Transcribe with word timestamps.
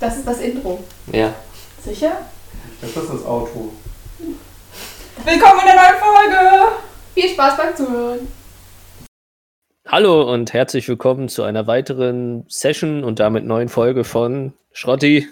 Das 0.00 0.16
ist 0.16 0.26
das 0.26 0.40
Intro. 0.40 0.82
Ja. 1.12 1.34
Sicher? 1.82 2.24
Das 2.80 2.88
ist 2.88 2.96
das 2.96 3.22
Auto. 3.26 3.70
Willkommen 4.18 5.60
in 5.60 5.66
der 5.66 5.76
neuen 5.76 5.98
Folge! 6.00 6.72
Viel 7.12 7.28
Spaß 7.28 7.58
beim 7.58 7.76
Zuhören. 7.76 8.28
Hallo 9.86 10.32
und 10.32 10.54
herzlich 10.54 10.88
willkommen 10.88 11.28
zu 11.28 11.42
einer 11.42 11.66
weiteren 11.66 12.46
Session 12.48 13.04
und 13.04 13.20
damit 13.20 13.44
neuen 13.44 13.68
Folge 13.68 14.04
von 14.04 14.54
Schrotti. 14.72 15.28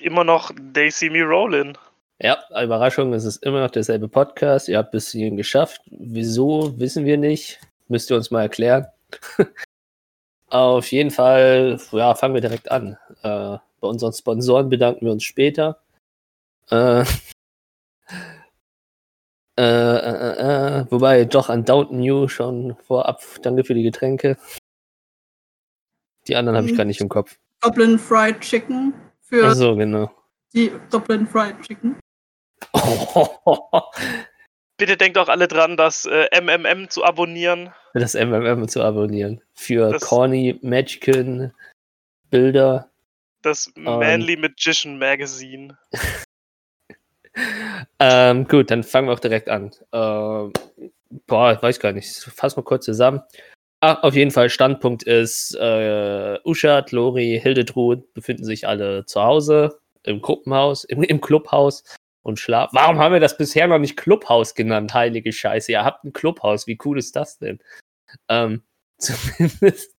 Immer 0.00 0.24
noch 0.24 0.50
They 0.72 0.90
See 0.90 1.10
Me 1.10 1.22
Rollin. 1.22 1.76
Ja, 2.18 2.38
Überraschung, 2.62 3.12
es 3.12 3.26
ist 3.26 3.42
immer 3.42 3.60
noch 3.60 3.70
derselbe 3.70 4.08
Podcast. 4.08 4.70
Ihr 4.70 4.78
habt 4.78 4.92
bis 4.92 5.10
hierhin 5.10 5.36
geschafft. 5.36 5.82
Wieso, 5.90 6.72
wissen 6.78 7.04
wir 7.04 7.18
nicht. 7.18 7.60
Müsst 7.88 8.10
ihr 8.10 8.16
uns 8.16 8.30
mal 8.30 8.40
erklären. 8.40 8.86
Auf 10.48 10.92
jeden 10.92 11.10
Fall, 11.10 11.80
ja, 11.92 12.14
fangen 12.14 12.34
wir 12.34 12.40
direkt 12.40 12.70
an. 12.70 12.96
Äh, 13.22 13.58
bei 13.80 13.88
unseren 13.88 14.12
Sponsoren 14.12 14.68
bedanken 14.68 15.04
wir 15.04 15.12
uns 15.12 15.24
später. 15.24 15.80
Äh, 16.70 17.00
äh, 19.58 19.62
äh, 19.62 20.80
äh, 20.80 20.86
wobei 20.90 21.24
doch 21.24 21.48
an 21.48 21.64
Downton 21.64 21.98
New 22.00 22.28
schon 22.28 22.76
vorab. 22.86 23.22
Danke 23.42 23.64
für 23.64 23.74
die 23.74 23.82
Getränke. 23.82 24.36
Die 26.28 26.36
anderen 26.36 26.56
habe 26.56 26.66
ich 26.66 26.72
Mhm. 26.72 26.76
gar 26.76 26.84
nicht 26.84 27.00
im 27.00 27.08
Kopf. 27.08 27.38
Dublin 27.60 27.98
Fried 27.98 28.40
Chicken 28.40 28.94
für 29.20 29.46
Ach 29.48 29.54
so, 29.54 29.74
genau. 29.76 30.10
die 30.52 30.72
Dublin 30.90 31.26
Fried 31.26 31.60
Chicken. 31.62 31.98
Bitte 34.78 34.96
denkt 34.96 35.16
auch 35.18 35.28
alle 35.28 35.48
dran, 35.48 35.76
das 35.76 36.04
äh, 36.04 36.28
MMM 36.40 36.90
zu 36.90 37.02
abonnieren. 37.04 37.72
das 37.94 38.14
MMM 38.14 38.68
zu 38.68 38.82
abonnieren. 38.82 39.40
Für 39.54 39.92
Das- 39.92 40.02
Corny 40.02 40.58
Magican 40.62 41.54
Bilder. 42.30 42.90
Das 43.42 43.70
Manly 43.76 44.36
Magician 44.36 44.98
Magazine. 44.98 45.78
Ähm, 47.98 48.46
gut, 48.48 48.70
dann 48.70 48.82
fangen 48.82 49.08
wir 49.08 49.12
auch 49.12 49.20
direkt 49.20 49.48
an. 49.50 49.70
Ähm, 49.92 50.52
boah, 51.26 51.52
ich 51.52 51.62
weiß 51.62 51.80
gar 51.80 51.92
nicht. 51.92 52.10
Fass 52.34 52.56
mal 52.56 52.62
kurz 52.62 52.84
zusammen. 52.86 53.20
Ach, 53.80 54.02
auf 54.02 54.14
jeden 54.14 54.30
Fall, 54.30 54.48
Standpunkt 54.48 55.02
ist, 55.02 55.54
äh, 55.54 56.38
Uschat, 56.44 56.92
Lori, 56.92 57.38
Hildetrud 57.42 58.12
befinden 58.14 58.44
sich 58.44 58.66
alle 58.66 59.04
zu 59.04 59.22
Hause, 59.22 59.78
im 60.02 60.22
Gruppenhaus, 60.22 60.84
im, 60.84 61.02
im 61.02 61.20
Clubhaus 61.20 61.84
und 62.26 62.40
schlafen. 62.40 62.76
Warum 62.76 62.98
haben 62.98 63.12
wir 63.12 63.20
das 63.20 63.38
bisher 63.38 63.68
noch 63.68 63.78
nicht 63.78 63.96
Clubhaus 63.96 64.54
genannt? 64.54 64.92
Heilige 64.92 65.32
Scheiße, 65.32 65.70
ihr 65.70 65.84
habt 65.84 66.04
ein 66.04 66.12
Clubhaus, 66.12 66.66
wie 66.66 66.78
cool 66.84 66.98
ist 66.98 67.14
das 67.14 67.38
denn? 67.38 67.60
Ähm, 68.28 68.62
zumindest. 68.98 69.94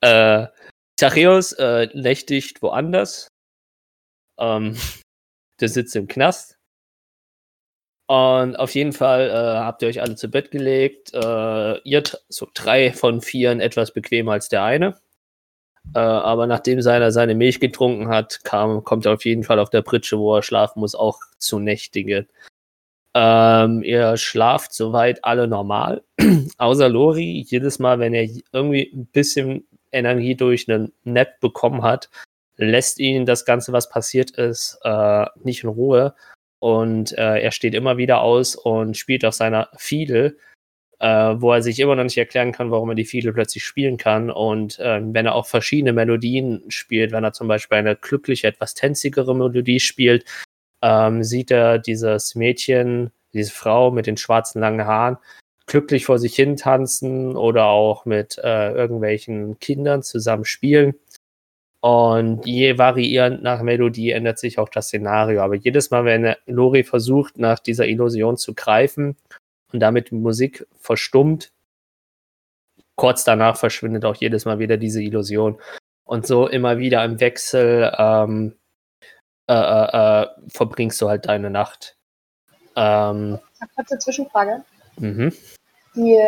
Äh, 0.00 0.46
Zachäus 0.98 1.52
äh, 1.52 1.88
nächtigt 1.94 2.62
woanders. 2.62 3.28
Ähm, 4.38 4.76
der 5.60 5.68
sitzt 5.68 5.94
im 5.94 6.08
Knast. 6.08 6.56
Und 8.10 8.56
auf 8.56 8.74
jeden 8.74 8.92
Fall 8.92 9.28
äh, 9.28 9.58
habt 9.58 9.82
ihr 9.82 9.88
euch 9.88 10.00
alle 10.00 10.16
zu 10.16 10.28
Bett 10.28 10.50
gelegt. 10.50 11.12
Äh, 11.14 11.78
ihr 11.80 12.02
so 12.28 12.48
drei 12.54 12.92
von 12.92 13.20
vieren 13.20 13.60
etwas 13.60 13.92
bequemer 13.92 14.32
als 14.32 14.48
der 14.48 14.64
eine. 14.64 14.98
Äh, 15.94 15.98
aber 15.98 16.46
nachdem 16.46 16.82
seiner 16.82 17.12
seine 17.12 17.34
Milch 17.34 17.60
getrunken 17.60 18.08
hat, 18.08 18.44
kam, 18.44 18.84
kommt 18.84 19.06
er 19.06 19.14
auf 19.14 19.24
jeden 19.24 19.44
Fall 19.44 19.58
auf 19.58 19.70
der 19.70 19.82
Pritsche, 19.82 20.18
wo 20.18 20.36
er 20.36 20.42
schlafen 20.42 20.80
muss, 20.80 20.94
auch 20.94 21.18
zu 21.38 21.58
nächtigen. 21.58 22.26
Ähm, 23.14 23.82
ihr 23.82 24.16
schlaft 24.16 24.74
soweit 24.74 25.24
alle 25.24 25.48
normal, 25.48 26.04
außer 26.58 26.88
Lori. 26.88 27.44
Jedes 27.48 27.78
Mal, 27.78 27.98
wenn 27.98 28.14
er 28.14 28.28
irgendwie 28.52 28.92
ein 28.94 29.06
bisschen 29.06 29.66
Energie 29.90 30.34
durch 30.36 30.68
einen 30.68 30.92
Nap 31.04 31.40
bekommen 31.40 31.82
hat, 31.82 32.10
lässt 32.56 32.98
ihn 33.00 33.24
das 33.24 33.44
Ganze, 33.44 33.72
was 33.72 33.88
passiert 33.88 34.32
ist, 34.32 34.78
äh, 34.82 35.26
nicht 35.42 35.64
in 35.64 35.70
Ruhe. 35.70 36.14
Und 36.60 37.16
äh, 37.16 37.40
er 37.40 37.52
steht 37.52 37.74
immer 37.74 37.96
wieder 37.96 38.20
aus 38.20 38.56
und 38.56 38.96
spielt 38.96 39.24
auf 39.24 39.34
seiner 39.34 39.68
Fiedel, 39.76 40.38
äh, 41.00 41.34
wo 41.36 41.52
er 41.52 41.62
sich 41.62 41.78
immer 41.80 41.96
noch 41.96 42.04
nicht 42.04 42.18
erklären 42.18 42.52
kann, 42.52 42.70
warum 42.70 42.90
er 42.90 42.94
die 42.94 43.04
Fiedel 43.04 43.32
plötzlich 43.32 43.64
spielen 43.64 43.96
kann. 43.96 44.30
Und 44.30 44.78
äh, 44.78 45.00
wenn 45.02 45.26
er 45.26 45.34
auch 45.34 45.46
verschiedene 45.46 45.92
Melodien 45.92 46.64
spielt, 46.68 47.12
wenn 47.12 47.24
er 47.24 47.32
zum 47.32 47.48
Beispiel 47.48 47.78
eine 47.78 47.96
glückliche, 47.96 48.48
etwas 48.48 48.74
tänzigere 48.74 49.34
Melodie 49.34 49.80
spielt, 49.80 50.24
ähm, 50.82 51.22
sieht 51.22 51.50
er 51.50 51.78
dieses 51.78 52.34
Mädchen, 52.34 53.10
diese 53.32 53.52
Frau 53.52 53.90
mit 53.90 54.06
den 54.06 54.16
schwarzen 54.16 54.60
langen 54.60 54.86
Haaren, 54.86 55.18
glücklich 55.66 56.04
vor 56.06 56.18
sich 56.18 56.34
hin 56.34 56.56
tanzen 56.56 57.36
oder 57.36 57.66
auch 57.66 58.04
mit 58.04 58.38
äh, 58.38 58.72
irgendwelchen 58.72 59.58
Kindern 59.58 60.02
zusammen 60.02 60.44
spielen. 60.44 60.94
Und 61.80 62.44
je 62.44 62.76
variierend 62.76 63.42
nach 63.42 63.62
Melodie 63.62 64.10
ändert 64.10 64.40
sich 64.40 64.58
auch 64.58 64.68
das 64.68 64.88
Szenario. 64.88 65.42
Aber 65.42 65.54
jedes 65.54 65.92
Mal, 65.92 66.04
wenn 66.04 66.34
Lori 66.46 66.82
versucht, 66.82 67.38
nach 67.38 67.60
dieser 67.60 67.86
Illusion 67.86 68.36
zu 68.36 68.54
greifen 68.54 69.16
und 69.72 69.80
damit 69.80 70.10
die 70.10 70.16
Musik 70.16 70.66
verstummt, 70.78 71.52
kurz 72.96 73.24
danach 73.24 73.56
verschwindet 73.56 74.04
auch 74.04 74.16
jedes 74.16 74.44
Mal 74.44 74.58
wieder 74.58 74.76
diese 74.76 75.02
Illusion. 75.02 75.60
Und 76.04 76.26
so 76.26 76.48
immer 76.48 76.78
wieder 76.78 77.04
im 77.04 77.20
Wechsel 77.20 77.92
ähm, 77.96 78.56
äh, 79.48 79.54
äh, 79.54 80.22
äh, 80.22 80.26
verbringst 80.48 81.00
du 81.00 81.08
halt 81.08 81.26
deine 81.26 81.50
Nacht. 81.50 81.96
Ähm, 82.76 83.38
Kurze 83.76 83.98
Zwischenfrage. 83.98 84.62
mhm. 84.96 85.32
Die, 85.94 86.18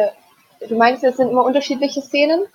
du 0.69 0.77
meinst, 0.77 1.05
es 1.05 1.17
sind 1.17 1.29
immer 1.29 1.45
unterschiedliche 1.45 2.01
Szenen? 2.01 2.47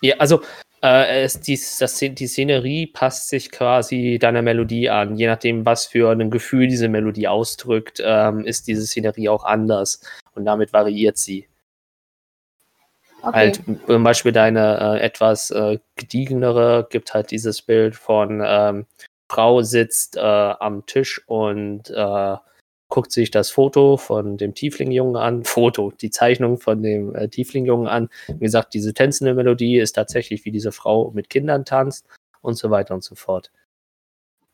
Ja, 0.00 0.16
also 0.18 0.42
äh, 0.82 1.22
es, 1.22 1.40
die, 1.40 1.58
das, 1.78 1.98
die 1.98 2.26
Szenerie 2.26 2.86
passt 2.86 3.28
sich 3.28 3.50
quasi 3.50 4.18
deiner 4.20 4.42
Melodie 4.42 4.88
an. 4.90 5.16
Je 5.16 5.26
nachdem, 5.26 5.66
was 5.66 5.86
für 5.86 6.10
ein 6.10 6.30
Gefühl 6.30 6.68
diese 6.68 6.88
Melodie 6.88 7.28
ausdrückt, 7.28 8.02
ähm, 8.04 8.44
ist 8.44 8.68
diese 8.68 8.86
Szenerie 8.86 9.28
auch 9.28 9.44
anders. 9.44 10.00
Und 10.34 10.44
damit 10.44 10.72
variiert 10.72 11.18
sie. 11.18 11.48
Okay. 13.22 13.32
Halt 13.32 13.60
zum 13.86 14.04
Beispiel 14.04 14.32
deine 14.32 14.98
äh, 14.98 15.00
etwas 15.00 15.50
äh, 15.50 15.78
gediegenere 15.96 16.86
gibt 16.88 17.14
halt 17.14 17.32
dieses 17.32 17.62
Bild 17.62 17.96
von 17.96 18.40
ähm, 18.44 18.86
Frau 19.28 19.62
sitzt 19.62 20.16
äh, 20.16 20.20
am 20.20 20.86
Tisch 20.86 21.20
und 21.26 21.90
äh, 21.90 22.36
guckt 22.88 23.12
sich 23.12 23.30
das 23.30 23.50
Foto 23.50 23.96
von 23.96 24.36
dem 24.36 24.54
Tieflingjungen 24.54 25.16
an. 25.16 25.44
Foto, 25.44 25.92
die 26.00 26.10
Zeichnung 26.10 26.58
von 26.58 26.82
dem 26.82 27.14
äh, 27.14 27.28
Tieflingjungen 27.28 27.86
an. 27.86 28.08
Wie 28.26 28.38
gesagt, 28.38 28.74
diese 28.74 28.94
tänzende 28.94 29.34
Melodie 29.34 29.78
ist 29.78 29.92
tatsächlich 29.92 30.44
wie 30.44 30.52
diese 30.52 30.72
Frau 30.72 31.10
mit 31.12 31.30
Kindern 31.30 31.64
tanzt 31.64 32.06
und 32.40 32.54
so 32.54 32.70
weiter 32.70 32.94
und 32.94 33.04
so 33.04 33.14
fort. 33.14 33.50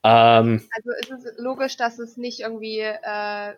Ähm, 0.03 0.61
Also 0.75 0.91
ist 0.99 1.25
es 1.25 1.37
logisch, 1.39 1.77
dass 1.77 1.97
es 1.99 2.17
nicht 2.17 2.41
irgendwie 2.41 2.79
äh, 2.79 3.55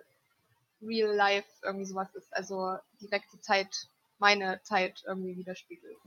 real 0.81 1.13
life 1.13 1.47
irgendwie 1.63 1.85
sowas 1.85 2.13
ist. 2.15 2.33
Also 2.35 2.77
direkte 3.01 3.39
Zeit, 3.41 3.87
meine 4.19 4.61
Zeit 4.63 5.03
irgendwie 5.05 5.35
widerspiegelt. 5.37 5.97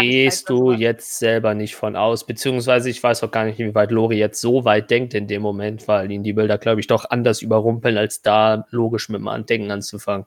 Gehst 0.00 0.48
du 0.50 0.72
jetzt 0.72 1.18
selber 1.18 1.54
nicht 1.54 1.74
von 1.74 1.96
aus, 1.96 2.24
beziehungsweise 2.24 2.90
ich 2.90 3.02
weiß 3.02 3.22
auch 3.22 3.30
gar 3.30 3.44
nicht, 3.44 3.58
wie 3.58 3.74
weit 3.74 3.90
Lori 3.90 4.16
jetzt 4.16 4.40
so 4.40 4.64
weit 4.64 4.90
denkt 4.90 5.14
in 5.14 5.26
dem 5.26 5.42
Moment, 5.42 5.88
weil 5.88 6.10
ihn 6.10 6.22
die 6.22 6.32
Bilder, 6.32 6.58
glaube 6.58 6.80
ich, 6.80 6.86
doch 6.86 7.08
anders 7.10 7.42
überrumpeln, 7.42 7.96
als 7.96 8.22
da 8.22 8.66
logisch 8.70 9.08
mit 9.08 9.20
dem 9.20 9.28
Andenken 9.28 9.70
anzufangen. 9.70 10.26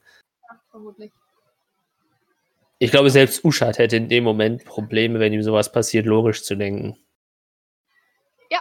Vermutlich. 0.69 1.11
Ich 2.79 2.91
glaube, 2.91 3.09
selbst 3.09 3.45
Uschat 3.45 3.78
hätte 3.78 3.95
in 3.95 4.09
dem 4.09 4.23
Moment 4.23 4.66
Probleme, 4.66 5.19
wenn 5.19 5.31
ihm 5.31 5.44
sowas 5.44 5.72
passiert, 5.72 6.05
logisch 6.05 6.44
zu 6.44 6.55
denken. 6.55 6.97
Ja. 8.50 8.59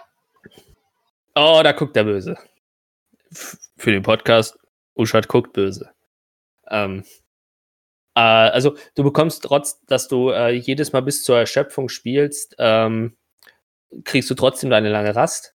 Oh, 1.34 1.60
da 1.64 1.72
guckt 1.72 1.96
er 1.96 2.04
böse. 2.04 2.36
F 3.30 3.58
für 3.76 3.90
den 3.90 4.02
Podcast, 4.02 4.58
Uschat 4.94 5.26
guckt 5.26 5.52
böse. 5.52 5.90
Ähm, 6.68 7.04
äh, 8.14 8.20
also, 8.20 8.76
du 8.94 9.04
bekommst 9.04 9.42
trotz, 9.42 9.80
dass 9.86 10.08
du 10.08 10.30
äh, 10.30 10.50
jedes 10.50 10.92
Mal 10.92 11.02
bis 11.02 11.24
zur 11.24 11.38
Erschöpfung 11.38 11.88
spielst, 11.88 12.54
ähm, 12.58 13.16
kriegst 14.04 14.30
du 14.30 14.34
trotzdem 14.34 14.70
deine 14.70 14.90
lange 14.90 15.14
Rast. 15.14 15.54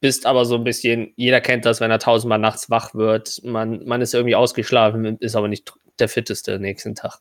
Bist 0.00 0.26
aber 0.26 0.46
so 0.46 0.54
ein 0.56 0.64
bisschen, 0.64 1.12
jeder 1.16 1.40
kennt 1.40 1.66
das, 1.66 1.80
wenn 1.80 1.90
er 1.90 1.98
tausendmal 1.98 2.38
nachts 2.38 2.70
wach 2.70 2.94
wird. 2.94 3.42
Man, 3.44 3.84
man 3.84 4.00
ist 4.00 4.14
irgendwie 4.14 4.34
ausgeschlafen, 4.34 5.18
ist 5.18 5.36
aber 5.36 5.48
nicht 5.48 5.72
der 5.98 6.08
fitteste 6.08 6.58
nächsten 6.58 6.94
Tag. 6.94 7.20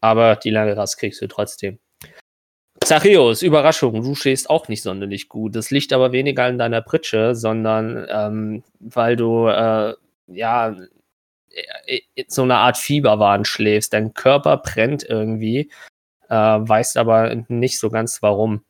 Aber 0.00 0.36
die 0.36 0.50
lange 0.50 0.76
Rast 0.76 0.98
kriegst 0.98 1.20
du 1.20 1.26
trotzdem. 1.26 1.80
Zachäus, 2.84 3.42
Überraschung, 3.42 4.02
du 4.02 4.14
stehst 4.14 4.48
auch 4.48 4.68
nicht 4.68 4.82
sonderlich 4.82 5.28
gut. 5.28 5.54
Das 5.54 5.70
liegt 5.70 5.92
aber 5.92 6.12
weniger 6.12 6.44
an 6.44 6.58
deiner 6.58 6.80
Pritsche, 6.80 7.34
sondern 7.34 8.06
ähm, 8.08 8.62
weil 8.78 9.16
du 9.16 9.48
äh, 9.48 9.94
ja 10.28 10.76
so 12.28 12.42
eine 12.42 12.56
Art 12.56 12.76
Fieberwahn 12.76 13.44
schläfst. 13.44 13.92
Dein 13.92 14.14
Körper 14.14 14.56
brennt 14.58 15.02
irgendwie, 15.02 15.70
äh, 16.28 16.34
weißt 16.34 16.96
aber 16.96 17.34
nicht 17.48 17.78
so 17.78 17.90
ganz 17.90 18.22
warum. 18.22 18.64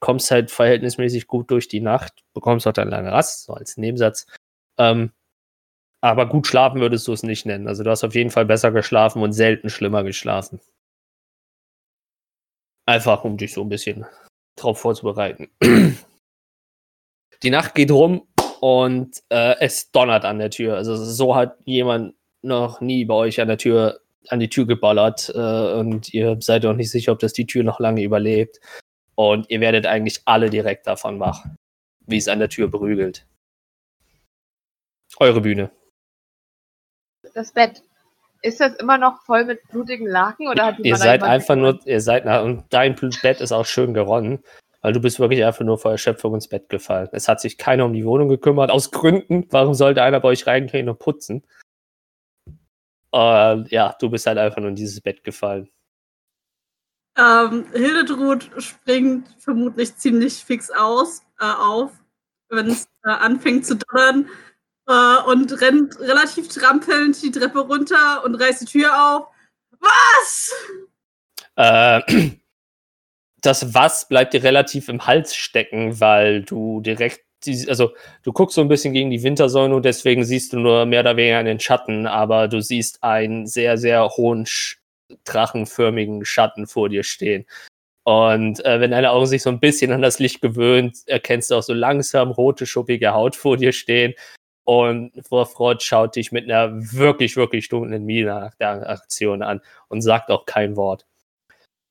Kommst 0.00 0.30
halt 0.30 0.50
verhältnismäßig 0.50 1.26
gut 1.26 1.50
durch 1.50 1.68
die 1.68 1.80
Nacht, 1.80 2.24
bekommst 2.34 2.66
auch 2.66 2.72
dann 2.72 2.90
lange 2.90 3.12
Rast, 3.12 3.44
so 3.44 3.54
als 3.54 3.76
Nebensatz. 3.76 4.26
Ähm, 4.78 5.12
aber 6.02 6.28
gut 6.28 6.46
schlafen 6.46 6.80
würdest 6.80 7.08
du 7.08 7.12
es 7.12 7.22
nicht 7.22 7.46
nennen. 7.46 7.66
Also 7.66 7.82
du 7.82 7.90
hast 7.90 8.04
auf 8.04 8.14
jeden 8.14 8.30
Fall 8.30 8.44
besser 8.44 8.70
geschlafen 8.72 9.22
und 9.22 9.32
selten 9.32 9.70
schlimmer 9.70 10.04
geschlafen. 10.04 10.60
Einfach 12.86 13.24
um 13.24 13.38
dich 13.38 13.54
so 13.54 13.62
ein 13.62 13.70
bisschen 13.70 14.04
darauf 14.56 14.78
vorzubereiten. 14.78 15.48
Die 17.42 17.50
Nacht 17.50 17.74
geht 17.74 17.90
rum 17.90 18.26
und 18.64 19.22
äh, 19.28 19.56
es 19.60 19.90
donnert 19.90 20.24
an 20.24 20.38
der 20.38 20.48
Tür. 20.48 20.76
Also 20.76 20.96
so 20.96 21.36
hat 21.36 21.58
jemand 21.66 22.14
noch 22.40 22.80
nie 22.80 23.04
bei 23.04 23.12
euch 23.12 23.38
an 23.42 23.48
der 23.48 23.58
Tür 23.58 24.00
an 24.28 24.40
die 24.40 24.48
Tür 24.48 24.66
geballert 24.66 25.30
äh, 25.34 25.72
und 25.74 26.14
ihr 26.14 26.38
seid 26.40 26.64
auch 26.64 26.72
nicht 26.72 26.90
sicher, 26.90 27.12
ob 27.12 27.18
das 27.18 27.34
die 27.34 27.44
Tür 27.44 27.62
noch 27.62 27.78
lange 27.78 28.02
überlebt. 28.02 28.60
Und 29.16 29.50
ihr 29.50 29.60
werdet 29.60 29.84
eigentlich 29.84 30.22
alle 30.24 30.48
direkt 30.48 30.86
davon 30.86 31.20
wach, 31.20 31.44
wie 32.06 32.16
es 32.16 32.26
an 32.26 32.38
der 32.38 32.48
Tür 32.48 32.68
berügelt. 32.68 33.26
Eure 35.18 35.42
Bühne. 35.42 35.70
Das 37.34 37.52
Bett. 37.52 37.82
Ist 38.40 38.60
das 38.60 38.76
immer 38.76 38.96
noch 38.96 39.20
voll 39.24 39.44
mit 39.44 39.60
blutigen 39.68 40.06
Laken 40.06 40.48
oder 40.48 40.64
hat 40.64 40.78
die 40.78 40.88
Ihr 40.88 40.96
seid 40.96 41.22
einfach 41.22 41.56
nur, 41.56 41.86
ihr 41.86 42.00
seid 42.00 42.24
nach, 42.24 42.42
und 42.42 42.64
dein 42.70 42.94
Bett 42.94 43.42
ist 43.42 43.52
auch 43.52 43.66
schön 43.66 43.92
geronnen, 43.92 44.42
weil 44.84 44.92
du 44.92 45.00
bist 45.00 45.18
wirklich 45.18 45.42
einfach 45.42 45.64
nur 45.64 45.78
vor 45.78 45.92
Erschöpfung 45.92 46.34
ins 46.34 46.46
Bett 46.46 46.68
gefallen. 46.68 47.08
Es 47.12 47.26
hat 47.26 47.40
sich 47.40 47.56
keiner 47.56 47.86
um 47.86 47.94
die 47.94 48.04
Wohnung 48.04 48.28
gekümmert, 48.28 48.70
aus 48.70 48.90
Gründen. 48.90 49.46
Warum 49.48 49.72
sollte 49.72 50.02
einer 50.02 50.20
bei 50.20 50.28
euch 50.28 50.46
reingehen 50.46 50.90
und 50.90 50.98
putzen? 50.98 51.42
Äh, 53.10 53.66
ja, 53.68 53.96
du 53.98 54.10
bist 54.10 54.26
halt 54.26 54.36
einfach 54.36 54.58
nur 54.58 54.68
in 54.68 54.74
dieses 54.74 55.00
Bett 55.00 55.24
gefallen. 55.24 55.70
Ähm, 57.16 57.64
Hildetrud 57.72 58.50
springt 58.58 59.26
vermutlich 59.38 59.96
ziemlich 59.96 60.44
fix 60.44 60.70
aus, 60.70 61.22
äh, 61.40 61.46
auf, 61.46 61.90
wenn 62.50 62.66
es 62.66 62.84
äh, 63.06 63.08
anfängt 63.08 63.64
zu 63.64 63.76
donnern 63.76 64.28
äh, 64.86 65.30
und 65.30 65.62
rennt 65.62 65.98
relativ 65.98 66.48
trampelnd 66.48 67.22
die 67.22 67.30
Treppe 67.30 67.60
runter 67.60 68.22
und 68.22 68.34
reißt 68.34 68.60
die 68.60 68.66
Tür 68.66 68.92
auf. 68.92 69.28
Was? 69.80 70.52
Äh, 71.56 72.32
das 73.46 73.74
Was 73.74 74.08
bleibt 74.08 74.34
dir 74.34 74.42
relativ 74.42 74.88
im 74.88 75.06
Hals 75.06 75.34
stecken, 75.34 76.00
weil 76.00 76.42
du 76.42 76.80
direkt, 76.80 77.20
also 77.68 77.92
du 78.22 78.32
guckst 78.32 78.54
so 78.54 78.60
ein 78.60 78.68
bisschen 78.68 78.94
gegen 78.94 79.10
die 79.10 79.22
Wintersonne 79.22 79.74
und 79.74 79.84
deswegen 79.84 80.24
siehst 80.24 80.52
du 80.52 80.58
nur 80.58 80.86
mehr 80.86 81.00
oder 81.00 81.16
weniger 81.16 81.38
einen 81.38 81.60
Schatten, 81.60 82.06
aber 82.06 82.48
du 82.48 82.60
siehst 82.60 83.02
einen 83.02 83.46
sehr, 83.46 83.76
sehr 83.76 84.08
hohen, 84.08 84.46
drachenförmigen 85.24 86.24
Schatten 86.24 86.66
vor 86.66 86.88
dir 86.88 87.02
stehen. 87.02 87.46
Und 88.04 88.64
äh, 88.64 88.80
wenn 88.80 88.90
deine 88.90 89.10
Augen 89.10 89.26
sich 89.26 89.42
so 89.42 89.50
ein 89.50 89.60
bisschen 89.60 89.90
an 89.90 90.02
das 90.02 90.18
Licht 90.18 90.42
gewöhnt, 90.42 90.98
erkennst 91.06 91.50
du 91.50 91.56
auch 91.56 91.62
so 91.62 91.72
langsam 91.72 92.30
rote, 92.30 92.66
schuppige 92.66 93.14
Haut 93.14 93.34
vor 93.34 93.56
dir 93.56 93.72
stehen. 93.72 94.14
Und 94.64 95.12
Vorfreude 95.26 95.80
schaut 95.82 96.16
dich 96.16 96.32
mit 96.32 96.44
einer 96.44 96.70
wirklich, 96.92 97.36
wirklich 97.36 97.68
dunklen 97.68 98.04
Miene 98.04 98.28
nach 98.28 98.54
der 98.54 98.88
Aktion 98.88 99.42
an 99.42 99.60
und 99.88 100.02
sagt 100.02 100.30
auch 100.30 100.46
kein 100.46 100.76
Wort. 100.76 101.06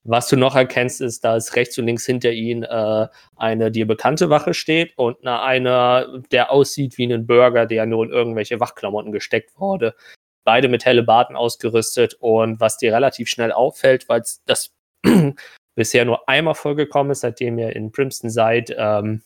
Was 0.05 0.27
du 0.27 0.35
noch 0.35 0.55
erkennst, 0.55 0.99
ist, 0.99 1.23
dass 1.23 1.55
rechts 1.55 1.77
und 1.77 1.85
links 1.85 2.05
hinter 2.05 2.31
ihnen 2.31 2.63
äh, 2.63 3.07
eine 3.37 3.71
dir 3.71 3.87
bekannte 3.87 4.29
Wache 4.29 4.53
steht 4.53 4.97
und 4.97 5.17
na, 5.21 5.43
einer, 5.43 6.21
der 6.31 6.51
aussieht 6.51 6.97
wie 6.97 7.11
ein 7.11 7.25
Burger, 7.25 7.65
der 7.65 7.85
nur 7.85 8.03
in 8.03 8.11
irgendwelche 8.11 8.59
Wachklamotten 8.59 9.13
gesteckt 9.13 9.57
wurde. 9.57 9.95
Beide 10.43 10.67
mit 10.67 10.83
Hellebarden 10.83 11.37
ausgerüstet 11.37 12.15
und 12.15 12.59
was 12.59 12.77
dir 12.77 12.93
relativ 12.93 13.29
schnell 13.29 13.53
auffällt, 13.53 14.09
weil 14.09 14.23
das 14.45 14.73
bisher 15.75 16.03
nur 16.03 16.27
einmal 16.27 16.55
vorgekommen 16.55 17.13
ist, 17.13 17.21
seitdem 17.21 17.57
ihr 17.57 17.73
in 17.73 17.93
Primston 17.93 18.29
seid, 18.29 18.75
ähm, 18.77 19.21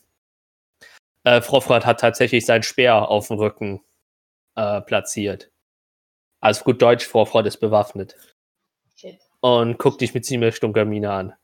äh, 1.24 1.40
Frofrat 1.40 1.86
hat 1.86 1.98
tatsächlich 2.00 2.46
sein 2.46 2.62
Speer 2.62 3.08
auf 3.08 3.26
dem 3.28 3.38
Rücken 3.38 3.82
äh, 4.54 4.80
platziert. 4.82 5.50
Also 6.40 6.62
gut 6.62 6.80
Deutsch, 6.80 7.04
Frofrat 7.04 7.46
ist 7.46 7.58
bewaffnet. 7.58 8.16
Und 9.40 9.78
guckt 9.78 10.00
dich 10.00 10.14
mit 10.14 10.24
ziemlich 10.24 10.56
stunker 10.56 10.84
Miene 10.84 11.10
an. 11.12 11.34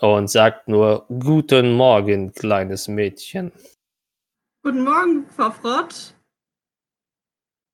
Und 0.00 0.30
sagt 0.30 0.68
nur, 0.68 1.06
guten 1.08 1.72
Morgen, 1.72 2.32
kleines 2.32 2.86
Mädchen. 2.88 3.52
Guten 4.62 4.84
Morgen, 4.84 5.26
Frau 5.30 5.50
Frott. 5.50 6.14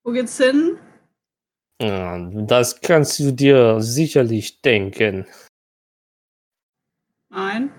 Wo 0.04 0.12
geht's 0.12 0.38
hin? 0.38 0.78
Das 1.78 2.80
kannst 2.80 3.18
du 3.18 3.32
dir 3.32 3.80
sicherlich 3.80 4.62
denken. 4.62 5.26
Nein. 7.30 7.72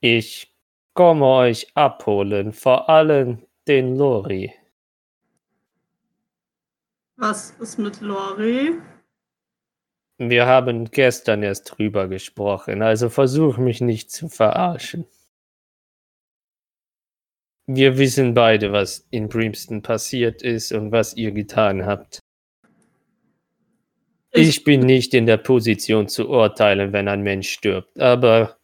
Ich 0.00 0.56
komme 0.94 1.26
euch 1.26 1.76
abholen, 1.76 2.52
vor 2.52 2.88
allem 2.88 3.46
den 3.68 3.96
Lori. 3.96 4.52
Was 7.24 7.52
ist 7.60 7.78
mit 7.78 8.00
Lori? 8.00 8.80
Wir 10.18 10.44
haben 10.44 10.90
gestern 10.90 11.44
erst 11.44 11.78
drüber 11.78 12.08
gesprochen, 12.08 12.82
also 12.82 13.10
versuch 13.10 13.58
mich 13.58 13.80
nicht 13.80 14.10
zu 14.10 14.28
verarschen. 14.28 15.06
Wir 17.66 17.96
wissen 17.96 18.34
beide, 18.34 18.72
was 18.72 19.06
in 19.12 19.28
Brimston 19.28 19.82
passiert 19.82 20.42
ist 20.42 20.72
und 20.72 20.90
was 20.90 21.14
ihr 21.14 21.30
getan 21.30 21.86
habt. 21.86 22.18
Ich 24.32 24.64
bin 24.64 24.80
nicht 24.80 25.14
in 25.14 25.26
der 25.26 25.36
Position 25.36 26.08
zu 26.08 26.28
urteilen, 26.28 26.92
wenn 26.92 27.06
ein 27.06 27.22
Mensch 27.22 27.50
stirbt, 27.50 28.00
aber 28.00 28.56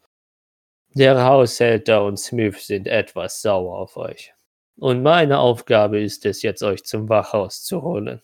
der 0.94 1.24
Haushälter 1.24 2.04
und 2.04 2.16
Smith 2.18 2.66
sind 2.66 2.88
etwas 2.88 3.40
sauer 3.40 3.78
auf 3.78 3.96
euch. 3.96 4.34
Und 4.80 5.04
meine 5.04 5.38
Aufgabe 5.38 6.00
ist 6.00 6.26
es 6.26 6.42
jetzt, 6.42 6.64
euch 6.64 6.82
zum 6.82 7.08
Wachhaus 7.08 7.62
zu 7.62 7.82
holen. 7.82 8.20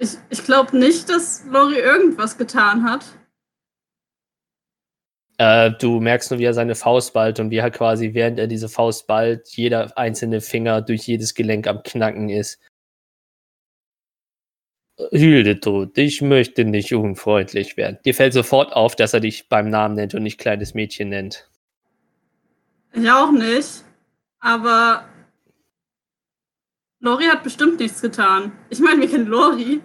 Ich, 0.00 0.16
ich 0.30 0.44
glaube 0.44 0.78
nicht, 0.78 1.10
dass 1.10 1.44
Lori 1.44 1.78
irgendwas 1.78 2.38
getan 2.38 2.84
hat. 2.84 3.04
Äh, 5.36 5.72
du 5.78 6.00
merkst 6.00 6.30
nur, 6.30 6.40
wie 6.40 6.44
er 6.44 6.54
seine 6.54 6.74
Faust 6.74 7.12
ballt 7.12 7.38
und 7.38 7.50
wie 7.50 7.58
er 7.58 7.70
quasi, 7.70 8.14
während 8.14 8.38
er 8.38 8.46
diese 8.46 8.70
Faust 8.70 9.06
ballt, 9.06 9.46
jeder 9.50 9.96
einzelne 9.98 10.40
Finger 10.40 10.80
durch 10.80 11.06
jedes 11.06 11.34
Gelenk 11.34 11.66
am 11.66 11.82
Knacken 11.82 12.30
ist. 12.30 12.58
Hildetrud, 15.12 15.96
ich 15.98 16.22
möchte 16.22 16.64
nicht 16.64 16.94
unfreundlich 16.94 17.76
werden. 17.76 17.98
Dir 18.06 18.14
fällt 18.14 18.32
sofort 18.32 18.72
auf, 18.72 18.96
dass 18.96 19.12
er 19.12 19.20
dich 19.20 19.50
beim 19.50 19.68
Namen 19.68 19.96
nennt 19.96 20.14
und 20.14 20.22
nicht 20.22 20.38
kleines 20.38 20.72
Mädchen 20.72 21.10
nennt. 21.10 21.50
Ich 22.94 23.10
auch 23.10 23.32
nicht. 23.32 23.84
Aber 24.40 25.04
Lori 27.00 27.24
hat 27.24 27.42
bestimmt 27.42 27.80
nichts 27.80 28.00
getan. 28.00 28.52
Ich 28.70 28.80
meine, 28.80 29.02
wir 29.02 29.08
kennen 29.10 29.26
Lori. 29.26 29.82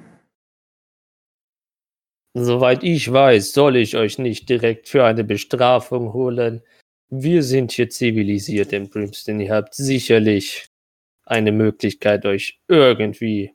Soweit 2.38 2.84
ich 2.84 3.10
weiß, 3.10 3.54
soll 3.54 3.78
ich 3.78 3.96
euch 3.96 4.20
nicht 4.20 4.50
direkt 4.50 4.90
für 4.90 5.06
eine 5.06 5.24
Bestrafung 5.24 6.12
holen. 6.12 6.62
Wir 7.10 7.42
sind 7.42 7.72
hier 7.72 7.90
zivilisiert 7.90 8.74
in 8.74 8.90
Brimston. 8.90 9.40
Ihr 9.40 9.54
habt 9.54 9.74
sicherlich 9.74 10.68
eine 11.24 11.54
Möglichkeit, 11.54 12.26
euch 12.26 12.60
irgendwie 12.68 13.54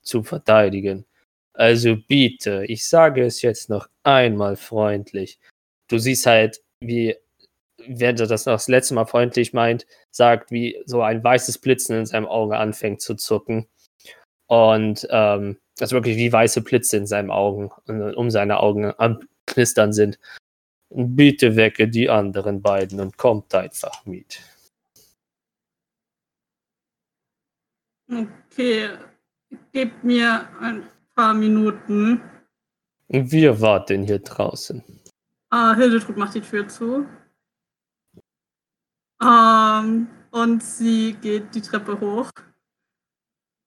zu 0.00 0.22
verteidigen. 0.22 1.04
Also 1.52 1.98
bitte, 2.08 2.64
ich 2.66 2.86
sage 2.86 3.22
es 3.22 3.42
jetzt 3.42 3.68
noch 3.68 3.86
einmal 4.02 4.56
freundlich. 4.56 5.38
Du 5.88 5.98
siehst 5.98 6.24
halt, 6.24 6.62
wie, 6.80 7.14
während 7.86 8.20
er 8.20 8.28
das 8.28 8.46
noch 8.46 8.54
das 8.54 8.68
letzte 8.68 8.94
Mal 8.94 9.04
freundlich 9.04 9.52
meint, 9.52 9.86
sagt, 10.10 10.50
wie 10.50 10.82
so 10.86 11.02
ein 11.02 11.22
weißes 11.22 11.58
Blitzen 11.58 11.98
in 11.98 12.06
seinem 12.06 12.26
Auge 12.26 12.56
anfängt 12.56 13.02
zu 13.02 13.14
zucken. 13.14 13.68
Und 14.46 15.06
ähm, 15.10 15.58
das 15.76 15.92
wirklich 15.92 16.16
wie 16.16 16.32
weiße 16.32 16.60
Blitze 16.62 16.96
in 16.96 17.06
seinen 17.06 17.30
Augen, 17.30 17.70
äh, 17.88 18.14
um 18.14 18.30
seine 18.30 18.60
Augen 18.60 18.92
am 18.98 19.20
Knistern 19.46 19.92
sind. 19.92 20.18
Bitte 20.90 21.56
wecke 21.56 21.88
die 21.88 22.10
anderen 22.10 22.60
beiden 22.60 23.00
und 23.00 23.16
kommt 23.16 23.54
einfach 23.54 24.04
mit. 24.04 24.40
Okay, 28.10 28.90
gebt 29.72 30.04
mir 30.04 30.48
ein 30.60 30.86
paar 31.14 31.32
Minuten. 31.32 32.20
Wir 33.08 33.60
warten 33.60 34.04
hier 34.04 34.18
draußen. 34.18 34.84
Ah, 35.48 35.74
Hildetrud 35.74 36.16
macht 36.16 36.34
die 36.34 36.40
Tür 36.40 36.68
zu. 36.68 37.06
Ähm, 39.22 40.08
und 40.30 40.62
sie 40.62 41.14
geht 41.20 41.54
die 41.54 41.60
Treppe 41.62 41.98
hoch. 42.00 42.30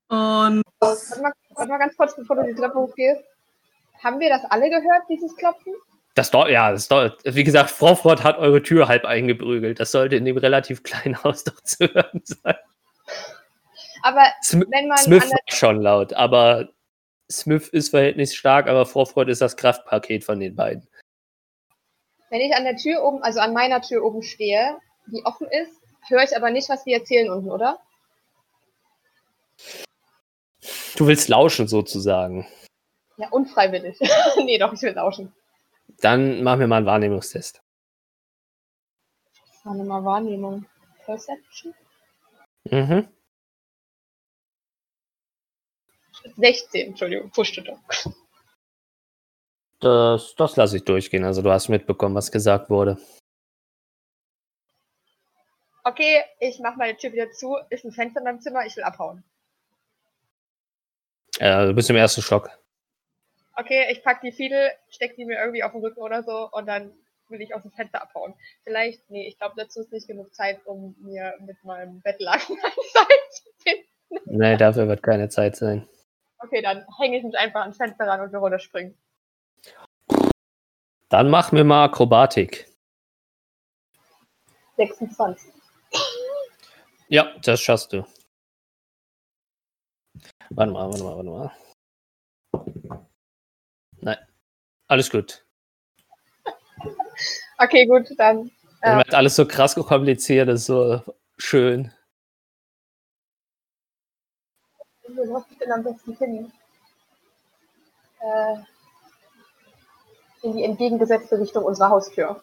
Und 0.09 0.61
Warte 0.79 1.21
mal, 1.21 1.31
warte 1.55 1.69
mal 1.69 1.77
ganz 1.77 1.95
kurz, 1.97 2.15
bevor 2.15 2.35
du 2.37 2.43
die 2.43 2.55
Treppe 2.55 2.75
hochgehst. 2.75 3.23
Haben 4.03 4.19
wir 4.19 4.29
das 4.29 4.43
alle 4.45 4.69
gehört, 4.69 5.03
dieses 5.09 5.35
Klopfen? 5.35 5.73
Das 6.15 6.31
dort, 6.31 6.49
ja, 6.49 6.71
das 6.71 6.87
dort, 6.87 7.19
wie 7.25 7.43
gesagt, 7.43 7.69
Frau 7.69 7.93
Frott 7.95 8.23
hat 8.23 8.37
eure 8.37 8.63
Tür 8.63 8.87
halb 8.87 9.03
eingeprügelt. 9.03 9.79
Das 9.79 9.91
sollte 9.91 10.15
in 10.15 10.25
dem 10.25 10.37
relativ 10.37 10.83
kleinen 10.83 11.21
Haus 11.23 11.43
doch 11.43 11.59
zu 11.61 11.85
hören 11.93 12.21
sein. 12.23 12.55
Aber 14.01 14.23
Sm 14.41 14.63
wenn 14.69 14.87
man 14.87 14.97
Smith 14.97 15.29
war 15.29 15.39
schon 15.47 15.81
laut, 15.81 16.13
aber 16.13 16.69
Smith 17.29 17.69
ist 17.69 17.89
verhältnismäßig 17.89 18.37
stark, 18.37 18.67
aber 18.67 18.85
Frau 18.85 19.05
Frott 19.05 19.29
ist 19.29 19.41
das 19.41 19.57
Kraftpaket 19.57 20.23
von 20.23 20.39
den 20.39 20.55
beiden. 20.55 20.87
Wenn 22.29 22.41
ich 22.41 22.55
an 22.55 22.63
der 22.63 22.75
Tür 22.77 23.03
oben, 23.03 23.23
also 23.23 23.39
an 23.39 23.53
meiner 23.53 23.81
Tür 23.81 24.03
oben 24.03 24.21
stehe, 24.21 24.77
die 25.07 25.23
offen 25.25 25.47
ist, 25.47 25.81
höre 26.07 26.23
ich 26.23 26.35
aber 26.35 26.51
nicht, 26.51 26.69
was 26.69 26.83
die 26.83 26.93
erzählen 26.93 27.31
unten, 27.31 27.49
oder? 27.49 27.79
Du 30.95 31.07
willst 31.07 31.27
lauschen 31.29 31.67
sozusagen. 31.67 32.47
Ja, 33.17 33.29
unfreiwillig. 33.29 33.97
nee, 34.45 34.57
doch, 34.57 34.73
ich 34.73 34.81
will 34.81 34.93
lauschen. 34.93 35.33
Dann 35.99 36.43
machen 36.43 36.61
wir 36.61 36.67
mal 36.67 36.77
einen 36.77 36.85
Wahrnehmungstest. 36.85 37.61
Warte 39.63 39.83
mal, 39.83 40.03
Wahrnehmung. 40.03 40.65
Perception? 41.05 41.73
Mhm. 42.65 43.07
16, 46.37 46.87
Entschuldigung, 46.87 47.29
pushte 47.29 47.61
doch. 47.61 47.79
Das, 49.79 50.35
das 50.35 50.55
lasse 50.55 50.77
ich 50.77 50.85
durchgehen. 50.85 51.23
Also 51.23 51.41
du 51.41 51.51
hast 51.51 51.69
mitbekommen, 51.69 52.15
was 52.15 52.31
gesagt 52.31 52.69
wurde. 52.69 52.97
Okay, 55.83 56.23
ich 56.39 56.59
mach 56.59 56.75
meine 56.77 56.97
Tür 56.97 57.13
wieder 57.13 57.31
zu. 57.31 57.57
Ist 57.69 57.85
ein 57.85 57.91
Fenster 57.91 58.21
in 58.21 58.23
meinem 58.23 58.41
Zimmer, 58.41 58.65
ich 58.65 58.75
will 58.75 58.83
abhauen. 58.83 59.23
Äh, 61.39 61.67
du 61.67 61.73
bist 61.73 61.89
im 61.89 61.95
ersten 61.95 62.21
Stock. 62.21 62.49
Okay, 63.57 63.87
ich 63.91 64.03
pack 64.03 64.21
die 64.21 64.31
Fiedel, 64.31 64.71
steck 64.89 65.15
die 65.15 65.25
mir 65.25 65.39
irgendwie 65.39 65.63
auf 65.63 65.71
den 65.71 65.81
Rücken 65.81 66.01
oder 66.01 66.23
so 66.23 66.49
und 66.51 66.65
dann 66.65 66.93
will 67.29 67.41
ich 67.41 67.55
aus 67.55 67.61
dem 67.61 67.71
Fenster 67.71 68.01
abhauen. 68.01 68.33
Vielleicht, 68.63 69.09
nee, 69.09 69.27
ich 69.27 69.37
glaube, 69.37 69.55
dazu 69.57 69.79
ist 69.79 69.91
nicht 69.91 70.07
genug 70.07 70.33
Zeit, 70.33 70.59
um 70.65 70.95
mir 70.99 71.33
mit 71.39 71.63
meinem 71.63 72.01
Bettlaken 72.01 72.57
ein 72.63 72.71
Seil 72.93 73.05
zu 73.31 73.43
finden. 73.63 74.37
Nee, 74.37 74.57
dafür 74.57 74.87
wird 74.87 75.01
keine 75.01 75.29
Zeit 75.29 75.55
sein. 75.55 75.87
Okay, 76.39 76.61
dann 76.61 76.85
hänge 76.99 77.17
ich 77.17 77.23
mich 77.23 77.37
einfach 77.37 77.61
ans 77.61 77.77
Fenster 77.77 78.05
ran 78.05 78.21
und 78.21 78.31
will 78.31 78.39
runterspringen. 78.39 78.97
Dann 81.09 81.29
mach 81.29 81.51
mir 81.51 81.63
mal 81.63 81.85
Akrobatik. 81.85 82.67
26. 84.77 85.51
Ja, 87.07 87.33
das 87.41 87.61
schaffst 87.61 87.93
du. 87.93 88.05
Warte 90.49 90.71
mal, 90.71 90.87
warte 90.89 91.03
mal, 91.03 91.15
warte 91.15 91.29
mal. 91.29 91.51
Nein. 94.01 94.17
Alles 94.87 95.09
gut. 95.09 95.45
Okay, 97.57 97.85
gut, 97.85 98.07
dann. 98.17 98.51
Ja. 98.83 98.93
Äh, 98.93 98.97
Wird 98.97 99.13
alles 99.13 99.35
so 99.35 99.47
krass 99.47 99.75
kompliziert, 99.75 100.49
ist 100.49 100.65
so 100.65 101.01
schön. 101.37 101.91
wo 105.15 105.23
läuft 105.23 105.51
ich 105.51 105.57
denn 105.57 105.71
am 105.71 105.83
besten 105.83 106.15
hin? 106.17 106.51
Äh, 108.19 108.55
in 110.43 110.55
die 110.55 110.63
entgegengesetzte 110.63 111.39
Richtung 111.39 111.63
unserer 111.63 111.89
Haustür. 111.89 112.41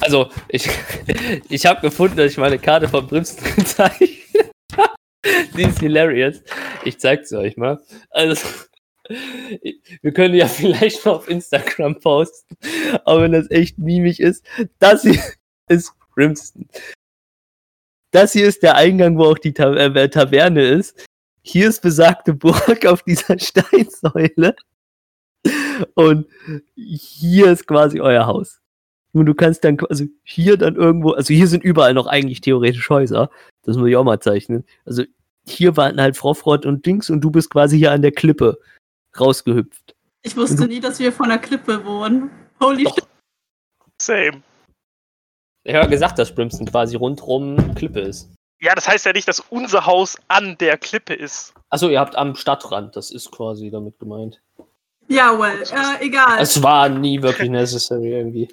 Also, 0.00 0.30
ich, 0.48 0.68
ich 1.48 1.66
habe 1.66 1.80
gefunden, 1.80 2.16
dass 2.16 2.32
ich 2.32 2.38
meine 2.38 2.58
Karte 2.58 2.88
von 2.88 3.06
Brimston 3.06 3.54
gezeichnet 3.54 4.52
habe. 4.76 4.94
Die 5.56 5.62
ist 5.62 5.78
hilarious. 5.80 6.42
Ich 6.84 6.98
zeig's 6.98 7.32
euch 7.32 7.56
mal. 7.56 7.80
Also, 8.10 8.46
wir 9.08 10.12
können 10.12 10.34
ja 10.34 10.46
vielleicht 10.48 11.04
mal 11.04 11.12
auf 11.12 11.28
Instagram 11.28 12.00
posten, 12.00 12.56
aber 13.04 13.22
wenn 13.22 13.32
das 13.32 13.50
echt 13.50 13.78
mimig 13.78 14.20
ist, 14.20 14.44
das 14.78 15.02
hier 15.02 15.20
ist 15.68 15.92
Brimston. 16.14 16.68
Das 18.10 18.32
hier 18.32 18.46
ist 18.46 18.62
der 18.62 18.76
Eingang, 18.76 19.16
wo 19.16 19.24
auch 19.24 19.38
die 19.38 19.54
Ta 19.54 19.72
äh, 19.74 20.08
Taverne 20.08 20.62
ist. 20.62 21.06
Hier 21.42 21.68
ist 21.68 21.82
besagte 21.82 22.34
Burg 22.34 22.86
auf 22.86 23.02
dieser 23.02 23.38
Steinsäule. 23.38 24.54
Und 25.94 26.26
hier 26.76 27.50
ist 27.50 27.66
quasi 27.66 28.00
euer 28.00 28.26
Haus. 28.26 28.60
Und 29.12 29.26
du 29.26 29.34
kannst 29.34 29.64
dann 29.64 29.78
also 29.88 30.04
hier 30.22 30.56
dann 30.56 30.76
irgendwo, 30.76 31.10
also 31.10 31.34
hier 31.34 31.46
sind 31.46 31.64
überall 31.64 31.94
noch 31.94 32.06
eigentlich 32.06 32.40
theoretisch 32.40 32.88
Häuser. 32.88 33.30
Das 33.62 33.76
muss 33.76 33.88
ich 33.88 33.96
auch 33.96 34.04
mal 34.04 34.20
zeichnen. 34.20 34.64
Also 34.84 35.04
hier 35.46 35.76
waren 35.76 36.00
halt 36.00 36.16
Frofrott 36.16 36.66
und 36.66 36.86
Dings 36.86 37.10
und 37.10 37.20
du 37.20 37.30
bist 37.30 37.50
quasi 37.50 37.78
hier 37.78 37.92
an 37.92 38.02
der 38.02 38.12
Klippe 38.12 38.58
rausgehüpft. 39.18 39.94
Ich 40.22 40.36
wusste 40.36 40.66
nie, 40.66 40.80
dass 40.80 40.98
wir 40.98 41.12
von 41.12 41.28
der 41.28 41.38
Klippe 41.38 41.84
wohnen. 41.84 42.30
Holy 42.60 42.84
shit. 42.84 43.06
Same. 44.00 44.42
Ich 45.64 45.74
habe 45.74 45.88
gesagt, 45.88 46.18
dass 46.18 46.34
Brimston 46.34 46.66
quasi 46.66 46.96
rundrum 46.96 47.74
Klippe 47.74 48.00
ist. 48.00 48.30
Ja, 48.60 48.74
das 48.74 48.88
heißt 48.88 49.06
ja 49.06 49.12
nicht, 49.12 49.26
dass 49.26 49.40
unser 49.40 49.86
Haus 49.86 50.16
an 50.28 50.56
der 50.58 50.78
Klippe 50.78 51.14
ist. 51.14 51.52
Achso, 51.70 51.88
ihr 51.88 51.98
habt 51.98 52.14
am 52.16 52.36
Stadtrand, 52.36 52.94
das 52.94 53.10
ist 53.10 53.30
quasi 53.32 53.70
damit 53.70 53.98
gemeint. 53.98 54.40
Ja, 55.08 55.36
well, 55.38 55.62
äh, 55.62 56.04
egal. 56.04 56.40
Es 56.40 56.62
war 56.62 56.88
nie 56.88 57.20
wirklich 57.20 57.50
necessary 57.50 58.12
irgendwie. 58.12 58.48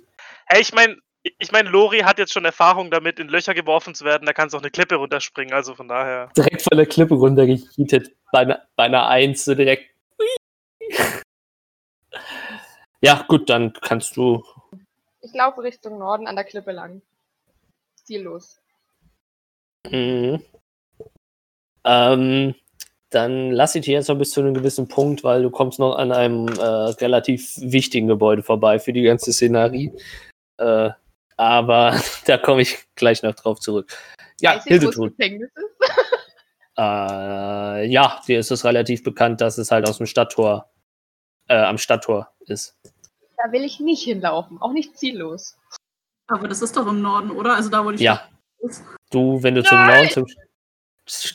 Hey, 0.47 0.61
ich 0.61 0.73
meine, 0.73 0.97
ich 1.23 1.51
mein, 1.51 1.65
Lori 1.65 1.99
hat 1.99 2.17
jetzt 2.17 2.33
schon 2.33 2.45
Erfahrung 2.45 2.91
damit, 2.91 3.19
in 3.19 3.27
Löcher 3.27 3.53
geworfen 3.53 3.93
zu 3.93 4.05
werden. 4.05 4.25
Da 4.25 4.33
kannst 4.33 4.53
du 4.53 4.57
auch 4.57 4.61
eine 4.61 4.71
Klippe 4.71 4.95
runterspringen, 4.95 5.53
also 5.53 5.75
von 5.75 5.87
daher. 5.87 6.29
Direkt 6.35 6.61
von 6.61 6.77
der 6.77 6.85
Klippe 6.85 7.15
runtergehietet. 7.15 8.15
Bei 8.31 8.39
einer, 8.39 8.61
bei 8.75 8.83
einer 8.85 9.07
Eins 9.07 9.45
so 9.45 9.55
direkt. 9.55 9.89
Ja, 13.01 13.23
gut, 13.29 13.49
dann 13.49 13.71
kannst 13.71 14.17
du. 14.17 14.43
Ich 15.21 15.33
laufe 15.33 15.63
Richtung 15.63 15.99
Norden 15.99 16.27
an 16.27 16.35
der 16.35 16.43
Klippe 16.43 16.73
lang. 16.73 17.01
Ziellos. 18.03 18.59
Mhm. 19.89 20.43
Ähm, 21.85 22.55
dann 23.09 23.51
lass 23.51 23.75
ich 23.75 23.85
dich 23.85 23.93
jetzt 23.93 24.09
noch 24.09 24.17
bis 24.17 24.31
zu 24.31 24.41
einem 24.41 24.53
gewissen 24.53 24.87
Punkt, 24.87 25.23
weil 25.23 25.43
du 25.43 25.49
kommst 25.49 25.79
noch 25.79 25.95
an 25.95 26.11
einem 26.11 26.47
äh, 26.49 26.61
relativ 26.61 27.53
wichtigen 27.57 28.07
Gebäude 28.07 28.43
vorbei 28.43 28.79
für 28.79 28.91
die 28.91 29.03
ganze 29.03 29.31
Szenerie. 29.31 29.93
Äh, 30.57 30.89
aber 31.39 31.95
da 32.25 32.37
komme 32.37 32.61
ich 32.61 32.77
gleich 32.95 33.23
noch 33.23 33.33
drauf 33.33 33.59
zurück. 33.59 33.95
Ja, 34.41 34.57
ich, 34.57 34.63
Hildetrud. 34.63 35.13
Äh, 36.77 37.87
ja, 37.87 38.21
dir 38.25 38.39
ist 38.39 38.51
es 38.51 38.63
relativ 38.63 39.03
bekannt, 39.03 39.41
dass 39.41 39.57
es 39.57 39.69
halt 39.69 39.85
aus 39.85 39.97
dem 39.97 40.05
Stadttor, 40.05 40.71
äh, 41.49 41.57
am 41.57 41.77
Stadttor 41.77 42.31
ist. 42.45 42.79
Da 43.35 43.51
will 43.51 43.65
ich 43.65 43.81
nicht 43.81 44.03
hinlaufen. 44.03 44.61
Auch 44.61 44.71
nicht 44.71 44.97
ziellos. 44.97 45.57
Aber 46.27 46.47
das 46.47 46.61
ist 46.61 46.77
doch 46.77 46.87
im 46.87 47.01
Norden, 47.01 47.31
oder? 47.31 47.55
Also 47.55 47.69
da, 47.69 47.83
wo 47.83 47.91
die 47.91 48.01
Ja. 48.01 48.29
Ist. 48.59 48.85
Du, 49.11 49.43
wenn 49.43 49.55
du 49.55 49.63
zum 49.65 49.85
Norden, 49.85 50.09
zum, 50.09 50.25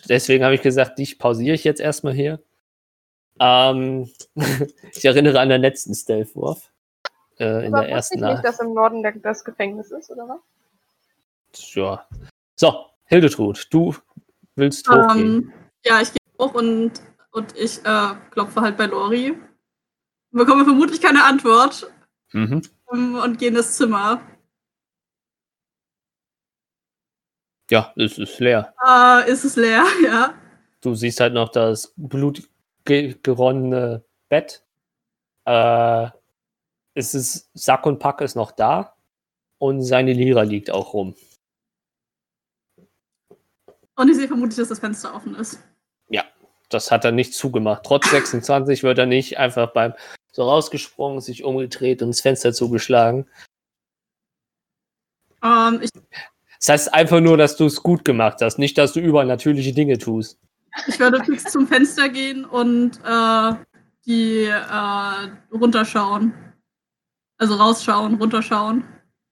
deswegen 0.09 0.45
habe 0.45 0.55
ich 0.55 0.63
gesagt, 0.63 0.99
dich 0.99 1.19
pausiere 1.19 1.57
ich 1.57 1.65
jetzt 1.65 1.83
erstmal 1.83 2.15
hier. 2.15 2.43
Ähm, 3.39 4.11
ich 4.95 5.05
erinnere 5.05 5.41
an 5.41 5.51
den 5.51 5.61
letzten 5.61 5.95
Stealth-Wurf. 5.95 6.73
Äh, 7.39 7.67
in 7.67 7.75
Aber 7.75 7.85
der 7.85 7.91
ersten 7.95 8.19
ich 8.19 8.23
nicht, 8.23 8.35
Nacht. 8.35 8.45
dass 8.45 8.61
im 8.61 8.75
Norden 8.75 9.03
der, 9.03 9.13
das 9.13 9.45
Gefängnis 9.45 9.91
ist, 9.91 10.11
oder 10.11 10.29
was? 10.29 10.41
Ja. 11.75 12.07
So, 12.57 12.87
Hildetrud, 13.07 13.67
du 13.71 13.95
willst 14.57 14.89
hochgehen. 14.89 15.19
Ähm, 15.19 15.53
ja, 15.85 16.01
ich 16.01 16.11
gehe 16.11 16.19
hoch 16.39 16.55
und, 16.55 16.93
und 17.33 17.57
ich 17.57 17.85
äh, 17.85 18.15
klopfe 18.31 18.61
halt 18.61 18.77
bei 18.77 18.87
Lori. 18.87 19.37
Bekomme 20.31 20.65
vermutlich 20.65 21.01
keine 21.01 21.25
Antwort 21.25 21.91
Mhm. 22.33 22.63
ähm, 22.93 23.15
und 23.15 23.39
gehe 23.39 23.49
in 23.49 23.55
das 23.55 23.77
Zimmer. 23.77 24.21
Ja, 27.71 27.93
es 27.97 28.19
ist 28.19 28.39
leer. 28.41 28.75
Äh, 28.87 29.31
ist 29.31 29.45
es 29.45 29.57
leer, 29.57 29.85
ja. 30.05 30.35
Du 30.81 30.95
siehst 30.95 31.21
halt 31.21 31.35
noch 31.35 31.51
das 31.51 31.95
blutgeronnene 31.97 34.05
Bett. 34.29 34.65
Äh, 35.47 36.09
es 36.95 37.15
ist 37.15 37.51
Sack 37.55 37.87
und 37.87 37.99
Pack 37.99 38.21
ist 38.21 38.37
noch 38.37 38.53
da 38.53 38.95
und 39.59 39.83
seine 39.83 40.13
Lira 40.13 40.43
liegt 40.43 40.71
auch 40.71 40.95
rum. 40.95 41.15
Und 43.97 44.09
ich 44.09 44.17
sehe 44.17 44.29
vermutlich, 44.29 44.57
dass 44.57 44.69
das 44.69 44.81
Fenster 44.81 45.15
offen 45.15 45.35
ist. 45.37 45.59
Das 46.75 46.91
hat 46.91 47.05
er 47.05 47.13
nicht 47.13 47.35
zugemacht. 47.35 47.83
Trotz 47.85 48.11
26 48.11 48.83
wird 48.83 48.99
er 48.99 49.07
nicht 49.07 49.39
einfach 49.39 49.73
beim 49.73 49.95
so 50.33 50.43
rausgesprungen, 50.43 51.21
sich 51.21 51.45
umgedreht 51.45 52.03
und 52.03 52.09
das 52.09 52.21
Fenster 52.21 52.53
zugeschlagen. 52.53 53.27
Ähm, 55.43 55.81
ich, 55.83 55.91
Das 56.59 56.69
heißt 56.69 56.95
einfach 56.95 57.21
nur, 57.21 57.37
dass 57.37 57.57
du 57.57 57.67
es 57.67 57.83
gut 57.83 58.05
gemacht 58.05 58.39
hast, 58.41 58.59
nicht, 58.59 58.77
dass 58.77 58.93
du 58.93 59.01
übernatürliche 59.01 59.73
Dinge 59.73 59.99
tust. 59.99 60.39
ich 60.89 60.99
werde 60.99 61.23
fix 61.23 61.45
zum 61.45 61.69
Fenster 61.69 62.09
gehen 62.09 62.45
und 62.45 62.99
äh, 63.05 63.55
die 64.07 64.47
äh, 64.47 65.55
runterschauen. 65.55 66.35
Also 67.45 67.57
rausschauen, 67.57 68.15
runterschauen. 68.15 68.85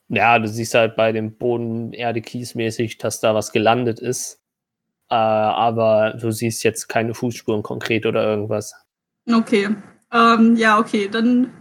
Ja, 0.09 0.39
du 0.39 0.47
siehst 0.47 0.75
halt 0.75 0.97
bei 0.97 1.13
dem 1.13 1.39
Boden 1.39 1.95
Erde 1.95 2.21
kiesmäßig, 2.21 2.99
dass 2.99 3.21
da 3.21 3.35
was 3.35 3.53
gelandet 3.53 4.01
ist. 4.01 4.39
Äh, 5.09 5.15
aber 5.15 6.19
du 6.21 6.31
siehst 6.31 6.63
jetzt 6.63 6.91
keine 6.91 7.15
Fußspuren 7.15 7.63
konkret 7.63 8.05
oder 8.05 8.23
irgendwas. 8.23 8.75
Okay. 9.27 9.75
Ähm, 10.13 10.57
ja, 10.57 10.79
okay, 10.79 11.09
dann 11.11 11.55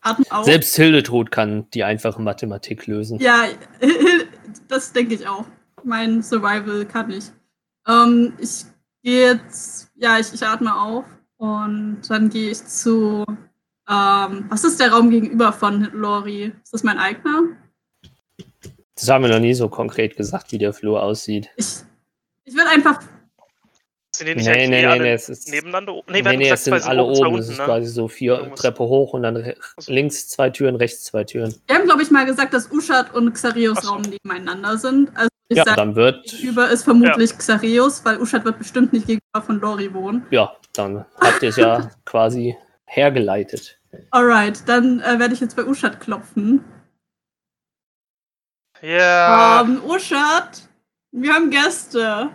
atme 0.00 0.24
auf. 0.30 0.44
Selbst 0.44 0.76
Hildetrud 0.76 1.32
kann 1.32 1.68
die 1.70 1.82
einfache 1.82 2.22
Mathematik 2.22 2.86
lösen. 2.86 3.18
Ja, 3.18 3.46
das 4.68 4.92
denke 4.92 5.14
ich 5.14 5.26
auch. 5.26 5.46
Mein 5.82 6.22
Survival 6.22 6.84
kann 6.84 7.10
ich. 7.10 7.32
Ähm, 7.88 8.34
ich 8.38 8.64
gehe 9.02 9.32
jetzt, 9.32 9.90
ja, 9.96 10.20
ich, 10.20 10.32
ich 10.32 10.46
atme 10.46 10.72
auf 10.72 11.04
und 11.38 12.02
dann 12.08 12.28
gehe 12.28 12.52
ich 12.52 12.64
zu, 12.64 13.24
ähm, 13.90 14.46
was 14.48 14.64
ist 14.64 14.78
der 14.80 14.92
Raum 14.92 15.10
gegenüber 15.10 15.52
von 15.52 15.90
Lori? 15.92 16.52
Ist 16.62 16.72
das 16.72 16.82
mein 16.84 16.98
eigener? 16.98 17.40
Das 18.94 19.08
haben 19.08 19.24
wir 19.24 19.30
noch 19.30 19.40
nie 19.40 19.54
so 19.54 19.68
konkret 19.68 20.16
gesagt, 20.16 20.52
wie 20.52 20.58
der 20.58 20.72
Flur 20.72 21.02
aussieht. 21.02 21.48
Ich, 21.56 21.66
ich 22.44 22.54
will 22.54 22.66
einfach, 22.70 23.00
Sind 24.14 24.28
die 24.28 24.34
nicht 24.34 24.46
Nee, 24.46 24.52
nee, 24.68 24.78
eh 24.78 24.80
nee, 24.82 24.86
alle 24.86 25.02
nee, 25.04 25.12
es 25.12 25.28
ist. 25.28 25.50
nebeneinander? 25.50 26.02
Nee, 26.08 26.20
Nee, 26.22 26.36
nee, 26.36 26.50
es 26.50 26.64
sind 26.64 26.74
alle 26.86 27.02
oben, 27.04 27.26
oben. 27.26 27.38
Es 27.38 27.46
unten, 27.48 27.52
ist 27.52 27.58
ne? 27.58 27.64
quasi 27.64 27.86
so 27.88 28.08
vier 28.08 28.34
Irgendwas. 28.34 28.60
Treppe 28.60 28.84
hoch 28.84 29.14
und 29.14 29.22
dann 29.22 29.36
Also- 29.76 29.92
links 29.92 30.28
zwei 30.28 30.50
Türen, 30.50 30.76
rechts 30.76 31.04
zwei 31.04 31.24
Türen. 31.24 31.54
Wir 31.66 31.76
haben, 31.76 31.84
glaube 31.86 32.02
ich, 32.02 32.10
mal 32.10 32.26
gesagt, 32.26 32.52
dass 32.52 32.70
Uschat 32.70 33.14
und 33.14 33.32
Xarios. 33.32 33.88
Raum 33.90 34.02
nebeneinander 34.02 34.76
sind. 34.76 35.10
Also 35.16 35.28
ich 35.48 35.56
Ja, 35.56 35.64
sage, 35.64 35.76
dann 35.76 35.96
wird. 35.96 36.22
gegenüber 36.30 36.68
ist 36.70 36.84
vermutlich 36.84 37.36
Xarios, 37.36 38.04
weil 38.04 38.20
Uschat 38.20 38.44
wird 38.44 38.58
bestimmt 38.58 38.92
nicht 38.92 39.06
gegenüber 39.06 39.40
von 39.42 39.58
Lori 39.60 39.92
wohnen. 39.94 40.26
Ja, 40.30 40.54
dann 40.74 41.06
habt 41.18 41.42
ihr 41.42 41.48
es 41.48 41.56
ja 41.56 41.90
quasi 42.04 42.54
hergeleitet. 42.84 43.79
Alright, 44.10 44.68
dann 44.68 45.00
äh, 45.00 45.18
werde 45.18 45.34
ich 45.34 45.40
jetzt 45.40 45.56
bei 45.56 45.64
Uschat 45.64 46.00
klopfen. 46.00 46.64
Ja, 48.82 49.60
Ähm, 49.60 49.82
Uschat, 49.84 50.68
wir 51.12 51.34
haben 51.34 51.50
Gäste. 51.50 52.34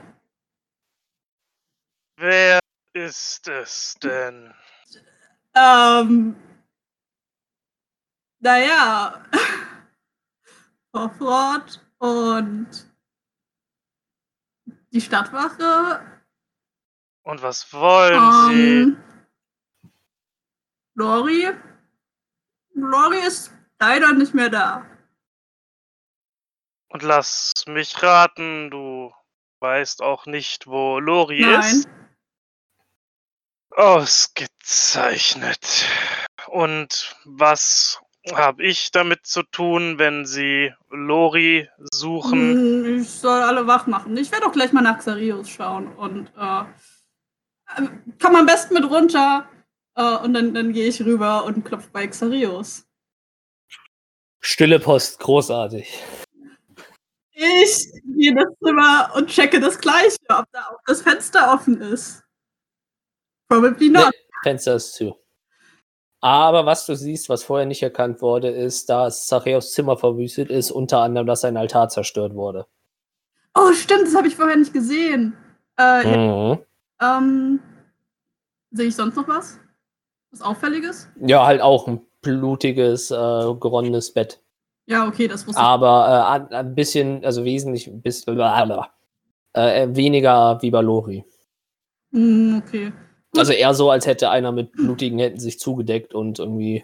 wer 2.17 2.59
ist 2.93 3.47
es 3.47 3.95
denn? 4.03 4.53
Ähm, 5.55 6.35
naja, 8.39 9.23
Vorfront 10.91 11.81
und 11.97 12.91
die 14.91 15.01
Stadtwache. 15.01 16.01
Und 17.23 17.41
was 17.41 17.73
wollen 17.73 18.49
Sie? 18.95 18.97
Lori? 20.95 21.47
Lori 22.73 23.19
ist 23.25 23.51
leider 23.79 24.11
nicht 24.13 24.33
mehr 24.33 24.49
da. 24.49 24.85
Und 26.89 27.03
lass 27.03 27.51
mich 27.67 28.01
raten, 28.01 28.71
du 28.71 29.13
weißt 29.59 30.01
auch 30.01 30.25
nicht, 30.25 30.65
wo 30.67 30.99
Lori 30.99 31.41
Nein. 31.41 31.59
ist? 31.59 31.89
Ausgezeichnet. 33.71 35.85
Und 36.47 37.15
was 37.25 37.99
habe 38.33 38.63
ich 38.63 38.91
damit 38.91 39.25
zu 39.27 39.43
tun, 39.43 39.99
wenn 39.99 40.25
Sie 40.25 40.73
Lori 40.89 41.69
suchen? 41.91 42.85
Hm, 42.85 43.01
Ich 43.01 43.09
soll 43.09 43.41
alle 43.41 43.67
wach 43.67 43.85
machen. 43.87 44.15
Ich 44.17 44.31
werde 44.31 44.45
auch 44.47 44.53
gleich 44.53 44.71
mal 44.71 44.81
nach 44.81 44.99
Xarios 44.99 45.49
schauen 45.49 45.93
und 45.95 46.31
äh, 46.37 46.61
äh, 47.75 47.87
komm 48.21 48.35
am 48.37 48.45
besten 48.45 48.73
mit 48.75 48.85
runter. 48.89 49.49
Äh, 49.95 50.17
und 50.17 50.33
dann, 50.33 50.53
dann 50.53 50.73
gehe 50.73 50.87
ich 50.87 51.01
rüber 51.03 51.45
und 51.45 51.63
klopfe 51.65 51.89
bei 51.91 52.07
Xarios. 52.07 52.85
Stille 54.41 54.79
Post, 54.79 55.19
großartig. 55.19 56.03
Ich 57.31 57.91
gehe 58.17 58.29
in 58.29 58.35
das 58.35 58.47
Zimmer 58.63 59.11
und 59.15 59.27
checke 59.27 59.59
das 59.59 59.77
Gleiche, 59.79 60.17
ob 60.29 60.45
da 60.51 60.61
auch 60.69 60.79
das 60.85 61.01
Fenster 61.01 61.53
offen 61.53 61.81
ist. 61.81 62.23
Probably 63.49 63.89
not. 63.89 64.11
Fenster 64.43 64.75
ist 64.75 64.93
zu. 64.93 65.15
Aber 66.21 66.65
was 66.65 66.85
du 66.85 66.95
siehst, 66.95 67.29
was 67.29 67.43
vorher 67.43 67.65
nicht 67.65 67.83
erkannt 67.83 68.21
wurde, 68.21 68.49
ist, 68.49 68.89
dass 68.89 69.27
Zachäus 69.27 69.73
Zimmer 69.73 69.97
verwüstet 69.97 70.49
ist, 70.49 70.71
unter 70.71 70.99
anderem, 70.99 71.27
dass 71.27 71.41
sein 71.41 71.57
Altar 71.57 71.89
zerstört 71.89 72.33
wurde. 72.33 72.65
Oh, 73.53 73.71
stimmt, 73.73 74.03
das 74.07 74.15
habe 74.15 74.27
ich 74.27 74.35
vorher 74.35 74.55
nicht 74.55 74.73
gesehen. 74.73 75.35
Äh, 75.77 76.09
ja, 76.09 76.17
Mhm. 76.17 76.59
ähm, 77.01 77.59
sehe 78.71 78.87
ich 78.87 78.95
sonst 78.95 79.15
noch 79.15 79.27
was? 79.27 79.59
Was 80.35 80.41
Auffälliges? 80.41 81.07
Ja, 81.25 81.45
halt 81.45 81.61
auch 81.61 81.87
ein 81.87 82.01
blutiges, 82.21 83.09
äh, 83.09 83.15
geronnenes 83.15 84.13
Bett. 84.13 84.41
Ja, 84.85 85.07
okay, 85.07 85.29
das 85.29 85.47
wusste 85.47 85.61
ich. 85.61 85.65
Aber 85.65 86.49
äh, 86.51 86.55
ein- 86.55 86.75
bisschen, 86.75 87.23
also 87.23 87.45
wesentlich 87.45 87.87
ein 87.87 88.01
bisschen, 88.01 88.37
äh, 89.53 89.87
weniger 89.95 90.61
wie 90.61 90.71
bei 90.71 90.81
Lori. 90.81 91.23
Hm, 92.11 92.61
okay. 92.65 92.91
Also 93.37 93.53
eher 93.53 93.73
so, 93.73 93.89
als 93.89 94.05
hätte 94.07 94.29
einer 94.29 94.51
mit 94.51 94.73
blutigen 94.73 95.19
Händen 95.19 95.39
sich 95.39 95.57
zugedeckt 95.57 96.13
und 96.13 96.39
irgendwie 96.39 96.83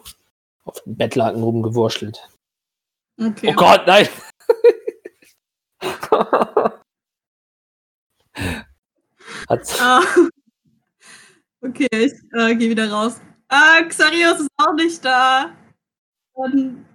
auf 0.63 0.81
dem 0.83 0.95
Bettlaken 0.95 1.43
rumgewurschtelt. 1.43 2.25
okay. 3.19 3.49
Oh 3.49 3.53
Gott, 3.53 3.81
nein! 3.85 4.07
Hat's, 9.49 9.77
Ah, 9.81 10.01
okay, 11.61 11.87
ich 11.91 12.13
äh, 12.33 12.55
gehe 12.55 12.69
wieder 12.69 12.89
raus. 12.89 13.19
Ah, 13.53 13.83
Xarios 13.83 14.39
ist 14.39 14.49
auch 14.55 14.73
nicht 14.73 15.03
da. 15.03 15.53
Dann 16.35 16.85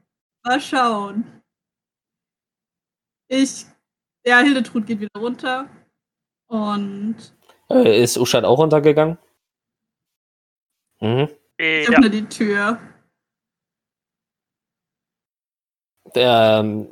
mal 0.43 0.59
schauen. 0.59 1.43
Ich, 3.29 3.67
ja, 4.25 4.41
Hildetrud 4.41 4.87
geht 4.87 5.01
wieder 5.01 5.21
runter. 5.21 5.69
Und 6.49 7.17
äh, 7.69 8.03
ist 8.03 8.17
Uschat 8.17 8.45
auch 8.45 8.59
runtergegangen? 8.59 9.19
Mhm. 11.01 11.29
Äh, 11.59 11.83
ich 11.83 11.89
ja. 11.89 11.95
öffne 11.95 12.11
die 12.11 12.27
Tür. 12.27 12.81
Der, 16.15 16.61
ähm, 16.61 16.91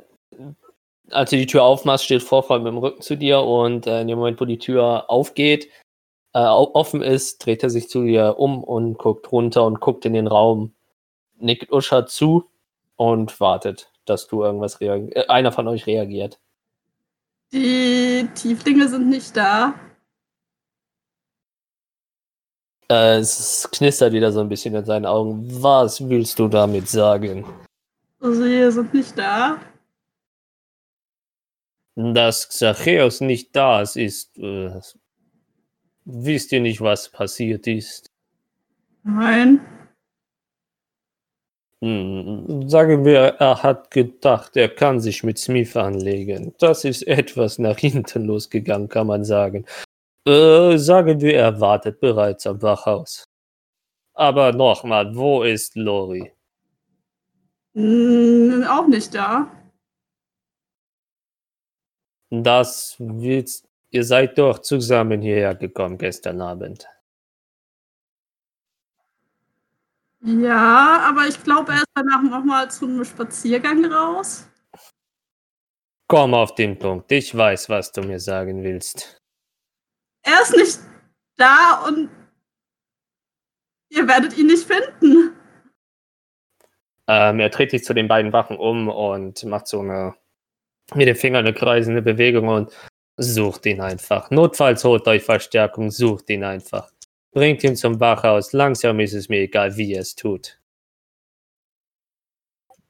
als 1.09 1.31
du 1.31 1.37
die 1.37 1.47
Tür 1.47 1.63
aufmachst, 1.63 2.05
steht 2.05 2.21
Vorfreude 2.21 2.63
mit 2.63 2.73
dem 2.73 2.77
Rücken 2.77 3.01
zu 3.01 3.15
dir 3.15 3.39
und 3.39 3.87
äh, 3.87 4.01
in 4.01 4.09
dem 4.09 4.19
Moment, 4.19 4.39
wo 4.39 4.45
die 4.45 4.59
Tür 4.59 5.09
aufgeht, 5.09 5.71
äh, 6.35 6.39
offen 6.39 7.01
ist, 7.01 7.45
dreht 7.45 7.63
er 7.63 7.69
sich 7.69 7.87
zu 7.89 8.03
dir 8.03 8.35
um 8.37 8.61
und 8.61 8.97
guckt 8.97 9.31
runter 9.31 9.63
und 9.63 9.79
guckt 9.79 10.05
in 10.05 10.11
den 10.11 10.27
Raum, 10.27 10.75
nickt 11.37 11.71
Usha 11.71 12.05
zu 12.07 12.49
und 12.97 13.39
wartet, 13.39 13.89
dass 14.03 14.27
du 14.27 14.43
irgendwas 14.43 14.81
äh, 14.81 15.25
einer 15.29 15.53
von 15.53 15.69
euch 15.69 15.87
reagiert. 15.87 16.37
Die 17.53 18.27
Tieflinge 18.35 18.89
sind 18.89 19.07
nicht 19.07 19.37
da. 19.37 19.75
Äh, 22.91 23.19
es 23.19 23.69
knistert 23.71 24.11
wieder 24.11 24.33
so 24.33 24.41
ein 24.41 24.49
bisschen 24.49 24.75
in 24.75 24.83
seinen 24.83 25.05
Augen. 25.05 25.47
Was 25.61 26.09
willst 26.09 26.37
du 26.37 26.49
damit 26.49 26.89
sagen? 26.89 27.45
Sie 28.19 28.71
sind 28.71 28.93
nicht 28.93 29.17
da. 29.17 29.61
Dass 31.95 32.49
Xacheos 32.49 33.21
nicht 33.21 33.55
da 33.55 33.81
ist, 33.81 33.95
ist. 33.95 34.37
Äh, 34.37 34.81
wisst 36.05 36.51
ihr 36.51 36.61
nicht, 36.61 36.81
was 36.81 37.09
passiert 37.09 37.67
ist? 37.67 38.11
Nein. 39.03 39.59
Hm, 41.81 42.67
sagen 42.69 43.05
wir, 43.05 43.35
er 43.39 43.61
hat 43.61 43.91
gedacht, 43.91 44.55
er 44.55 44.69
kann 44.69 44.99
sich 44.99 45.23
mit 45.23 45.37
Smith 45.37 45.75
anlegen. 45.75 46.55
Das 46.59 46.85
ist 46.85 47.03
etwas 47.03 47.59
nach 47.59 47.77
hinten 47.77 48.25
losgegangen, 48.25 48.87
kann 48.89 49.07
man 49.07 49.23
sagen. 49.25 49.65
Äh, 50.27 50.77
sagen 50.77 51.21
wir, 51.21 51.35
er 51.35 51.59
wartet 51.59 51.99
bereits 51.99 52.47
am 52.47 52.61
Wachhaus. 52.61 53.25
Aber 54.15 54.53
nochmal, 54.53 55.15
wo 55.15 55.43
ist 55.43 55.75
Lori? 55.75 56.31
Hm, 57.75 58.65
auch 58.69 58.87
nicht 58.87 59.13
da. 59.13 59.51
Das 62.31 62.95
willst, 62.99 63.64
ihr 63.95 64.03
seid 64.03 64.37
doch 64.37 64.59
zusammen 64.59 65.21
hierher 65.21 65.55
gekommen 65.55 65.97
gestern 65.97 66.41
Abend. 66.41 66.85
Ja, 70.21 71.01
aber 71.07 71.27
ich 71.27 71.41
glaube, 71.41 71.71
er 71.71 71.77
ist 71.79 71.91
danach 71.93 72.21
nochmal 72.21 72.69
zu 72.69 72.85
einem 72.85 73.05
Spaziergang 73.05 73.85
raus. 73.85 74.47
Komm 76.07 76.33
auf 76.33 76.55
den 76.55 76.77
Punkt. 76.77 77.11
Ich 77.11 77.35
weiß, 77.35 77.69
was 77.69 77.91
du 77.91 78.01
mir 78.01 78.19
sagen 78.19 78.63
willst. 78.63 79.21
Er 80.23 80.41
ist 80.41 80.55
nicht 80.55 80.79
da 81.37 81.85
und 81.87 82.09
ihr 83.89 84.07
werdet 84.07 84.37
ihn 84.37 84.47
nicht 84.47 84.67
finden. 84.67 85.35
Ähm, 87.07 87.39
er 87.39 87.49
dreht 87.49 87.71
sich 87.71 87.83
zu 87.85 87.93
den 87.93 88.07
beiden 88.07 88.33
Wachen 88.33 88.57
um 88.57 88.89
und 88.89 89.43
macht 89.45 89.67
so 89.67 89.79
eine 89.79 90.15
mit 90.93 91.07
dem 91.07 91.15
Finger 91.15 91.39
eine 91.39 91.53
kreisende 91.53 92.01
Bewegung 92.01 92.47
und 92.47 92.73
sucht 93.17 93.65
ihn 93.65 93.81
einfach. 93.81 94.29
Notfalls 94.31 94.83
holt 94.83 95.07
euch 95.07 95.23
Verstärkung, 95.23 95.91
sucht 95.91 96.29
ihn 96.29 96.43
einfach. 96.43 96.91
Bringt 97.31 97.63
ihn 97.63 97.75
zum 97.75 97.99
Wachhaus. 97.99 98.53
Langsam 98.53 98.99
ist 98.99 99.13
es 99.13 99.29
mir 99.29 99.39
egal, 99.41 99.75
wie 99.77 99.91
ihr 99.91 99.99
es 100.01 100.15
tut. 100.15 100.59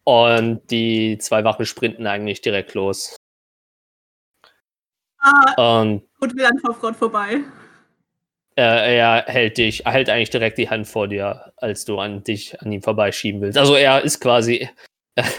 Und 0.04 0.62
die 0.70 1.18
zwei 1.20 1.44
Wachen 1.44 1.66
sprinten 1.66 2.06
eigentlich 2.06 2.42
direkt 2.42 2.74
los. 2.76 3.16
Ah, 5.20 5.80
Und 5.80 6.04
gut, 6.20 6.36
wieder 6.36 6.50
an 6.50 6.60
Vorfront 6.60 6.96
vorbei. 6.98 7.40
äh, 8.56 8.98
er 8.98 9.26
hält 9.28 9.58
dich, 9.58 9.86
er 9.86 9.94
hält 9.94 10.10
eigentlich 10.10 10.30
direkt 10.30 10.60
die 10.60 10.70
Hand 10.70 10.88
vor 10.88 11.08
dir, 11.08 11.52
als 11.58 11.86
du 11.86 11.98
an 12.00 12.24
dich 12.24 12.62
an 12.62 12.72
ihm 12.72 12.84
vorbeischieben 12.84 13.42
willst. 13.42 13.58
Also 13.58 13.76
er 13.76 14.04
ist 14.04 14.20
quasi, 14.20 14.70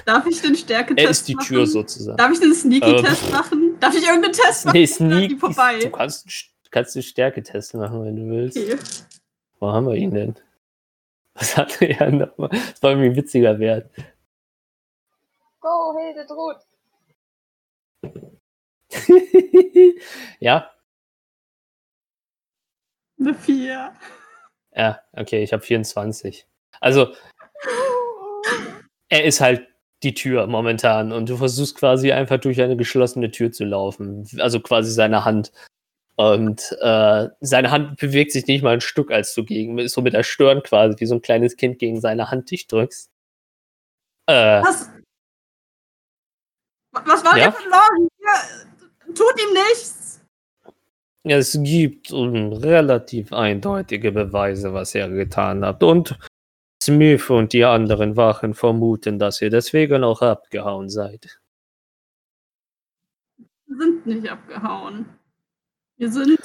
Darf 0.06 0.26
ich 0.26 0.40
den 0.40 0.56
Stärketest 0.56 1.04
er 1.04 1.10
ist 1.10 1.28
die 1.28 1.34
machen? 1.36 1.46
Tür 1.46 1.66
sozusagen. 1.66 2.16
Darf 2.16 2.32
ich 2.32 2.40
den 2.40 2.54
Sneaky-Test 2.54 3.24
Ähm. 3.26 3.30
machen? 3.30 3.65
Darf 3.80 3.94
ich 3.94 4.06
irgendeinen 4.06 4.32
Test 4.32 4.64
machen? 4.64 4.76
Nee, 4.76 4.86
Sneak. 4.86 5.28
die 5.28 5.36
vorbei. 5.36 5.80
Du 5.80 5.90
kannst, 5.90 6.26
kannst 6.70 6.96
einen 6.96 7.02
Stärketest 7.02 7.74
machen, 7.74 8.04
wenn 8.04 8.16
du 8.16 8.28
willst. 8.30 8.56
Okay. 8.58 8.78
Wo 9.58 9.68
haben 9.68 9.86
wir 9.86 9.94
ihn 9.94 10.12
denn? 10.12 10.34
Was 11.34 11.56
hatte 11.56 11.84
er 11.86 12.10
nochmal? 12.10 12.48
Das 12.48 12.82
war 12.82 12.90
irgendwie 12.90 13.10
ein 13.10 13.16
witziger 13.16 13.58
Wert. 13.58 13.90
Go, 15.60 15.94
Hildetrud. 15.98 16.56
ja. 20.40 20.70
Eine 23.18 23.34
4. 23.34 23.92
Ja, 24.74 25.00
okay, 25.12 25.42
ich 25.42 25.52
habe 25.52 25.62
24. 25.62 26.46
Also, 26.80 27.14
er 29.08 29.24
ist 29.24 29.40
halt 29.40 29.66
die 30.06 30.14
Tür 30.14 30.46
momentan 30.46 31.12
und 31.12 31.28
du 31.28 31.36
versuchst 31.36 31.76
quasi 31.76 32.12
einfach 32.12 32.38
durch 32.38 32.60
eine 32.62 32.76
geschlossene 32.76 33.30
Tür 33.30 33.50
zu 33.52 33.64
laufen. 33.64 34.26
Also 34.38 34.60
quasi 34.60 34.90
seine 34.92 35.24
Hand. 35.24 35.52
Und 36.16 36.74
äh, 36.80 37.28
seine 37.40 37.70
Hand 37.70 37.98
bewegt 37.98 38.32
sich 38.32 38.46
nicht 38.46 38.62
mal 38.62 38.74
ein 38.74 38.80
Stück, 38.80 39.10
als 39.10 39.34
du 39.34 39.44
gegen, 39.44 39.86
so 39.88 40.00
mit 40.00 40.14
der 40.14 40.22
Stirn 40.22 40.62
quasi, 40.62 40.98
wie 40.98 41.06
so 41.06 41.16
ein 41.16 41.22
kleines 41.22 41.56
Kind 41.56 41.78
gegen 41.78 42.00
seine 42.00 42.30
Hand 42.30 42.50
dich 42.50 42.66
drückst. 42.66 43.10
Äh, 44.26 44.62
Was? 44.62 44.90
Was 46.92 47.24
war 47.24 47.36
Ja? 47.36 47.50
der? 47.50 47.60
Ja, 48.24 49.14
tut 49.14 49.40
ihm 49.42 49.52
nichts. 49.52 50.22
es 51.24 51.58
gibt 51.62 52.12
um, 52.12 52.52
relativ 52.54 53.32
eindeutige 53.32 54.12
Beweise, 54.12 54.72
was 54.72 54.94
ihr 54.94 55.08
getan 55.08 55.64
habt. 55.64 55.82
Und 55.82 56.16
Smith 56.86 57.30
und 57.30 57.52
die 57.52 57.64
anderen 57.64 58.16
Wachen 58.16 58.54
vermuten, 58.54 59.18
dass 59.18 59.42
ihr 59.42 59.50
deswegen 59.50 60.04
auch 60.04 60.22
abgehauen 60.22 60.88
seid. 60.88 61.40
Wir 63.66 63.76
sind 63.76 64.06
nicht 64.06 64.28
abgehauen. 64.28 65.06
Wir 65.96 66.12
sind 66.12 66.38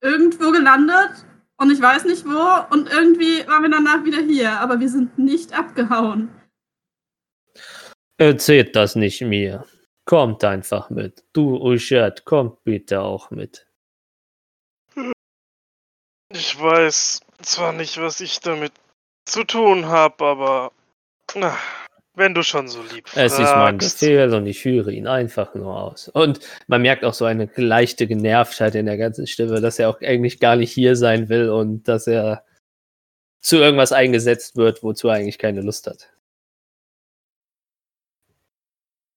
irgendwo 0.00 0.52
gelandet 0.52 1.26
und 1.56 1.72
ich 1.72 1.80
weiß 1.80 2.04
nicht 2.04 2.24
wo 2.24 2.72
und 2.72 2.88
irgendwie 2.88 3.44
waren 3.48 3.64
wir 3.64 3.70
danach 3.70 4.04
wieder 4.04 4.22
hier, 4.22 4.52
aber 4.60 4.78
wir 4.78 4.88
sind 4.88 5.18
nicht 5.18 5.52
abgehauen. 5.52 6.30
Erzählt 8.16 8.76
das 8.76 8.94
nicht 8.94 9.22
mir. 9.22 9.66
Kommt 10.04 10.44
einfach 10.44 10.88
mit. 10.88 11.24
Du, 11.32 11.56
Ushat, 11.56 12.24
kommt 12.24 12.62
bitte 12.62 13.00
auch 13.00 13.32
mit. 13.32 13.66
Ich 16.30 16.60
weiß 16.60 17.25
zwar 17.42 17.72
nicht, 17.72 17.98
was 17.98 18.20
ich 18.20 18.40
damit 18.40 18.72
zu 19.24 19.44
tun 19.44 19.86
habe, 19.86 20.24
aber 20.24 20.72
na, 21.34 21.56
wenn 22.14 22.34
du 22.34 22.42
schon 22.42 22.66
so 22.68 22.82
lieb 22.82 23.06
Es 23.14 23.34
ist 23.34 23.40
mein 23.40 23.78
fragst. 23.78 24.00
Befehl 24.00 24.32
und 24.32 24.46
ich 24.46 24.60
führe 24.60 24.92
ihn 24.92 25.06
einfach 25.06 25.54
nur 25.54 25.78
aus. 25.78 26.08
Und 26.08 26.40
man 26.66 26.82
merkt 26.82 27.04
auch 27.04 27.14
so 27.14 27.26
eine 27.26 27.50
leichte 27.56 28.06
Genervtheit 28.06 28.74
in 28.74 28.86
der 28.86 28.96
ganzen 28.96 29.26
Stimme, 29.26 29.60
dass 29.60 29.78
er 29.78 29.90
auch 29.90 30.00
eigentlich 30.00 30.40
gar 30.40 30.56
nicht 30.56 30.72
hier 30.72 30.96
sein 30.96 31.28
will 31.28 31.50
und 31.50 31.86
dass 31.88 32.06
er 32.06 32.44
zu 33.40 33.56
irgendwas 33.56 33.92
eingesetzt 33.92 34.56
wird, 34.56 34.82
wozu 34.82 35.08
er 35.08 35.14
eigentlich 35.16 35.38
keine 35.38 35.60
Lust 35.60 35.86
hat. 35.86 36.10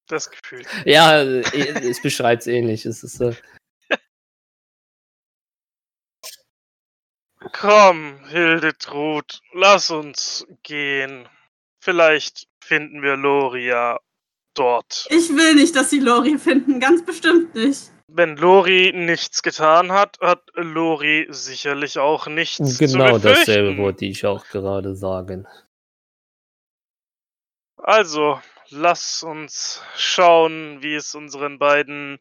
Das 0.07 0.29
Gefühl. 0.29 0.63
Ja, 0.85 1.21
äh, 1.21 1.41
es 1.87 2.01
beschreibt 2.01 2.41
es 2.41 2.47
ähnlich. 2.47 2.85
Es 2.85 3.03
ist 3.03 3.17
so. 3.17 3.33
Komm, 7.39 8.25
Hildetrud, 8.27 9.39
lass 9.53 9.89
uns 9.91 10.45
gehen. 10.63 11.27
Vielleicht 11.81 12.47
finden 12.59 13.01
wir 13.01 13.15
Loria 13.15 13.99
dort. 14.53 15.07
Ich 15.09 15.29
will 15.29 15.55
nicht, 15.55 15.75
dass 15.75 15.89
sie 15.89 15.99
Lori 15.99 16.37
finden, 16.37 16.79
ganz 16.79 17.05
bestimmt 17.05 17.55
nicht. 17.55 17.91
Wenn 18.11 18.35
Lori 18.35 18.91
nichts 18.93 19.41
getan 19.43 19.91
hat, 19.91 20.17
hat 20.19 20.43
Lori 20.55 21.27
sicherlich 21.29 21.99
auch 21.99 22.27
nichts 22.27 22.77
zu 22.77 22.85
Genau 22.85 23.13
befürchten. 23.13 23.27
dasselbe 23.39 23.77
wollte 23.77 24.05
ich 24.05 24.25
auch 24.25 24.45
gerade 24.47 24.95
sagen. 24.95 25.47
Also, 27.77 28.41
lass 28.69 29.23
uns 29.23 29.81
schauen, 29.95 30.81
wie 30.81 30.95
es 30.95 31.15
unseren 31.15 31.59
beiden 31.59 32.19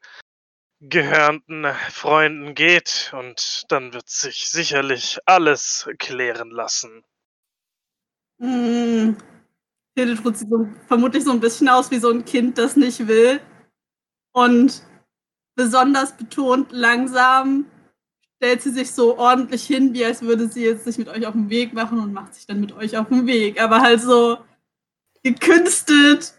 gehörnten 0.80 1.66
Freunden 1.90 2.54
geht 2.54 3.12
und 3.16 3.64
dann 3.68 3.92
wird 3.92 4.08
sich 4.08 4.48
sicherlich 4.48 5.18
alles 5.26 5.88
klären 5.98 6.50
lassen. 6.50 7.04
Hm. 8.40 9.16
Hildetrud 9.96 10.36
sieht 10.36 10.48
so, 10.48 10.68
vermutlich 10.86 11.24
so 11.24 11.32
ein 11.32 11.40
bisschen 11.40 11.68
aus 11.68 11.90
wie 11.90 11.98
so 11.98 12.10
ein 12.10 12.24
Kind, 12.24 12.56
das 12.58 12.76
nicht 12.76 13.08
will. 13.08 13.40
Und 14.32 14.84
besonders 15.56 16.16
betont 16.16 16.70
langsam 16.70 17.66
stellt 18.36 18.62
sie 18.62 18.70
sich 18.70 18.92
so 18.92 19.18
ordentlich 19.18 19.66
hin, 19.66 19.92
wie 19.94 20.04
als 20.04 20.22
würde 20.22 20.48
sie 20.48 20.64
jetzt 20.64 20.84
sich 20.84 20.98
mit 20.98 21.08
euch 21.08 21.26
auf 21.26 21.32
den 21.32 21.50
Weg 21.50 21.72
machen 21.72 21.98
und 21.98 22.12
macht 22.12 22.34
sich 22.34 22.46
dann 22.46 22.60
mit 22.60 22.72
euch 22.72 22.96
auf 22.96 23.08
den 23.08 23.26
Weg. 23.26 23.60
Aber 23.60 23.80
halt 23.80 24.00
so 24.00 24.38
gekünstelt, 25.24 26.37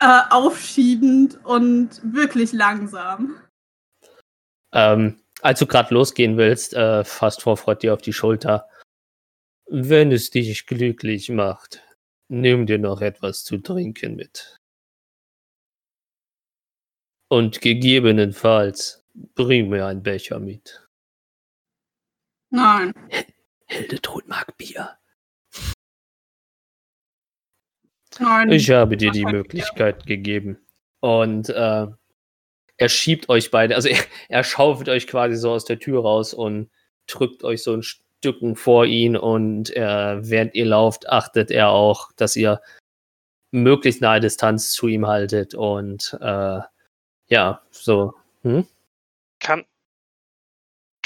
äh, 0.00 0.20
aufschiebend 0.30 1.44
und 1.44 2.00
wirklich 2.14 2.52
langsam. 2.52 3.40
Ähm, 4.72 5.20
als 5.40 5.60
du 5.60 5.66
gerade 5.66 5.94
losgehen 5.94 6.36
willst, 6.36 6.74
äh, 6.74 7.04
fasst 7.04 7.42
Vorfreude 7.42 7.80
dir 7.80 7.94
auf 7.94 8.02
die 8.02 8.12
Schulter. 8.12 8.68
Wenn 9.66 10.12
es 10.12 10.30
dich 10.30 10.66
glücklich 10.66 11.30
macht, 11.30 11.82
nimm 12.28 12.66
dir 12.66 12.78
noch 12.78 13.00
etwas 13.00 13.44
zu 13.44 13.58
trinken 13.58 14.16
mit. 14.16 14.58
Und 17.30 17.60
gegebenenfalls 17.60 19.04
bring 19.34 19.68
mir 19.68 19.86
einen 19.86 20.02
Becher 20.02 20.38
mit. 20.38 20.86
Nein. 22.50 22.94
Hildetrud 23.66 24.26
mag 24.28 24.56
Bier. 24.56 24.98
Nein. 28.18 28.50
Ich 28.50 28.70
habe 28.70 28.96
dir 28.96 29.10
die 29.10 29.24
Möglichkeit 29.24 30.06
gegeben. 30.06 30.58
Und 31.00 31.48
äh, 31.48 31.86
er 32.76 32.88
schiebt 32.88 33.28
euch 33.28 33.50
beide, 33.50 33.74
also 33.74 33.88
er, 33.88 33.98
er 34.28 34.44
schaufelt 34.44 34.88
euch 34.88 35.06
quasi 35.06 35.36
so 35.36 35.52
aus 35.52 35.64
der 35.64 35.78
Tür 35.78 36.02
raus 36.02 36.34
und 36.34 36.70
drückt 37.06 37.44
euch 37.44 37.62
so 37.62 37.74
ein 37.74 37.82
Stücken 37.82 38.56
vor 38.56 38.84
ihn 38.84 39.16
und 39.16 39.74
äh, 39.76 40.18
während 40.28 40.54
ihr 40.54 40.66
lauft, 40.66 41.08
achtet 41.08 41.50
er 41.50 41.70
auch, 41.70 42.10
dass 42.16 42.36
ihr 42.36 42.60
möglichst 43.50 44.00
nahe 44.02 44.20
Distanz 44.20 44.72
zu 44.72 44.88
ihm 44.88 45.06
haltet 45.06 45.54
und 45.54 46.16
äh, 46.20 46.60
ja, 47.28 47.62
so. 47.70 48.14
Hm? 48.42 48.66
Kann, 49.40 49.64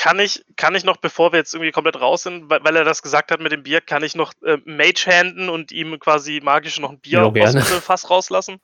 kann, 0.03 0.19
ich, 0.19 0.45
kann 0.57 0.75
ich 0.75 0.83
noch, 0.83 0.97
bevor 0.97 1.31
wir 1.33 1.39
jetzt 1.39 1.55
irgendwie 1.55 1.71
komplett 1.71 2.01
raus 2.01 2.25
sind, 2.25 2.51
weil, 2.51 2.65
weil 2.65 2.75
er 2.75 2.83
das 2.85 3.03
gesagt 3.03 3.31
hat 3.31 3.39
mit 3.41 3.53
dem 3.53 3.63
Bier, 3.63 3.81
kann 3.81 4.03
ich 4.03 4.17
noch 4.17 4.33
äh, 4.45 4.59
Mage 4.65 5.07
handen 5.07 5.49
und 5.49 5.71
ihm 5.71 5.97
quasi 6.01 6.41
magisch 6.43 6.81
noch 6.81 6.91
ein 6.91 6.99
Bier 6.99 7.31
Ja, 7.35 7.45
aus 7.45 7.53
dem 7.53 7.63
Fass 7.81 8.11
rauslassen? 8.11 8.61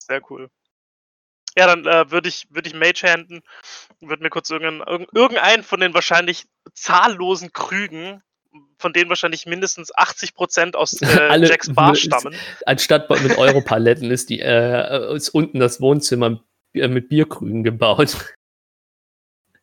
Sehr 0.00 0.20
cool. 0.30 0.50
Ja, 1.56 1.66
dann 1.68 1.86
äh, 1.86 2.10
würde 2.10 2.28
ich, 2.28 2.46
würd 2.50 2.66
ich 2.66 2.74
Mage 2.74 3.04
handen, 3.10 3.42
würde 4.00 4.24
mir 4.24 4.30
kurz 4.30 4.50
irgendeinen, 4.50 4.82
irg- 4.82 5.08
irgendeinen 5.14 5.62
von 5.62 5.78
den 5.78 5.94
wahrscheinlich 5.94 6.46
zahllosen 6.74 7.52
Krügen, 7.52 8.22
von 8.78 8.92
denen 8.92 9.08
wahrscheinlich 9.08 9.46
mindestens 9.46 9.94
80% 9.94 10.74
aus 10.74 10.92
äh, 11.00 11.06
Alle- 11.30 11.48
Jacks 11.48 11.72
Bar 11.72 11.94
stammen. 11.94 12.34
Anstatt 12.66 13.08
mit 13.22 13.38
Europaletten 13.38 14.10
ist 14.10 14.30
die 14.30 14.40
äh, 14.40 15.14
ist 15.14 15.28
unten 15.30 15.60
das 15.60 15.80
Wohnzimmer 15.80 16.42
äh, 16.74 16.88
mit 16.88 17.08
Bierkrügen 17.08 17.62
gebaut. 17.62 18.34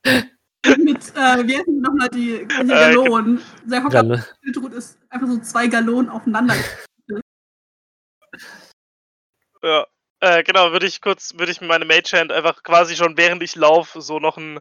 Mit, 0.05 1.13
äh, 1.15 1.47
wie 1.47 1.57
heißen 1.57 1.73
die 1.73 1.81
nochmal 1.81 2.09
die, 2.09 2.47
die 2.47 2.67
Gallonen? 2.67 3.41
Der 3.65 3.83
Hocker 3.83 4.03
Dann, 4.03 4.23
Hildetrud 4.43 4.73
ist 4.73 4.97
einfach 5.09 5.27
so 5.27 5.39
zwei 5.39 5.67
Gallonen 5.67 6.09
aufeinander. 6.09 6.55
Ja, 9.65 9.87
äh, 10.19 10.43
genau, 10.43 10.73
würde 10.73 10.87
ich 10.87 10.99
kurz, 10.99 11.37
würde 11.37 11.51
ich 11.53 11.61
mir 11.61 11.67
meine 11.67 11.85
Mage 11.85 12.19
Hand 12.19 12.33
einfach 12.33 12.63
quasi 12.63 12.97
schon 12.97 13.15
während 13.15 13.41
ich 13.43 13.55
laufe 13.55 14.01
so 14.01 14.19
noch 14.19 14.35
einen 14.37 14.59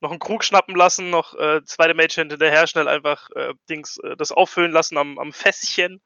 noch 0.00 0.10
einen 0.10 0.20
Krug 0.20 0.42
schnappen 0.42 0.74
lassen, 0.74 1.10
noch 1.10 1.34
äh, 1.34 1.62
zweite 1.64 1.92
Mage 1.92 2.16
Hand 2.18 2.32
hinterher 2.32 2.66
schnell 2.66 2.88
einfach 2.88 3.28
äh, 3.34 3.52
Dings 3.68 3.98
äh, 3.98 4.16
das 4.16 4.32
auffüllen 4.32 4.72
lassen 4.72 4.96
am, 4.96 5.18
am 5.18 5.34
Fässchen 5.34 6.00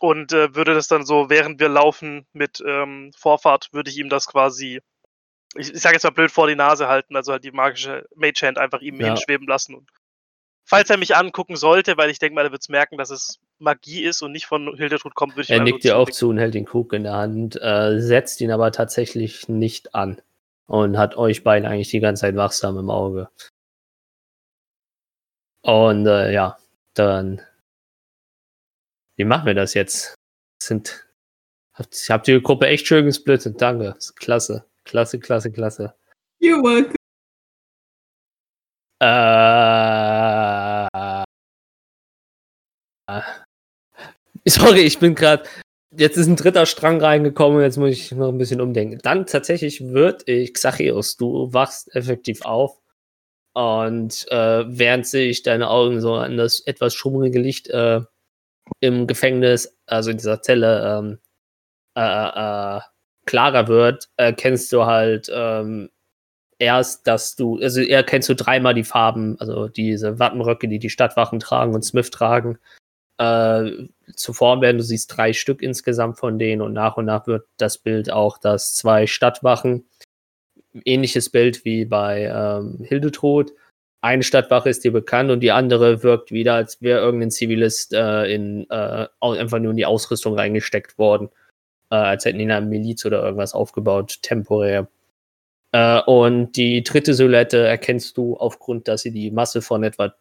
und 0.00 0.32
äh, 0.32 0.54
würde 0.54 0.74
das 0.74 0.88
dann 0.88 1.06
so 1.06 1.30
während 1.30 1.58
wir 1.58 1.70
laufen 1.70 2.26
mit 2.34 2.62
ähm, 2.66 3.12
Vorfahrt 3.16 3.68
würde 3.72 3.90
ich 3.90 3.96
ihm 3.96 4.10
das 4.10 4.26
quasi 4.26 4.82
ich, 5.56 5.72
ich 5.72 5.80
sage 5.80 5.94
jetzt 5.94 6.04
mal 6.04 6.10
blöd 6.10 6.30
vor 6.30 6.46
die 6.46 6.56
Nase 6.56 6.88
halten, 6.88 7.16
also 7.16 7.32
halt 7.32 7.44
die 7.44 7.52
magische 7.52 8.06
Mage 8.14 8.46
Hand 8.46 8.58
einfach 8.58 8.80
ihm 8.80 9.00
Ja. 9.00 9.08
hinschweben 9.08 9.46
lassen 9.46 9.74
und 9.74 9.88
falls 10.64 10.90
er 10.90 10.96
mich 10.96 11.16
angucken 11.16 11.56
sollte, 11.56 11.96
weil 11.96 12.10
ich 12.10 12.18
denke 12.18 12.34
mal, 12.34 12.44
er 12.44 12.52
wird 12.52 12.62
es 12.62 12.68
merken, 12.68 12.96
dass 12.98 13.10
es 13.10 13.38
Magie 13.58 14.02
ist 14.02 14.22
und 14.22 14.32
nicht 14.32 14.46
von 14.46 14.76
Hildetrud 14.76 15.14
kommt, 15.14 15.34
würde 15.34 15.42
ich 15.42 15.50
er 15.50 15.62
nickt 15.62 15.84
dir 15.84 15.96
auch 15.96 16.10
zu 16.10 16.28
und 16.30 16.38
hält 16.38 16.54
den 16.54 16.64
Krug 16.64 16.92
in 16.92 17.04
der 17.04 17.14
Hand, 17.14 17.60
äh, 17.60 18.00
setzt 18.00 18.40
ihn 18.40 18.50
aber 18.50 18.72
tatsächlich 18.72 19.48
nicht 19.48 19.94
an 19.94 20.20
und 20.66 20.98
hat 20.98 21.16
euch 21.16 21.44
beiden 21.44 21.68
eigentlich 21.68 21.90
die 21.90 22.00
ganze 22.00 22.22
Zeit 22.22 22.36
wachsam 22.36 22.78
im 22.78 22.90
Auge. 22.90 23.28
Und 25.62 26.06
äh, 26.06 26.30
ja, 26.32 26.58
dann. 26.94 27.40
Wie 29.16 29.24
machen 29.24 29.46
wir 29.46 29.54
das 29.54 29.74
jetzt? 29.74 30.14
Sind. 30.62 31.06
Habt, 31.72 31.94
habt 32.08 32.28
ihr 32.28 32.36
die 32.38 32.42
Gruppe 32.42 32.66
echt 32.66 32.86
schön 32.86 33.06
gesplittet? 33.06 33.60
Danke. 33.60 33.92
Das 33.94 34.06
ist 34.06 34.16
klasse. 34.16 34.66
Klasse, 34.84 35.18
klasse, 35.18 35.50
klasse. 35.50 35.94
You're 36.40 36.62
welcome. 36.62 36.94
Äh, 39.00 40.88
sorry, 44.48 44.80
ich 44.80 44.98
bin 44.98 45.14
gerade. 45.14 45.44
jetzt 45.96 46.16
ist 46.16 46.26
ein 46.26 46.36
dritter 46.36 46.66
Strang 46.66 47.00
reingekommen, 47.00 47.60
jetzt 47.62 47.76
muss 47.76 47.90
ich 47.90 48.12
noch 48.12 48.28
ein 48.28 48.38
bisschen 48.38 48.60
umdenken. 48.60 48.98
Dann 49.02 49.26
tatsächlich 49.26 49.92
wird 49.92 50.28
ich, 50.28 50.54
Xachios, 50.54 51.16
du 51.16 51.52
wachst 51.52 51.94
effektiv 51.94 52.44
auf 52.44 52.80
und 53.54 54.26
äh, 54.30 54.64
während 54.66 55.06
sich 55.06 55.42
deine 55.42 55.70
Augen 55.70 56.00
so 56.00 56.14
an 56.14 56.36
das 56.36 56.60
etwas 56.60 56.94
schummrige 56.94 57.40
Licht 57.40 57.68
äh, 57.70 58.00
im 58.80 59.06
Gefängnis, 59.06 59.76
also 59.86 60.10
in 60.10 60.16
dieser 60.18 60.42
Zelle, 60.42 60.98
ähm, 60.98 61.18
äh, 61.96 62.78
äh, 62.78 62.80
klarer 63.26 63.68
wird, 63.68 64.08
erkennst 64.16 64.72
du 64.72 64.84
halt 64.84 65.30
ähm, 65.32 65.90
erst, 66.58 67.06
dass 67.06 67.36
du, 67.36 67.58
also 67.60 67.80
erkennst 67.80 68.28
du 68.28 68.34
dreimal 68.34 68.74
die 68.74 68.84
Farben, 68.84 69.36
also 69.40 69.68
diese 69.68 70.18
Wattenröcke, 70.18 70.68
die 70.68 70.78
die 70.78 70.90
Stadtwachen 70.90 71.40
tragen 71.40 71.74
und 71.74 71.84
Smith 71.84 72.10
tragen, 72.10 72.58
äh, 73.18 73.70
zuvor 74.14 74.60
werden. 74.60 74.78
Du 74.78 74.84
siehst 74.84 75.16
drei 75.16 75.32
Stück 75.32 75.62
insgesamt 75.62 76.18
von 76.18 76.38
denen 76.38 76.62
und 76.62 76.72
nach 76.72 76.96
und 76.96 77.06
nach 77.06 77.26
wird 77.26 77.46
das 77.56 77.78
Bild 77.78 78.10
auch, 78.10 78.38
dass 78.38 78.74
zwei 78.74 79.06
Stadtwachen, 79.06 79.86
ähnliches 80.84 81.30
Bild 81.30 81.64
wie 81.64 81.84
bei 81.84 82.24
ähm, 82.24 82.84
Hildetrud, 82.84 83.52
eine 84.04 84.22
Stadtwache 84.22 84.68
ist 84.68 84.84
dir 84.84 84.92
bekannt 84.92 85.30
und 85.30 85.40
die 85.40 85.50
andere 85.50 86.02
wirkt 86.02 86.30
wieder, 86.30 86.52
als 86.54 86.82
wäre 86.82 87.00
irgendein 87.00 87.30
Zivilist 87.30 87.94
äh, 87.94 88.24
in, 88.26 88.68
äh, 88.68 89.06
einfach 89.18 89.58
nur 89.58 89.70
in 89.70 89.78
die 89.78 89.86
Ausrüstung 89.86 90.34
reingesteckt 90.34 90.98
worden. 90.98 91.30
Äh, 91.90 91.96
als 91.96 92.24
hätten 92.24 92.38
die 92.38 92.50
eine 92.50 92.66
Miliz 92.66 93.04
oder 93.04 93.22
irgendwas 93.22 93.54
aufgebaut, 93.54 94.18
temporär. 94.22 94.88
Äh, 95.72 96.00
und 96.02 96.52
die 96.56 96.82
dritte 96.82 97.14
Silhouette 97.14 97.66
erkennst 97.66 98.16
du 98.16 98.36
aufgrund, 98.36 98.88
dass 98.88 99.02
sie 99.02 99.10
die 99.10 99.30
Masse 99.30 99.62
von 99.62 99.82
etwa 99.84 100.14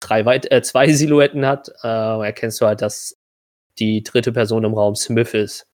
drei 0.00 0.24
weit, 0.24 0.50
äh, 0.50 0.62
zwei 0.62 0.92
Silhouetten 0.92 1.46
hat, 1.46 1.70
äh, 1.82 1.88
erkennst 2.26 2.60
du 2.60 2.66
halt, 2.66 2.82
dass 2.82 3.16
die 3.78 4.02
dritte 4.02 4.32
Person 4.32 4.64
im 4.64 4.74
Raum 4.74 4.96
Smith 4.96 5.34
ist. 5.34 5.66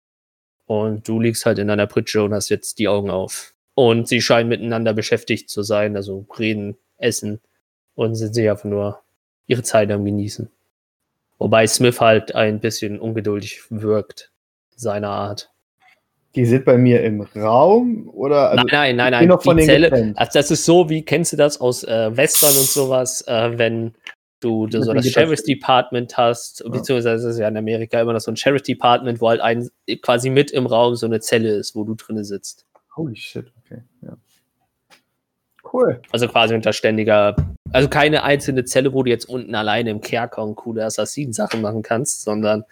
Und 0.66 1.08
du 1.08 1.20
liegst 1.20 1.46
halt 1.46 1.58
in 1.58 1.68
deiner 1.68 1.86
Pritsche 1.86 2.22
und 2.22 2.34
hast 2.34 2.48
jetzt 2.48 2.78
die 2.78 2.88
Augen 2.88 3.10
auf. 3.10 3.54
Und 3.74 4.08
sie 4.08 4.20
scheinen 4.20 4.48
miteinander 4.48 4.94
beschäftigt 4.94 5.50
zu 5.50 5.62
sein, 5.62 5.96
also 5.96 6.26
reden, 6.38 6.76
essen 6.96 7.40
und 7.94 8.14
sind 8.14 8.34
sich 8.34 8.48
einfach 8.48 8.64
nur 8.64 9.00
ihre 9.46 9.62
Zeit 9.62 9.90
am 9.90 10.04
Genießen. 10.04 10.50
Wobei 11.38 11.66
Smith 11.66 12.00
halt 12.00 12.34
ein 12.34 12.60
bisschen 12.60 13.00
ungeduldig 13.00 13.62
wirkt, 13.70 14.30
seiner 14.76 15.10
Art. 15.10 15.50
Die 16.34 16.46
sind 16.46 16.64
bei 16.64 16.76
mir 16.76 17.02
im 17.02 17.20
Raum 17.20 18.08
oder? 18.08 18.50
Also, 18.50 18.64
nein, 18.64 18.96
nein, 18.96 19.12
nein, 19.12 19.28
nein. 19.28 19.56
die 19.58 19.64
Zelle, 19.64 19.90
getrennt. 19.90 20.18
also 20.18 20.30
das 20.34 20.50
ist 20.50 20.64
so, 20.64 20.88
wie 20.90 21.04
kennst 21.04 21.32
du 21.32 21.36
das 21.36 21.60
aus 21.60 21.84
äh, 21.84 22.16
Western 22.16 22.50
und 22.50 22.66
sowas, 22.66 23.22
äh, 23.28 23.56
wenn 23.56 23.94
du 24.40 24.64
Mit 24.64 24.72
so 24.72 24.92
das 24.92 25.08
Sheriff's 25.08 25.44
Department 25.44 26.16
hast, 26.16 26.60
Ja. 26.64 26.70
beziehungsweise 26.70 27.28
ist 27.28 27.34
es 27.34 27.38
ja 27.38 27.48
in 27.48 27.56
Amerika 27.56 28.00
immer 28.00 28.12
noch 28.12 28.20
so 28.20 28.32
ein 28.32 28.36
Sheriff's 28.36 28.64
Department, 28.64 29.20
wo 29.20 29.28
halt 29.28 29.40
ein 29.40 29.68
quasi 30.02 30.28
mit 30.28 30.50
im 30.50 30.66
Raum 30.66 30.96
so 30.96 31.06
eine 31.06 31.20
Zelle 31.20 31.54
ist, 31.54 31.74
wo 31.74 31.84
du 31.84 31.94
drinne 31.94 32.24
sitzt. 32.24 32.66
Holy 32.96 33.16
shit, 33.16 33.52
okay. 33.64 33.82
Ja. 34.02 34.16
Cool. 35.72 36.00
Also 36.12 36.28
quasi 36.28 36.54
unter 36.54 36.72
ständiger, 36.72 37.34
also 37.72 37.88
keine 37.88 38.22
einzelne 38.22 38.64
Zelle, 38.64 38.92
wo 38.92 39.02
du 39.02 39.10
jetzt 39.10 39.28
unten 39.28 39.54
alleine 39.54 39.90
im 39.90 40.00
Kerker 40.00 40.44
und 40.44 40.56
coole 40.56 40.84
Assassinen-Sachen 40.84 41.60
machen 41.60 41.82
kannst, 41.82 42.22
sondern 42.22 42.64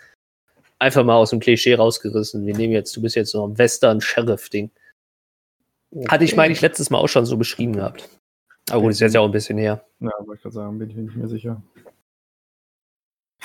einfach 0.82 1.04
mal 1.04 1.16
aus 1.16 1.30
dem 1.30 1.40
Klischee 1.40 1.74
rausgerissen. 1.74 2.44
Wir 2.44 2.56
nehmen 2.56 2.72
jetzt, 2.72 2.94
du 2.96 3.00
bist 3.00 3.16
jetzt 3.16 3.30
so 3.30 3.46
ein 3.46 3.56
Western-Sheriff-Ding. 3.56 4.70
Hatte 6.08 6.24
ich, 6.24 6.36
meine 6.36 6.52
ich, 6.52 6.60
letztes 6.60 6.90
Mal 6.90 6.98
auch 6.98 7.08
schon 7.08 7.24
so 7.24 7.36
beschrieben 7.36 7.74
gehabt. 7.74 8.08
Aber 8.70 8.82
gut, 8.82 8.92
ist 8.92 9.00
jetzt 9.00 9.14
ja 9.14 9.20
auch 9.20 9.26
ein 9.26 9.32
bisschen 9.32 9.58
her. 9.58 9.84
Ja, 10.00 10.10
wollte 10.18 10.34
ich 10.34 10.42
gerade 10.42 10.54
sagen, 10.54 10.78
bin 10.78 10.90
ich 10.90 10.96
mir 10.96 11.02
nicht 11.02 11.16
mehr 11.16 11.28
sicher. 11.28 11.62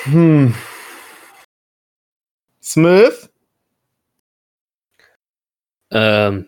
Hm. 0.03 0.53
Smith? 2.61 3.29
Ähm, 5.91 6.47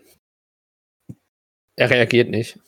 er 1.76 1.90
reagiert 1.90 2.30
nicht. 2.30 2.58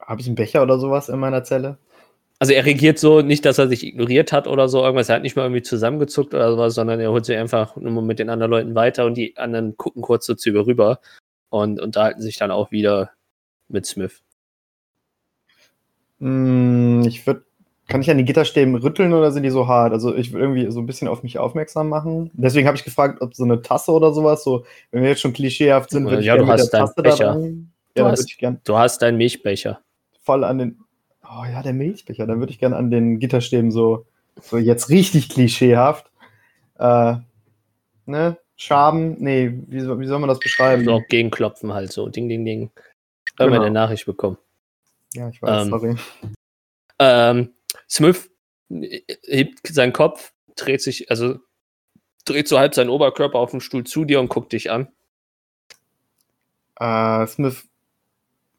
Habe 0.00 0.20
ich 0.20 0.26
einen 0.26 0.36
Becher 0.36 0.62
oder 0.62 0.78
sowas 0.78 1.08
in 1.08 1.18
meiner 1.18 1.44
Zelle? 1.44 1.78
Also 2.40 2.52
er 2.52 2.64
reagiert 2.66 2.98
so, 2.98 3.20
nicht, 3.22 3.44
dass 3.44 3.58
er 3.58 3.68
sich 3.68 3.84
ignoriert 3.86 4.32
hat 4.32 4.46
oder 4.48 4.68
so 4.68 4.82
irgendwas. 4.82 5.08
Er 5.08 5.16
hat 5.16 5.22
nicht 5.22 5.36
mal 5.36 5.42
irgendwie 5.44 5.62
zusammengezuckt 5.62 6.34
oder 6.34 6.50
sowas, 6.50 6.74
sondern 6.74 7.00
er 7.00 7.10
holt 7.10 7.24
sich 7.24 7.36
einfach 7.36 7.76
nur 7.76 8.02
mit 8.02 8.18
den 8.18 8.28
anderen 8.28 8.50
Leuten 8.50 8.74
weiter 8.74 9.06
und 9.06 9.14
die 9.16 9.36
anderen 9.36 9.76
gucken 9.76 10.02
kurz 10.02 10.26
so 10.26 10.34
zu 10.34 10.50
über 10.50 10.66
rüber 10.66 11.00
und 11.48 11.80
unterhalten 11.80 12.20
sich 12.20 12.36
dann 12.36 12.50
auch 12.50 12.70
wieder 12.72 13.10
mit 13.68 13.86
Smith. 13.86 14.22
Hm, 16.20 17.02
ich 17.06 17.26
würde. 17.26 17.44
Kann 17.86 18.00
ich 18.00 18.10
an 18.10 18.16
die 18.16 18.24
Gitterstäben 18.24 18.74
rütteln 18.76 19.12
oder 19.12 19.30
sind 19.30 19.42
die 19.42 19.50
so 19.50 19.68
hart? 19.68 19.92
Also 19.92 20.14
ich 20.14 20.32
will 20.32 20.40
irgendwie 20.40 20.70
so 20.70 20.80
ein 20.80 20.86
bisschen 20.86 21.06
auf 21.06 21.22
mich 21.22 21.38
aufmerksam 21.38 21.90
machen. 21.90 22.30
Deswegen 22.32 22.66
habe 22.66 22.78
ich 22.78 22.84
gefragt, 22.84 23.20
ob 23.20 23.34
so 23.34 23.44
eine 23.44 23.60
Tasse 23.60 23.92
oder 23.92 24.14
sowas, 24.14 24.42
so, 24.42 24.64
wenn 24.90 25.02
wir 25.02 25.10
jetzt 25.10 25.20
schon 25.20 25.34
klischeehaft 25.34 25.90
sind, 25.90 26.06
würde 26.06 26.20
ich 26.20 26.26
Ja, 26.26 26.36
gerne 26.36 26.46
du 26.46 26.50
mit 26.52 26.60
hast 26.62 26.72
der 26.72 26.78
deinen 26.80 26.86
Tasse 26.88 26.94
da 26.96 27.02
Becher. 27.02 27.24
dran. 27.34 27.42
Du 27.42 28.00
Ja, 28.00 28.04
dann 28.04 28.12
hast- 28.12 28.20
würde 28.20 28.28
ich 28.30 28.38
gern 28.38 28.60
Du 28.64 28.78
hast 28.78 29.02
deinen 29.02 29.18
Milchbecher. 29.18 29.80
voll 30.22 30.44
an 30.44 30.58
den. 30.58 30.78
Oh 31.28 31.44
ja, 31.44 31.62
der 31.62 31.72
Milchbecher. 31.72 32.26
Dann 32.26 32.40
würde 32.40 32.52
ich 32.52 32.58
gerne 32.58 32.76
an 32.76 32.90
den 32.90 33.18
Gitterstäben 33.18 33.70
so, 33.70 34.06
so 34.40 34.58
jetzt 34.58 34.88
richtig 34.90 35.28
klischeehaft. 35.28 36.10
Äh, 36.78 37.16
ne? 38.06 38.38
Schaben, 38.56 39.16
nee, 39.18 39.52
wie, 39.66 39.80
wie 39.98 40.06
soll 40.06 40.18
man 40.20 40.28
das 40.28 40.38
beschreiben? 40.38 40.84
So 40.84 41.02
gegenklopfen 41.08 41.72
halt 41.72 41.92
so. 41.92 42.08
Ding, 42.08 42.28
ding, 42.28 42.44
ding. 42.44 42.70
Haben 43.38 43.50
wir 43.50 43.58
Genau. 43.58 43.62
eine 43.62 43.70
Nachricht 43.72 44.06
bekommen. 44.06 44.38
Ja, 45.14 45.28
ich 45.28 45.42
weiß, 45.42 45.64
Ähm, 45.64 45.70
sorry. 45.70 45.96
Ähm, 47.00 47.52
Smith 47.88 48.30
hebt 48.68 49.66
seinen 49.66 49.92
Kopf, 49.92 50.32
dreht 50.56 50.82
sich, 50.82 51.10
also 51.10 51.38
dreht 52.24 52.46
so 52.48 52.58
halb 52.58 52.74
seinen 52.74 52.90
Oberkörper 52.90 53.38
auf 53.38 53.50
dem 53.50 53.60
Stuhl 53.60 53.84
zu 53.84 54.04
dir 54.04 54.20
und 54.20 54.28
guckt 54.28 54.52
dich 54.52 54.70
an. 54.70 54.88
Äh, 56.78 57.26
Smith, 57.26 57.68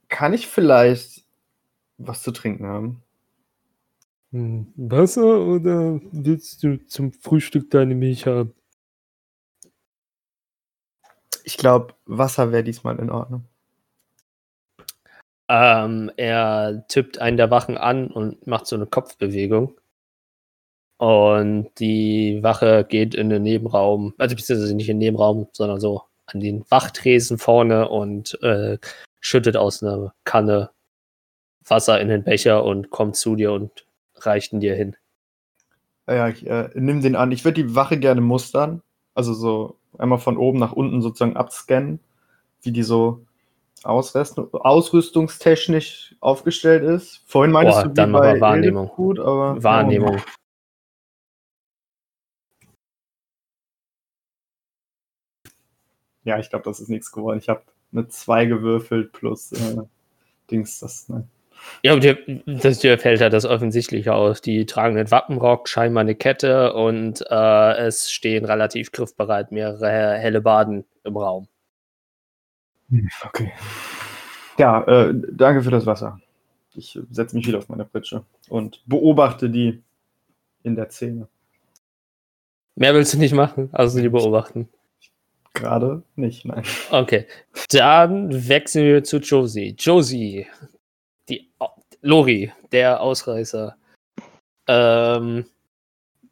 kann 0.10 0.34
ich 0.34 0.48
vielleicht 0.48 1.25
was 1.98 2.24
zu 2.24 2.32
trinken 2.32 2.66
haben? 2.66 3.04
Hm, 4.32 4.74
Wasser 4.76 5.40
oder 5.46 6.00
willst 6.12 6.64
du 6.64 6.86
zum 6.88 7.14
Frühstück 7.14 7.70
deine 7.72 7.96
Milch 7.96 8.26
haben? 8.26 8.54
Ich 11.44 11.58
glaube, 11.58 11.94
Wasser 12.06 12.52
wäre 12.52 12.64
diesmal 12.64 13.00
in 13.00 13.12
Ordnung. 13.12 13.46
Ähm, 15.48 16.12
er 16.18 16.86
tippt 16.88 17.20
einen 17.20 17.38
der 17.38 17.52
Wachen 17.52 17.78
an 17.78 18.08
und 18.12 18.48
macht 18.48 18.66
so 18.68 18.76
eine 18.76 18.88
Kopfbewegung. 18.88 19.80
Und 20.98 21.72
die 21.80 22.40
Wache 22.42 22.86
geht 22.86 23.16
in 23.16 23.30
den 23.30 23.44
Nebenraum, 23.44 24.14
also 24.18 24.36
beziehungsweise 24.36 24.76
nicht 24.76 24.90
in 24.90 25.00
den 25.00 25.06
Nebenraum, 25.06 25.48
sondern 25.52 25.80
so 25.80 26.04
an 26.26 26.40
den 26.40 26.66
Wachtresen 26.70 27.38
vorne 27.38 27.90
und 27.90 28.42
äh, 28.42 28.80
schüttet 29.20 29.58
aus 29.58 29.84
einer 29.84 30.14
Kanne 30.24 30.72
Wasser 31.68 32.00
in 32.00 32.10
den 32.10 32.24
Becher 32.24 32.64
und 32.64 32.90
kommt 32.90 33.16
zu 33.16 33.36
dir 33.36 33.52
und 33.52 33.86
reicht 34.16 34.54
ihn 34.54 34.60
dir 34.60 34.76
hin. 34.76 34.96
Ja, 36.08 36.28
ich 36.28 36.46
äh, 36.46 36.70
nimm 36.76 37.02
den 37.02 37.16
an. 37.16 37.32
Ich 37.32 37.44
würde 37.46 37.64
die 37.64 37.76
Wache 37.76 37.98
gerne 37.98 38.22
mustern. 38.22 38.82
Also 39.16 39.34
so 39.34 39.78
einmal 39.98 40.20
von 40.20 40.38
oben 40.38 40.60
nach 40.60 40.74
unten 40.74 41.02
sozusagen 41.02 41.38
abscannen, 41.38 42.00
wie 42.62 42.72
die 42.72 42.84
so 42.84 43.26
ausrüst 43.84 44.38
ausrüstungstechnisch 44.38 46.16
aufgestellt 46.20 46.84
ist. 46.84 47.24
Vorhin 47.26 47.52
meintest 47.52 47.80
Boah, 47.80 47.88
du, 47.88 47.94
dann 47.94 48.12
mal 48.12 48.40
Wahrnehmung. 48.40 48.90
Gut, 48.90 49.20
aber 49.20 49.62
Wahrnehmung. 49.64 50.22
Ja, 56.24 56.40
ich 56.40 56.50
glaube, 56.50 56.66
das 56.66 56.80
ist 56.80 56.90
nichts 56.90 57.12
geworden. 57.12 57.38
Ich 57.38 57.50
habe 57.50 57.62
eine 57.92 58.08
2 58.08 58.46
gewürfelt 58.46 59.14
plus 59.14 59.52
äh, 59.52 59.84
Dings, 60.50 60.80
das, 60.80 61.08
ne? 61.08 61.28
Ja, 61.84 61.94
und 61.94 62.04
dir, 62.04 62.18
das, 62.46 62.80
dir 62.80 62.98
fällt 62.98 63.22
halt 63.22 63.34
das 63.34 63.46
Offensichtliche 63.46 64.14
aus. 64.14 64.42
Die 64.42 64.66
tragen 64.66 64.98
einen 64.98 65.12
Wappenrock, 65.12 65.70
scheinbar 65.70 66.02
eine 66.02 66.16
Kette 66.16 66.74
und 66.74 67.24
äh, 67.30 67.74
es 67.78 68.12
stehen 68.12 68.46
relativ 68.46 68.92
griffbereit 68.92 69.52
mehrere 69.52 70.18
helle 70.18 70.42
Baden 70.42 70.86
im 71.04 71.18
Raum. 71.18 71.48
Okay. 73.24 73.52
Ja, 74.58 74.84
äh, 74.84 75.14
danke 75.32 75.62
für 75.64 75.72
das 75.72 75.86
Wasser. 75.86 76.20
Ich 76.76 77.00
setze 77.12 77.36
mich 77.36 77.48
wieder 77.48 77.58
auf 77.58 77.70
meine 77.70 77.86
Pritsche 77.86 78.24
und 78.50 78.82
beobachte 78.86 79.50
die 79.50 79.82
in 80.64 80.76
der 80.76 80.90
Szene. 80.90 81.28
Mehr 82.76 82.94
willst 82.94 83.14
du 83.14 83.18
nicht 83.18 83.34
machen, 83.34 83.70
also 83.72 84.00
die 84.02 84.10
beobachten. 84.10 84.68
Gerade 85.54 86.04
nicht, 86.18 86.44
nein. 86.44 86.64
Okay, 86.92 87.28
dann 87.70 88.50
wechseln 88.50 88.86
wir 88.86 89.04
zu 89.06 89.20
Josie. 89.20 89.74
Josie, 89.80 90.48
die 91.30 91.50
Lori, 92.02 92.52
der 92.72 93.02
Ausreißer. 93.02 93.76
Ähm, 94.68 95.46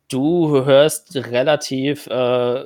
du 0.09 0.65
hörst 0.65 1.15
relativ, 1.15 2.07
äh, 2.07 2.65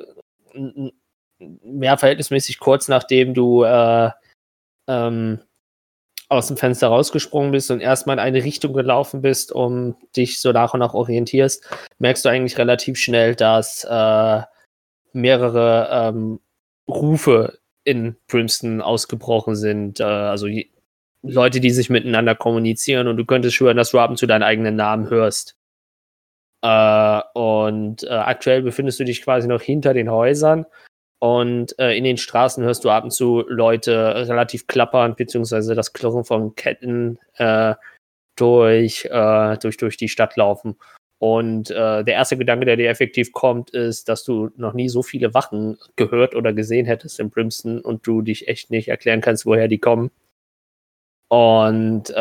ja, 0.53 1.97
verhältnismäßig 1.97 2.59
kurz 2.59 2.87
nachdem 2.87 3.33
du 3.33 3.63
äh, 3.63 4.09
ähm, 4.87 5.39
aus 6.29 6.47
dem 6.47 6.57
Fenster 6.57 6.87
rausgesprungen 6.87 7.51
bist 7.51 7.71
und 7.71 7.79
erstmal 7.79 8.17
in 8.17 8.19
eine 8.19 8.43
Richtung 8.43 8.73
gelaufen 8.73 9.21
bist, 9.21 9.51
um 9.51 9.95
dich 10.15 10.41
so 10.41 10.51
nach 10.51 10.73
und 10.73 10.81
nach 10.81 10.93
orientierst, 10.93 11.65
merkst 11.99 12.25
du 12.25 12.29
eigentlich 12.29 12.57
relativ 12.57 12.97
schnell, 12.97 13.35
dass 13.35 13.85
äh, 13.85 14.41
mehrere 15.13 15.89
ähm, 15.91 16.39
Rufe 16.89 17.59
in 17.85 18.17
Brimston 18.27 18.81
ausgebrochen 18.81 19.55
sind. 19.55 20.01
Äh, 20.01 20.03
also 20.03 20.47
je, 20.47 20.69
Leute, 21.27 21.59
die 21.59 21.71
sich 21.71 21.89
miteinander 21.89 22.35
kommunizieren 22.35 23.07
und 23.07 23.17
du 23.17 23.25
könntest 23.25 23.55
schwören, 23.55 23.77
dass 23.77 23.91
du 23.91 23.99
ab 23.99 24.09
und 24.09 24.17
zu 24.17 24.27
deinen 24.27 24.43
eigenen 24.43 24.75
Namen 24.75 25.09
hörst. 25.09 25.55
Äh, 26.63 27.21
und 27.33 28.03
äh, 28.03 28.09
aktuell 28.09 28.61
befindest 28.61 28.99
du 28.99 29.03
dich 29.03 29.21
quasi 29.21 29.47
noch 29.47 29.61
hinter 29.61 29.93
den 29.93 30.09
Häusern 30.09 30.65
und 31.19 31.77
äh, 31.79 31.97
in 31.97 32.03
den 32.03 32.17
Straßen 32.17 32.63
hörst 32.63 32.83
du 32.83 32.89
ab 32.89 33.03
und 33.03 33.11
zu 33.11 33.43
Leute 33.47 34.27
relativ 34.27 34.67
klappern, 34.67 35.15
beziehungsweise 35.15 35.73
das 35.73 35.93
Klirren 35.93 36.25
von 36.25 36.55
Ketten 36.55 37.19
äh, 37.35 37.73
durch, 38.35 39.05
äh, 39.05 39.57
durch, 39.57 39.77
durch 39.77 39.97
die 39.97 40.09
Stadt 40.09 40.35
laufen. 40.35 40.77
Und 41.19 41.71
äh, 41.71 42.03
der 42.03 42.13
erste 42.13 42.37
Gedanke, 42.37 42.65
der 42.65 42.75
dir 42.75 42.89
effektiv 42.89 43.31
kommt, 43.31 43.71
ist, 43.71 44.07
dass 44.07 44.23
du 44.23 44.51
noch 44.55 44.73
nie 44.73 44.89
so 44.89 45.01
viele 45.01 45.33
Wachen 45.33 45.79
gehört 45.95 46.35
oder 46.35 46.53
gesehen 46.53 46.85
hättest 46.85 47.19
in 47.19 47.31
Brimston 47.31 47.81
und 47.81 48.05
du 48.05 48.21
dich 48.21 48.47
echt 48.47 48.69
nicht 48.69 48.89
erklären 48.89 49.21
kannst, 49.21 49.47
woher 49.47 49.67
die 49.67 49.79
kommen. 49.79 50.11
Und 51.29 52.09
äh, 52.09 52.13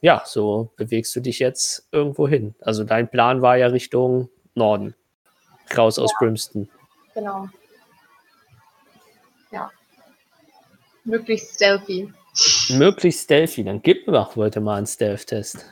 ja, 0.00 0.22
so 0.24 0.72
bewegst 0.76 1.14
du 1.14 1.20
dich 1.20 1.38
jetzt 1.38 1.88
irgendwo 1.92 2.26
hin. 2.26 2.54
Also 2.60 2.84
dein 2.84 3.10
Plan 3.10 3.42
war 3.42 3.56
ja 3.56 3.66
Richtung 3.66 4.30
Norden. 4.54 4.94
Raus 5.76 5.98
aus 5.98 6.12
Ja. 6.12 6.18
Brimston. 6.20 6.70
Genau. 7.14 7.48
Ja. 9.50 9.70
Möglichst 11.04 11.54
stealthy. 11.56 12.12
Möglichst 12.70 13.24
stealthy. 13.24 13.64
Dann 13.64 13.82
gib 13.82 14.06
mir 14.06 14.14
doch 14.14 14.36
heute 14.36 14.60
mal 14.60 14.76
einen 14.76 14.86
Stealth-Test. 14.86 15.66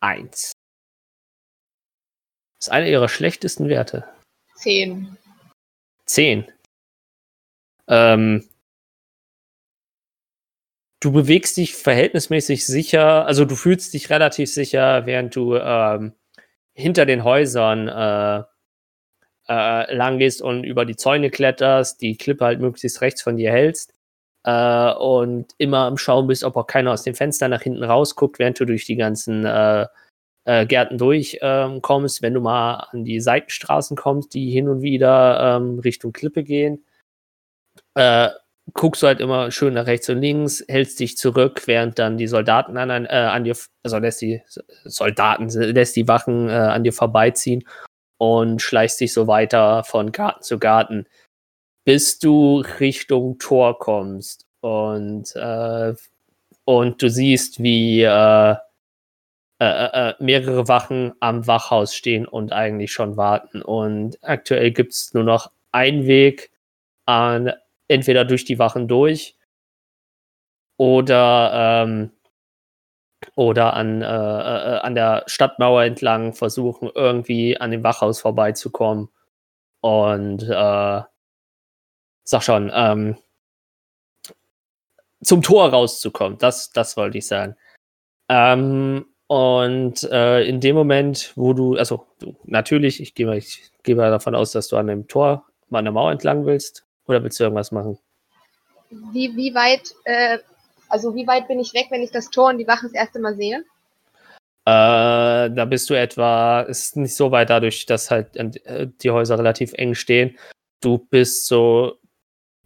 Eins. 0.00 0.52
Das 2.58 2.68
ist 2.68 2.72
einer 2.72 2.86
ihrer 2.86 3.08
schlechtesten 3.08 3.68
Werte. 3.68 4.08
Zehn. 4.54 5.16
Zehn. 6.06 6.50
Ähm, 7.88 8.48
du 11.00 11.12
bewegst 11.12 11.56
dich 11.56 11.74
verhältnismäßig 11.74 12.66
sicher, 12.66 13.26
also 13.26 13.44
du 13.44 13.54
fühlst 13.54 13.94
dich 13.94 14.10
relativ 14.10 14.52
sicher, 14.52 15.06
während 15.06 15.34
du 15.36 15.56
ähm, 15.56 16.12
hinter 16.74 17.06
den 17.06 17.24
Häusern 17.24 17.88
äh, 17.88 18.44
äh, 19.48 19.94
lang 19.94 20.18
gehst 20.18 20.42
und 20.42 20.64
über 20.64 20.84
die 20.84 20.96
Zäune 20.96 21.30
kletterst, 21.30 22.00
die 22.02 22.16
Klippe 22.16 22.44
halt 22.44 22.60
möglichst 22.60 23.00
rechts 23.00 23.22
von 23.22 23.36
dir 23.36 23.50
hältst 23.50 23.94
äh, 24.44 24.92
und 24.92 25.52
immer 25.58 25.86
am 25.86 25.98
Schauen 25.98 26.26
bist, 26.26 26.44
ob 26.44 26.56
auch 26.56 26.66
keiner 26.66 26.92
aus 26.92 27.02
dem 27.02 27.14
Fenster 27.14 27.48
nach 27.48 27.62
hinten 27.62 27.84
rausguckt, 27.84 28.38
während 28.38 28.60
du 28.60 28.64
durch 28.64 28.84
die 28.84 28.96
ganzen 28.96 29.44
äh, 29.44 29.86
äh, 30.44 30.66
Gärten 30.66 30.98
durchkommst. 30.98 32.22
Wenn 32.22 32.34
du 32.34 32.40
mal 32.40 32.88
an 32.90 33.04
die 33.04 33.20
Seitenstraßen 33.20 33.96
kommst, 33.96 34.34
die 34.34 34.50
hin 34.50 34.68
und 34.68 34.82
wieder 34.82 35.56
ähm, 35.56 35.78
Richtung 35.78 36.12
Klippe 36.12 36.44
gehen, 36.44 36.84
äh, 37.94 38.28
guckst 38.74 39.02
du 39.02 39.06
halt 39.06 39.20
immer 39.20 39.50
schön 39.50 39.74
nach 39.74 39.86
rechts 39.86 40.08
und 40.08 40.20
links, 40.20 40.64
hältst 40.68 41.00
dich 41.00 41.16
zurück, 41.16 41.62
während 41.66 41.98
dann 41.98 42.18
die 42.18 42.26
Soldaten 42.26 42.76
an, 42.76 43.06
äh, 43.06 43.08
an 43.08 43.44
dir, 43.44 43.56
also 43.82 43.98
lässt 43.98 44.20
die 44.20 44.42
Soldaten, 44.84 45.48
lässt 45.48 45.96
die 45.96 46.08
Wachen 46.08 46.48
äh, 46.48 46.52
an 46.52 46.84
dir 46.84 46.92
vorbeiziehen 46.92 47.64
und 48.18 48.62
schleichst 48.62 49.00
dich 49.00 49.12
so 49.12 49.26
weiter 49.26 49.84
von 49.84 50.12
Garten 50.12 50.42
zu 50.42 50.58
Garten, 50.58 51.06
bis 51.84 52.18
du 52.18 52.62
Richtung 52.80 53.38
Tor 53.38 53.78
kommst 53.78 54.46
und, 54.60 55.34
äh, 55.36 55.94
und 56.64 57.02
du 57.02 57.08
siehst, 57.08 57.62
wie 57.62 58.02
äh, 58.02 58.56
äh, 59.60 60.10
äh, 60.10 60.14
mehrere 60.20 60.68
Wachen 60.68 61.14
am 61.18 61.46
Wachhaus 61.48 61.94
stehen 61.94 62.26
und 62.26 62.52
eigentlich 62.52 62.92
schon 62.92 63.16
warten. 63.16 63.60
Und 63.60 64.18
aktuell 64.22 64.70
gibt 64.70 64.92
es 64.92 65.14
nur 65.14 65.24
noch 65.24 65.50
einen 65.72 66.06
Weg 66.06 66.52
an 67.06 67.52
entweder 67.88 68.24
durch 68.24 68.44
die 68.44 68.58
Wachen 68.58 68.88
durch 68.88 69.36
oder 70.76 71.50
ähm, 71.84 72.12
oder 73.34 73.74
an, 73.74 74.02
äh, 74.02 74.06
äh, 74.06 74.78
an 74.80 74.94
der 74.94 75.24
Stadtmauer 75.26 75.84
entlang 75.84 76.34
versuchen, 76.34 76.90
irgendwie 76.94 77.58
an 77.58 77.70
dem 77.70 77.82
Wachhaus 77.82 78.20
vorbeizukommen. 78.20 79.08
Und 79.80 80.42
äh, 80.42 81.02
sag 82.24 82.42
schon, 82.42 82.70
ähm, 82.74 83.16
zum 85.22 85.42
Tor 85.42 85.70
rauszukommen. 85.70 86.38
Das, 86.38 86.70
das 86.70 86.96
wollte 86.96 87.18
ich 87.18 87.26
sagen. 87.26 87.56
Ähm, 88.28 89.06
und 89.26 90.02
äh, 90.04 90.42
in 90.44 90.60
dem 90.60 90.76
Moment, 90.76 91.32
wo 91.36 91.52
du, 91.52 91.76
also 91.76 92.06
du, 92.20 92.36
natürlich, 92.44 93.00
ich 93.00 93.14
gehe 93.14 93.26
mal, 93.26 93.36
ich 93.36 93.70
gehe 93.82 93.96
mal 93.96 94.10
davon 94.10 94.34
aus, 94.34 94.52
dass 94.52 94.68
du 94.68 94.76
an 94.76 94.86
dem 94.86 95.08
Tor 95.08 95.46
an 95.70 95.84
der 95.84 95.92
Mauer 95.92 96.12
entlang 96.12 96.46
willst. 96.46 96.87
Oder 97.08 97.22
willst 97.22 97.40
du 97.40 97.44
irgendwas 97.44 97.72
machen? 97.72 97.98
Wie, 98.90 99.34
wie 99.36 99.54
weit, 99.54 99.94
äh, 100.04 100.38
also 100.88 101.14
wie 101.14 101.26
weit 101.26 101.48
bin 101.48 101.58
ich 101.58 101.74
weg, 101.74 101.86
wenn 101.90 102.02
ich 102.02 102.10
das 102.10 102.30
Tor 102.30 102.50
und 102.50 102.58
die 102.58 102.68
Wachen 102.68 102.84
das 102.84 102.94
erste 102.94 103.18
Mal 103.18 103.34
sehe? 103.34 103.64
Äh, 104.66 105.50
da 105.50 105.64
bist 105.64 105.88
du 105.88 105.94
etwa, 105.94 106.60
ist 106.60 106.96
nicht 106.96 107.16
so 107.16 107.30
weit 107.30 107.50
dadurch, 107.50 107.86
dass 107.86 108.10
halt 108.10 108.36
äh, 108.36 108.88
die 109.02 109.10
Häuser 109.10 109.38
relativ 109.38 109.72
eng 109.72 109.94
stehen. 109.94 110.38
Du 110.80 110.98
bist 110.98 111.46
so, 111.46 111.98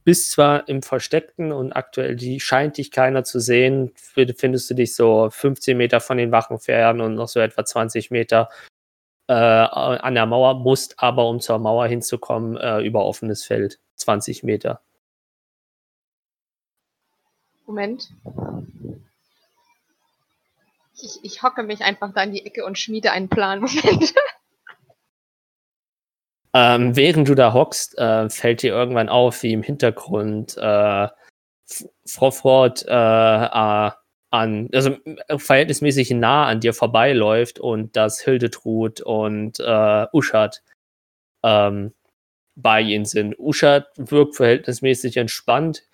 bist 0.04 0.32
zwar 0.32 0.68
im 0.68 0.82
Versteckten 0.82 1.52
und 1.52 1.72
aktuell 1.72 2.16
die 2.16 2.40
scheint 2.40 2.76
dich 2.76 2.90
keiner 2.90 3.22
zu 3.22 3.38
sehen, 3.38 3.92
findest 3.94 4.68
du 4.68 4.74
dich 4.74 4.96
so 4.96 5.28
15 5.30 5.76
Meter 5.76 6.00
von 6.00 6.18
den 6.18 6.32
Wachen 6.32 6.58
fern 6.58 7.00
und 7.00 7.14
noch 7.14 7.28
so 7.28 7.38
etwa 7.38 7.64
20 7.64 8.10
Meter 8.10 8.48
äh, 9.28 9.34
an 9.34 10.14
der 10.14 10.26
Mauer, 10.26 10.54
musst 10.54 10.98
aber, 10.98 11.28
um 11.28 11.38
zur 11.38 11.58
Mauer 11.58 11.86
hinzukommen, 11.86 12.56
äh, 12.56 12.80
über 12.80 13.04
offenes 13.04 13.44
Feld. 13.44 13.78
20 14.02 14.42
Meter. 14.42 14.80
Moment. 17.66 18.10
Ich, 20.94 21.18
ich 21.22 21.42
hocke 21.42 21.62
mich 21.62 21.82
einfach 21.82 22.12
da 22.12 22.22
in 22.22 22.32
die 22.32 22.44
Ecke 22.44 22.64
und 22.64 22.78
schmiede 22.78 23.12
einen 23.12 23.28
Plan. 23.28 23.60
Moment. 23.82 24.14
Ähm, 26.54 26.96
während 26.96 27.28
du 27.28 27.34
da 27.34 27.54
hockst, 27.54 27.96
äh, 27.98 28.28
fällt 28.28 28.62
dir 28.62 28.74
irgendwann 28.74 29.08
auf, 29.08 29.42
wie 29.42 29.54
im 29.54 29.62
Hintergrund 29.62 30.56
äh, 30.58 31.08
Frau 32.04 32.30
Ford 32.30 32.84
äh, 32.86 33.90
an, 34.32 34.68
also 34.72 34.96
äh, 35.04 35.38
verhältnismäßig 35.38 36.10
nah 36.10 36.46
an 36.46 36.60
dir 36.60 36.74
vorbeiläuft 36.74 37.58
und 37.58 37.96
dass 37.96 38.20
Hildetrud 38.20 39.00
und 39.00 39.60
äh, 39.60 40.06
Uschat 40.12 40.62
ähm, 41.42 41.94
bei 42.54 42.80
ihnen 42.80 43.04
sind. 43.04 43.38
Uschat 43.38 43.88
wirkt 43.96 44.36
verhältnismäßig 44.36 45.16
entspannt. 45.16 45.84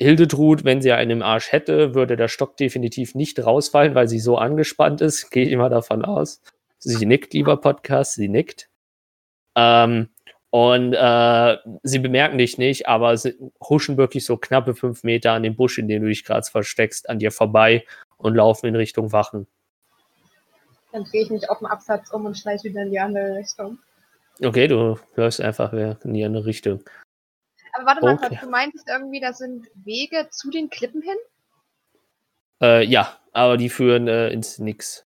Hildetrud, 0.00 0.64
wenn 0.64 0.80
sie 0.80 0.92
einen 0.92 1.10
im 1.10 1.22
Arsch 1.22 1.50
hätte, 1.50 1.94
würde 1.94 2.16
der 2.16 2.28
Stock 2.28 2.56
definitiv 2.56 3.14
nicht 3.14 3.44
rausfallen, 3.44 3.94
weil 3.94 4.08
sie 4.08 4.20
so 4.20 4.36
angespannt 4.38 5.00
ist. 5.00 5.30
Gehe 5.30 5.46
ich 5.46 5.52
immer 5.52 5.68
davon 5.68 6.04
aus. 6.04 6.40
Sie 6.78 7.06
nickt, 7.06 7.34
lieber 7.34 7.56
Podcast, 7.56 8.14
sie 8.14 8.28
nickt. 8.28 8.68
Ähm, 9.56 10.10
und 10.50 10.94
äh, 10.94 11.56
sie 11.82 11.98
bemerken 11.98 12.38
dich 12.38 12.56
nicht, 12.56 12.88
aber 12.88 13.16
sie 13.16 13.34
huschen 13.60 13.98
wirklich 13.98 14.24
so 14.24 14.36
knappe 14.36 14.74
fünf 14.74 15.02
Meter 15.02 15.32
an 15.32 15.42
dem 15.42 15.56
Busch, 15.56 15.78
in 15.78 15.88
dem 15.88 16.02
du 16.02 16.08
dich 16.08 16.24
gerade 16.24 16.48
versteckst, 16.48 17.10
an 17.10 17.18
dir 17.18 17.32
vorbei 17.32 17.84
und 18.16 18.34
laufen 18.34 18.66
in 18.66 18.76
Richtung 18.76 19.12
Wachen. 19.12 19.46
Dann 20.92 21.04
drehe 21.04 21.22
ich 21.22 21.30
mich 21.30 21.50
auf 21.50 21.58
dem 21.58 21.66
Absatz 21.66 22.10
um 22.10 22.24
und 22.24 22.38
schleiche 22.38 22.64
wieder 22.64 22.82
in 22.82 22.90
die 22.90 22.98
andere 22.98 23.36
Richtung. 23.36 23.78
Okay, 24.42 24.68
du 24.68 24.98
läufst 25.16 25.40
einfach 25.40 25.72
in 25.72 26.14
die 26.14 26.24
andere 26.24 26.46
Richtung. 26.46 26.84
Aber 27.72 27.86
warte 27.86 28.00
mal, 28.04 28.14
Okay. 28.14 28.38
du 28.40 28.48
meintest 28.48 28.88
irgendwie, 28.88 29.20
das 29.20 29.38
sind 29.38 29.68
Wege 29.74 30.28
zu 30.30 30.50
den 30.50 30.70
Klippen 30.70 31.02
hin? 31.02 31.16
Äh, 32.60 32.84
ja, 32.84 33.18
aber 33.32 33.56
die 33.56 33.68
führen 33.68 34.08
äh, 34.08 34.30
ins 34.30 34.58
Nix. 34.58 35.04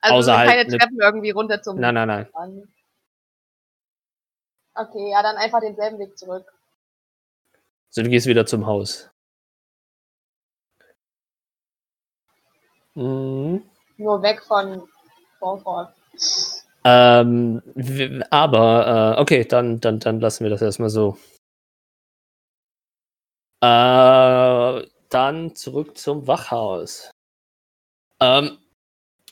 Also 0.00 0.16
Außer 0.16 0.24
sind 0.24 0.38
halt 0.38 0.48
keine 0.50 0.70
ne- 0.70 0.78
Treppen 0.78 1.00
irgendwie 1.00 1.30
runter 1.30 1.62
zum 1.62 1.78
Nein, 1.78 1.94
nein, 1.94 2.08
nein. 2.08 2.72
Okay, 4.74 5.10
ja, 5.10 5.22
dann 5.22 5.36
einfach 5.36 5.60
denselben 5.60 5.98
Weg 5.98 6.16
zurück. 6.16 6.46
So, 7.90 8.02
du 8.02 8.10
gehst 8.10 8.26
wieder 8.26 8.46
zum 8.46 8.66
Haus. 8.66 9.10
Mhm. 12.94 13.68
Nur 13.96 14.22
weg 14.22 14.42
von 14.44 14.88
Vorfort. 15.38 15.94
Ähm, 16.84 17.62
aber, 18.30 19.16
äh, 19.16 19.20
okay, 19.20 19.44
dann, 19.44 19.80
dann, 19.80 19.98
dann 20.00 20.20
lassen 20.20 20.44
wir 20.44 20.50
das 20.50 20.62
erstmal 20.62 20.90
so. 20.90 21.16
Äh, 23.60 24.86
dann 25.08 25.54
zurück 25.56 25.98
zum 25.98 26.26
Wachhaus. 26.26 27.10
Ähm, 28.20 28.58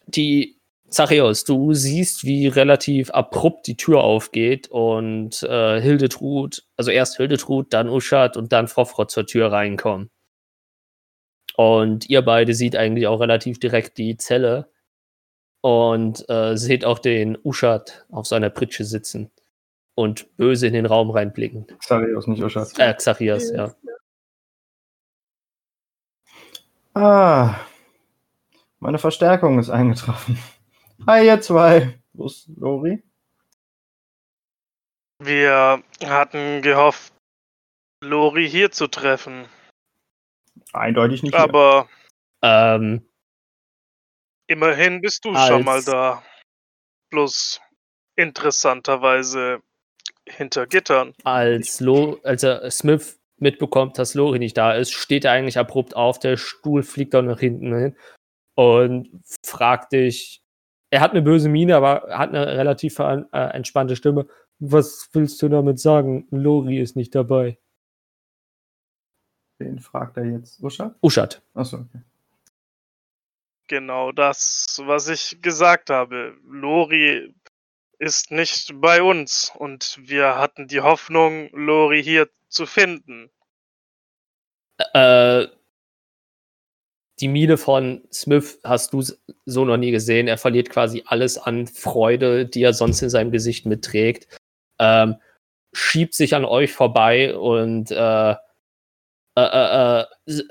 die 0.06 0.56
Zachäus, 0.88 1.44
du 1.44 1.74
siehst, 1.74 2.24
wie 2.24 2.46
relativ 2.48 3.10
abrupt 3.10 3.66
die 3.66 3.76
Tür 3.76 4.04
aufgeht 4.04 4.68
und 4.68 5.42
äh, 5.42 5.80
Hildetrud, 5.80 6.64
also 6.76 6.90
erst 6.90 7.16
Hildetrud, 7.16 7.72
dann 7.72 7.88
Uschat 7.88 8.36
und 8.36 8.52
dann 8.52 8.68
Frofrot 8.68 9.10
zur 9.10 9.26
Tür 9.26 9.52
reinkommen. 9.52 10.10
Und 11.56 12.08
ihr 12.08 12.22
beide 12.22 12.54
seht 12.54 12.76
eigentlich 12.76 13.06
auch 13.06 13.20
relativ 13.20 13.58
direkt 13.58 13.98
die 13.98 14.16
Zelle 14.16 14.70
und 15.66 16.24
äh, 16.28 16.56
seht 16.56 16.84
auch 16.84 17.00
den 17.00 17.36
Uschat 17.42 18.06
auf 18.12 18.28
seiner 18.28 18.50
Pritsche 18.50 18.84
sitzen 18.84 19.32
und 19.96 20.36
böse 20.36 20.68
in 20.68 20.74
den 20.74 20.86
Raum 20.86 21.10
reinblicken. 21.10 21.66
Xarios, 21.80 22.28
nicht 22.28 22.40
Uschat. 22.40 22.78
Äh, 22.78 22.94
Xachias, 22.94 23.50
ja. 23.50 23.74
Ah, 26.94 27.56
meine 28.78 28.98
Verstärkung 28.98 29.58
ist 29.58 29.68
eingetroffen. 29.68 30.38
Hi, 31.04 31.26
ihr 31.26 31.40
zwei. 31.40 31.98
Wo 32.12 32.26
ist 32.26 32.48
Lori? 32.56 33.02
Wir 35.18 35.82
hatten 36.04 36.62
gehofft, 36.62 37.12
Lori 38.04 38.48
hier 38.48 38.70
zu 38.70 38.86
treffen. 38.86 39.46
Eindeutig 40.72 41.24
nicht. 41.24 41.34
hier. 41.34 41.42
Aber 41.42 41.88
Ähm, 42.42 43.04
immerhin 44.46 45.00
bist 45.00 45.24
du 45.24 45.34
schon 45.34 45.64
mal 45.64 45.82
da. 45.82 46.22
Bloß 47.10 47.60
interessanterweise 48.16 49.62
hinter 50.26 50.66
Gittern. 50.66 51.14
als, 51.24 51.80
Lo 51.80 52.18
als 52.24 52.42
er 52.42 52.70
Smith 52.70 53.20
mitbekommt, 53.38 53.98
dass 53.98 54.14
Lori 54.14 54.38
nicht 54.38 54.56
da 54.56 54.72
ist, 54.72 54.92
steht 54.92 55.24
er 55.24 55.32
eigentlich 55.32 55.58
abrupt 55.58 55.94
auf, 55.94 56.18
der 56.18 56.36
Stuhl 56.36 56.82
fliegt 56.82 57.14
dann 57.14 57.26
nach 57.26 57.38
hinten 57.38 57.76
hin 57.76 57.96
und 58.54 59.22
fragt 59.44 59.92
dich, 59.92 60.42
er 60.90 61.00
hat 61.00 61.10
eine 61.12 61.22
böse 61.22 61.48
Miene, 61.48 61.76
aber 61.76 62.08
hat 62.16 62.30
eine 62.30 62.46
relativ 62.46 62.98
äh, 62.98 63.22
entspannte 63.32 63.96
Stimme. 63.96 64.26
Was 64.58 65.08
willst 65.12 65.42
du 65.42 65.48
damit 65.48 65.78
sagen? 65.78 66.26
Lori 66.30 66.80
ist 66.80 66.96
nicht 66.96 67.14
dabei. 67.14 67.58
Wen 69.58 69.78
fragt 69.80 70.16
er 70.16 70.24
jetzt? 70.24 70.62
Uschat? 70.62 70.94
Uschat. 71.02 71.42
Achso, 71.54 71.78
okay. 71.78 72.00
Genau 73.68 74.12
das, 74.12 74.80
was 74.84 75.08
ich 75.08 75.42
gesagt 75.42 75.90
habe. 75.90 76.36
Lori 76.44 77.34
ist 77.98 78.30
nicht 78.30 78.80
bei 78.80 79.02
uns 79.02 79.52
und 79.56 79.98
wir 80.00 80.36
hatten 80.36 80.68
die 80.68 80.80
Hoffnung, 80.80 81.48
Lori 81.52 82.02
hier 82.02 82.28
zu 82.48 82.66
finden. 82.66 83.30
Äh, 84.92 85.46
die 87.18 87.28
Miene 87.28 87.56
von 87.56 88.06
Smith 88.12 88.60
hast 88.62 88.92
du 88.92 89.02
so 89.46 89.64
noch 89.64 89.78
nie 89.78 89.90
gesehen. 89.90 90.28
Er 90.28 90.38
verliert 90.38 90.68
quasi 90.68 91.02
alles 91.06 91.38
an 91.38 91.66
Freude, 91.66 92.46
die 92.46 92.62
er 92.62 92.74
sonst 92.74 93.00
in 93.02 93.10
seinem 93.10 93.32
Gesicht 93.32 93.64
mitträgt. 93.64 94.28
Ähm, 94.78 95.16
schiebt 95.72 96.14
sich 96.14 96.34
an 96.34 96.44
euch 96.44 96.72
vorbei 96.72 97.36
und 97.36 97.90
äh, 97.90 98.32
äh, 98.32 98.36
äh, 99.36 100.00
äh, 100.00 100.42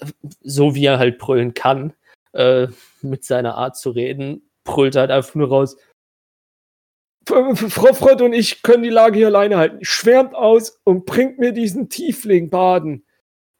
so 0.42 0.76
wie 0.76 0.86
er 0.86 1.00
halt 1.00 1.18
brüllen 1.18 1.54
kann, 1.54 1.94
äh, 2.36 2.68
mit 3.02 3.24
seiner 3.26 3.56
Art 3.56 3.78
zu 3.78 3.90
reden, 3.92 4.50
brüllt 4.64 4.96
halt 4.96 5.12
einfach 5.12 5.36
nur 5.36 5.50
raus. 5.50 5.78
"F- 7.28 7.74
Frau 7.74 7.94
Frott 7.94 8.22
und 8.22 8.34
ich 8.34 8.62
können 8.62 8.84
die 8.84 8.90
Lage 8.90 9.18
hier 9.18 9.28
alleine 9.28 9.58
halten. 9.58 9.80
Schwärmt 9.82 10.36
aus 10.36 10.80
und 10.84 11.06
bringt 11.06 11.40
mir 11.40 11.52
diesen 11.52 11.90
Tiefling 11.90 12.50
baden. 12.50 13.06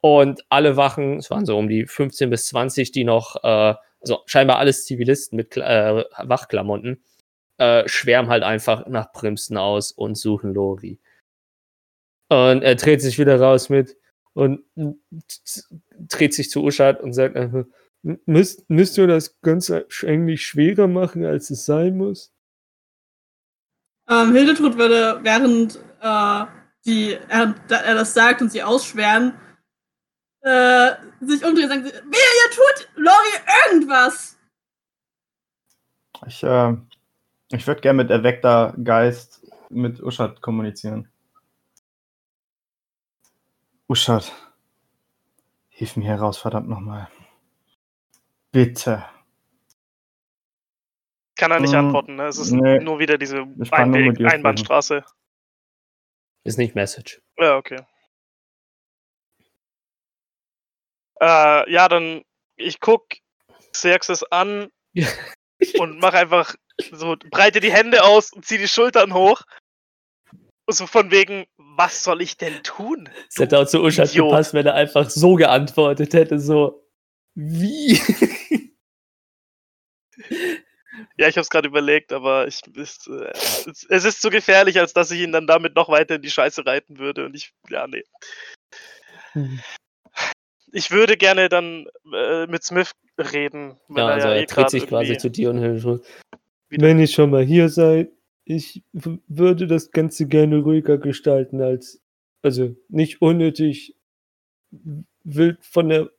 Und 0.02 0.46
alle 0.50 0.78
Wachen, 0.78 1.18
es 1.18 1.32
waren 1.32 1.46
so 1.48 1.58
um 1.58 1.68
die 1.68 1.86
15 1.88 2.30
bis 2.30 2.48
20, 2.48 2.92
die 2.92 3.04
noch, 3.04 3.38
äh, 3.44 3.74
also 4.02 4.22
scheinbar 4.28 4.60
alles 4.60 4.86
Zivilisten 4.86 5.36
mit 5.36 5.58
äh, 5.58 6.04
Wachklamotten, 6.24 7.04
äh, 7.58 7.88
schwärmen 7.88 8.30
halt 8.30 8.44
einfach 8.44 8.86
nach 8.88 9.12
Primsten 9.14 9.58
aus 9.58 9.92
und 9.92 10.16
suchen 10.16 10.54
Lori. 10.54 11.00
Und 12.30 12.62
er 12.64 12.76
dreht 12.76 13.02
sich 13.02 13.18
wieder 13.18 13.40
raus 13.40 13.70
mit 13.70 13.98
und 14.34 14.62
dreht 15.98 16.34
sich 16.36 16.50
zu 16.52 16.64
Uschat 16.64 17.02
und 17.02 17.14
sagt 17.14 17.36
einfach, 17.36 17.66
müsst, 18.26 18.70
müsst 18.70 18.98
ihr 18.98 19.08
das 19.08 19.40
Ganze 19.42 19.88
eigentlich 20.04 20.46
schwerer 20.46 20.88
machen, 20.88 21.26
als 21.26 21.50
es 21.50 21.66
sein 21.66 21.98
muss? 21.98 22.32
Ähm, 24.08 24.34
Hildetrud 24.34 24.78
würde, 24.78 25.20
während 25.24 25.80
äh, 26.02 26.46
die, 26.86 27.18
er, 27.28 27.56
er 27.70 27.96
das 27.96 28.14
sagt 28.14 28.42
und 28.42 28.52
sie 28.52 28.62
ausschweren, 28.62 29.34
äh, 30.42 30.92
sich 31.22 31.44
umdrehen 31.44 31.64
und 31.64 31.70
sagen, 31.70 31.84
wehe, 31.84 31.92
ihr 31.92 32.52
tut 32.52 32.90
Lori 32.96 33.68
irgendwas. 33.68 34.38
Ich, 36.28 36.44
äh, 36.44 36.78
ich 37.50 37.66
würde 37.66 37.82
gerne 37.82 38.04
mit 38.04 38.12
erweckter 38.12 38.76
Geist 38.84 39.42
mit 39.70 40.02
Uschat 40.02 40.42
kommunizieren. 40.42 41.10
Uschat, 43.88 44.32
hilf 45.70 45.96
mir 45.96 46.06
hier 46.06 46.16
raus, 46.16 46.38
verdammt 46.38 46.70
nochmal. 46.70 47.08
Bitte. 48.56 49.04
Kann 51.36 51.52
er 51.52 51.60
nicht 51.60 51.74
Mm, 51.74 51.76
antworten, 51.76 52.16
ne? 52.16 52.28
Es 52.28 52.38
ist 52.38 52.52
nee. 52.52 52.80
nur 52.80 53.00
wieder 53.00 53.18
diese 53.18 53.46
Einweg 53.70 54.26
Einbahnstraße. 54.26 55.04
Ist 56.46 56.58
nicht 56.58 56.74
Message. 56.74 57.22
Ja, 57.38 57.58
okay. 57.58 57.82
Äh, 61.20 61.70
ja, 61.70 61.90
dann 61.90 62.24
ich 62.56 62.80
guck 62.80 63.06
Xerxes 63.74 64.24
an 64.32 64.70
Ja. 64.94 65.10
und 65.80 66.00
mach 66.00 66.14
einfach 66.14 66.56
so, 66.94 67.18
breite 67.32 67.60
die 67.60 67.74
Hände 67.74 68.06
aus 68.06 68.32
und 68.32 68.46
zieh 68.46 68.58
die 68.58 68.70
Schultern 68.70 69.14
hoch. 69.14 69.42
So 70.68 70.88
von 70.88 71.12
wegen, 71.12 71.46
was 71.58 72.06
soll 72.06 72.22
ich 72.22 72.38
denn 72.38 72.64
tun? 72.64 73.10
Es 73.28 73.38
hätte 73.38 73.60
auch 73.60 73.68
zu 73.68 73.84
Uschat 73.84 74.12
Idiot. 74.12 74.30
gepasst, 74.30 74.54
wenn 74.54 74.66
er 74.66 74.76
einfach 74.76 75.10
so 75.10 75.36
geantwortet 75.36 76.14
hätte, 76.14 76.40
so, 76.40 76.85
wie? 77.36 78.00
Ja, 81.18 81.28
ich 81.28 81.38
hab's 81.38 81.50
gerade 81.50 81.68
überlegt, 81.68 82.14
aber 82.14 82.48
ich, 82.48 82.62
es, 82.78 83.06
äh, 83.08 83.32
es, 83.70 83.86
es 83.90 84.06
ist 84.06 84.22
zu 84.22 84.30
gefährlich, 84.30 84.80
als 84.80 84.94
dass 84.94 85.12
ich 85.12 85.20
ihn 85.22 85.34
dann 85.34 85.46
damit 85.46 85.76
noch 85.76 85.90
weiter 85.90 86.16
in 86.16 86.22
die 86.22 86.30
Scheiße 86.30 86.66
reiten 86.66 87.00
würde. 87.00 87.26
Und 87.26 87.36
ich, 87.36 87.54
ja, 87.70 87.86
nee. 87.88 88.04
Ich 90.72 90.92
würde 90.92 91.18
gerne 91.18 91.50
dann 91.50 91.88
äh, 92.14 92.48
mit 92.48 92.64
Smith 92.64 92.92
reden. 93.18 93.78
Ja, 93.90 94.08
also 94.08 94.28
ja 94.30 94.34
er 94.36 94.42
eh 94.44 94.46
dreht 94.46 94.70
sich 94.70 94.88
quasi 94.88 95.18
zu 95.18 95.30
dir 95.30 95.50
und. 95.50 95.62
Wieder- 95.62 96.02
Wenn 96.70 97.00
ihr 97.00 97.08
schon 97.08 97.30
mal 97.30 97.44
hier 97.44 97.68
seid, 97.68 98.12
ich 98.46 98.84
würde 98.94 99.68
das 99.68 99.92
Ganze 99.92 100.28
gerne 100.28 100.60
ruhiger 100.60 100.98
gestalten 100.98 101.62
als, 101.62 102.02
also 102.42 102.74
nicht 102.88 103.22
unnötig 103.22 103.96
wild 105.24 105.64
von 105.66 105.90
der 105.90 106.10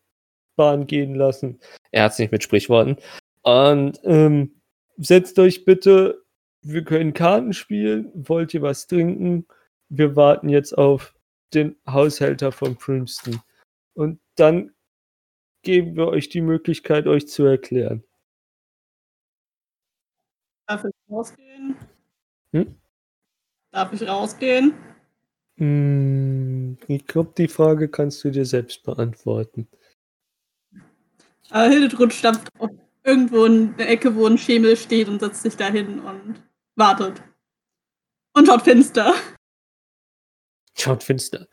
Bahn 0.57 0.87
gehen 0.87 1.15
lassen. 1.15 1.61
Er 1.91 2.05
hat 2.05 2.13
es 2.13 2.19
nicht 2.19 2.33
mit 2.33 2.43
Sprichworten. 2.43 2.97
Und 3.43 4.01
ähm, 4.05 4.61
setzt 4.97 5.39
euch 5.39 5.65
bitte, 5.65 6.25
wir 6.63 6.83
können 6.83 7.15
Karten 7.15 7.53
spielen. 7.53 8.11
Wollt 8.15 8.53
ihr 8.55 8.63
was 8.63 8.87
trinken? 8.87 9.47
Wir 9.89 10.17
warten 10.17 10.49
jetzt 10.49 10.77
auf 10.77 11.15
den 11.55 11.77
Haushälter 11.87 12.51
von 12.51 12.77
Princeton. 12.77 13.41
Und 13.95 14.19
dann 14.35 14.75
geben 15.63 15.97
wir 15.97 16.09
euch 16.09 16.29
die 16.29 16.41
Möglichkeit, 16.41 17.07
euch 17.07 17.29
zu 17.29 17.45
erklären. 17.45 18.03
Darf 20.67 20.85
ich 20.85 20.95
rausgehen? 21.09 21.77
Hm? 22.53 22.75
Darf 23.71 23.93
ich 23.93 24.09
rausgehen? 24.09 24.75
Hm, 25.59 26.79
ich 26.89 27.07
glaube, 27.07 27.33
die 27.39 27.49
Frage 27.49 27.89
kannst 27.89 28.23
du 28.25 28.31
dir 28.31 28.45
selbst 28.45 28.83
beantworten. 28.83 29.69
Aber 31.51 31.69
Hildetrud 31.69 32.13
stampft 32.13 32.49
auf 32.59 32.71
irgendwo 33.05 33.45
in 33.45 33.77
der 33.77 33.89
Ecke, 33.89 34.15
wo 34.15 34.27
ein 34.27 34.37
Schemel 34.37 34.77
steht 34.77 35.09
und 35.09 35.21
setzt 35.21 35.43
sich 35.43 35.57
da 35.57 35.69
hin 35.69 36.01
und 36.01 36.43
wartet. 36.75 37.23
Und 38.35 38.47
schaut 38.47 38.63
finster. 38.63 39.15
Schaut 40.77 41.03
finster. 41.03 41.47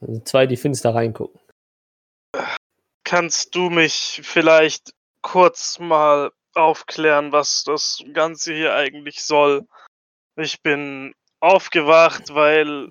Also 0.00 0.20
zwei, 0.20 0.46
die 0.46 0.56
finster 0.56 0.94
reingucken. 0.94 1.40
Kannst 3.04 3.54
du 3.54 3.70
mich 3.70 4.20
vielleicht 4.22 4.92
kurz 5.22 5.78
mal 5.78 6.30
aufklären, 6.54 7.32
was 7.32 7.64
das 7.64 8.02
Ganze 8.12 8.54
hier 8.54 8.74
eigentlich 8.74 9.22
soll? 9.22 9.66
Ich 10.36 10.62
bin 10.62 11.12
aufgewacht, 11.40 12.34
weil 12.34 12.90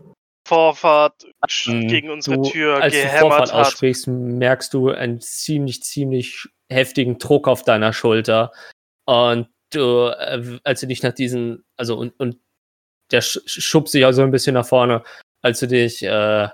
Vorfahrt 0.50 1.26
Mm, 1.66 1.88
gegen 1.88 2.10
unsere 2.10 2.38
Du, 2.38 2.44
Tür 2.44 2.82
als 2.82 3.02
du 3.02 3.08
gehämmert 3.08 3.20
Vorfahrt 3.20 3.54
hat. 3.54 3.68
aussprichst, 3.68 4.08
merkst 4.08 4.74
du 4.74 4.90
einen 4.92 5.22
ziemlich, 5.22 5.84
ziemlich 5.84 6.48
heftigen 6.70 7.18
Druck 7.20 7.48
auf 7.48 7.64
deiner 7.64 7.94
Schulter. 7.94 8.52
Und 9.06 9.48
du, 9.72 10.08
äh, 10.08 10.60
als 10.64 10.82
du 10.82 10.88
dich 10.88 11.04
nach 11.04 11.14
diesen, 11.14 11.66
also 11.78 11.98
und, 11.98 12.20
und 12.20 12.38
der 13.12 13.22
sch 13.22 13.40
schubst 13.48 13.92
sich 13.94 14.06
auch 14.06 14.12
so 14.12 14.22
ein 14.24 14.32
bisschen 14.32 14.56
nach 14.56 14.66
vorne, 14.68 15.04
als 15.42 15.60
du 15.60 15.68
dich 15.68 16.04
äh, 16.04 16.44
äh, 16.46 16.50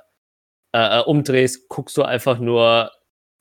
äh, 0.74 1.02
umdrehst, 1.04 1.70
guckst 1.70 1.98
du 1.98 2.04
einfach 2.04 2.39
nur 2.39 2.91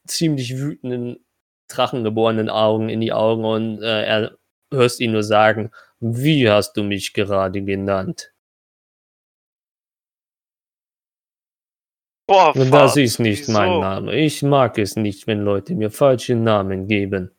ziemlich 0.06 0.56
wütenden, 0.58 1.24
drachengeborenen 1.68 2.50
Augen 2.50 2.88
in 2.90 3.00
die 3.00 3.12
Augen 3.12 3.44
und 3.44 3.82
äh, 3.82 4.04
er 4.04 4.38
hörst 4.72 5.00
ihn 5.00 5.12
nur 5.12 5.24
sagen, 5.24 5.72
wie 6.00 6.50
hast 6.50 6.74
du 6.76 6.84
mich 6.84 7.14
gerade 7.14 7.62
genannt? 7.62 8.33
Boah, 12.26 12.54
das 12.54 12.96
ist 12.96 13.18
nicht 13.18 13.48
mein 13.48 13.70
wieso? 13.70 13.80
Name. 13.80 14.14
Ich 14.14 14.42
mag 14.42 14.78
es 14.78 14.96
nicht, 14.96 15.26
wenn 15.26 15.40
Leute 15.40 15.74
mir 15.74 15.90
falsche 15.90 16.34
Namen 16.34 16.86
geben. 16.86 17.30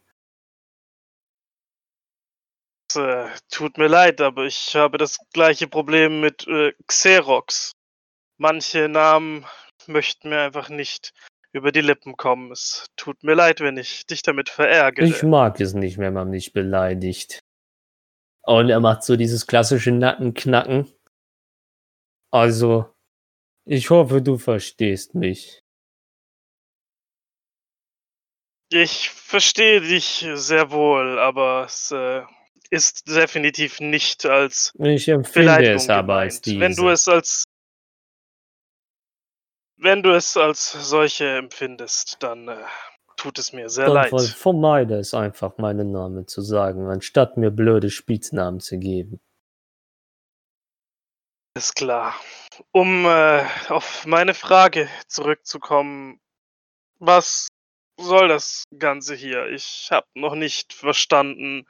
Äh, 2.96 3.30
tut 3.50 3.78
mir 3.78 3.88
leid, 3.88 4.22
aber 4.22 4.46
ich 4.46 4.76
habe 4.76 4.98
das 4.98 5.18
gleiche 5.34 5.68
Problem 5.68 6.22
mit 6.22 6.48
äh, 6.48 6.74
Xerox. 6.88 7.72
Manche 8.38 8.88
Namen 8.88 9.46
möchten 9.88 10.30
mir 10.30 10.42
einfach 10.42 10.70
nicht 10.70 11.14
über 11.52 11.72
die 11.72 11.82
Lippen 11.82 12.16
kommen. 12.16 12.52
Es 12.52 12.86
tut 12.96 13.24
mir 13.24 13.34
leid, 13.34 13.62
wenn 13.62 13.78
ich 13.78 14.06
dich 14.06 14.22
damit 14.22 14.50
verärgere. 14.50 15.06
Ich 15.06 15.24
mag 15.24 15.60
es 15.60 15.74
nicht, 15.74 15.98
wenn 15.98 16.14
man 16.14 16.30
mich 16.30 16.54
beleidigt. 16.54 17.40
Und 18.44 18.70
er 18.70 18.80
macht 18.80 19.04
so 19.04 19.16
dieses 19.16 19.48
klassische 19.48 19.92
Nackenknacken. 19.92 20.92
Also, 22.32 22.95
ich 23.66 23.90
hoffe, 23.90 24.22
du 24.22 24.38
verstehst 24.38 25.16
mich. 25.16 25.62
Ich 28.72 29.10
verstehe 29.10 29.80
dich 29.82 30.26
sehr 30.34 30.72
wohl, 30.72 31.20
aber 31.20 31.66
es 31.66 31.92
äh, 31.92 32.24
ist 32.72 33.08
definitiv 33.08 33.80
nicht 33.80 34.26
als 34.26 34.74
Ich 34.80 35.08
empfinde 35.08 35.42
Beleidigung 35.42 35.76
es 35.76 35.90
aber 35.90 36.16
als 36.16 36.42
gemeint. 36.42 36.46
diese. 36.46 36.60
Wenn 36.62 36.76
du 36.76 36.90
es 36.90 37.08
als 37.08 37.44
wenn 39.78 40.02
du 40.04 40.16
es 40.16 40.36
als 40.36 40.72
solche 40.90 41.38
empfindest, 41.38 42.18
dann 42.22 42.48
äh, 42.48 42.58
tut 43.18 43.38
es 43.40 43.54
mir 43.54 43.70
sehr 43.70 43.86
Dann 43.86 43.96
leid. 43.96 44.10
ver- 44.10 44.20
vermeide 44.20 44.96
es 44.96 45.14
einfach, 45.14 45.58
meinen 45.58 45.92
Namen 45.92 46.28
zu 46.28 46.42
sagen, 46.42 46.88
anstatt 46.88 47.38
mir 47.38 47.52
blöde 47.52 47.90
Spitznamen 47.90 48.60
zu 48.60 48.80
geben. 48.80 49.20
Ist 51.56 51.76
klar. 51.76 52.14
Um 52.72 53.06
äh, 53.06 53.46
auf 53.70 54.06
meine 54.06 54.34
Frage 54.34 54.90
zurückzukommen, 55.08 56.20
was 57.00 57.48
soll 57.98 58.28
das 58.28 58.66
Ganze 58.78 59.16
hier? 59.16 59.48
Ich 59.48 59.88
habe 59.90 60.08
noch 60.16 60.36
nicht 60.36 60.74
verstanden, 60.74 61.66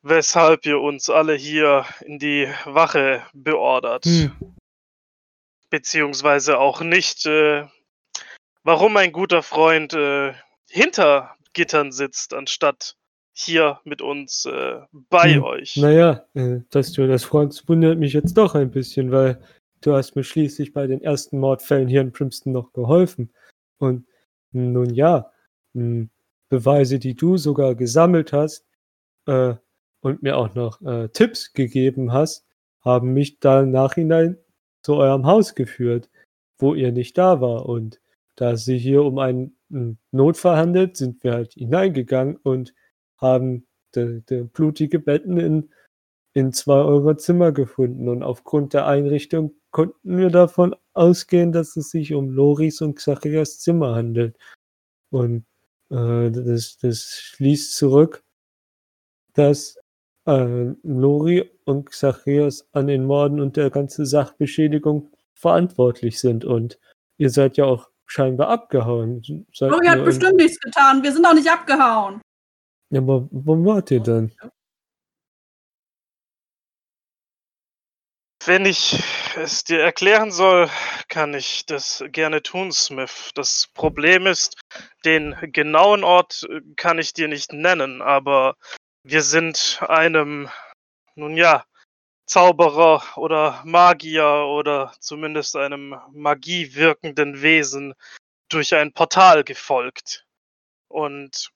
weshalb 0.00 0.64
ihr 0.64 0.80
uns 0.80 1.10
alle 1.10 1.34
hier 1.34 1.84
in 2.00 2.18
die 2.18 2.48
Wache 2.64 3.26
beordert. 3.34 4.06
Hm. 4.06 4.54
Beziehungsweise 5.68 6.58
auch 6.58 6.80
nicht, 6.80 7.26
äh, 7.26 7.66
warum 8.62 8.96
ein 8.96 9.12
guter 9.12 9.42
Freund 9.42 9.92
äh, 9.92 10.32
hinter 10.70 11.36
Gittern 11.52 11.92
sitzt, 11.92 12.32
anstatt 12.32 12.96
hier 13.34 13.80
mit 13.84 14.00
uns 14.00 14.46
äh, 14.46 14.80
bei 15.10 15.34
Hm, 15.34 15.42
euch. 15.42 15.76
Naja, 15.76 16.24
äh, 16.34 16.60
dass 16.70 16.92
du 16.92 17.06
das 17.06 17.24
fragst, 17.24 17.68
wundert 17.68 17.98
mich 17.98 18.12
jetzt 18.12 18.36
doch 18.38 18.54
ein 18.54 18.70
bisschen, 18.70 19.10
weil 19.10 19.40
du 19.80 19.92
hast 19.94 20.14
mir 20.16 20.24
schließlich 20.24 20.72
bei 20.72 20.86
den 20.86 21.02
ersten 21.02 21.38
Mordfällen 21.40 21.88
hier 21.88 22.00
in 22.00 22.12
Primston 22.12 22.52
noch 22.52 22.72
geholfen. 22.72 23.32
Und 23.78 24.06
nun 24.52 24.94
ja, 24.94 25.30
mh, 25.74 26.06
Beweise, 26.48 26.98
die 26.98 27.14
du 27.16 27.36
sogar 27.36 27.74
gesammelt 27.74 28.32
hast 28.32 28.66
äh, 29.26 29.54
und 30.00 30.22
mir 30.22 30.36
auch 30.38 30.54
noch 30.54 30.80
äh, 30.82 31.08
Tipps 31.08 31.52
gegeben 31.52 32.12
hast, 32.12 32.46
haben 32.82 33.12
mich 33.14 33.40
da 33.40 33.62
im 33.62 33.72
Nachhinein 33.72 34.38
zu 34.82 34.94
eurem 34.94 35.26
Haus 35.26 35.54
geführt, 35.54 36.08
wo 36.58 36.74
ihr 36.74 36.92
nicht 36.92 37.18
da 37.18 37.40
war. 37.40 37.66
Und 37.66 38.00
da 38.36 38.56
sie 38.56 38.78
hier 38.78 39.02
um 39.02 39.18
einen 39.18 39.56
mh, 39.70 39.96
Notfall 40.12 40.56
handelt, 40.56 40.96
sind 40.96 41.24
wir 41.24 41.32
halt 41.32 41.54
hineingegangen 41.54 42.36
und 42.36 42.74
haben 43.24 43.66
de, 43.94 44.20
de 44.22 44.44
blutige 44.44 44.98
Betten 44.98 45.38
in, 45.38 45.70
in 46.34 46.52
zwei 46.52 46.78
eurer 46.78 47.16
Zimmer 47.16 47.52
gefunden. 47.52 48.08
Und 48.08 48.22
aufgrund 48.22 48.74
der 48.74 48.86
Einrichtung 48.86 49.54
konnten 49.70 50.16
wir 50.16 50.30
davon 50.30 50.76
ausgehen, 50.92 51.52
dass 51.52 51.76
es 51.76 51.90
sich 51.90 52.14
um 52.14 52.30
Loris 52.30 52.80
und 52.80 52.96
Xachias 52.96 53.58
Zimmer 53.60 53.94
handelt. 53.94 54.36
Und 55.10 55.46
äh, 55.90 56.30
das, 56.30 56.76
das 56.78 57.20
schließt 57.20 57.76
zurück, 57.76 58.22
dass 59.34 59.78
äh, 60.26 60.74
Lori 60.82 61.50
und 61.64 61.90
Xachias 61.90 62.68
an 62.72 62.86
den 62.86 63.04
Morden 63.04 63.40
und 63.40 63.56
der 63.56 63.70
ganzen 63.70 64.06
Sachbeschädigung 64.06 65.10
verantwortlich 65.34 66.20
sind. 66.20 66.44
Und 66.44 66.78
ihr 67.16 67.30
seid 67.30 67.56
ja 67.56 67.64
auch 67.64 67.90
scheinbar 68.06 68.48
abgehauen. 68.48 69.22
Seid 69.52 69.70
Lori 69.70 69.86
ihr 69.86 69.92
hat 69.92 70.04
bestimmt 70.04 70.36
nichts 70.36 70.60
getan. 70.60 71.02
Wir 71.02 71.12
sind 71.12 71.26
auch 71.26 71.34
nicht 71.34 71.50
abgehauen. 71.50 72.20
Ja, 72.94 73.00
aber 73.00 73.26
wo 73.32 73.56
wart 73.64 73.90
ihr 73.90 73.98
denn? 73.98 74.30
Wenn 78.44 78.66
ich 78.66 79.02
es 79.34 79.64
dir 79.64 79.80
erklären 79.80 80.30
soll, 80.30 80.70
kann 81.08 81.34
ich 81.34 81.66
das 81.66 82.04
gerne 82.12 82.40
tun, 82.40 82.70
Smith. 82.70 83.32
Das 83.34 83.68
Problem 83.74 84.28
ist, 84.28 84.60
den 85.04 85.34
genauen 85.40 86.04
Ort 86.04 86.46
äh, 86.48 86.60
kann 86.76 87.00
ich 87.00 87.12
dir 87.12 87.26
nicht 87.26 87.52
nennen, 87.52 88.00
aber 88.00 88.54
wir 89.02 89.22
sind 89.22 89.80
einem, 89.88 90.48
nun 91.16 91.36
ja, 91.36 91.64
Zauberer 92.26 93.02
oder 93.16 93.60
Magier 93.64 94.46
oder 94.46 94.94
zumindest 95.00 95.56
einem 95.56 95.96
magiewirkenden 96.12 97.42
Wesen 97.42 97.94
durch 98.48 98.72
ein 98.72 98.92
Portal 98.92 99.42
gefolgt. 99.42 100.28
Und 100.86 101.50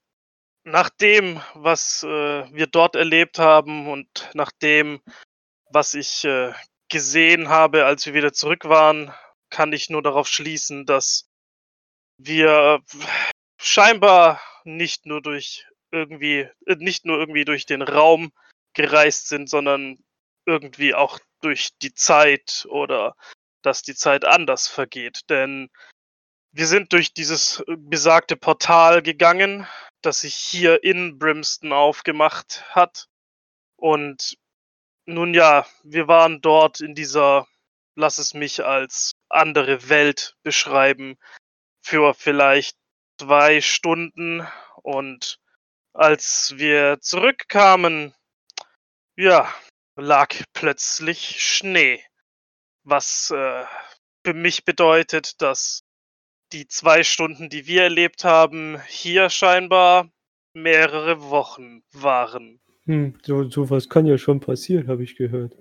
nach 0.71 0.91
dem, 0.91 1.41
was 1.55 2.03
äh, 2.03 2.53
wir 2.53 2.67
dort 2.67 2.97
erlebt 2.97 3.39
haben 3.39 3.89
und 3.89 4.31
nach 4.35 4.53
dem, 4.53 5.01
was 5.71 5.95
ich 5.95 6.25
äh, 6.25 6.53
gesehen 6.89 7.49
habe, 7.49 7.85
als 7.85 8.07
wir 8.07 8.15
wieder 8.15 8.33
zurück 8.33 8.65
waren, 8.65 9.13
kann 9.51 9.73
ich 9.73 9.91
nur 9.91 10.03
darauf 10.03 10.29
schließen, 10.29 10.87
dass 10.87 11.29
wir 12.19 12.81
scheinbar 13.61 14.41
nicht 14.65 15.07
nur 15.07 15.23
durch 15.23 15.67
irgendwie, 15.91 16.49
äh, 16.67 16.77
nicht 16.77 17.05
nur 17.05 17.19
irgendwie 17.19 17.45
durch 17.45 17.67
den 17.67 17.83
Raum 17.83 18.33
gereist 18.75 19.29
sind, 19.29 19.49
sondern 19.49 19.99
irgendwie 20.47 20.95
auch 20.95 21.19
durch 21.41 21.71
die 21.83 21.95
Zeit 21.95 22.67
oder 22.69 23.17
dass 23.63 23.83
die 23.83 23.95
Zeit 23.95 24.25
anders 24.25 24.69
vergeht. 24.69 25.23
Denn 25.29 25.69
wir 26.53 26.67
sind 26.67 26.93
durch 26.93 27.13
dieses 27.13 27.61
äh, 27.61 27.77
besagte 27.77 28.37
Portal 28.37 29.03
gegangen, 29.03 29.67
das 30.03 30.21
sich 30.21 30.35
hier 30.35 30.85
in 30.85 31.19
Brimston 31.19 31.73
aufgemacht 31.73 32.65
hat. 32.75 33.09
Und 33.77 34.37
nun 35.07 35.35
ja, 35.35 35.67
wir 35.83 36.09
waren 36.09 36.41
dort 36.41 36.81
in 36.81 36.95
dieser, 36.95 37.47
lass 37.95 38.19
es 38.19 38.35
mich 38.35 38.65
als 38.65 39.13
andere 39.29 39.89
Welt 39.89 40.37
beschreiben, 40.43 41.17
für 41.81 42.15
vielleicht 42.15 42.77
zwei 43.19 43.61
Stunden. 43.61 44.47
Und 44.83 45.39
als 45.93 46.55
wir 46.57 47.01
zurückkamen, 47.01 48.15
ja, 49.17 49.53
lag 49.97 50.35
plötzlich 50.53 51.43
Schnee. 51.43 52.05
Was 52.85 53.31
äh, 53.31 53.65
für 54.25 54.35
mich 54.35 54.65
bedeutet, 54.65 55.41
dass 55.43 55.83
die 56.53 56.67
zwei 56.67 57.03
Stunden, 57.03 57.49
die 57.49 57.67
wir 57.67 57.85
erlebt 57.85 58.25
haben, 58.25 58.81
hier 58.89 59.31
scheinbar 59.31 60.11
mehrere 60.55 61.31
Wochen 61.31 61.83
waren. 61.93 62.61
Hm, 62.85 63.19
so, 63.23 63.49
sowas 63.51 63.89
kann 63.89 64.07
ja 64.07 64.19
schon 64.19 64.41
passieren, 64.41 64.89
habe 64.89 65.05
ich 65.05 65.17
gehört. 65.17 65.55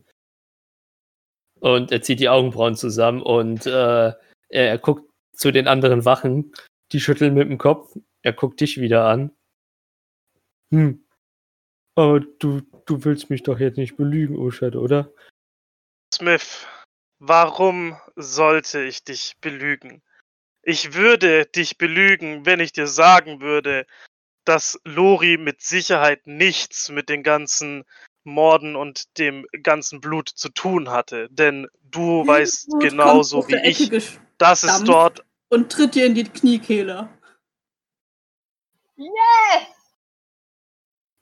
Und 1.60 1.92
er 1.92 2.02
zieht 2.02 2.20
die 2.20 2.30
Augenbrauen 2.30 2.76
zusammen 2.76 3.22
und 3.22 3.66
äh, 3.66 4.08
er, 4.10 4.18
er 4.50 4.78
guckt 4.78 5.10
zu 5.34 5.52
den 5.52 5.68
anderen 5.68 6.06
Wachen. 6.06 6.54
Die 6.92 7.00
schütteln 7.00 7.34
mit 7.34 7.50
dem 7.50 7.58
Kopf. 7.58 7.96
Er 8.22 8.34
guckt 8.34 8.62
dich 8.62 8.80
wieder 8.80 9.06
an. 9.06 9.36
Hm. 10.72 11.06
Aber 11.96 12.20
du, 12.20 12.62
du 12.86 13.04
willst 13.04 13.30
mich 13.30 13.44
doch 13.44 13.60
jetzt 13.60 13.78
nicht 13.78 13.98
belügen, 13.98 14.38
Uschad, 14.38 14.76
oder? 14.76 15.12
Smith, 16.14 16.68
warum 17.20 17.98
sollte 18.16 18.84
ich 18.84 19.04
dich 19.04 19.36
belügen? 19.42 20.04
Ich 20.70 20.94
würde 20.96 21.46
dich 21.46 21.78
belügen, 21.78 22.46
wenn 22.46 22.60
ich 22.60 22.74
dir 22.74 22.88
sagen 22.88 23.40
würde, 23.40 23.88
dass 24.44 24.78
Lori 24.84 25.38
mit 25.38 25.62
Sicherheit 25.62 26.28
nichts 26.28 26.90
mit 26.90 27.08
den 27.08 27.24
ganzen 27.24 27.86
Morden 28.26 28.76
und 28.76 29.18
dem 29.18 29.48
ganzen 29.64 30.02
Blut 30.02 30.28
zu 30.28 30.50
tun 30.50 30.90
hatte. 30.90 31.30
Denn 31.32 31.70
du 31.84 32.28
weißt 32.28 32.66
Hildebrand 32.66 32.90
genauso 32.90 33.48
wie 33.48 33.56
ich, 33.66 34.20
dass 34.38 34.64
es 34.64 34.84
dort 34.84 35.24
Und 35.48 35.72
tritt 35.72 35.96
dir 35.96 36.06
in 36.06 36.16
die 36.16 36.26
Kniekehle. 36.26 37.08
Yes! 38.98 39.14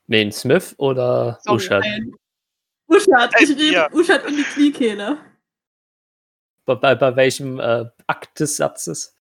Wen, 0.08 0.32
Smith 0.32 0.74
oder 0.80 1.38
Sorry, 1.44 1.56
Uschad? 1.58 1.84
Nein. 1.84 2.16
Uschad, 2.88 3.32
Äh, 3.36 3.44
ich 3.44 3.50
rede 3.52 3.72
ja. 3.72 3.92
Uschad 3.92 4.26
in 4.26 4.38
die 4.38 4.44
Kniekehle. 4.44 5.20
Bei, 6.66 6.74
bei, 6.74 6.96
bei 6.96 7.16
welchem 7.16 7.60
äh, 7.60 7.86
Akt 8.08 8.40
des 8.40 8.58
Satzes? 8.58 9.15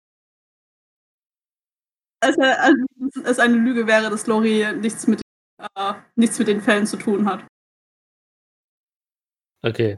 Also, 2.23 2.41
also, 2.41 2.83
es 3.25 3.39
eine 3.39 3.57
Lüge 3.57 3.85
wäre, 3.85 4.09
dass 4.09 4.27
Lori 4.27 4.65
nichts 4.75 5.07
mit 5.07 5.21
äh, 5.75 5.93
nichts 6.15 6.39
mit 6.39 6.47
den 6.47 6.61
Fällen 6.61 6.87
zu 6.87 6.97
tun 6.97 7.29
hat. 7.29 7.45
Okay. 9.61 9.97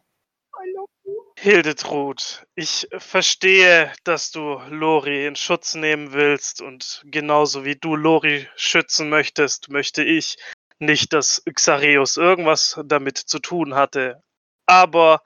Hildetrud, 1.38 2.46
ich 2.56 2.88
verstehe, 2.98 3.92
dass 4.04 4.32
du 4.32 4.60
Lori 4.70 5.28
in 5.28 5.36
Schutz 5.36 5.76
nehmen 5.76 6.14
willst 6.14 6.62
und 6.62 7.04
genauso 7.06 7.66
wie 7.66 7.76
du 7.76 7.96
Lori 7.96 8.48
schützen 8.56 9.10
möchtest, 9.10 9.70
möchte 9.70 10.04
ich 10.04 10.38
nicht, 10.80 11.14
dass 11.14 11.44
Xareus 11.46 12.18
irgendwas 12.18 12.80
damit 12.86 13.18
zu 13.18 13.40
tun 13.40 13.76
hatte. 13.76 14.24
Aber 14.66 15.22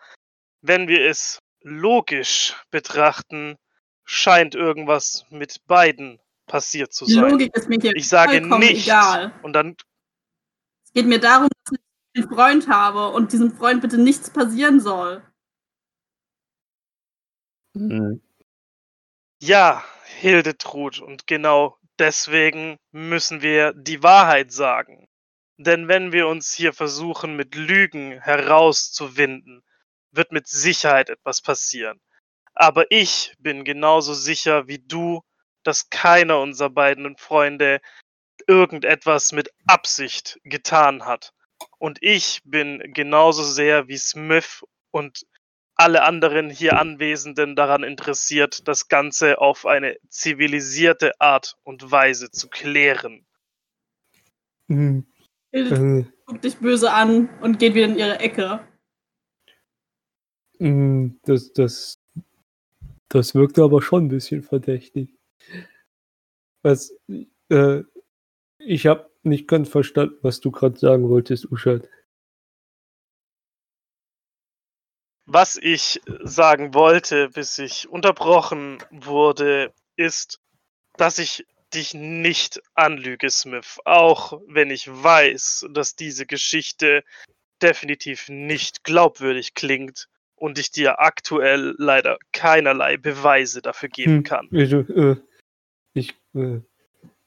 wenn 0.61 0.87
wir 0.87 1.05
es 1.07 1.39
logisch 1.61 2.55
betrachten, 2.71 3.55
scheint 4.03 4.55
irgendwas 4.55 5.25
mit 5.29 5.65
beiden 5.67 6.19
passiert 6.49 6.91
zu 6.93 7.05
sein. 7.05 7.29
Logik 7.29 7.55
ist 7.55 7.69
mir 7.69 7.77
hier 7.81 7.95
Ich 7.95 8.09
sage 8.09 8.39
vollkommen 8.39 8.59
nicht. 8.59 8.85
egal. 8.87 9.31
Und 9.43 9.53
dann 9.53 9.75
Es 10.85 10.91
geht 10.93 11.05
mir 11.05 11.19
darum, 11.19 11.47
dass 11.63 11.79
ich 12.13 12.21
einen 12.23 12.33
Freund 12.33 12.67
habe 12.67 13.09
und 13.09 13.31
diesem 13.31 13.51
Freund 13.55 13.81
bitte 13.81 13.97
nichts 13.97 14.29
passieren 14.29 14.81
soll. 14.81 15.21
Hm. 17.75 18.19
Ja, 19.41 19.83
Hildetrud, 20.19 20.99
und 20.99 21.25
genau 21.27 21.77
deswegen 21.97 22.77
müssen 22.91 23.41
wir 23.41 23.73
die 23.73 24.03
Wahrheit 24.03 24.51
sagen. 24.51 25.07
Denn 25.57 25.87
wenn 25.87 26.11
wir 26.11 26.27
uns 26.27 26.53
hier 26.53 26.73
versuchen, 26.73 27.35
mit 27.35 27.55
Lügen 27.55 28.19
herauszuwinden, 28.21 29.61
wird 30.11 30.31
mit 30.31 30.47
Sicherheit 30.47 31.09
etwas 31.09 31.41
passieren. 31.41 31.99
Aber 32.53 32.91
ich 32.91 33.33
bin 33.39 33.63
genauso 33.63 34.13
sicher 34.13 34.67
wie 34.67 34.79
du, 34.79 35.21
dass 35.69 35.91
keiner 35.91 36.39
unserer 36.39 36.71
beiden 36.71 37.15
Freunde 37.15 37.79
irgendetwas 38.47 39.33
mit 39.33 39.51
Absicht 39.67 40.39
getan 40.43 41.05
hat. 41.05 41.31
Und 41.77 41.99
ich 42.01 42.41
bin 42.43 42.81
genauso 42.95 43.43
sehr 43.43 43.87
wie 43.87 43.97
Smith 43.97 44.65
und 44.89 45.27
alle 45.75 46.01
anderen 46.01 46.49
hier 46.49 46.79
Anwesenden 46.79 47.55
daran 47.55 47.83
interessiert, 47.83 48.67
das 48.67 48.87
Ganze 48.87 49.39
auf 49.39 49.67
eine 49.67 49.97
zivilisierte 50.09 51.21
Art 51.21 51.55
und 51.63 51.91
Weise 51.91 52.31
zu 52.31 52.49
klären. 52.49 53.27
Hm, 54.69 55.05
Hilde 55.51 55.75
äh, 55.99 56.05
guckt 56.25 56.43
dich 56.43 56.57
böse 56.57 56.91
an 56.91 57.29
und 57.41 57.59
geht 57.59 57.75
wieder 57.75 57.85
in 57.85 57.99
ihre 57.99 58.19
Ecke. 58.19 58.59
hm, 60.57 61.19
das, 61.25 61.53
das, 61.53 61.99
das 63.07 63.35
wirkte 63.35 63.61
aber 63.61 63.83
schon 63.83 64.05
ein 64.05 64.09
bisschen 64.09 64.41
verdächtig. 64.41 65.18
Was, 66.63 66.93
äh, 67.49 67.83
ich 68.59 68.87
habe 68.87 69.09
nicht 69.23 69.47
ganz 69.47 69.69
verstanden, 69.69 70.17
was 70.21 70.39
du 70.39 70.51
gerade 70.51 70.77
sagen 70.77 71.09
wolltest, 71.09 71.51
Uschat. 71.51 71.87
Was 75.25 75.57
ich 75.57 76.01
sagen 76.23 76.73
wollte, 76.73 77.29
bis 77.29 77.57
ich 77.59 77.87
unterbrochen 77.87 78.79
wurde, 78.89 79.71
ist, 79.95 80.39
dass 80.97 81.19
ich 81.19 81.45
dich 81.73 81.93
nicht 81.93 82.61
anlüge, 82.73 83.29
Smith. 83.29 83.77
Auch 83.85 84.41
wenn 84.47 84.71
ich 84.71 84.87
weiß, 84.87 85.67
dass 85.71 85.95
diese 85.95 86.25
Geschichte 86.25 87.03
definitiv 87.61 88.27
nicht 88.29 88.83
glaubwürdig 88.83 89.53
klingt 89.53 90.07
und 90.35 90.57
ich 90.57 90.71
dir 90.71 90.99
aktuell 90.99 91.75
leider 91.77 92.17
keinerlei 92.31 92.97
Beweise 92.97 93.61
dafür 93.61 93.89
geben 93.89 94.17
Hm, 94.17 94.23
kann. 94.23 94.49
Also, 94.51 94.79
äh, 94.79 95.17
ich 95.93 96.11
äh, 96.35 96.59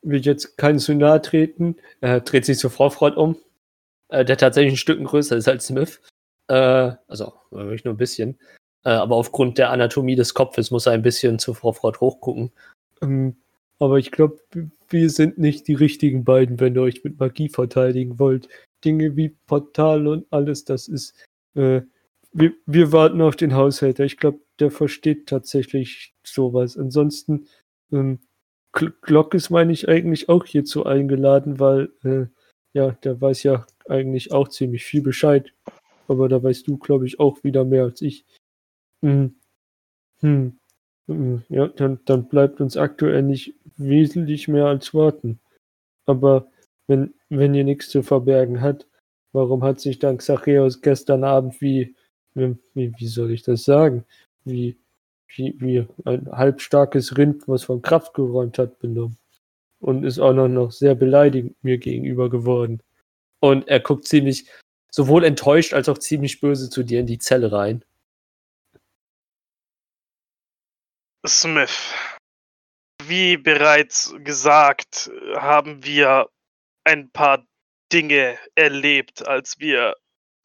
will 0.03 0.21
jetzt 0.21 0.57
keinen 0.57 0.79
zu 0.79 0.95
nahe 0.95 1.21
treten. 1.23 1.77
Er 2.01 2.21
dreht 2.21 2.45
sich 2.45 2.59
zur 2.59 2.71
Vorfront 2.71 3.17
um, 3.17 3.37
äh, 4.09 4.25
der 4.25 4.37
tatsächlich 4.37 4.75
ein 4.75 4.79
Stück 4.79 5.03
größer 5.05 5.37
ist 5.37 5.49
als 5.49 5.67
Smith. 5.67 6.01
Äh, 6.49 6.93
also, 7.07 7.33
wirklich 7.51 7.85
nur 7.85 7.95
ein 7.95 7.99
bisschen. 7.99 8.39
Äh, 8.85 8.91
aber 8.91 9.17
aufgrund 9.17 9.59
der 9.59 9.71
Anatomie 9.71 10.17
des 10.17 10.35
Kopfes 10.35 10.71
muss 10.71 10.87
er 10.87 10.93
ein 10.93 11.03
bisschen 11.03 11.39
zur 11.39 11.55
Vorfront 11.55 12.01
hochgucken. 12.01 12.53
Ähm, 13.01 13.37
aber 13.79 13.99
ich 13.99 14.11
glaube, 14.11 14.39
wir 14.89 15.11
sind 15.11 15.39
nicht 15.39 15.67
die 15.69 15.75
richtigen 15.75 16.25
beiden, 16.25 16.61
wenn 16.61 16.75
ihr 16.75 16.83
euch 16.83 17.03
mit 17.05 17.19
Magie 17.19 17.49
verteidigen 17.49 18.19
wollt. 18.19 18.49
Dinge 18.85 19.17
wie 19.17 19.31
Portal 19.47 20.07
und 20.07 20.27
alles, 20.31 20.65
das 20.65 20.89
ist. 20.89 21.15
Äh, 21.55 21.83
wir, 22.33 22.53
wir 22.67 22.93
warten 22.93 23.21
auf 23.21 23.37
den 23.37 23.55
Haushälter. 23.55 24.05
Ich 24.05 24.17
glaube, 24.17 24.41
der 24.59 24.71
versteht 24.71 25.27
tatsächlich 25.29 26.15
sowas. 26.25 26.79
Ansonsten, 26.79 27.47
ähm, 27.93 28.21
Glock 28.73 29.35
ist, 29.35 29.51
meine 29.51 29.73
ich, 29.73 29.89
eigentlich 29.89 30.29
auch 30.29 30.45
hierzu 30.45 30.87
eingeladen, 30.87 31.61
weil, 31.61 31.91
äh, 32.05 32.27
ja, 32.73 32.93
der 33.05 33.21
weiß 33.21 33.43
ja 33.43 33.67
eigentlich 33.87 34.33
auch 34.33 34.49
ziemlich 34.49 34.85
viel 34.85 35.03
Bescheid. 35.03 35.53
Aber 36.09 36.29
da 36.29 36.43
weißt 36.43 36.67
du, 36.67 36.79
glaube 36.79 37.07
ich, 37.07 37.21
auch 37.21 37.45
wieder 37.45 37.65
mehr 37.65 37.85
als 37.85 38.03
ich. 38.03 38.25
Hm. 39.03 39.35
Hm. 40.21 40.59
Hm. 41.09 41.43
Ja, 41.49 41.69
dann, 41.69 42.01
dann 42.07 42.29
bleibt 42.29 42.61
uns 42.61 42.77
aktuell 42.77 43.23
nicht 43.23 43.55
wesentlich 43.77 44.49
mehr 44.49 44.67
als 44.67 44.95
warten. 44.95 45.41
Aber 46.07 46.49
wenn, 46.87 47.15
wenn 47.29 47.55
ihr 47.55 47.65
nichts 47.65 47.91
zu 47.91 48.03
verbergen 48.03 48.61
hat, 48.61 48.87
warum 49.33 49.63
hat 49.63 49.81
sich 49.81 49.99
dann 49.99 50.19
Xacheus 50.19 50.81
gestern 50.81 51.25
Abend 51.25 51.61
wie, 51.61 51.95
wie, 52.35 52.57
wie 52.75 53.07
soll 53.07 53.31
ich 53.33 53.43
das 53.43 53.65
sagen, 53.65 54.05
wie, 54.45 54.77
wie, 55.37 55.55
wie 55.59 55.87
ein 56.05 56.31
halbstarkes 56.31 57.17
Rind, 57.17 57.49
was 57.49 57.65
von 57.65 57.83
Kraft 57.83 58.15
geräumt 58.15 58.59
hat, 58.59 58.79
benommen? 58.79 59.19
Und 59.81 60.05
ist 60.05 60.19
auch 60.19 60.33
noch, 60.33 60.49
noch 60.49 60.71
sehr 60.71 60.95
beleidigend 60.95 61.57
mir 61.63 61.79
gegenüber 61.79 62.31
geworden. 62.31 62.83
Und 63.41 63.67
er 63.69 63.81
guckt 63.81 64.07
ziemlich, 64.07 64.49
sowohl 64.91 65.25
enttäuscht 65.25 65.75
als 65.75 65.89
auch 65.89 65.99
ziemlich 65.99 66.41
böse 66.41 66.71
zu 66.71 66.85
dir 66.85 67.01
in 67.01 67.07
die 67.07 67.19
Zelle 67.19 67.51
rein. 67.51 67.85
Smith, 71.27 71.95
wie 73.05 73.37
bereits 73.37 74.15
gesagt, 74.23 75.11
haben 75.35 75.85
wir 75.85 76.29
ein 76.85 77.11
paar 77.11 77.45
Dinge 77.93 78.39
erlebt, 78.55 79.27
als 79.27 79.59
wir 79.59 79.97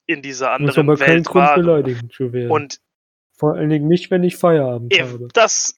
in 0.08 0.22
dieser 0.22 0.52
anderen 0.52 0.88
Welt 0.88 1.26
Grund 1.26 1.36
waren. 1.36 1.62
beleidigend 1.62 2.14
zu 2.14 2.32
werden. 2.32 2.52
Und 2.52 2.80
Vor 3.38 3.54
allen 3.54 3.70
Dingen 3.70 3.88
nicht, 3.88 4.10
wenn 4.10 4.24
ich 4.24 4.36
Feierabend 4.36 4.92
ev- 4.94 5.14
habe. 5.14 5.28
das, 5.34 5.78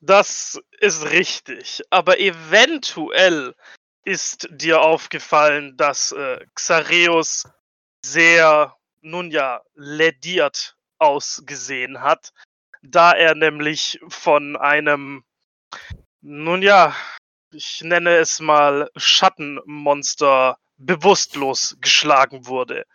das 0.00 0.60
ist 0.80 1.04
richtig, 1.10 1.82
aber 1.90 2.18
eventuell 2.18 3.54
ist 4.04 4.48
dir 4.50 4.80
aufgefallen, 4.80 5.76
dass 5.76 6.12
äh, 6.12 6.44
Xareus 6.54 7.48
sehr, 8.04 8.74
nun 9.02 9.30
ja, 9.30 9.62
lediert 9.74 10.76
ausgesehen 10.98 12.00
hat, 12.00 12.32
da 12.82 13.12
er 13.12 13.34
nämlich 13.34 14.00
von 14.08 14.56
einem, 14.56 15.24
nun 16.20 16.62
ja, 16.62 16.96
ich 17.52 17.82
nenne 17.82 18.16
es 18.16 18.40
mal 18.40 18.90
Schattenmonster 18.96 20.58
bewusstlos 20.78 21.76
geschlagen 21.80 22.46
wurde. 22.46 22.86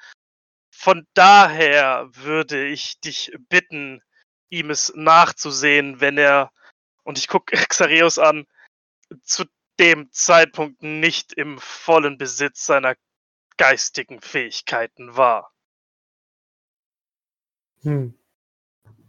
Von 0.80 1.08
daher 1.16 2.08
würde 2.14 2.68
ich 2.68 3.00
dich 3.00 3.32
bitten, 3.50 4.00
ihm 4.50 4.70
es 4.70 4.94
nachzusehen, 4.96 6.02
wenn 6.02 6.20
er, 6.20 6.52
und 7.04 7.18
ich 7.18 7.28
gucke 7.28 7.56
Xareus 7.68 8.20
an, 8.20 8.46
zu 9.24 9.46
dem 9.80 10.12
Zeitpunkt 10.12 10.84
nicht 10.84 11.34
im 11.34 11.58
vollen 11.58 12.20
Besitz 12.20 12.68
seiner 12.68 12.96
geistigen 13.58 14.22
Fähigkeiten 14.22 15.18
war. 15.18 15.52
Hm. 17.82 18.14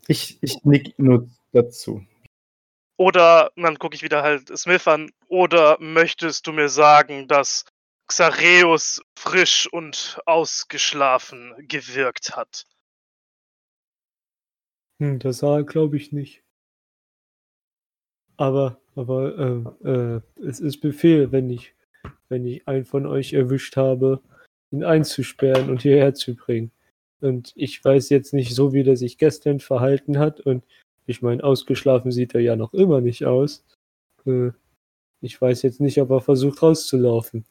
Ich, 0.06 0.42
ich 0.42 0.64
nick 0.64 0.98
nur 0.98 1.28
dazu. 1.52 2.02
Oder, 2.96 3.52
dann 3.56 3.78
gucke 3.78 3.94
ich 3.94 4.02
wieder 4.02 4.22
halt 4.22 4.48
Smith 4.56 4.88
an, 4.88 5.12
oder 5.26 5.78
möchtest 5.80 6.46
du 6.46 6.52
mir 6.52 6.70
sagen, 6.70 7.28
dass 7.28 7.66
Xareus 8.08 9.00
frisch 9.16 9.68
und 9.72 10.18
ausgeschlafen 10.26 11.54
gewirkt 11.68 12.36
hat? 12.36 12.66
Hm, 15.00 15.18
das 15.18 15.38
sah 15.38 15.58
er, 15.58 15.64
glaube 15.64 15.96
ich, 15.96 16.10
nicht. 16.12 16.42
Aber, 18.36 18.80
aber 18.94 19.74
äh, 19.84 19.88
äh, 19.88 20.20
es 20.46 20.60
ist 20.60 20.80
Befehl, 20.80 21.32
wenn 21.32 21.50
ich, 21.50 21.74
wenn 22.28 22.46
ich 22.46 22.66
einen 22.66 22.84
von 22.84 23.06
euch 23.06 23.32
erwischt 23.32 23.76
habe, 23.76 24.22
ihn 24.70 24.84
einzusperren 24.84 25.70
und 25.70 25.82
hierher 25.82 26.14
zu 26.14 26.34
bringen. 26.34 26.70
Und 27.20 27.52
ich 27.56 27.84
weiß 27.84 28.10
jetzt 28.10 28.32
nicht 28.32 28.54
so, 28.54 28.72
wie 28.72 28.84
der 28.84 28.96
sich 28.96 29.18
gestern 29.18 29.60
verhalten 29.60 30.18
hat. 30.18 30.40
Und 30.40 30.64
ich 31.06 31.20
meine, 31.20 31.42
ausgeschlafen 31.42 32.12
sieht 32.12 32.34
er 32.34 32.40
ja 32.40 32.56
noch 32.56 32.74
immer 32.74 33.00
nicht 33.00 33.24
aus. 33.24 33.64
Äh, 34.24 34.50
ich 35.20 35.40
weiß 35.40 35.62
jetzt 35.62 35.80
nicht, 35.80 36.00
ob 36.00 36.10
er 36.10 36.20
versucht 36.20 36.62
rauszulaufen. 36.62 37.44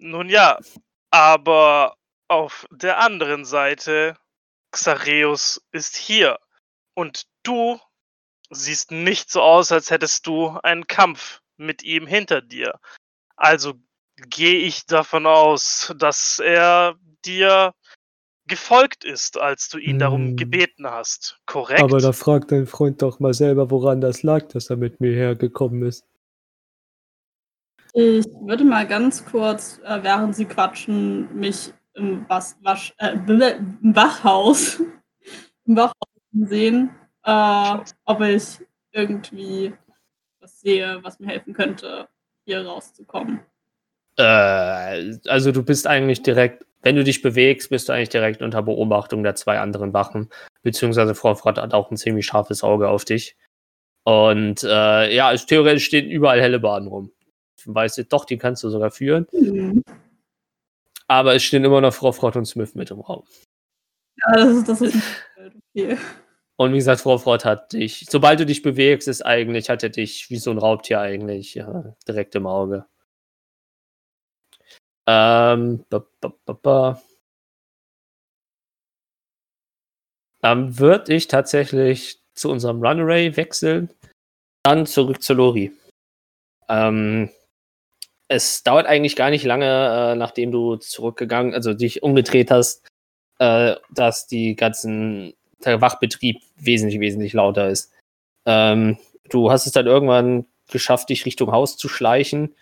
Nun 0.00 0.28
ja, 0.30 0.58
aber 1.10 1.96
auf 2.28 2.66
der 2.70 2.98
anderen 2.98 3.44
Seite, 3.44 4.16
Xareus 4.72 5.62
ist 5.72 5.96
hier. 5.96 6.38
Und 6.94 7.26
du 7.42 7.78
siehst 8.50 8.90
nicht 8.90 9.30
so 9.30 9.42
aus, 9.42 9.72
als 9.72 9.90
hättest 9.90 10.26
du 10.26 10.48
einen 10.62 10.86
Kampf 10.86 11.40
mit 11.56 11.82
ihm 11.82 12.06
hinter 12.06 12.40
dir. 12.40 12.80
Also 13.36 13.74
gehe 14.28 14.58
ich 14.58 14.86
davon 14.86 15.26
aus, 15.26 15.94
dass 15.96 16.38
er 16.38 16.96
dir 17.24 17.74
gefolgt 18.46 19.04
ist, 19.04 19.38
als 19.38 19.68
du 19.68 19.78
ihn 19.78 19.98
darum 19.98 20.28
Hm. 20.28 20.36
gebeten 20.36 20.86
hast. 20.86 21.38
Korrekt? 21.46 21.80
Aber 21.80 22.00
da 22.00 22.12
fragt 22.12 22.50
dein 22.52 22.66
Freund 22.66 23.02
doch 23.02 23.20
mal 23.20 23.34
selber, 23.34 23.70
woran 23.70 24.00
das 24.00 24.22
lag, 24.22 24.48
dass 24.48 24.70
er 24.70 24.76
mit 24.76 25.00
mir 25.00 25.12
hergekommen 25.14 25.82
ist. 25.82 26.04
Ich 27.94 28.26
würde 28.42 28.64
mal 28.64 28.86
ganz 28.86 29.24
kurz, 29.24 29.80
äh, 29.84 30.02
während 30.02 30.36
Sie 30.36 30.44
quatschen, 30.44 31.34
mich 31.34 31.72
im, 31.94 32.24
Was 32.28 32.56
Wasch 32.62 32.94
äh, 32.98 33.12
im 33.12 33.96
Wachhaus, 33.96 34.80
im 35.66 35.78
sehen, 36.32 36.90
äh, 37.24 37.78
ob 38.04 38.20
ich 38.20 38.60
irgendwie 38.92 39.72
was 40.40 40.60
sehe, 40.60 41.00
was 41.02 41.18
mir 41.18 41.28
helfen 41.28 41.52
könnte, 41.52 42.08
hier 42.44 42.64
rauszukommen. 42.64 43.40
Äh, 44.16 45.18
also 45.26 45.52
du 45.52 45.62
bist 45.62 45.86
eigentlich 45.86 46.22
direkt, 46.22 46.64
wenn 46.82 46.96
du 46.96 47.04
dich 47.04 47.22
bewegst, 47.22 47.70
bist 47.70 47.88
du 47.88 47.92
eigentlich 47.92 48.08
direkt 48.08 48.42
unter 48.42 48.62
Beobachtung 48.62 49.22
der 49.22 49.34
zwei 49.34 49.58
anderen 49.58 49.92
Wachen. 49.92 50.30
Beziehungsweise 50.62 51.14
Frau 51.14 51.34
Frott 51.34 51.58
hat 51.58 51.74
auch 51.74 51.90
ein 51.90 51.96
ziemlich 51.96 52.26
scharfes 52.26 52.62
Auge 52.62 52.88
auf 52.88 53.04
dich. 53.04 53.36
Und 54.04 54.62
äh, 54.62 55.14
ja, 55.14 55.32
es, 55.32 55.46
theoretisch 55.46 55.84
stehen 55.84 56.10
überall 56.10 56.40
helle 56.40 56.58
Bahnen 56.58 56.88
rum. 56.88 57.12
Weißt 57.66 57.98
du, 57.98 58.04
doch, 58.04 58.24
die 58.24 58.38
kannst 58.38 58.62
du 58.62 58.70
sogar 58.70 58.90
führen. 58.90 59.26
Hm. 59.30 59.82
Aber 61.08 61.34
es 61.34 61.42
stehen 61.42 61.64
immer 61.64 61.80
noch 61.80 61.94
Frau 61.94 62.12
Frott 62.12 62.36
und 62.36 62.46
Smith 62.46 62.74
mit 62.74 62.90
im 62.90 63.00
Raum. 63.00 63.24
Ja, 64.18 64.36
das 64.36 64.50
ist, 64.50 64.68
das 64.68 64.80
ist 64.80 64.96
okay. 65.74 65.98
Und 66.56 66.72
wie 66.72 66.76
gesagt, 66.76 67.00
Frau 67.00 67.16
Frott 67.16 67.44
hat 67.46 67.72
dich, 67.72 68.06
sobald 68.10 68.38
du 68.38 68.44
dich 68.44 68.60
bewegst, 68.62 69.08
ist 69.08 69.22
eigentlich, 69.22 69.70
hat 69.70 69.82
er 69.82 69.88
dich 69.88 70.28
wie 70.28 70.36
so 70.36 70.50
ein 70.50 70.58
Raubtier 70.58 71.00
eigentlich 71.00 71.54
ja, 71.54 71.96
direkt 72.06 72.34
im 72.34 72.46
Auge. 72.46 72.86
Ähm, 75.06 75.84
ba, 75.88 76.06
ba, 76.20 76.32
ba, 76.44 76.52
ba. 76.52 77.02
Dann 80.42 80.78
würde 80.78 81.14
ich 81.14 81.28
tatsächlich 81.28 82.22
zu 82.34 82.50
unserem 82.50 82.82
Runaway 82.82 83.36
wechseln. 83.36 83.90
Dann 84.62 84.86
zurück 84.86 85.22
zu 85.22 85.34
Lori. 85.34 85.72
Ähm, 86.68 87.30
es 88.30 88.62
dauert 88.62 88.86
eigentlich 88.86 89.16
gar 89.16 89.30
nicht 89.30 89.44
lange, 89.44 90.12
äh, 90.12 90.14
nachdem 90.14 90.52
du 90.52 90.76
zurückgegangen, 90.76 91.52
also 91.52 91.74
dich 91.74 92.04
umgedreht 92.04 92.52
hast, 92.52 92.86
äh, 93.40 93.74
dass 93.92 94.28
die 94.28 94.54
ganzen 94.54 95.34
der 95.64 95.80
Wachbetrieb 95.80 96.40
wesentlich, 96.56 97.00
wesentlich 97.00 97.32
lauter 97.32 97.68
ist. 97.68 97.92
Ähm, 98.46 98.98
du 99.28 99.50
hast 99.50 99.66
es 99.66 99.72
dann 99.72 99.88
irgendwann 99.88 100.46
geschafft, 100.70 101.08
dich 101.08 101.26
Richtung 101.26 101.50
Haus 101.50 101.76
zu 101.76 101.88
schleichen, 101.88 102.54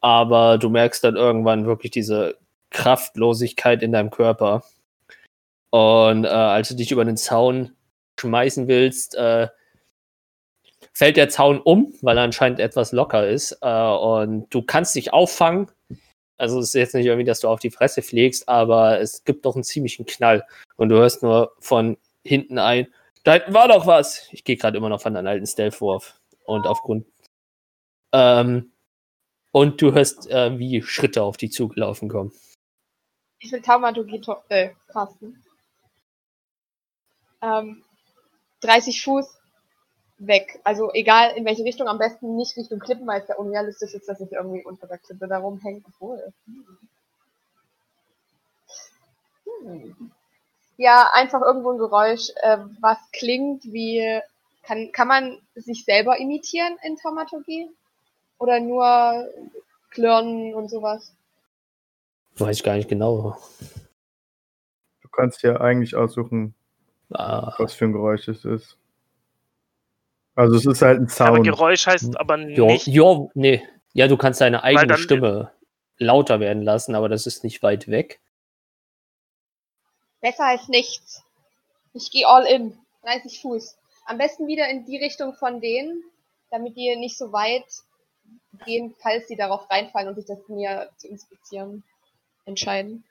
aber 0.00 0.58
du 0.58 0.68
merkst 0.68 1.04
dann 1.04 1.14
irgendwann 1.14 1.64
wirklich 1.64 1.92
diese 1.92 2.36
Kraftlosigkeit 2.70 3.84
in 3.84 3.92
deinem 3.92 4.10
Körper. 4.10 4.64
Und 5.70 6.24
äh, 6.24 6.28
als 6.28 6.70
du 6.70 6.74
dich 6.74 6.90
über 6.90 7.04
den 7.04 7.16
Zaun 7.16 7.72
schmeißen 8.18 8.66
willst, 8.66 9.14
äh, 9.14 9.46
fällt 10.94 11.16
der 11.16 11.28
Zaun 11.28 11.60
um, 11.60 11.92
weil 12.00 12.16
er 12.16 12.24
anscheinend 12.24 12.60
etwas 12.60 12.92
locker 12.92 13.28
ist. 13.28 13.58
Äh, 13.60 13.68
und 13.68 14.48
du 14.50 14.62
kannst 14.62 14.94
dich 14.94 15.12
auffangen. 15.12 15.70
Also 16.36 16.58
es 16.58 16.68
ist 16.68 16.74
jetzt 16.74 16.94
nicht 16.94 17.06
irgendwie, 17.06 17.26
dass 17.26 17.40
du 17.40 17.48
auf 17.48 17.60
die 17.60 17.70
Fresse 17.70 18.02
fliegst, 18.02 18.48
aber 18.48 19.00
es 19.00 19.24
gibt 19.24 19.44
doch 19.44 19.54
einen 19.54 19.64
ziemlichen 19.64 20.06
Knall. 20.06 20.46
Und 20.76 20.88
du 20.88 20.96
hörst 20.96 21.22
nur 21.22 21.52
von 21.60 21.96
hinten 22.24 22.58
ein, 22.58 22.88
da 23.24 23.34
hinten 23.34 23.54
war 23.54 23.68
doch 23.68 23.86
was. 23.86 24.28
Ich 24.32 24.44
gehe 24.44 24.56
gerade 24.56 24.76
immer 24.76 24.88
noch 24.88 25.00
von 25.00 25.14
deinem 25.14 25.26
alten 25.26 25.46
Stealth-Wurf. 25.46 26.20
Und 26.44 26.66
aufgrund. 26.66 27.06
Ähm, 28.12 28.72
und 29.50 29.80
du 29.80 29.92
hörst, 29.92 30.28
äh, 30.30 30.58
wie 30.58 30.82
Schritte 30.82 31.22
auf 31.22 31.36
dich 31.36 31.52
zugelaufen 31.52 32.08
kommen. 32.08 32.32
Ich 33.38 33.50
will 33.50 33.62
Taumaturgie 33.62 34.20
äh, 34.48 34.70
casten. 34.88 35.42
Ähm, 37.40 37.84
30 38.60 39.02
Fuß 39.02 39.43
weg. 40.26 40.60
Also 40.64 40.92
egal 40.92 41.36
in 41.36 41.44
welche 41.44 41.64
Richtung, 41.64 41.88
am 41.88 41.98
besten 41.98 42.36
nicht 42.36 42.56
Richtung 42.56 42.78
Klippen, 42.78 43.06
weil 43.06 43.20
es 43.20 43.28
ja 43.28 43.36
unrealistisch 43.36 43.94
ist, 43.94 44.08
dass 44.08 44.20
ich 44.20 44.32
irgendwie 44.32 44.64
unter 44.64 44.86
der 44.86 44.98
Klippe 44.98 45.28
da 45.28 45.38
rumhänge. 45.38 45.82
Obwohl. 45.86 46.32
Hm. 46.46 46.66
Hm. 49.62 50.10
Ja, 50.76 51.10
einfach 51.12 51.40
irgendwo 51.42 51.70
ein 51.70 51.78
Geräusch, 51.78 52.30
äh, 52.42 52.58
was 52.80 52.98
klingt 53.12 53.64
wie. 53.64 54.20
Kann, 54.62 54.92
kann 54.92 55.08
man 55.08 55.38
sich 55.54 55.84
selber 55.84 56.16
imitieren 56.18 56.76
in 56.82 56.96
Taumaturgie? 56.96 57.68
Oder 58.38 58.60
nur 58.60 59.28
klirren 59.90 60.54
und 60.54 60.70
sowas? 60.70 61.14
Weiß 62.36 62.56
ich 62.56 62.62
gar 62.64 62.74
nicht 62.76 62.88
genau. 62.88 63.36
Du 65.02 65.08
kannst 65.10 65.42
ja 65.42 65.60
eigentlich 65.60 65.94
aussuchen, 65.94 66.54
Ah, 67.12 67.54
was 67.58 67.74
für 67.74 67.84
ein 67.84 67.92
Geräusch 67.92 68.28
es 68.28 68.44
ist. 68.44 68.76
Also 70.34 70.56
es 70.56 70.66
ist 70.66 70.82
halt 70.82 70.98
ein 71.00 71.04
aber 71.04 71.36
Sound. 71.36 71.44
Geräusch 71.44 71.86
heißt 71.86 72.18
aber 72.18 72.38
jo, 72.38 72.66
nicht. 72.66 72.86
jo, 72.86 73.30
nee. 73.34 73.62
Ja, 73.92 74.08
du 74.08 74.16
kannst 74.16 74.40
deine 74.40 74.62
eigene 74.64 74.86
dann- 74.88 74.98
Stimme 74.98 75.52
lauter 75.98 76.40
werden 76.40 76.62
lassen, 76.62 76.94
aber 76.96 77.08
das 77.08 77.26
ist 77.26 77.44
nicht 77.44 77.62
weit 77.62 77.86
weg. 77.88 78.20
Besser 80.20 80.46
als 80.46 80.68
nichts. 80.68 81.22
Ich 81.92 82.10
gehe 82.10 82.26
all 82.26 82.44
in. 82.46 82.76
30 83.02 83.40
Fuß. 83.42 83.76
Am 84.06 84.18
besten 84.18 84.46
wieder 84.48 84.68
in 84.68 84.84
die 84.86 84.96
Richtung 84.98 85.34
von 85.34 85.60
denen, 85.60 86.02
damit 86.50 86.76
die 86.76 86.96
nicht 86.96 87.16
so 87.16 87.32
weit 87.32 87.64
gehen, 88.64 88.94
falls 88.98 89.28
sie 89.28 89.36
darauf 89.36 89.70
reinfallen 89.70 90.08
und 90.08 90.14
sich 90.16 90.24
das 90.26 90.38
mir 90.48 90.90
zu 90.96 91.08
inspizieren 91.08 91.84
entscheiden. 92.46 93.04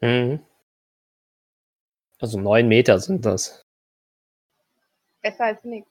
Mhm. 0.00 0.40
Also 2.20 2.38
neun 2.40 2.68
Meter 2.68 2.98
sind 3.00 3.26
das. 3.26 3.64
Besser 5.22 5.44
als 5.44 5.64
nichts. 5.64 5.90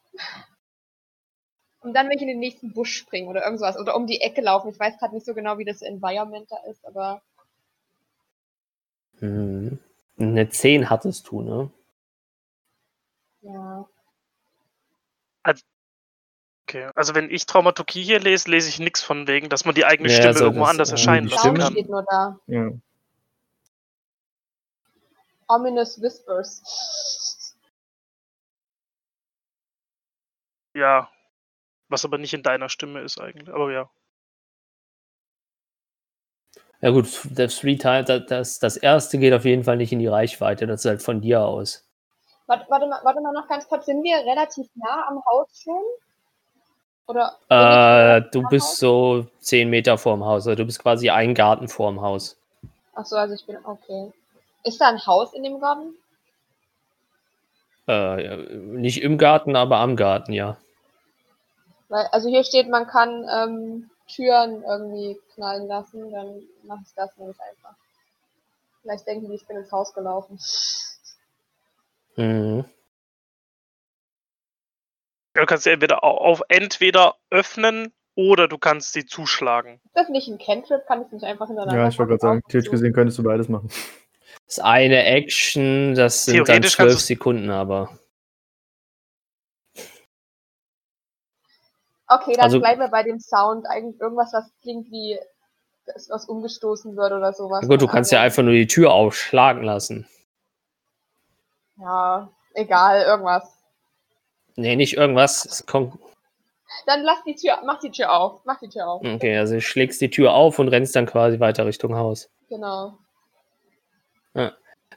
Und 1.82 1.93
dann 1.93 2.07
will 2.09 2.15
ich 2.15 2.21
in 2.21 2.28
den 2.28 2.39
nächsten 2.39 2.73
Busch 2.73 2.95
springen 2.95 3.28
oder 3.28 3.43
irgendwas. 3.45 3.78
Oder 3.78 3.95
um 3.95 4.07
die 4.07 4.21
Ecke 4.21 4.41
laufen. 4.41 4.69
Ich 4.69 4.80
weiß 4.80 4.97
gerade 4.97 5.13
nicht 5.13 5.25
so 5.25 5.34
genau, 5.34 5.57
wie 5.57 5.65
das 5.65 5.82
Environment 5.82 6.49
da 6.51 6.57
ist, 6.69 6.86
aber 6.86 7.21
Mhm. 9.19 9.80
Eine 10.19 10.47
10 10.49 10.89
hattest 10.91 11.28
du, 11.30 11.41
ne? 11.41 11.71
ja. 13.41 13.88
Okay. 16.69 16.91
Also 16.95 17.15
wenn 17.15 17.30
ich 17.32 17.45
Traumaturgie 17.45 18.03
hier 18.03 18.19
lese, 18.19 18.51
lese 18.51 18.67
ich 18.67 18.78
nichts 18.80 19.01
von 19.01 19.25
wegen, 19.25 19.47
dass 19.47 19.63
man 19.63 19.73
die 19.73 19.86
eigene 19.86 20.09
Ja, 20.09 20.15
Stimme 20.15 20.28
also 20.30 20.43
irgendwo 20.43 20.63
das, 20.65 20.69
anders 20.71 20.89
äh, 20.89 20.91
erscheinen 20.93 21.28
die 21.28 21.34
lassen 21.34 21.53
kann. 21.55 21.71
steht 21.71 21.89
nur 21.89 22.03
da. 22.03 22.38
Ja. 22.47 22.71
Ominous 25.47 26.01
Whispers. 26.01 26.61
Ja. 30.78 31.09
Was 31.89 32.05
aber 32.05 32.17
nicht 32.17 32.34
in 32.34 32.43
deiner 32.43 32.69
Stimme 32.69 33.01
ist 33.01 33.19
eigentlich. 33.19 33.49
Aber 33.49 33.71
ja. 33.71 33.89
Ja 36.82 36.91
gut, 36.91 37.07
das 37.32 37.57
Three 37.57 37.75
Time, 37.75 38.03
das, 38.03 38.59
das, 38.59 38.78
erste 38.78 39.17
geht 39.17 39.34
auf 39.34 39.45
jeden 39.45 39.63
Fall 39.63 39.78
nicht 39.78 39.91
in 39.91 39.97
die 39.97 40.07
Reichweite, 40.07 40.67
das 40.67 40.82
ist 40.82 40.89
halt 40.89 41.01
von 41.01 41.21
dir 41.21 41.41
aus. 41.41 41.84
Warte, 42.45 42.65
warte, 42.69 42.86
mal, 42.86 42.99
warte 43.03 43.19
mal 43.19 43.34
noch 43.34 43.47
ganz 43.47 43.67
kurz. 43.67 43.88
Sind 43.88 44.03
wir 44.03 44.17
relativ 44.17 44.67
nah 44.75 45.07
am 45.07 45.25
Haus 45.25 45.63
schon? 45.63 45.82
Oder? 47.07 47.36
Äh, 47.49 48.21
du 48.32 48.43
bist 48.43 48.67
Haus? 48.67 48.80
so 48.80 49.28
10 49.39 49.69
Meter 49.69 49.97
vorm 49.97 50.23
Haus, 50.23 50.45
also 50.45 50.55
du 50.55 50.65
bist 50.65 50.80
quasi 50.80 51.09
ein 51.09 51.34
Garten 51.34 51.67
vorm 51.67 52.01
Haus. 52.01 52.38
Ach 52.93 53.05
so, 53.05 53.15
also 53.15 53.34
ich 53.34 53.45
bin. 53.45 53.57
Okay. 53.63 54.11
Ist 54.63 54.80
da 54.80 54.89
ein 54.89 55.03
Haus 55.05 55.34
in 55.34 55.43
dem 55.43 55.59
Garten? 55.59 55.95
Äh, 57.88 58.45
nicht 58.55 59.01
im 59.01 59.17
Garten, 59.17 59.55
aber 59.55 59.78
am 59.78 59.95
Garten, 59.95 60.34
ja. 60.34 60.57
Weil, 61.89 62.05
also 62.11 62.29
hier 62.29 62.43
steht, 62.43 62.69
man 62.69 62.88
kann 62.88 63.25
ähm, 63.33 63.89
Türen 64.07 64.63
irgendwie 64.63 65.19
knallen 65.33 65.67
lassen. 65.67 66.11
Dann 66.11 66.41
mache 66.63 66.81
ich 66.85 66.93
das 66.95 67.15
nämlich 67.17 67.38
einfach. 67.39 67.75
Vielleicht 68.81 69.07
denken 69.07 69.27
die, 69.29 69.35
ich 69.35 69.45
bin 69.47 69.57
ins 69.57 69.71
Haus 69.71 69.93
gelaufen. 69.93 70.39
Mhm. 72.15 72.65
Du 75.33 75.45
kannst 75.45 75.65
sie 75.65 75.71
entweder 75.71 76.03
au- 76.03 76.17
auf 76.17 76.41
entweder 76.49 77.15
öffnen 77.29 77.93
oder 78.15 78.47
du 78.47 78.57
kannst 78.57 78.93
sie 78.93 79.05
zuschlagen. 79.05 79.79
Ist 79.85 79.95
das 79.95 80.09
nicht 80.09 80.27
ein 80.27 80.39
Cantrip? 80.39 80.85
Kann 80.88 81.05
ich 81.05 81.11
nicht 81.11 81.23
einfach 81.23 81.47
hintereinander 81.47 81.83
Ja, 81.83 81.88
ich 81.89 81.99
wollte 81.99 82.09
gerade 82.11 82.21
sagen, 82.21 82.41
theoretisch 82.49 82.71
gesehen 82.71 82.93
könntest 82.93 83.19
du 83.19 83.23
beides 83.23 83.47
machen. 83.47 83.67
Das 83.69 84.57
ist 84.57 84.63
eine 84.63 85.03
Action, 85.05 85.93
das 85.93 86.25
sind 86.25 86.38
dann 86.38 86.45
Theoretisch 86.45 86.75
kannst 86.77 86.91
12 86.91 86.93
du's- 86.93 87.07
Sekunden 87.07 87.49
aber. 87.51 87.99
Okay, 92.07 92.33
dann 92.33 92.43
Also- 92.45 92.59
bleiben 92.59 92.79
wir 92.79 92.87
bei 92.89 93.03
dem 93.03 93.19
Sound. 93.19 93.65
Eigentlich 93.67 93.99
irgendwas, 93.99 94.31
was 94.33 94.49
klingt 94.61 94.89
wie 94.91 95.19
das, 95.85 96.09
was 96.09 96.25
umgestoßen 96.27 96.95
wird 96.95 97.11
oder 97.11 97.33
sowas. 97.33 97.67
Gut, 97.67 97.81
du 97.81 97.87
kannst 97.87 98.11
ja 98.11 98.19
Ahnung. 98.19 98.25
einfach 98.25 98.43
nur 98.43 98.53
die 98.53 98.67
Tür 98.67 98.91
aufschlagen 98.93 99.63
lassen. 99.63 100.07
Ja, 101.77 102.29
egal, 102.53 103.03
irgendwas. 103.03 103.53
Nee, 104.55 104.75
nicht 104.75 104.97
irgendwas. 104.97 105.63
Dann 106.85 107.03
lass 107.03 107.23
die 107.25 107.35
Tür, 107.35 107.59
mach 107.65 107.79
die 107.79 107.91
Tür 107.91 108.11
auf. 108.11 108.41
Mach 108.45 108.59
die 108.59 108.69
Tür 108.69 108.87
auf. 108.87 109.01
Okay, 109.03 109.37
also 109.37 109.55
du 109.55 109.61
schlägst 109.61 110.01
die 110.01 110.09
Tür 110.09 110.33
auf 110.33 110.57
und 110.59 110.67
rennst 110.69 110.95
dann 110.95 111.05
quasi 111.05 111.39
weiter 111.39 111.65
Richtung 111.65 111.95
Haus. 111.95 112.29
Genau. 112.49 112.97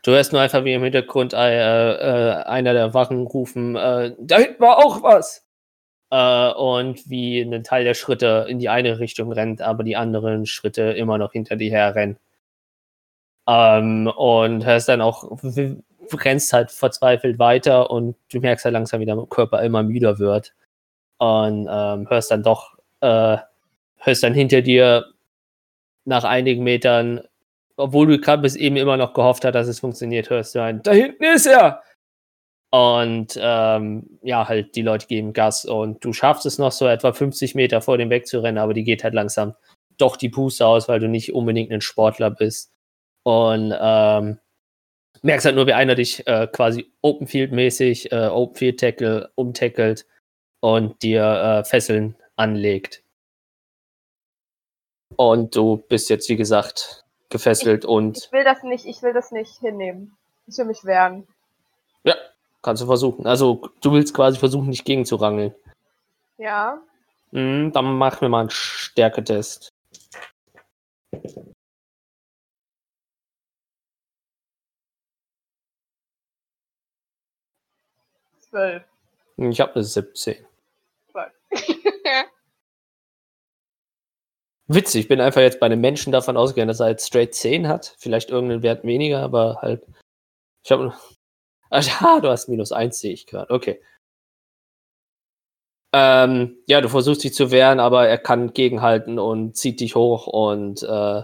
Du 0.03 0.13
hörst 0.13 0.33
nur 0.33 0.41
einfach, 0.41 0.65
wie 0.65 0.73
im 0.73 0.83
Hintergrund 0.83 1.35
äh, 1.35 1.41
äh, 2.39 2.43
einer 2.45 2.73
der 2.73 2.95
Wachen 2.95 3.27
rufen, 3.27 3.77
äh, 3.77 4.15
da 4.19 4.39
hinten 4.39 4.61
war 4.61 4.79
auch 4.79 5.03
was. 5.03 5.45
Äh, 6.11 6.53
und 6.53 7.09
wie 7.09 7.41
ein 7.41 7.65
Teil 7.65 7.85
der 7.85 7.95
Schritte 7.95 8.47
in 8.49 8.59
die 8.59 8.69
eine 8.69 8.99
Richtung 8.99 9.33
rennt, 9.33 9.63
aber 9.63 9.85
die 9.85 9.97
anderen 9.97 10.47
Schritte 10.47 10.83
immer 10.93 11.19
noch 11.19 11.33
hinter 11.33 11.57
dir 11.57 11.71
her 11.71 11.95
rennen. 11.95 12.19
Ähm, 13.49 14.07
und 14.17 14.65
hörst 14.65 14.89
dann 14.89 15.01
auch, 15.01 15.39
rennst 16.13 16.53
halt 16.53 16.71
verzweifelt 16.71 17.39
weiter 17.39 17.91
und 17.91 18.17
du 18.33 18.41
merkst 18.41 18.65
halt 18.65 18.75
langsam, 18.75 19.01
wie 19.01 19.07
dein 19.07 19.29
Körper 19.29 19.63
immer 19.63 19.83
müder 19.83 20.19
wird. 20.19 20.55
Und 21.19 21.69
ähm, 21.71 22.09
hörst 22.09 22.31
dann 22.31 22.43
doch, 22.43 22.77
äh, 23.01 23.39
hörst 23.99 24.23
dann 24.23 24.35
hinter 24.35 24.63
dir 24.63 25.07
nach 26.05 26.25
einigen 26.25 26.65
Metern 26.65 27.21
obwohl 27.81 28.07
du 28.07 28.19
gerade 28.19 28.43
bis 28.43 28.57
eben 28.57 28.77
immer 28.77 28.97
noch 28.97 29.15
gehofft 29.15 29.45
hast, 29.45 29.55
dass 29.55 29.69
es 29.69 29.81
funktioniert, 29.81 30.31
hörst 30.31 30.55
du 30.55 30.63
ein, 30.63 30.83
da 30.83 30.93
hinten 30.93 31.25
ist 31.25 31.47
er! 31.47 31.83
Und 32.71 33.37
ähm, 33.41 34.19
ja, 34.23 34.49
halt, 34.49 34.77
die 34.77 34.83
Leute 34.83 35.07
geben 35.09 35.33
Gas 35.33 35.65
und 35.65 36.05
du 36.05 36.13
schaffst 36.13 36.47
es 36.47 36.59
noch 36.59 36.71
so 36.71 36.87
etwa 36.87 37.13
50 37.13 37.57
Meter 37.57 37.81
vor 37.81 37.99
dem 37.99 38.11
wegzurennen, 38.11 38.59
aber 38.59 38.75
die 38.75 38.85
geht 38.85 39.03
halt 39.03 39.15
langsam 39.15 39.55
doch 39.99 40.17
die 40.17 40.29
Puste 40.29 40.67
aus, 40.67 40.89
weil 40.89 41.01
du 41.01 41.09
nicht 41.09 41.35
unbedingt 41.35 41.73
ein 41.73 41.81
Sportler 41.81 42.31
bist. 42.31 42.73
Und 43.23 43.75
ähm, 43.79 44.39
merkst 45.23 45.47
halt 45.47 45.57
nur, 45.57 45.67
wie 45.67 45.75
einer 45.75 45.95
dich 45.95 46.27
äh, 46.27 46.47
quasi 46.47 46.91
Open-Field-mäßig, 47.03 48.13
äh, 48.13 48.29
Open-Field-Tackle 48.29 49.31
umtackelt 49.35 50.07
und 50.61 51.03
dir 51.03 51.25
äh, 51.25 51.65
Fesseln 51.65 52.17
anlegt. 52.37 53.03
Und 55.17 55.57
du 55.57 55.79
bist 55.89 56.09
jetzt, 56.09 56.29
wie 56.29 56.37
gesagt, 56.37 57.05
gefesselt 57.29 57.85
und 57.85 58.19
Ich 58.19 58.33
will 58.33 58.45
das 58.45 58.63
nicht, 58.63 58.87
ich 58.87 59.03
will 59.03 59.13
das 59.13 59.33
nicht 59.33 59.59
hinnehmen. 59.59 60.17
Ich 60.47 60.57
will 60.57 60.65
mich 60.65 60.85
wehren. 60.85 61.27
Ja, 62.05 62.15
kannst 62.63 62.83
du 62.83 62.87
versuchen. 62.87 63.27
Also, 63.27 63.63
du 63.81 63.93
willst 63.93 64.15
quasi 64.15 64.39
versuchen, 64.39 64.69
nicht 64.69 64.85
gegen 64.85 65.05
zu 65.05 65.17
rangeln. 65.17 65.55
Ja. 66.39 66.81
Mhm, 67.33 67.73
dann 67.73 67.97
machen 67.97 68.23
wir 68.23 68.29
mal 68.29 68.41
einen 68.41 68.51
Stärketest. 68.51 69.73
Zwölf. 78.41 78.83
Ich 79.37 79.61
habe 79.61 79.75
eine 79.75 79.85
17. 79.85 80.37
Witzig, 84.73 85.03
ich 85.03 85.09
bin 85.09 85.21
einfach 85.21 85.41
jetzt 85.41 85.59
bei 85.59 85.67
einem 85.67 85.81
Menschen 85.81 86.13
davon 86.13 86.37
ausgegangen, 86.37 86.69
dass 86.69 86.79
er 86.81 86.91
jetzt 86.91 87.07
straight 87.07 87.35
10 87.35 87.67
hat. 87.67 87.97
Vielleicht 87.99 88.31
irgendeinen 88.31 88.63
Wert 88.63 88.85
weniger, 88.85 89.21
aber 89.21 89.59
halt. 89.63 89.85
Ich 90.65 90.71
habe. 90.71 90.95
Ah, 92.01 92.21
du 92.21 92.29
hast 92.29 92.49
minus 92.49 92.73
1, 92.73 92.99
sehe 92.99 93.13
ich 93.13 93.27
gerade. 93.27 93.53
Okay. 93.53 93.81
Ähm, 95.93 96.57
ja, 96.67 96.81
du 96.81 96.89
versuchst 96.89 97.25
dich 97.25 97.35
zu 97.35 97.51
wehren, 97.51 97.81
aber 97.81 98.07
er 98.09 98.19
kann 98.19 98.53
gegenhalten 98.53 99.19
und 99.19 99.57
zieht 99.57 99.81
dich 99.81 99.97
hoch 99.97 100.27
und 100.29 100.83
äh, 100.85 101.23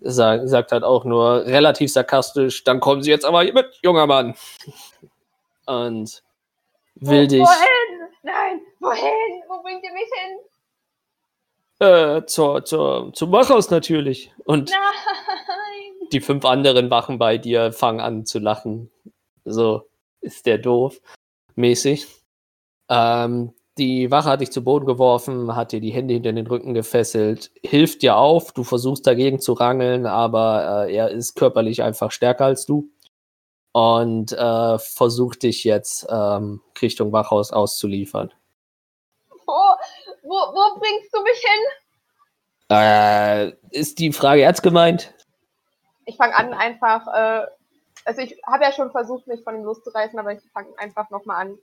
sagt, 0.00 0.48
sagt 0.48 0.72
halt 0.72 0.84
auch 0.84 1.04
nur 1.04 1.46
relativ 1.46 1.90
sarkastisch, 1.92 2.64
dann 2.64 2.80
kommen 2.80 3.02
sie 3.02 3.10
jetzt 3.10 3.24
aber 3.24 3.42
hier 3.42 3.54
mit, 3.54 3.78
junger 3.82 4.06
Mann. 4.06 4.34
Und 5.66 6.22
will 6.94 7.24
Wo- 7.24 7.28
dich 7.28 7.40
Wohin? 7.40 8.08
Nein, 8.22 8.60
wohin? 8.80 9.42
Wo 9.48 9.62
bringt 9.62 9.84
ihr 9.84 9.92
mich 9.92 10.08
hin? 10.14 10.38
äh, 11.86 12.24
zur, 12.24 12.64
zur, 12.64 13.12
zum 13.12 13.30
Wachhaus 13.32 13.70
natürlich. 13.70 14.32
Und 14.44 14.70
Nein. 14.70 16.08
die 16.12 16.20
fünf 16.22 16.46
anderen 16.46 16.90
Wachen 16.90 17.18
bei 17.18 17.36
dir 17.36 17.70
fangen 17.72 18.00
an 18.00 18.24
zu 18.24 18.38
lachen. 18.38 18.90
So 19.52 19.88
ist 20.20 20.46
der 20.46 20.58
doof. 20.58 21.00
Mäßig. 21.54 22.06
Ähm, 22.88 23.52
die 23.78 24.10
Wache 24.10 24.30
hat 24.30 24.40
dich 24.40 24.50
zu 24.50 24.64
Boden 24.64 24.86
geworfen, 24.86 25.54
hat 25.54 25.72
dir 25.72 25.80
die 25.80 25.92
Hände 25.92 26.14
hinter 26.14 26.32
den 26.32 26.46
Rücken 26.46 26.74
gefesselt, 26.74 27.52
hilft 27.62 28.02
dir 28.02 28.16
auf, 28.16 28.52
du 28.52 28.64
versuchst 28.64 29.06
dagegen 29.06 29.40
zu 29.40 29.52
rangeln, 29.52 30.04
aber 30.06 30.86
äh, 30.88 30.94
er 30.96 31.10
ist 31.10 31.36
körperlich 31.36 31.82
einfach 31.82 32.10
stärker 32.10 32.46
als 32.46 32.66
du 32.66 32.90
und 33.72 34.32
äh, 34.32 34.78
versucht 34.78 35.44
dich 35.44 35.62
jetzt 35.62 36.06
ähm, 36.10 36.60
Richtung 36.82 37.12
Wachhaus 37.12 37.52
auszuliefern. 37.52 38.32
Wo, 39.46 39.52
wo, 40.22 40.34
wo 40.34 40.80
bringst 40.80 41.14
du 41.14 41.22
mich 41.22 41.38
hin? 41.38 42.76
Äh, 42.76 43.52
ist 43.70 43.98
die 43.98 44.12
Frage 44.12 44.42
ernst 44.42 44.62
gemeint? 44.62 45.14
Ich 46.04 46.16
fange 46.16 46.34
an 46.36 46.52
einfach, 46.52 47.06
äh, 47.06 47.46
also 48.08 48.22
ich 48.22 48.40
habe 48.46 48.64
ja 48.64 48.72
schon 48.72 48.90
versucht, 48.90 49.26
mich 49.26 49.42
von 49.44 49.54
ihm 49.54 49.64
loszureißen, 49.64 50.18
aber 50.18 50.32
ich 50.32 50.40
fange 50.52 50.70
einfach 50.78 51.10
nochmal 51.10 51.42
an, 51.42 51.58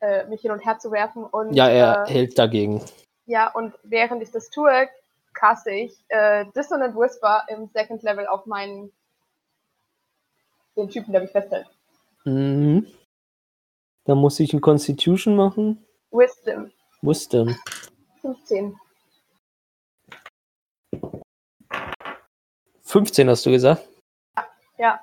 äh, 0.00 0.26
mich 0.26 0.42
hin 0.42 0.50
und 0.50 0.60
her 0.64 0.78
zu 0.78 0.92
werfen. 0.92 1.24
Und, 1.24 1.54
Ja, 1.54 1.66
er 1.66 2.04
äh, 2.06 2.12
hält 2.12 2.38
dagegen. 2.38 2.82
ja, 3.24 3.50
und 3.50 3.72
während 3.82 4.22
ich 4.22 4.30
das 4.30 4.50
tue, 4.50 4.88
caste 5.32 5.70
ich 5.70 5.96
äh, 6.08 6.44
Dissonant 6.54 6.94
Whisper 6.94 7.44
im 7.48 7.70
Second 7.72 8.02
Level 8.02 8.26
auf 8.26 8.44
meinen 8.44 8.92
den 10.76 10.90
Typen, 10.90 11.12
der 11.12 11.22
mich 11.22 11.30
festhält. 11.30 11.66
Mhm. 12.24 12.86
Da 14.04 14.14
muss 14.14 14.38
ich 14.40 14.52
ein 14.52 14.60
Constitution 14.60 15.36
machen. 15.36 15.82
Wisdom. 16.10 16.70
Wisdom. 17.00 17.56
15. 18.20 18.78
15 22.82 23.30
hast 23.30 23.46
du 23.46 23.50
gesagt? 23.50 23.88
Ja. 24.76 25.00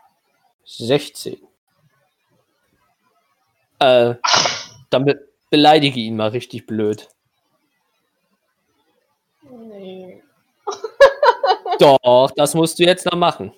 16. 0.77 1.37
Äh, 3.79 4.15
dann 4.89 5.05
be 5.05 5.27
beleidige 5.49 5.99
ihn 5.99 6.15
mal 6.15 6.29
richtig 6.29 6.67
blöd. 6.67 7.07
Nee. 9.49 10.21
Doch, 11.79 12.31
das 12.35 12.53
musst 12.53 12.77
du 12.77 12.83
jetzt 12.83 13.05
noch 13.05 13.17
machen. 13.17 13.53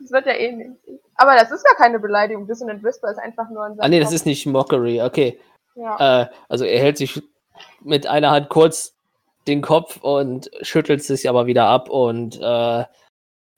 Das 0.00 0.10
wird 0.10 0.26
ja 0.26 0.32
eh 0.32 0.52
nicht. 0.52 0.70
Aber 1.16 1.34
das 1.34 1.50
ist 1.50 1.64
gar 1.64 1.74
keine 1.74 1.98
Beleidigung. 1.98 2.46
Dissonant 2.46 2.82
Whisper 2.82 3.10
ist 3.10 3.18
einfach 3.18 3.50
nur 3.50 3.64
ein 3.64 3.78
Ah 3.80 3.88
nee, 3.88 4.00
das 4.00 4.12
ist 4.12 4.24
nicht 4.24 4.46
Mockery. 4.46 5.02
Okay. 5.02 5.38
Ja. 5.74 6.22
Äh, 6.22 6.26
also 6.48 6.64
er 6.64 6.80
hält 6.80 6.96
sich 6.96 7.22
mit 7.80 8.06
einer 8.06 8.30
Hand 8.30 8.48
kurz 8.48 8.94
den 9.46 9.60
Kopf 9.60 9.98
und 10.02 10.50
schüttelt 10.62 11.02
sich 11.02 11.28
aber 11.28 11.46
wieder 11.46 11.66
ab 11.66 11.90
und 11.90 12.40
äh, 12.40 12.84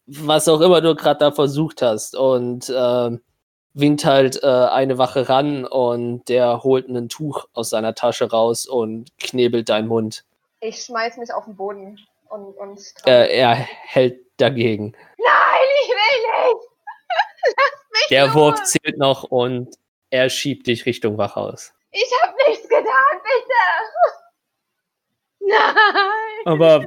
was 0.07 0.49
auch 0.49 0.61
immer 0.61 0.81
du 0.81 0.95
gerade 0.95 1.19
da 1.19 1.33
versucht 1.33 1.83
hast 1.83 2.15
und 2.15 2.69
äh, 2.69 3.11
winkt 3.75 4.05
halt 4.05 4.43
äh, 4.43 4.47
eine 4.47 4.99
Wache 4.99 5.29
ran 5.29 5.65
und 5.65 6.29
der 6.29 6.63
holt 6.63 6.89
ein 6.89 7.09
Tuch 7.09 7.47
aus 7.53 7.71
seiner 7.71 7.95
Tasche 7.95 8.31
raus 8.31 8.67
und 8.67 9.17
knebelt 9.19 9.69
deinen 9.69 9.89
Mund. 9.89 10.25
Ich 10.61 10.83
schmeiß 10.85 11.17
mich 11.19 11.33
auf 11.33 11.45
den 11.45 11.57
Boden 11.57 11.99
und. 12.29 12.57
und 12.57 12.81
Äh, 13.05 13.37
er 13.37 13.55
hält 13.55 14.21
dagegen. 14.37 14.95
Nein, 15.19 15.69
ich 15.83 15.89
will 15.89 16.55
nicht! 16.55 16.69
Lass 17.57 17.91
mich 17.93 18.09
Der 18.11 18.25
in 18.27 18.35
Wurf 18.35 18.63
zählt 18.65 18.99
noch 18.99 19.25
und 19.25 19.75
er 20.11 20.31
schiebt 20.31 20.67
dich 20.67 20.87
Richtung 20.87 21.19
Wachhaus. 21.19 21.73
Ich 21.91 22.11
hab 22.23 22.35
nichts 22.49 22.69
getan, 22.69 22.85
bitte! 23.23 23.63
Nein! 25.57 26.47
Aber 26.47 26.87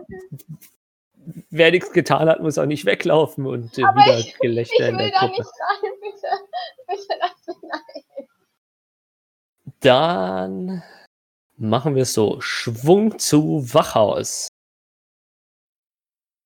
wer 1.49 1.71
nichts 1.71 1.91
getan 1.91 2.29
hat, 2.29 2.41
muss 2.41 2.57
auch 2.57 2.65
nicht 2.65 2.85
weglaufen 2.85 3.45
und 3.45 3.77
äh, 3.77 3.81
wieder 3.81 4.19
ich, 4.19 4.27
ich 4.27 4.39
Gelächter 4.39 4.89
in 4.89 4.97
will 4.97 5.11
der 5.11 5.19
da 5.19 5.27
Gruppe. 5.27 5.41
nicht 5.41 5.51
rein, 5.59 5.91
bitte! 6.01 6.27
Bitte 6.87 7.19
lass 7.19 7.47
mich 7.47 7.71
rein! 7.71 8.27
Dann 9.81 10.83
machen 11.57 11.95
wir 11.95 12.03
es 12.03 12.13
so. 12.13 12.39
Schwung 12.41 13.19
zu 13.19 13.73
Wachhaus. 13.73 14.47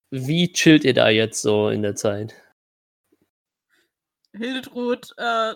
Wie 0.09 0.51
chillt 0.51 0.83
ihr 0.83 0.93
da 0.93 1.09
jetzt 1.09 1.41
so 1.41 1.69
in 1.69 1.83
der 1.83 1.95
Zeit? 1.95 2.35
Hildetrud 4.33 5.13
äh, 5.17 5.53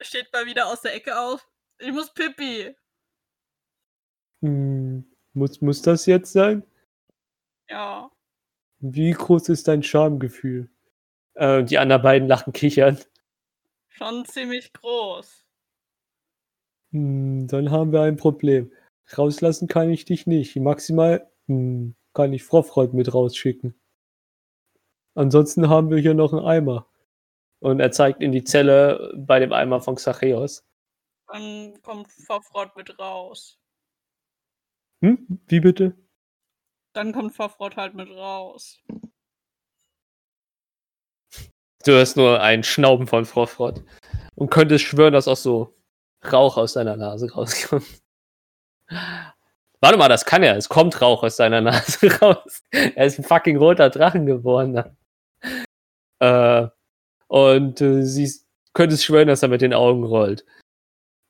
steht 0.00 0.32
mal 0.32 0.46
wieder 0.46 0.66
aus 0.66 0.82
der 0.82 0.94
Ecke 0.94 1.18
auf. 1.18 1.48
Ich 1.78 1.92
muss 1.92 2.12
Pippi. 2.12 2.74
Hm, 4.42 5.04
muss, 5.32 5.60
muss 5.60 5.82
das 5.82 6.06
jetzt 6.06 6.32
sein? 6.32 6.62
Ja. 7.68 8.10
Wie 8.80 9.10
groß 9.10 9.48
ist 9.48 9.68
dein 9.68 9.82
Schamgefühl? 9.82 10.70
Äh, 11.34 11.64
die 11.64 11.78
anderen 11.78 12.02
beiden 12.02 12.28
lachen 12.28 12.52
kichern. 12.52 12.98
Schon 13.88 14.24
ziemlich 14.24 14.72
groß. 14.72 15.44
Hm, 16.92 17.46
dann 17.48 17.70
haben 17.70 17.92
wir 17.92 18.02
ein 18.02 18.16
Problem. 18.16 18.72
Rauslassen 19.16 19.68
kann 19.68 19.90
ich 19.90 20.04
dich 20.04 20.26
nicht. 20.26 20.56
Maximal 20.56 21.30
hm, 21.46 21.94
kann 22.14 22.32
ich 22.32 22.44
Frofrott 22.44 22.94
mit 22.94 23.12
rausschicken. 23.12 23.78
Ansonsten 25.14 25.68
haben 25.68 25.90
wir 25.90 25.98
hier 25.98 26.14
noch 26.14 26.32
einen 26.32 26.44
Eimer. 26.44 26.86
Und 27.60 27.80
er 27.80 27.90
zeigt 27.90 28.22
in 28.22 28.32
die 28.32 28.44
Zelle 28.44 29.12
bei 29.16 29.40
dem 29.40 29.52
Eimer 29.52 29.80
von 29.80 29.96
Xacheos. 29.96 30.64
Dann 31.26 31.80
kommt 31.82 32.10
Vorfrott 32.10 32.76
mit 32.76 32.98
raus. 32.98 33.58
Hm? 35.02 35.40
Wie 35.46 35.60
bitte? 35.60 35.96
Dann 36.98 37.12
kommt 37.12 37.32
Vorfrott 37.32 37.76
halt 37.76 37.94
mit 37.94 38.10
raus. 38.10 38.80
Du 41.84 41.92
hörst 41.92 42.16
nur 42.16 42.40
ein 42.40 42.64
Schnauben 42.64 43.06
von 43.06 43.24
Frott 43.24 43.84
und 44.34 44.50
könntest 44.50 44.84
schwören, 44.84 45.12
dass 45.12 45.28
auch 45.28 45.36
so 45.36 45.76
Rauch 46.32 46.56
aus 46.56 46.72
seiner 46.72 46.96
Nase 46.96 47.32
rauskommt. 47.32 47.86
Warte 49.80 49.96
mal, 49.96 50.08
das 50.08 50.24
kann 50.24 50.42
er. 50.42 50.56
Es 50.56 50.68
kommt 50.68 51.00
Rauch 51.00 51.22
aus 51.22 51.36
seiner 51.36 51.60
Nase 51.60 52.18
raus. 52.20 52.64
Er 52.72 53.06
ist 53.06 53.20
ein 53.20 53.24
fucking 53.24 53.58
roter 53.58 53.90
Drachen 53.90 54.26
geworden. 54.26 54.82
Äh, 56.18 56.66
und 57.28 57.80
äh, 57.80 58.02
siehst, 58.02 58.48
könntest 58.72 59.04
schwören, 59.04 59.28
dass 59.28 59.44
er 59.44 59.50
mit 59.50 59.60
den 59.60 59.72
Augen 59.72 60.02
rollt. 60.02 60.44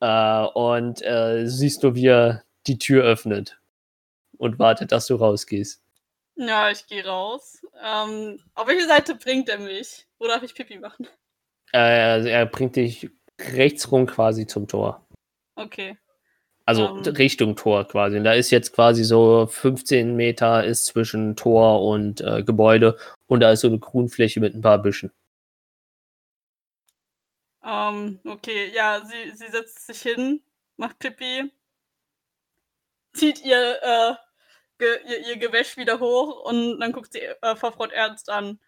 Äh, 0.01 0.45
und 0.45 1.03
äh, 1.03 1.47
siehst 1.47 1.83
du, 1.83 1.95
wie 1.95 2.07
er 2.07 2.45
die 2.67 2.79
Tür 2.79 3.05
öffnet 3.05 3.61
und 4.39 4.59
wartet, 4.59 4.93
dass 4.93 5.07
du 5.07 5.17
rausgehst. 5.17 5.83
Ja, 6.37 6.71
ich 6.71 6.87
gehe 6.87 7.05
raus. 7.05 7.61
Ähm, 7.85 8.41
auf 8.55 8.67
welche 8.69 8.87
Seite 8.87 9.15
bringt 9.17 9.49
er 9.49 9.59
mich? 9.59 10.07
Wo 10.19 10.27
darf 10.27 10.43
ich 10.43 10.55
Pipi 10.55 10.79
machen? 10.79 11.09
Äh, 11.73 11.79
also 11.79 12.29
er 12.29 12.47
bringt 12.47 12.77
dich 12.77 13.11
rechts 13.41 13.91
rum 13.91 14.07
quasi 14.07 14.47
zum 14.47 14.69
Tor. 14.69 15.05
Okay. 15.57 15.99
Also 16.65 16.89
Ähm. 16.89 17.03
Richtung 17.15 17.57
Tor 17.57 17.87
quasi. 17.89 18.19
Und 18.19 18.25
da 18.25 18.35
ist 18.35 18.51
jetzt 18.51 18.73
quasi 18.73 19.03
so 19.03 19.47
15 19.47 20.15
Meter 20.15 20.65
ist 20.65 20.87
zwischen 20.87 21.35
Tor 21.35 21.83
und 21.83 22.21
äh, 22.21 22.43
Gebäude 22.45 22.97
und 23.27 23.41
da 23.41 23.53
ist 23.53 23.61
so 23.61 23.69
eine 23.69 23.79
Grünfläche 23.79 24.39
mit 24.41 24.55
ein 24.55 24.61
paar 24.61 24.79
Büschen. 24.81 25.11
Ähm, 27.65 28.21
okay, 28.25 28.71
ja, 28.75 29.03
sie, 29.05 29.37
sie 29.37 29.51
setzt 29.51 29.87
sich 29.87 30.01
hin, 30.01 30.43
macht 30.77 30.99
Pipi, 31.01 31.51
zieht 33.13 33.45
ihr, 33.45 33.79
äh, 33.83 34.15
ge, 34.79 34.99
ihr, 35.07 35.27
ihr 35.27 35.37
Gewäsch 35.37 35.77
wieder 35.77 36.01
hoch 36.01 36.45
und 36.45 36.81
dann 36.81 36.93
guckt 36.93 37.13
sie 37.13 37.21
äh, 37.21 37.57
Vorfrott 37.57 37.93
ernst 37.93 38.31
an. 38.31 38.59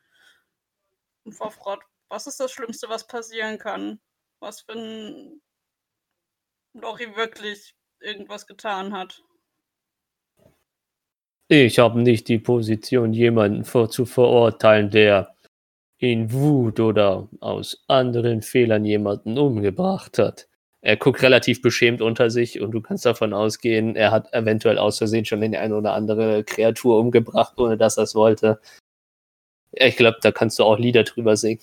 Und 1.25 1.33
Vorfrott, 1.33 1.81
was 2.09 2.27
ist 2.27 2.41
das 2.41 2.51
Schlimmste, 2.53 2.89
was 2.89 3.07
passieren 3.07 3.59
kann? 3.59 4.01
Was, 4.41 4.67
wenn 4.69 5.41
Lori 6.73 7.15
wirklich 7.17 7.75
irgendwas 8.01 8.47
getan 8.47 8.93
hat? 8.93 9.23
Ich 11.49 11.79
habe 11.79 12.01
nicht 12.01 12.29
die 12.29 12.39
Position, 12.39 13.13
jemanden 13.13 13.65
vor 13.65 13.91
zu 13.91 14.07
verurteilen, 14.07 14.91
der 14.91 15.35
in 15.99 16.33
Wut 16.33 16.81
oder 16.81 17.29
aus 17.41 17.85
anderen 17.89 18.41
Fehlern 18.41 18.85
jemanden 18.85 19.37
umgebracht 19.37 20.19
hat. 20.19 20.49
Er 20.83 20.97
guckt 20.97 21.23
relativ 21.23 21.61
beschämt 21.61 22.01
unter 22.01 22.31
sich 22.31 22.61
und 22.61 22.71
du 22.71 22.81
kannst 22.81 23.05
davon 23.05 23.35
ausgehen, 23.35 23.97
er 23.97 24.11
hat 24.11 24.33
eventuell 24.33 24.79
aus 24.79 24.99
Versehen 24.99 25.27
schon 25.27 25.43
die 25.43 25.57
eine 25.57 25.77
oder 25.77 25.93
andere 25.93 26.43
Kreatur 26.43 26.99
umgebracht, 26.99 27.59
ohne 27.59 27.77
dass 27.77 27.99
er 27.99 28.05
es 28.05 28.15
wollte. 28.15 28.61
Ich 29.73 29.97
glaube, 29.97 30.19
da 30.23 30.33
kannst 30.33 30.59
du 30.59 30.65
auch 30.65 30.79
Lieder 30.79 31.05
drüber 31.05 31.37
singen. 31.37 31.61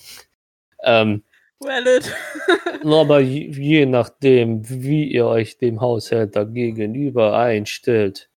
Ähm, 0.84 1.24
Well 1.60 1.88
it. 1.98 2.14
aber 2.84 3.20
je, 3.20 3.50
je 3.50 3.86
nachdem, 3.88 4.62
wie 4.70 5.06
ihr 5.06 5.26
euch 5.26 5.58
dem 5.58 5.82
Haushälter 5.82 6.46
gegenüber 6.46 7.36
einstellt 7.36 8.30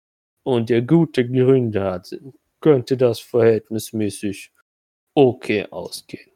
und 0.44 0.70
ihr 0.70 0.82
gute 0.82 1.28
Gründe 1.28 1.82
hat, 1.82 2.16
könnte 2.60 2.96
das 2.96 3.18
verhältnismäßig 3.18 4.52
okay 5.14 5.66
ausgehen. 5.70 6.30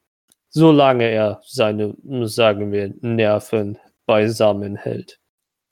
Solange 0.48 1.08
er 1.08 1.40
seine, 1.44 1.94
sagen 2.26 2.72
wir, 2.72 2.92
Nerven 3.00 3.78
beisammen 4.06 4.76
hält. 4.76 5.20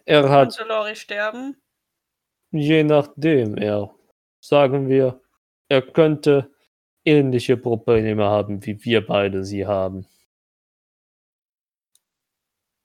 Er 0.04 0.28
hat, 0.28 0.56
Könnte 0.56 0.68
Lori 0.72 0.96
sterben? 0.96 1.56
je 2.52 2.82
nachdem, 2.84 3.56
er, 3.56 3.94
sagen 4.40 4.88
wir, 4.88 5.20
er 5.68 5.82
könnte 5.82 6.50
ähnliche 7.04 7.56
Probleme 7.56 8.24
haben, 8.24 8.64
wie 8.66 8.84
wir 8.84 9.06
beide 9.06 9.44
sie 9.44 9.66
haben. 9.66 10.06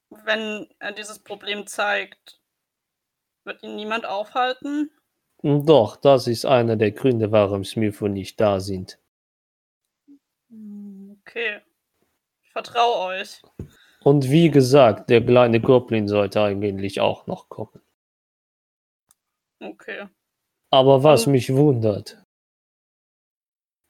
Wenn 0.09 0.67
er 0.79 0.91
dieses 0.91 1.19
Problem 1.19 1.67
zeigt, 1.67 2.39
wird 3.43 3.61
ihn 3.63 3.75
niemand 3.75 4.05
aufhalten? 4.05 4.91
Doch, 5.43 5.95
das 5.97 6.27
ist 6.27 6.45
einer 6.45 6.75
der 6.77 6.91
Gründe, 6.91 7.31
warum 7.31 7.63
Smitho 7.63 8.07
nicht 8.07 8.39
da 8.39 8.59
sind. 8.59 8.99
Hm, 10.49 11.19
Okay. 11.21 11.61
Ich 12.43 12.51
vertraue 12.51 12.95
euch. 13.19 13.41
Und 14.05 14.29
wie 14.29 14.51
gesagt, 14.51 15.09
der 15.09 15.25
kleine 15.25 15.59
Goblin 15.59 16.07
sollte 16.07 16.39
eigentlich 16.39 17.01
auch 17.01 17.25
noch 17.25 17.49
kommen. 17.49 17.81
Okay. 19.59 20.07
Aber 20.69 21.03
was 21.03 21.25
Ähm. 21.25 21.31
mich 21.31 21.51
wundert, 21.55 22.21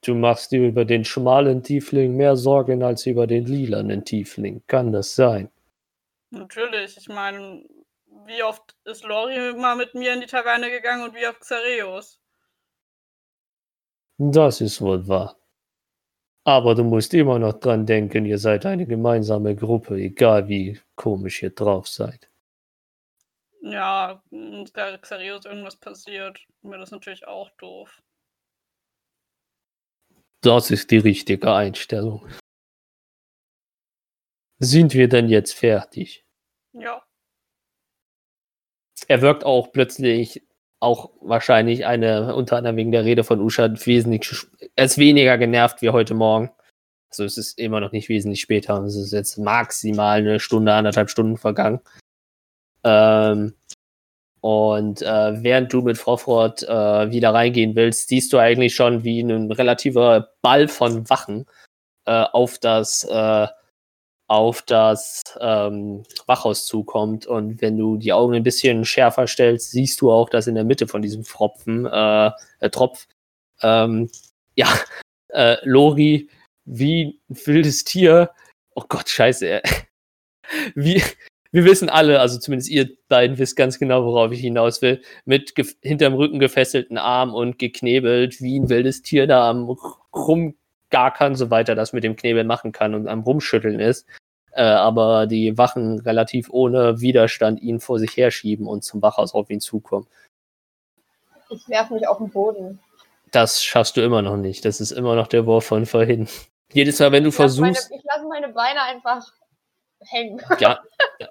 du 0.06 0.16
machst 0.16 0.54
dir 0.54 0.66
über 0.66 0.86
den 0.86 1.04
schmalen 1.04 1.64
Tiefling 1.64 2.16
mehr 2.16 2.38
Sorgen 2.38 2.82
als 2.82 3.06
über 3.06 3.28
den 3.28 3.46
lilanen 3.46 4.06
Tiefling. 4.06 4.64
Kann 4.68 4.94
das 4.94 5.16
sein? 5.16 5.52
Natürlich. 6.32 6.96
Ich 6.96 7.10
meine, 7.10 7.66
wie 8.26 8.42
oft 8.44 8.76
ist 8.86 9.04
Lori 9.04 9.54
mal 9.58 9.76
mit 9.76 9.96
mir 9.96 10.14
in 10.14 10.22
die 10.22 10.28
Taverne 10.28 10.70
gegangen 10.72 11.04
und 11.04 11.14
wie 11.14 11.28
oft 11.28 11.42
Xareus? 11.42 12.22
Das 14.18 14.60
ist 14.60 14.82
wohl 14.82 15.08
wahr. 15.08 15.38
Aber 16.48 16.76
du 16.76 16.84
musst 16.84 17.14
immer 17.16 17.40
noch 17.40 17.54
dran 17.54 17.88
denken, 17.88 18.26
ihr 18.26 18.38
seid 18.38 18.68
eine 18.68 18.86
gemeinsame 18.86 19.56
Gruppe, 19.56 19.96
egal 19.96 20.48
wie 20.48 20.80
komisch 20.96 21.42
ihr 21.42 21.50
drauf 21.50 21.88
seid. 21.88 22.30
Ja, 23.62 24.22
da 24.74 24.98
Xareus 24.98 25.46
irgendwas 25.46 25.76
passiert, 25.76 26.40
wäre 26.62 26.80
das 26.80 26.92
natürlich 26.92 27.28
auch 27.28 27.50
doof. 27.58 28.00
Das 30.42 30.70
ist 30.70 30.92
die 30.92 31.00
richtige 31.00 31.52
Einstellung. 31.52 32.30
Sind 34.60 34.94
wir 34.94 35.10
denn 35.10 35.28
jetzt 35.28 35.54
fertig? 35.54 36.24
Ja. 36.74 37.04
er 39.08 39.22
wirkt 39.22 39.44
auch 39.44 39.72
plötzlich 39.72 40.44
auch 40.86 41.10
wahrscheinlich 41.22 41.86
eine, 41.86 42.36
unter 42.36 42.58
anderem 42.58 42.78
wegen 42.78 42.92
der 42.92 43.04
Rede 43.04 43.24
von 43.24 43.42
Usha, 43.42 43.70
wesentlich, 43.86 44.46
er 44.76 44.86
ist 44.86 44.98
weniger 44.98 45.38
genervt 45.38 45.82
wie 45.82 45.90
heute 45.90 46.14
Morgen. 46.14 46.52
Also 47.10 47.24
es 47.24 47.38
ist 47.38 47.60
immer 47.60 47.80
noch 47.80 47.92
nicht 47.92 48.08
wesentlich 48.08 48.42
später. 48.42 48.82
Es 48.84 48.96
ist 48.96 49.12
jetzt 49.12 49.38
maximal 49.38 50.20
eine 50.20 50.40
Stunde, 50.40 50.74
anderthalb 50.74 51.10
Stunden 51.10 51.38
vergangen. 51.38 51.80
Ähm, 52.84 53.56
und 54.42 55.02
äh, 55.02 55.44
während 55.44 55.74
du 55.74 55.82
mit 55.82 55.98
Ford 55.98 56.62
äh, 56.64 57.12
wieder 57.12 57.34
reingehen 57.34 57.76
willst, 57.76 58.10
siehst 58.10 58.32
du 58.32 58.38
eigentlich 58.38 58.76
schon, 58.76 59.04
wie 59.04 59.22
ein 59.22 59.52
relativer 59.52 60.30
Ball 60.42 60.68
von 60.68 61.10
Wachen 61.10 61.48
äh, 62.06 62.26
auf 62.32 62.60
das 62.60 63.04
äh, 63.06 63.48
auf 64.28 64.62
das 64.64 65.22
ähm, 65.40 66.04
Wachhaus 66.26 66.66
zukommt. 66.66 67.28
Und 67.28 67.62
wenn 67.62 67.78
du 67.78 67.98
die 67.98 68.14
Augen 68.14 68.34
ein 68.34 68.44
bisschen 68.44 68.86
schärfer 68.86 69.28
stellst, 69.28 69.72
siehst 69.72 70.02
du 70.02 70.12
auch, 70.12 70.30
dass 70.30 70.48
in 70.48 70.56
der 70.56 70.64
Mitte 70.64 70.88
von 70.88 71.02
diesem 71.02 71.24
Tropfen, 71.24 71.86
äh, 71.86 72.32
äh, 72.60 72.70
Tropf, 72.70 73.08
ähm, 73.62 74.10
ja, 74.56 74.68
äh, 75.30 75.58
Lori 75.64 76.30
wie 76.66 77.20
ein 77.30 77.38
wildes 77.46 77.84
Tier, 77.84 78.32
oh 78.74 78.84
Gott, 78.88 79.10
scheiße, 79.10 79.48
äh, 79.48 79.62
wie, 80.76 81.04
wir 81.52 81.64
wissen 81.64 81.90
alle, 81.90 82.20
also 82.20 82.40
zumindest 82.40 82.70
ihr 82.70 82.90
beiden 83.08 83.38
wisst 83.38 83.56
ganz 83.56 83.80
genau, 83.80 84.04
worauf 84.06 84.32
ich 84.32 84.40
hinaus 84.40 84.82
will, 84.82 85.02
mit 85.26 85.54
hinterm 85.82 86.16
Rücken 86.16 86.40
gefesselten 86.40 86.98
Arm 86.98 87.34
und 87.34 87.60
geknebelt, 87.60 88.42
wie 88.42 88.60
ein 88.60 88.70
wildes 88.70 89.04
Tier 89.04 89.28
da 89.28 89.50
am 89.50 89.70
rumgarkern, 90.92 91.36
soweit 91.36 91.70
er 91.70 91.76
das 91.76 91.94
mit 91.94 92.04
dem 92.04 92.16
Knebel 92.16 92.44
machen 92.44 92.72
kann 92.72 92.96
und 92.96 93.08
am 93.08 93.22
rumschütteln 93.22 93.80
ist. 93.80 94.08
Äh, 94.52 94.64
aber 94.64 95.28
die 95.28 95.58
Wachen 95.58 96.00
relativ 96.00 96.50
ohne 96.50 97.02
Widerstand 97.02 97.62
ihn 97.62 97.80
vor 97.80 98.00
sich 98.00 98.16
herschieben 98.16 98.68
und 98.68 98.84
zum 98.84 99.02
Wachhaus 99.02 99.34
auf 99.34 99.50
ihn 99.50 99.60
zukommen. 99.60 100.08
Ich 101.50 101.68
werfe 101.68 101.94
mich 101.94 102.08
auf 102.08 102.18
den 102.18 102.30
Boden. 102.30 102.80
Das 103.32 103.64
schaffst 103.64 103.98
du 103.98 104.02
immer 104.02 104.22
noch 104.22 104.38
nicht. 104.38 104.64
Das 104.64 104.80
ist 104.80 104.92
immer 104.92 105.16
noch 105.16 105.28
der 105.28 105.46
Wurf 105.46 105.66
von 105.66 105.86
vorhin. 105.86 106.28
Jedes 106.72 107.00
Mal, 107.00 107.12
wenn 107.12 107.24
du 107.24 107.30
Ich 107.30 107.38
lasse 107.38 107.62
meine, 107.62 107.74
versuchst. 107.76 107.92
ich 107.94 108.04
lasse 108.06 108.28
meine 108.28 108.50
Beine 108.50 108.82
einfach 108.82 109.28
hängen. 110.02 110.42
Ja, 110.60 110.80
ja. 111.20 111.28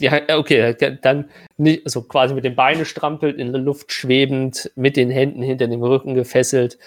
Ja, 0.00 0.38
okay, 0.38 0.76
dann 1.02 1.28
nicht, 1.56 1.84
also 1.84 2.02
quasi 2.02 2.32
mit 2.32 2.44
den 2.44 2.54
Beinen 2.54 2.84
strampelt, 2.84 3.36
in 3.36 3.50
der 3.52 3.60
Luft 3.60 3.92
schwebend, 3.92 4.70
mit 4.76 4.96
den 4.96 5.10
Händen 5.10 5.42
hinter 5.42 5.66
dem 5.66 5.82
Rücken 5.82 6.14
gefesselt, 6.14 6.78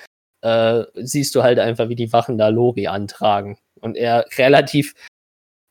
äh, 0.41 0.83
siehst 0.95 1.35
du 1.35 1.43
halt 1.43 1.59
einfach, 1.59 1.89
wie 1.89 1.95
die 1.95 2.13
Wachen 2.13 2.37
da 2.37 2.49
Lori 2.49 2.87
antragen. 2.87 3.57
Und 3.79 3.97
er 3.97 4.25
relativ 4.37 4.93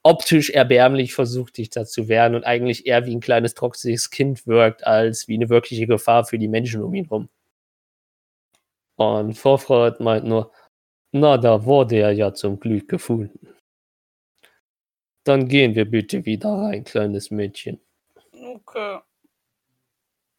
optisch 0.03 0.51
erbärmlich 0.51 1.15
versucht, 1.15 1.59
dich 1.59 1.71
da 1.71 1.85
zu 1.85 2.09
wehren 2.09 2.35
und 2.35 2.45
eigentlich 2.45 2.87
eher 2.87 3.07
wie 3.07 3.15
ein 3.15 3.21
kleines 3.21 3.55
trotzig 3.55 4.11
Kind 4.11 4.47
wirkt, 4.47 4.87
als 4.87 5.29
wie 5.29 5.35
eine 5.35 5.49
wirkliche 5.49 5.87
Gefahr 5.87 6.25
für 6.25 6.39
die 6.39 6.49
Menschen 6.49 6.83
um 6.83 6.95
ihn 6.95 7.07
rum. 7.07 7.29
Und 8.97 9.35
Vorfreude 9.35 10.03
meint 10.03 10.27
nur, 10.27 10.53
na, 11.13 11.39
da 11.39 11.65
wurde 11.65 11.97
er 11.97 12.13
ja 12.13 12.33
zum 12.35 12.61
Glück 12.61 12.89
gefunden. 12.89 13.49
Dann 15.25 15.49
gehen 15.49 15.75
wir 15.75 15.85
bitte 15.85 16.25
wieder 16.25 16.51
rein, 16.51 16.85
kleines 16.85 17.31
Mädchen. 17.31 17.81
Okay. 18.33 19.01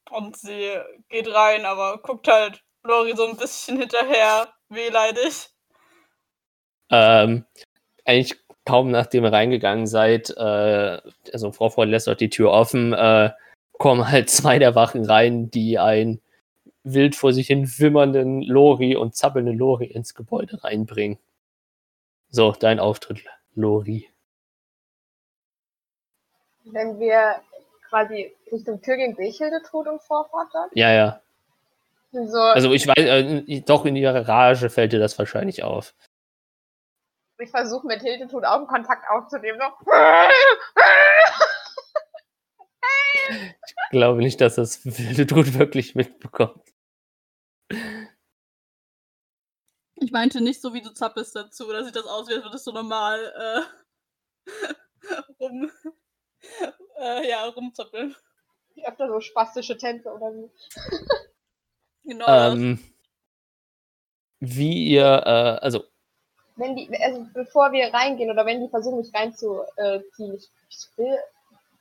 Und 0.09 0.37
sie 0.37 0.77
geht 1.09 1.27
rein, 1.33 1.65
aber 1.65 1.99
guckt 2.01 2.27
halt 2.27 2.63
Lori 2.83 3.15
so 3.15 3.27
ein 3.27 3.37
bisschen 3.37 3.77
hinterher, 3.77 4.47
wehleidig. 4.69 5.49
Ähm, 6.89 7.45
eigentlich 8.05 8.39
kaum 8.65 8.91
nachdem 8.91 9.23
ihr 9.23 9.33
reingegangen 9.33 9.87
seid, 9.87 10.29
äh, 10.31 11.01
also 11.33 11.51
Frau 11.51 11.69
Freund 11.69 11.91
lässt 11.91 12.09
auch 12.09 12.15
die 12.15 12.29
Tür 12.29 12.51
offen, 12.51 12.93
äh, 12.93 13.31
kommen 13.73 14.09
halt 14.09 14.29
zwei 14.29 14.59
der 14.59 14.75
Wachen 14.75 15.05
rein, 15.05 15.51
die 15.51 15.79
einen 15.79 16.21
wild 16.83 17.15
vor 17.15 17.33
sich 17.33 17.47
hin 17.47 17.67
wimmernden 17.77 18.41
Lori 18.41 18.95
und 18.95 19.15
zappelnden 19.15 19.57
Lori 19.57 19.85
ins 19.85 20.15
Gebäude 20.15 20.63
reinbringen. 20.63 21.19
So, 22.29 22.53
dein 22.53 22.79
Auftritt, 22.79 23.23
Lori. 23.55 24.09
Wenn 26.63 26.99
wir 26.99 27.41
quasi 27.89 28.33
Richtung 28.51 28.81
Tür 28.81 28.95
gehen, 28.95 29.15
sehe 29.15 29.27
ich 29.27 29.37
Hildetrud 29.37 29.87
und 29.87 30.01
Vorfahrt 30.01 30.49
dort. 30.53 30.71
Ja, 30.73 30.91
ja. 30.91 31.21
So, 32.11 32.39
Also 32.39 32.73
ich 32.73 32.87
weiß, 32.87 32.97
äh, 32.97 33.61
doch 33.61 33.85
in 33.85 33.95
ihrer 33.95 34.27
Rage 34.27 34.69
fällt 34.69 34.91
dir 34.91 34.99
das 34.99 35.17
wahrscheinlich 35.17 35.63
auf. 35.63 35.95
ich 37.39 37.49
versuche 37.49 37.87
mit 37.87 38.01
Hildetrud 38.01 38.45
Augenkontakt 38.45 39.09
aufzunehmen. 39.09 39.59
So. 39.59 39.91
Ich 43.65 43.75
glaube 43.91 44.19
nicht, 44.19 44.41
dass 44.41 44.55
das 44.55 44.85
wilde 44.85 45.25
Tod 45.25 45.53
wirklich 45.57 45.95
mitbekommt. 45.95 46.61
Ich 49.95 50.11
meinte 50.11 50.41
nicht 50.41 50.61
so, 50.61 50.73
wie 50.73 50.81
du 50.81 50.93
zappelst 50.93 51.35
dazu, 51.35 51.67
oder 51.67 51.85
sieht 51.85 51.95
das 51.95 52.05
aus, 52.07 52.27
wie 52.27 52.33
als 52.33 52.43
würdest 52.43 52.67
du 52.67 52.71
normal 52.71 53.65
äh, 54.47 54.51
rum, 55.39 55.71
äh, 56.99 57.29
ja, 57.29 57.45
rumzappeln. 57.45 58.15
Öfter 58.83 59.07
so 59.07 59.19
spastische 59.21 59.77
Tänze 59.77 60.09
oder 60.11 60.33
wie. 60.33 60.49
Genau. 62.03 62.51
Ähm, 62.51 62.79
wie 64.39 64.89
ihr, 64.89 65.23
äh, 65.25 65.63
also 65.63 65.83
Wenn 66.55 66.75
die, 66.75 66.89
also 66.99 67.27
bevor 67.33 67.71
wir 67.71 67.93
reingehen 67.93 68.31
oder 68.31 68.45
wenn 68.45 68.61
die 68.61 68.69
versuchen, 68.69 68.97
mich 68.99 69.13
reinzuziehen, 69.13 70.35
ich, 70.35 70.49
ich 70.69 70.97
will 70.97 71.17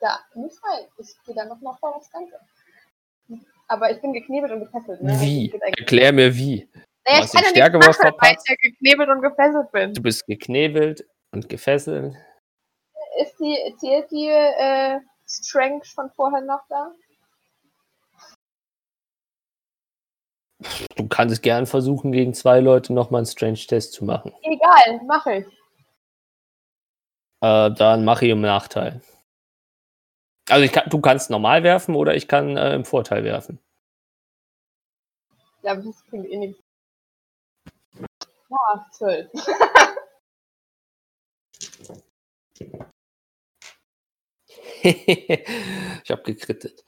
da 0.01 0.19
nicht 0.35 0.57
rein. 0.65 0.87
Ich 0.99 1.15
gehe 1.25 1.35
da 1.35 1.45
noch 1.45 1.61
mal 1.61 1.77
vor 1.81 1.95
das 1.99 2.11
Ganze. 2.11 2.35
Aber 3.69 3.91
ich 3.91 4.01
bin 4.01 4.13
geknebelt 4.13 4.53
und 4.53 4.61
gefesselt. 4.61 5.03
Ne? 5.03 5.19
wie? 5.21 5.53
Erklär 5.79 6.13
mir 6.13 6.35
wie. 6.35 6.69
Naja, 7.07 7.23
hast 7.23 7.27
ich 7.27 7.33
kann 7.33 7.43
ja 7.43 7.51
nichts 7.51 7.51
Stärkewurf 7.51 7.99
machen, 7.99 8.15
weil 8.19 8.37
ich 8.37 8.49
ja 8.49 8.55
geknebelt 8.57 9.09
und 9.09 9.23
gefesselt 9.23 9.73
bin. 9.73 9.95
Du 9.95 10.03
bist 10.03 10.27
geknebelt 10.27 11.07
und 11.33 11.49
gefesselt. 11.49 12.15
Ist 13.21 13.39
die, 13.39 13.75
zählt 13.79 14.11
die 14.11 14.29
äh, 14.29 15.01
Strength 15.27 15.87
von 15.87 16.11
vorher 16.11 16.41
noch 16.41 16.63
da? 16.69 16.93
Du 20.97 21.09
kannst 21.09 21.43
gern 21.43 21.67
versuchen, 21.67 22.13
gegen 22.13 22.35
zwei 22.35 22.61
Leute 22.61 22.93
nochmal 22.93 23.21
einen 23.21 23.27
Strange-Test 23.27 23.93
zu 23.93 24.05
machen. 24.05 24.33
Egal, 24.43 25.01
mache 25.07 25.37
ich. 25.37 25.47
Äh, 27.41 27.71
dann 27.73 28.05
mache 28.05 28.27
ich 28.27 28.33
im 28.33 28.43
Nachteil. 28.43 29.01
Also 30.49 30.65
ich 30.65 30.73
kann, 30.73 30.89
du 30.91 31.01
kannst 31.01 31.31
normal 31.31 31.63
werfen 31.63 31.95
oder 31.95 32.15
ich 32.15 32.29
kann 32.29 32.57
äh, 32.57 32.75
im 32.75 32.85
Vorteil 32.85 33.25
werfen. 33.25 33.59
Ja, 35.63 35.75
das 35.75 36.05
klingt 36.07 36.29
eh 36.29 36.37
nichts. 36.37 36.63
Ja, 38.51 38.87
zwölf. 38.93 39.31
ich 44.83 46.11
habe 46.11 46.23
gekrittet. 46.23 46.85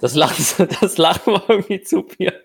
Das 0.00 0.14
Lachen, 0.14 0.68
das 0.80 0.98
Lachen 0.98 1.34
war 1.34 1.48
irgendwie 1.48 1.82
zu 1.82 2.06
mir. 2.18 2.42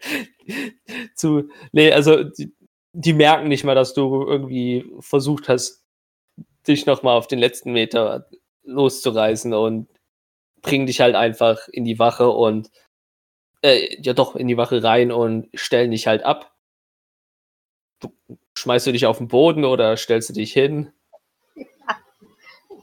Zu, 1.16 1.50
nee, 1.72 1.92
also 1.92 2.24
die, 2.24 2.54
die 2.94 3.14
merken 3.14 3.48
nicht 3.48 3.64
mal, 3.64 3.76
dass 3.76 3.94
du 3.94 4.26
irgendwie 4.26 4.86
versucht 5.00 5.50
hast, 5.50 5.84
dich 6.68 6.86
nochmal 6.86 7.18
auf 7.18 7.28
den 7.28 7.40
letzten 7.40 7.72
Meter 7.72 8.28
loszureißen 8.64 9.54
und 9.54 9.90
bringen 10.62 10.88
dich 10.88 11.02
halt 11.02 11.16
einfach 11.16 11.68
in 11.68 11.86
die 11.86 12.00
Wache 12.00 12.30
und 12.30 12.72
äh, 13.62 14.02
ja 14.02 14.14
doch 14.14 14.36
in 14.36 14.48
die 14.48 14.58
Wache 14.58 14.84
rein 14.84 15.12
und 15.12 15.50
stellen 15.54 15.92
dich 15.92 16.08
halt 16.08 16.24
ab. 16.24 16.56
Du, 18.00 18.12
schmeißt 18.58 18.88
du 18.88 18.92
dich 18.92 19.06
auf 19.06 19.20
den 19.20 19.28
Boden 19.28 19.66
oder 19.66 19.96
stellst 19.98 20.30
du 20.30 20.34
dich 20.34 20.54
hin? 20.54 20.92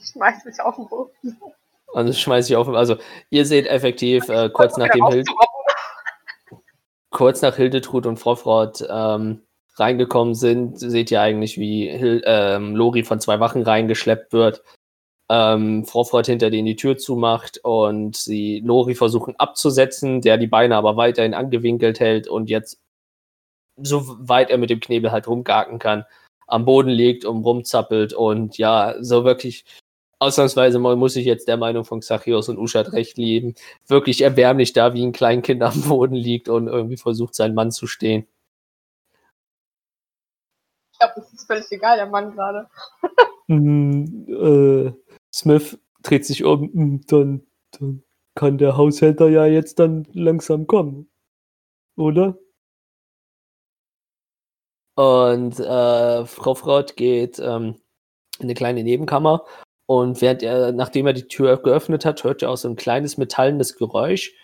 Ich 0.05 0.09
schmeiß 0.09 0.45
mich 0.45 0.61
auf 0.61 0.75
den 0.75 0.89
Boden. 0.89 1.41
Und 1.93 2.07
das 2.07 2.18
schmeiß 2.18 2.49
ich 2.49 2.57
auf. 2.57 2.68
Also, 2.68 2.97
ihr 3.30 3.45
seht 3.47 3.66
effektiv 3.66 4.28
äh, 4.28 4.49
kurz 4.51 4.76
nachdem 4.76 5.07
Hild, 5.09 5.28
kurz 7.11 7.43
nach 7.43 7.57
Hildetrud 7.57 8.07
und 8.07 8.18
Frofrod 8.18 8.84
ähm, 8.90 9.43
reingekommen 9.76 10.34
sind, 10.34 10.78
seht 10.78 11.11
ihr 11.11 11.20
eigentlich, 11.20 11.59
wie 11.59 11.88
Hil 11.88 12.22
ähm, 12.26 12.74
Lori 12.74 13.05
von 13.05 13.20
zwei 13.20 13.40
Wachen 13.40 13.62
reingeschleppt 13.62 14.32
wird. 14.32 14.62
Ähm, 15.30 15.84
Frofrod 15.84 16.26
hinter 16.26 16.51
denen 16.51 16.66
die 16.66 16.76
Tür 16.76 16.99
zumacht 16.99 17.61
und 17.62 18.16
sie 18.16 18.61
Lori 18.61 18.95
versuchen 18.95 19.36
abzusetzen, 19.36 20.20
der 20.20 20.36
die 20.36 20.47
Beine 20.47 20.76
aber 20.76 20.97
weiterhin 20.97 21.34
angewinkelt 21.34 22.01
hält 22.01 22.28
und 22.28 22.51
jetzt, 22.51 22.80
so 23.80 24.03
weit 24.18 24.51
er 24.51 24.59
mit 24.59 24.70
dem 24.70 24.80
Knebel 24.80 25.12
halt 25.12 25.28
rumgarken 25.28 25.78
kann, 25.78 26.05
am 26.47 26.64
Boden 26.66 26.90
liegt 26.90 27.24
und 27.24 27.45
rumzappelt 27.45 28.12
und 28.12 28.59
ja, 28.59 28.97
so 29.01 29.24
wirklich 29.24 29.64
ausnahmsweise 30.23 30.79
mal 30.79 30.97
muss 30.97 31.16
ich 31.16 31.27
jetzt 31.27 31.49
der 31.49 31.57
Meinung 31.57 31.85
von 31.85 32.01
Xachios 32.01 32.49
und 32.49 32.59
Uschat 32.59 32.93
recht 32.93 33.18
leben. 33.18 33.55
Wirklich 33.87 34.23
erbärmlich 34.23 34.73
da, 34.73 34.95
wie 34.95 35.05
ein 35.05 35.12
Kleinkind 35.12 35.62
am 35.62 35.83
Boden 35.83 36.14
liegt 36.14 36.49
und 36.49 36.68
irgendwie 36.68 36.97
versucht, 36.97 37.35
seinen 37.35 37.55
Mann 37.55 37.73
zu 37.73 37.87
stehen. 37.87 38.27
Ich 40.93 40.99
glaube, 41.01 41.14
das 41.16 41.33
ist 41.33 41.47
völlig 41.47 41.70
egal, 41.70 41.97
der 41.97 42.07
Mann 42.07 42.33
gerade. 42.33 42.68
Mm, 43.49 44.05
äh, 44.29 44.93
Smith 45.35 45.77
dreht 46.03 46.25
sich 46.25 46.45
um, 46.45 46.70
mm, 46.73 47.01
dann, 47.09 47.45
dann 47.73 48.05
kann 48.37 48.57
der 48.57 48.77
Haushälter 48.77 49.29
ja 49.29 49.47
jetzt 49.47 49.81
dann 49.81 50.07
langsam 50.12 50.68
kommen. 50.68 51.11
Oder? 51.97 52.39
Und 54.95 55.59
äh, 55.59 56.25
Frau 56.25 56.55
Frott 56.55 56.97
geht 56.97 57.41
ähm, 57.41 57.81
in 58.39 58.45
eine 58.45 58.55
kleine 58.55 58.85
Nebenkammer 58.85 59.45
und 59.87 60.20
während 60.20 60.43
er, 60.43 60.72
nachdem 60.72 61.07
er 61.07 61.12
die 61.12 61.28
Tür 61.28 61.57
geöffnet 61.59 62.05
hat, 62.05 62.24
hört 62.24 62.43
er 62.43 62.51
auch 62.51 62.57
so 62.57 62.68
ein 62.68 62.76
kleines 62.76 63.18
metallenes 63.18 63.76
Geräusch, 63.76 64.35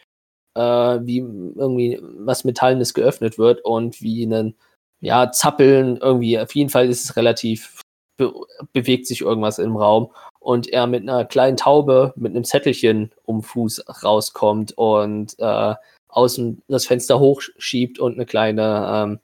äh, 0.55 0.61
wie 0.61 1.19
irgendwie 1.19 2.01
was 2.03 2.45
Metallenes 2.45 2.95
geöffnet 2.95 3.39
wird 3.39 3.65
und 3.65 4.03
wie 4.03 4.25
ein 4.27 4.55
ja, 5.01 5.31
Zappeln 5.31 5.97
irgendwie, 5.99 6.39
auf 6.39 6.55
jeden 6.55 6.71
Fall 6.71 6.89
ist 6.89 7.05
es 7.05 7.17
relativ, 7.17 7.83
be 8.17 8.33
bewegt 8.73 9.07
sich 9.07 9.21
irgendwas 9.21 9.59
im 9.59 9.77
Raum 9.77 10.13
und 10.41 10.69
er 10.69 10.87
mit 10.87 11.03
einer 11.03 11.25
kleinen 11.25 11.57
Taube 11.57 12.13
mit 12.17 12.35
einem 12.35 12.45
Zettelchen 12.45 13.13
um 13.25 13.43
Fuß 13.43 13.85
rauskommt 14.03 14.77
und 14.77 15.39
äh, 15.39 15.75
außen 16.09 16.63
das 16.69 16.87
Fenster 16.87 17.21
hochschiebt 17.21 17.99
und 18.01 18.15
eine 18.15 18.27
kleine, 18.27 18.89
ähm, 18.93 19.21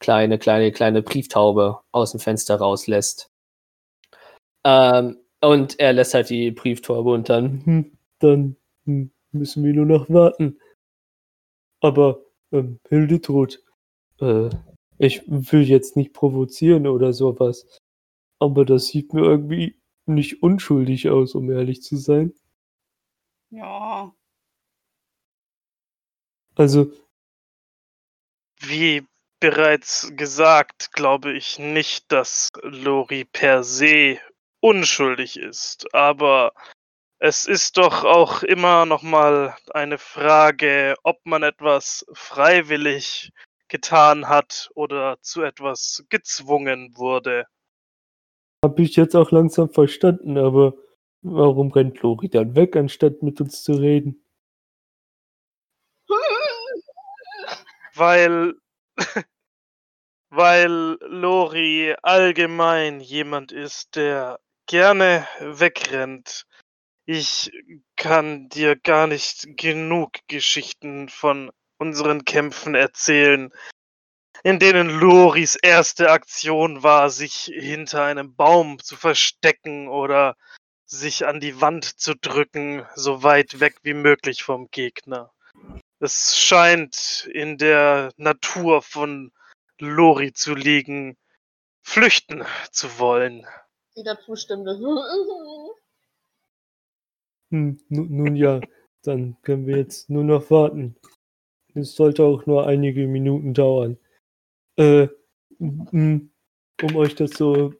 kleine, 0.00 0.38
kleine, 0.38 0.72
kleine 0.72 1.02
Brieftaube 1.02 1.80
aus 1.92 2.12
dem 2.12 2.20
Fenster 2.20 2.56
rauslässt. 2.56 3.30
Ähm, 4.64 5.18
und 5.40 5.78
er 5.78 5.92
lässt 5.92 6.14
halt 6.14 6.30
die 6.30 6.50
Brieftaube 6.50 7.10
und 7.10 7.28
dann, 7.28 7.64
Hm, 7.64 7.98
dann 8.20 8.56
hm, 8.84 9.10
müssen 9.32 9.64
wir 9.64 9.74
nur 9.74 9.86
noch 9.86 10.08
warten. 10.10 10.58
Aber, 11.80 12.24
ähm, 12.52 12.78
Hildetrud, 12.88 13.62
äh, 14.20 14.50
ich 14.98 15.22
will 15.28 15.62
jetzt 15.62 15.96
nicht 15.96 16.12
provozieren 16.12 16.86
oder 16.86 17.12
sowas. 17.12 17.78
Aber 18.40 18.64
das 18.64 18.88
sieht 18.88 19.12
mir 19.14 19.22
irgendwie 19.24 19.80
nicht 20.06 20.42
unschuldig 20.42 21.10
aus, 21.10 21.34
um 21.34 21.50
ehrlich 21.50 21.82
zu 21.82 21.96
sein. 21.96 22.34
Ja. 23.50 24.12
Also, 26.56 26.92
Wie 28.60 29.04
bereits 29.40 30.12
gesagt, 30.16 30.92
glaube 30.92 31.32
ich 31.32 31.58
nicht, 31.58 32.10
dass 32.12 32.50
Lori 32.62 33.24
per 33.24 33.64
se 33.64 34.18
unschuldig 34.60 35.38
ist, 35.38 35.94
aber 35.94 36.52
es 37.20 37.46
ist 37.46 37.76
doch 37.78 38.04
auch 38.04 38.42
immer 38.42 38.86
noch 38.86 39.02
mal 39.02 39.56
eine 39.72 39.98
Frage, 39.98 40.94
ob 41.02 41.18
man 41.24 41.42
etwas 41.42 42.06
freiwillig 42.12 43.32
getan 43.68 44.28
hat 44.28 44.70
oder 44.74 45.18
zu 45.20 45.42
etwas 45.42 46.04
gezwungen 46.08 46.96
wurde. 46.96 47.46
habe 48.64 48.82
ich 48.82 48.96
jetzt 48.96 49.14
auch 49.16 49.30
langsam 49.30 49.68
verstanden, 49.70 50.38
aber 50.38 50.74
warum 51.22 51.70
rennt 51.72 52.00
Lori 52.02 52.28
dann 52.28 52.54
weg, 52.54 52.76
anstatt 52.76 53.22
mit 53.22 53.40
uns 53.40 53.62
zu 53.62 53.72
reden? 53.72 54.24
Weil 57.94 58.54
weil 60.30 60.98
Lori 61.00 61.94
allgemein 62.02 63.00
jemand 63.00 63.50
ist, 63.50 63.96
der 63.96 64.38
gerne 64.68 65.26
wegrennt. 65.40 66.46
Ich 67.04 67.50
kann 67.96 68.48
dir 68.50 68.76
gar 68.76 69.06
nicht 69.06 69.56
genug 69.56 70.12
Geschichten 70.28 71.08
von 71.08 71.50
unseren 71.78 72.24
Kämpfen 72.24 72.74
erzählen, 72.74 73.50
in 74.44 74.58
denen 74.58 74.88
Loris 75.00 75.56
erste 75.56 76.10
Aktion 76.10 76.82
war, 76.82 77.10
sich 77.10 77.50
hinter 77.52 78.04
einem 78.04 78.36
Baum 78.36 78.78
zu 78.78 78.96
verstecken 78.96 79.88
oder 79.88 80.36
sich 80.84 81.26
an 81.26 81.40
die 81.40 81.60
Wand 81.60 81.84
zu 81.98 82.14
drücken, 82.14 82.86
so 82.94 83.22
weit 83.22 83.60
weg 83.60 83.76
wie 83.82 83.94
möglich 83.94 84.42
vom 84.42 84.70
Gegner. 84.70 85.32
Es 85.98 86.38
scheint 86.38 87.28
in 87.32 87.58
der 87.58 88.12
Natur 88.16 88.82
von 88.82 89.32
Lori 89.78 90.32
zu 90.32 90.54
liegen, 90.54 91.16
flüchten 91.82 92.44
zu 92.70 92.98
wollen. 92.98 93.46
Wieder 93.98 94.18
zustimmende. 94.20 94.78
Hm, 97.50 97.78
nu- 97.88 98.04
nun 98.04 98.36
ja, 98.36 98.60
dann 99.02 99.36
können 99.42 99.66
wir 99.66 99.78
jetzt 99.78 100.10
nur 100.10 100.22
noch 100.22 100.50
warten. 100.50 100.96
Es 101.74 101.94
sollte 101.96 102.24
auch 102.24 102.46
nur 102.46 102.66
einige 102.66 103.06
Minuten 103.06 103.54
dauern. 103.54 103.98
Äh, 104.76 105.08
um 105.60 106.30
euch 106.96 107.14
das 107.14 107.32
so 107.32 107.74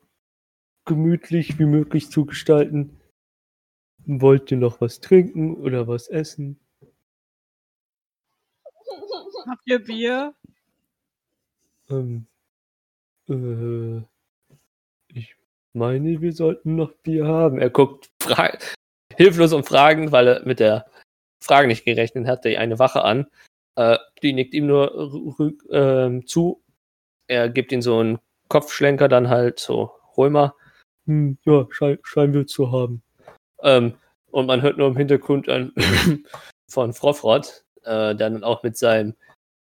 gemütlich 0.87 1.59
wie 1.59 1.67
möglich 1.67 2.11
zu 2.11 2.27
gestalten, 2.27 3.01
wollt 4.07 4.51
ihr 4.51 4.59
noch 4.59 4.81
was 4.81 5.01
trinken 5.01 5.57
oder 5.57 5.87
was 5.87 6.09
essen? 6.09 6.59
Habt 9.49 9.63
ihr 9.67 9.79
Bier? 9.79 10.35
Ähm, 11.91 12.27
äh, 13.29 14.03
meine, 15.75 16.21
wir 16.21 16.33
sollten 16.33 16.77
noch 16.77 16.93
Bier 17.03 17.27
haben. 17.27 17.59
Er 17.59 17.71
guckt 17.71 18.11
hilflos 19.15 19.53
und 19.53 19.67
fragend, 19.67 20.13
weil 20.13 20.29
er 20.29 20.47
mit 20.47 20.61
der 20.61 20.87
Frage 21.43 21.69
nicht 21.69 21.85
gerechnet 21.85 22.27
hat, 22.27 22.45
die 22.45 22.59
eine 22.59 22.79
Wache 22.79 23.03
an. 23.03 23.27
Äh, 23.77 23.99
die 24.23 24.33
nickt 24.33 24.55
ihm 24.55 24.67
nur 24.67 25.55
ähm, 25.71 26.27
zu. 26.27 26.63
Er 27.29 27.49
gibt 27.49 27.73
ihm 27.73 27.83
so 27.83 27.99
einen 27.99 28.19
Kopfschlenker, 28.49 29.09
dann 29.09 29.29
halt 29.29 29.61
so, 29.61 29.93
hol 30.17 30.31
mal. 30.31 30.55
Hm, 31.07 31.39
ja, 31.45 31.67
schein, 31.71 31.99
scheinen 32.03 32.35
wir 32.35 32.47
zu 32.47 32.73
haben. 32.73 33.03
Ähm, 33.63 33.95
und 34.31 34.47
man 34.47 34.63
hört 34.63 34.79
nur 34.79 34.89
im 34.89 34.97
Hintergrund 34.97 35.49
ein 35.49 35.73
von 36.69 36.93
Frofrott, 36.93 37.65
äh, 37.83 38.15
der 38.15 38.31
dann 38.31 38.45
auch 38.45 38.63
mit 38.63 38.77
seinem 38.77 39.15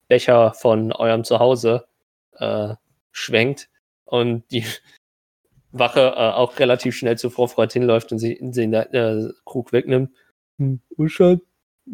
Becher 0.09 0.55
von 0.55 0.93
eurem 0.93 1.25
Zuhause 1.25 1.87
äh, 2.33 2.75
schwenkt 3.13 3.71
und 4.05 4.45
die 4.51 4.65
Wache 5.73 6.01
äh, 6.01 6.31
auch 6.33 6.59
relativ 6.59 6.97
schnell 6.97 7.17
zu 7.19 7.31
Frofrott 7.31 7.73
hinläuft 7.73 8.13
und 8.13 8.19
sie, 8.19 8.39
den 8.41 8.73
äh, 8.73 9.33
Krug 9.45 9.73
wegnimmt. 9.73 10.11
Hm, 10.59 10.81
Uschat, 10.97 11.41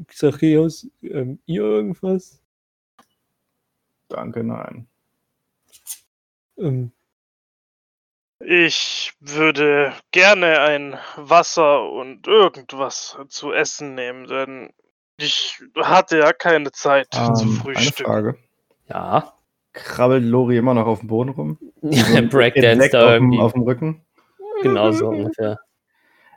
Xacheos, 0.09 0.89
ähm, 1.03 1.39
ihr 1.47 1.63
irgendwas? 1.63 2.41
Danke, 4.09 4.43
nein. 4.45 4.87
Ähm, 6.59 6.93
Ich 8.41 9.13
würde 9.21 9.93
gerne 10.11 10.61
ein 10.61 10.99
Wasser 11.17 11.91
und 11.91 12.27
irgendwas 12.27 13.17
zu 13.29 13.53
essen 13.53 13.95
nehmen, 13.95 14.27
denn 14.27 14.73
ich 15.19 15.63
hatte 15.77 16.19
ja 16.19 16.33
keine 16.33 16.71
Zeit 16.73 17.13
zu 17.13 17.21
Ähm, 17.21 17.27
eine 17.33 17.51
frühstücken. 17.51 18.05
Frage. 18.05 18.39
Ja. 18.89 19.36
Krabbelt 19.77 20.25
Lori 20.25 20.57
immer 20.57 20.75
noch 20.75 20.87
auf 20.87 21.01
dem 21.01 21.09
Boden 21.09 21.31
rum? 21.31 21.59
Breakdance 21.83 22.79
Leck 22.79 22.93
da 22.93 23.05
auf, 23.07 23.13
dem, 23.15 23.25
irgendwie. 23.25 23.39
auf 23.41 23.53
dem 23.53 23.63
Rücken? 23.63 24.01
Genau 24.63 24.91
so 24.93 25.09
ungefähr. 25.09 25.59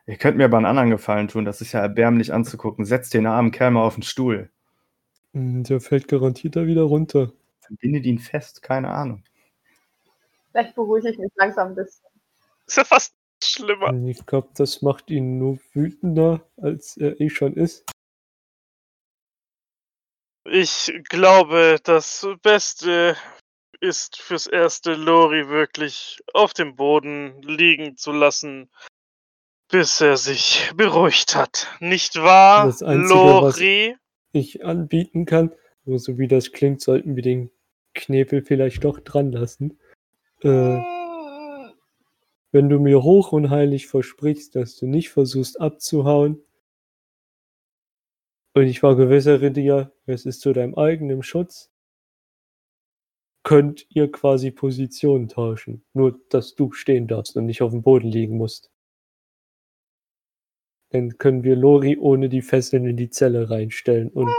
Ihr 0.06 0.18
könnt 0.18 0.38
mir 0.38 0.46
aber 0.46 0.58
einen 0.58 0.66
anderen 0.66 0.90
Gefallen 0.90 1.28
tun, 1.28 1.46
das 1.46 1.62
ist 1.62 1.72
ja 1.72 1.80
erbärmlich 1.82 2.34
anzugucken. 2.34 2.84
Setzt 2.86 3.14
den 3.14 3.26
armen 3.28 3.52
Kerl 3.52 3.72
mal 3.72 3.84
auf 3.84 3.94
den 3.96 4.04
Stuhl. 4.04 4.50
hm, 5.34 5.64
der 5.64 5.80
fällt 5.80 6.08
garantiert 6.08 6.56
da 6.56 6.66
wieder 6.66 6.84
runter. 6.84 7.32
Verbindet 7.62 8.06
ihn 8.06 8.20
fest, 8.20 8.62
keine 8.62 8.90
Ahnung. 8.90 9.24
Vielleicht 10.52 10.76
beruhige 10.76 11.10
ich 11.12 11.18
mich 11.20 11.32
langsam 11.36 11.70
ein 11.70 11.76
bisschen. 11.76 12.04
Ist 12.66 12.78
ja 12.78 12.84
fast 12.84 13.14
schlimmer. 13.44 13.90
Hm, 13.90 14.08
Ich 14.08 14.26
glaube, 14.26 14.50
das 14.56 14.82
macht 14.82 15.10
ihn 15.12 15.38
nur 15.38 15.60
wütender, 15.74 16.42
als 16.58 16.98
er 16.98 17.22
eh 17.22 17.30
schon 17.30 17.54
ist. 17.54 17.86
Ich 20.52 20.92
glaube, 21.10 21.78
das 21.84 22.28
Beste 22.42 23.16
ist 23.82 24.18
fürs 24.18 24.48
erste 24.48 24.94
Lori 24.94 25.48
wirklich 25.48 26.20
auf 26.34 26.54
dem 26.54 26.76
Boden 26.76 27.42
liegen 27.44 27.96
zu 27.98 28.12
lassen, 28.12 28.70
bis 29.70 30.02
er 30.02 30.18
sich 30.18 30.72
beruhigt 30.76 31.36
hat. 31.36 31.68
Nicht 31.80 32.16
wahr, 32.16 32.66
Das 32.66 32.82
Einzige, 32.84 33.20
was- 33.20 33.60
Lori? 33.60 33.96
Ich 34.32 34.64
anbieten 34.66 35.26
kann, 35.26 35.52
nur 35.86 36.00
so 36.00 36.18
wie 36.18 36.28
das 36.28 36.52
klingt, 36.52 36.82
sollten 36.82 37.16
wir 37.16 37.24
den 37.24 37.52
Knebel 37.96 38.44
vielleicht 38.44 38.84
doch 38.84 39.00
dran 39.00 39.32
lassen. 39.32 39.80
Äh, 40.42 40.80
wenn 42.52 42.70
du 42.70 42.80
mir 42.80 43.02
hoch 43.04 43.32
und 43.32 43.50
heilig 43.50 43.88
versprichst, 43.88 44.56
dass 44.56 44.76
du 44.78 44.88
nicht 44.88 45.10
versuchst 45.10 45.60
abzuhauen, 45.62 46.42
und 48.60 48.68
ich 48.68 48.82
vergewissere 48.82 49.52
dir, 49.52 49.94
es 50.06 50.26
ist 50.26 50.42
zu 50.42 50.52
deinem 50.52 50.76
eigenen 50.76 51.24
Schutz, 51.24 51.72
könnt 53.44 53.86
ihr 53.90 54.12
quasi 54.12 54.52
Positionen 54.52 55.30
tauschen. 55.30 55.86
Nur, 55.94 56.20
dass 56.30 56.56
du 56.56 56.74
stehen 56.74 57.08
darfst 57.08 57.38
und 57.38 57.46
nicht 57.46 57.62
auf 57.62 57.72
dem 57.72 57.82
Boden 57.82 58.10
liegen 58.10 58.36
musst. 58.36 58.70
Dann 60.92 61.18
können 61.18 61.44
wir 61.44 61.56
Lori 61.56 61.98
ohne 61.98 62.28
die 62.28 62.42
Fesseln 62.42 62.86
in 62.86 62.98
die 62.98 63.10
Zelle 63.10 63.50
reinstellen 63.50 64.10
und 64.10 64.30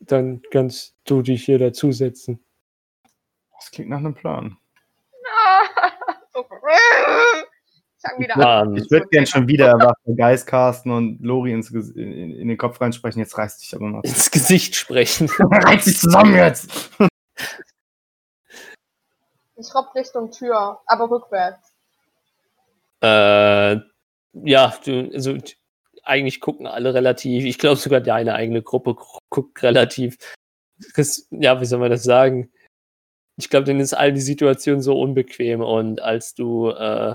dann 0.00 0.42
kannst 0.50 0.96
du 1.04 1.22
dich 1.22 1.44
hier 1.44 1.60
dazusetzen. 1.60 2.44
Das 3.56 3.70
klingt 3.70 3.90
nach 3.90 3.98
einem 3.98 4.14
Plan. 4.14 4.56
fang 8.04 8.18
wieder 8.20 8.36
an. 8.36 8.76
Ich 8.76 8.90
würde 8.90 9.06
gern 9.08 9.26
schon 9.26 9.48
wieder 9.48 9.68
erwachte 9.68 10.14
Geist 10.14 10.46
casten 10.46 10.92
und 10.92 11.20
Lori 11.20 11.52
ins, 11.52 11.70
in, 11.70 12.34
in 12.34 12.48
den 12.48 12.58
Kopf 12.58 12.80
reinsprechen. 12.80 13.20
Jetzt 13.20 13.36
reißt 13.38 13.62
dich 13.62 13.74
aber 13.74 13.86
mal. 13.86 14.00
ins 14.04 14.30
Gesicht 14.30 14.76
sprechen. 14.76 15.28
Reiß 15.38 15.84
dich 15.84 15.98
zusammen 15.98 16.34
jetzt! 16.34 16.90
Ich 19.56 19.74
robb 19.74 19.94
Richtung 19.94 20.30
Tür, 20.30 20.80
aber 20.86 21.10
rückwärts. 21.10 21.72
Äh, 23.00 23.76
ja, 24.32 24.74
du, 24.84 25.10
also 25.12 25.36
eigentlich 26.02 26.40
gucken 26.40 26.66
alle 26.66 26.92
relativ, 26.92 27.44
ich 27.44 27.58
glaube 27.58 27.76
sogar 27.76 28.00
deine 28.00 28.34
eigene 28.34 28.62
Gruppe 28.62 28.94
gu- 28.94 29.18
guckt 29.30 29.62
relativ, 29.62 30.16
ja, 31.30 31.60
wie 31.60 31.64
soll 31.64 31.78
man 31.78 31.90
das 31.90 32.02
sagen? 32.02 32.50
Ich 33.36 33.48
glaube, 33.48 33.64
denen 33.64 33.80
ist 33.80 33.94
all 33.94 34.12
die 34.12 34.20
Situation 34.20 34.80
so 34.80 35.00
unbequem 35.00 35.60
und 35.60 36.00
als 36.00 36.34
du 36.34 36.70
äh, 36.70 37.14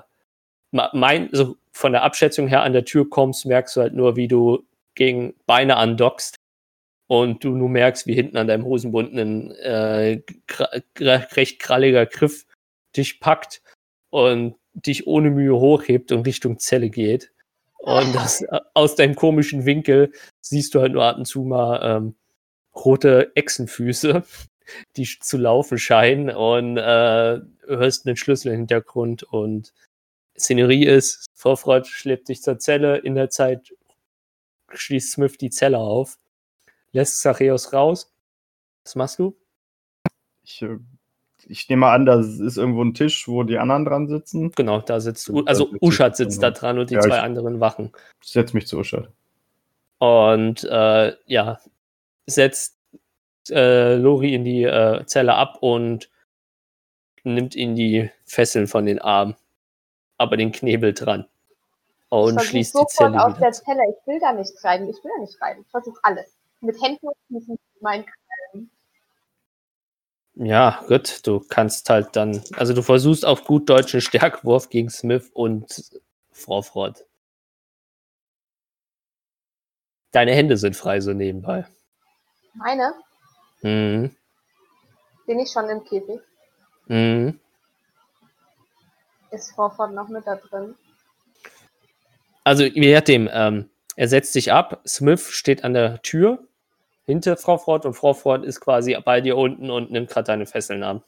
mein, 0.71 1.29
so 1.31 1.55
von 1.71 1.91
der 1.91 2.03
Abschätzung 2.03 2.47
her 2.47 2.63
an 2.63 2.73
der 2.73 2.85
Tür 2.85 3.09
kommst, 3.09 3.45
merkst 3.45 3.75
du 3.75 3.81
halt 3.81 3.93
nur, 3.93 4.15
wie 4.15 4.27
du 4.27 4.65
gegen 4.95 5.33
Beine 5.45 5.77
andockst 5.77 6.35
und 7.07 7.43
du 7.43 7.51
nur 7.51 7.69
merkst, 7.69 8.05
wie 8.05 8.13
hinten 8.13 8.37
an 8.37 8.47
deinem 8.47 8.65
Hosenbund 8.65 9.13
ein 9.13 9.51
äh, 9.51 10.21
recht 10.99 11.59
kralliger 11.59 12.05
Griff 12.05 12.45
dich 12.95 13.19
packt 13.19 13.61
und 14.09 14.55
dich 14.73 15.07
ohne 15.07 15.31
Mühe 15.31 15.55
hochhebt 15.55 16.11
und 16.11 16.25
Richtung 16.25 16.59
Zelle 16.59 16.89
geht. 16.89 17.31
Und 17.77 18.13
das, 18.13 18.41
äh, 18.41 18.59
aus 18.73 18.95
deinem 18.95 19.15
komischen 19.15 19.65
Winkel 19.65 20.11
siehst 20.41 20.75
du 20.75 20.81
halt 20.81 20.93
nur 20.93 21.03
ab 21.03 21.17
und 21.17 21.25
zu 21.25 21.43
mal 21.43 21.79
ähm, 21.83 22.15
rote 22.75 23.31
Echsenfüße, 23.35 24.23
die 24.97 25.07
zu 25.19 25.37
laufen 25.37 25.77
scheinen 25.77 26.29
und 26.29 26.77
äh, 26.77 27.39
hörst 27.65 28.05
einen 28.05 28.17
Schlüssel 28.17 28.51
im 28.51 28.59
Hintergrund 28.59 29.23
und 29.23 29.73
Szenerie 30.39 30.85
ist, 30.85 31.25
Vorfreud 31.33 31.87
schleppt 31.87 32.29
dich 32.29 32.41
zur 32.41 32.59
Zelle, 32.59 32.97
in 32.97 33.15
der 33.15 33.29
Zeit 33.29 33.73
schließt 34.71 35.13
Smith 35.13 35.37
die 35.37 35.49
Zelle 35.49 35.77
auf, 35.77 36.17
lässt 36.91 37.21
Zachäus 37.21 37.73
raus. 37.73 38.13
Was 38.83 38.95
machst 38.95 39.19
du? 39.19 39.35
Ich, 40.43 40.61
äh, 40.61 40.77
ich 41.47 41.69
nehme 41.69 41.81
mal 41.81 41.95
an, 41.95 42.05
da 42.05 42.19
ist 42.19 42.57
irgendwo 42.57 42.83
ein 42.83 42.93
Tisch, 42.93 43.27
wo 43.27 43.43
die 43.43 43.57
anderen 43.57 43.85
dran 43.85 44.07
sitzen. 44.07 44.51
Genau, 44.51 44.81
da 44.81 44.99
sitzt, 44.99 45.29
Da 45.29 45.41
also 45.45 45.69
Uschat 45.81 46.15
sitzt 46.15 46.41
dran, 46.41 46.53
da 46.53 46.59
dran 46.59 46.79
und 46.79 46.89
die 46.89 46.95
Ja, 46.95 47.01
zwei 47.01 47.19
anderen 47.19 47.59
Wachen. 47.59 47.91
Ich 48.23 48.29
setze 48.29 48.55
mich 48.55 48.67
zu 48.67 48.79
Uschat. 48.79 49.09
Und 49.99 50.63
äh, 50.63 51.13
ja, 51.25 51.59
setzt 52.25 52.77
äh, 53.49 53.95
Lori 53.95 54.33
in 54.33 54.43
die 54.43 54.63
äh, 54.63 55.05
Zelle 55.05 55.35
ab 55.35 55.57
und 55.61 56.09
nimmt 57.23 57.55
ihn 57.55 57.75
die 57.75 58.09
Fesseln 58.25 58.67
von 58.67 58.85
den 58.85 58.99
Armen, 58.99 59.35
aber 60.19 60.37
den 60.37 60.51
Knebel 60.51 60.93
dran. 60.93 61.25
Und 62.09 62.41
schließt 62.41 62.75
die 62.75 62.85
Zelle 62.87 63.13
wieder. 63.13 63.37
der 63.39 63.51
Zelle. 63.51 63.81
Ich 63.89 64.07
will 64.07 64.19
da 64.19 64.33
nicht 64.33 64.63
rein. 64.63 64.87
Ich 64.87 65.03
will 65.03 65.11
da 65.15 65.21
nicht 65.21 65.41
rein. 65.41 65.61
Ich 65.61 65.67
versuche 65.71 65.99
alles. 66.03 66.35
Mit 66.61 66.81
Händen 66.81 67.07
und 67.07 67.15
Füßen. 67.27 67.57
Mein 67.81 68.05
Ja, 70.35 70.83
gut, 70.87 71.25
du 71.25 71.39
kannst 71.39 71.89
halt 71.89 72.15
dann, 72.15 72.43
also 72.57 72.73
du 72.73 72.81
versuchst 72.81 73.25
auf 73.25 73.45
gut 73.45 73.69
deutschen 73.69 74.01
Stärkwurf 74.01 74.69
gegen 74.69 74.89
Smith 74.89 75.29
und 75.33 76.01
Frau 76.31 76.61
Frott. 76.61 77.05
Deine 80.11 80.33
Hände 80.33 80.57
sind 80.57 80.75
frei 80.75 80.99
so 80.99 81.13
nebenbei. 81.13 81.65
Meine? 82.55 82.93
Mhm. 83.61 84.15
Bin 85.27 85.39
ich 85.39 85.51
schon 85.51 85.69
im 85.69 85.83
Käfig? 85.85 86.19
Mhm. 86.87 87.39
Ist 89.31 89.51
Vorfahrt 89.51 89.93
noch 89.93 90.07
mit 90.07 90.25
da 90.25 90.35
drin? 90.35 90.75
Also 92.43 92.63
je 92.63 92.93
nachdem, 92.93 93.29
ähm, 93.31 93.69
er 93.95 94.07
setzt 94.07 94.33
sich 94.33 94.51
ab, 94.51 94.81
Smith 94.87 95.29
steht 95.29 95.63
an 95.63 95.73
der 95.73 96.01
Tür 96.01 96.39
hinter 97.05 97.37
Frau 97.37 97.57
Ford 97.57 97.85
und 97.85 97.93
Frau 97.93 98.13
Ford 98.13 98.45
ist 98.45 98.59
quasi 98.59 98.95
bei 99.03 99.19
dir 99.19 99.35
unten 99.35 99.69
und 99.69 99.91
nimmt 99.91 100.09
gerade 100.09 100.27
deine 100.27 100.45
Fesseln 100.45 100.83
ab. 100.83 101.03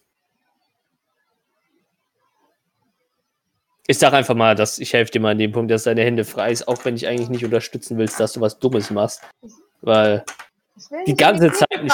Ich 3.87 3.97
sag 3.97 4.13
einfach 4.13 4.35
mal, 4.35 4.55
dass 4.55 4.79
ich 4.79 4.93
helfe 4.93 5.11
dir 5.11 5.19
mal 5.19 5.31
an 5.31 5.37
dem 5.37 5.51
Punkt, 5.51 5.71
dass 5.71 5.83
deine 5.83 6.03
Hände 6.03 6.23
frei 6.23 6.51
ist, 6.51 6.67
auch 6.67 6.83
wenn 6.85 6.95
ich 6.95 7.07
eigentlich 7.07 7.29
nicht 7.29 7.45
unterstützen 7.45 7.97
willst, 7.97 8.19
dass 8.19 8.33
du 8.33 8.41
was 8.41 8.57
Dummes 8.57 8.89
machst. 8.89 9.21
Weil, 9.81 10.23
Die 11.07 11.15
ganze 11.15 11.51
Zeit 11.51 11.83
nicht-. 11.83 11.93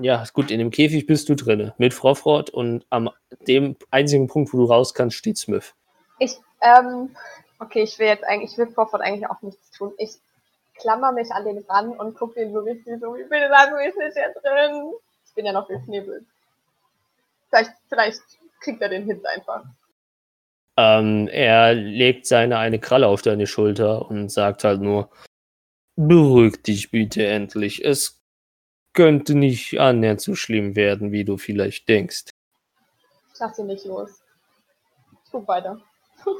Ja, 0.00 0.24
gut, 0.32 0.50
in 0.50 0.58
dem 0.58 0.70
Käfig 0.70 1.06
bist 1.06 1.28
du 1.28 1.34
drinne 1.34 1.74
mit 1.78 1.94
Ford 1.94 2.50
und 2.50 2.84
am 2.90 3.10
dem 3.46 3.76
einzigen 3.90 4.26
Punkt, 4.28 4.52
wo 4.52 4.58
du 4.58 4.64
raus 4.64 4.94
kannst, 4.94 5.16
steht 5.16 5.38
Smith. 5.38 5.74
Ich, 6.18 6.36
ähm, 6.60 7.14
okay, 7.58 7.82
ich 7.82 7.98
will 7.98 8.06
jetzt 8.06 8.24
eigentlich, 8.24 8.52
ich 8.52 8.58
will 8.58 8.68
Vorfahrt 8.68 9.02
eigentlich 9.02 9.28
auch 9.28 9.42
nichts 9.42 9.70
tun. 9.70 9.92
Ich 9.98 10.12
klammer 10.78 11.12
mich 11.12 11.30
an 11.30 11.44
den 11.44 11.58
ran 11.68 11.90
und 11.90 12.16
gucke 12.16 12.40
den 12.40 12.52
so 12.52 12.60
richtig 12.60 13.00
so, 13.00 13.14
wie 13.14 13.24
bitte 13.24 13.48
lass 13.50 13.70
mich 13.70 13.94
nicht 13.96 14.14
hier 14.14 14.34
drin. 14.42 14.92
Ich 15.26 15.34
bin 15.34 15.46
ja 15.46 15.52
noch 15.52 15.68
geknebelt. 15.68 16.24
Vielleicht, 17.48 17.72
vielleicht 17.88 18.22
kriegt 18.60 18.82
er 18.82 18.88
den 18.88 19.04
Hit 19.04 19.24
einfach. 19.24 19.64
Ähm, 20.76 21.28
er 21.28 21.74
legt 21.74 22.26
seine 22.26 22.58
eine 22.58 22.78
Kralle 22.78 23.08
auf 23.08 23.22
deine 23.22 23.46
Schulter 23.46 24.10
und 24.10 24.30
sagt 24.30 24.64
halt 24.64 24.80
nur, 24.80 25.08
beruhig 25.96 26.62
dich 26.62 26.90
bitte 26.90 27.26
endlich. 27.26 27.84
Es 27.84 28.15
könnte 28.96 29.36
nicht 29.36 29.78
annähernd 29.78 30.20
so 30.20 30.34
schlimm 30.34 30.74
werden, 30.74 31.12
wie 31.12 31.24
du 31.24 31.36
vielleicht 31.36 31.88
denkst. 31.88 32.24
Ich 33.32 33.38
lasse 33.38 33.60
ihn 33.60 33.68
nicht 33.68 33.84
los. 33.84 34.20
Ich 35.24 35.30
guck 35.30 35.46
weiter. 35.46 35.80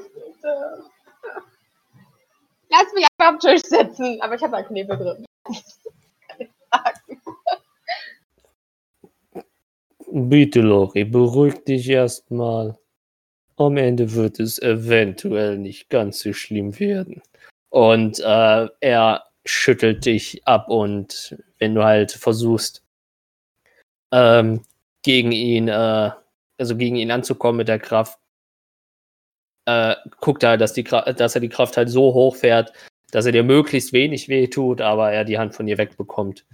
Lass 2.68 2.92
mich 2.94 3.06
einfach 3.16 3.34
am 3.34 3.38
Tisch 3.38 3.62
sitzen, 3.62 4.20
aber 4.20 4.34
ich 4.34 4.42
habe 4.42 4.56
einen 4.56 4.66
Knebel 4.66 4.96
drin. 4.96 5.24
Bitte, 10.08 10.62
Lori, 10.62 11.04
beruhig 11.04 11.62
dich 11.64 11.88
erstmal. 11.88 12.76
Am 13.56 13.76
Ende 13.76 14.14
wird 14.14 14.40
es 14.40 14.60
eventuell 14.60 15.58
nicht 15.58 15.90
ganz 15.90 16.20
so 16.20 16.32
schlimm 16.32 16.78
werden. 16.78 17.22
Und 17.70 18.20
äh, 18.20 18.68
er 18.80 19.24
schüttelt 19.44 20.06
dich 20.06 20.46
ab 20.46 20.68
und 20.68 21.36
wenn 21.58 21.74
du 21.74 21.84
halt 21.84 22.12
versuchst, 22.12 22.82
ähm, 24.12 24.62
gegen 25.02 25.32
ihn, 25.32 25.68
äh, 25.68 26.10
also 26.58 26.76
gegen 26.76 26.96
ihn 26.96 27.10
anzukommen 27.10 27.58
mit 27.58 27.68
der 27.68 27.78
Kraft, 27.78 28.18
äh, 29.66 29.96
guckt 30.20 30.42
er, 30.42 30.56
dass, 30.56 30.72
die, 30.72 30.84
dass 30.84 31.34
er 31.34 31.40
die 31.40 31.48
Kraft 31.48 31.76
halt 31.76 31.90
so 31.90 32.14
hoch 32.14 32.36
fährt, 32.36 32.72
dass 33.10 33.26
er 33.26 33.32
dir 33.32 33.44
möglichst 33.44 33.92
wenig 33.92 34.28
wehtut, 34.28 34.80
aber 34.80 35.12
er 35.12 35.24
die 35.24 35.38
Hand 35.38 35.54
von 35.54 35.66
dir 35.66 35.78
wegbekommt. 35.78 36.44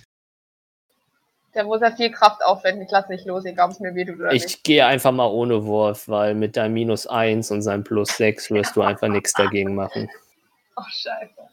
Da 1.54 1.64
muss 1.64 1.82
er 1.82 1.94
viel 1.94 2.10
Kraft 2.10 2.42
aufwenden. 2.42 2.82
Ich 2.84 2.90
lasse 2.90 3.12
nicht 3.12 3.26
los, 3.26 3.44
egal 3.44 3.66
ob 3.66 3.72
es 3.72 3.80
mir 3.80 3.94
wehtut 3.94 4.16
oder 4.18 4.32
nicht. 4.32 4.46
Ich 4.46 4.62
gehe 4.62 4.86
einfach 4.86 5.12
mal 5.12 5.26
ohne 5.26 5.66
Wurf, 5.66 6.08
weil 6.08 6.34
mit 6.34 6.56
deinem 6.56 6.72
Minus 6.72 7.06
1 7.06 7.50
und 7.50 7.60
seinem 7.60 7.84
Plus 7.84 8.08
6 8.16 8.50
wirst 8.50 8.74
du 8.74 8.82
einfach 8.82 9.08
nichts 9.08 9.34
dagegen 9.34 9.74
machen. 9.74 10.08
Oh, 10.76 10.82
scheiße. 10.88 11.51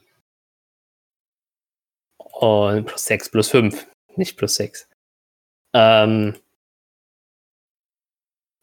Und 2.39 2.85
plus 2.85 3.03
6, 3.03 3.31
plus 3.31 3.49
5, 3.49 3.85
nicht 4.15 4.37
plus 4.37 4.55
6. 4.55 4.87
Ähm, 5.73 6.37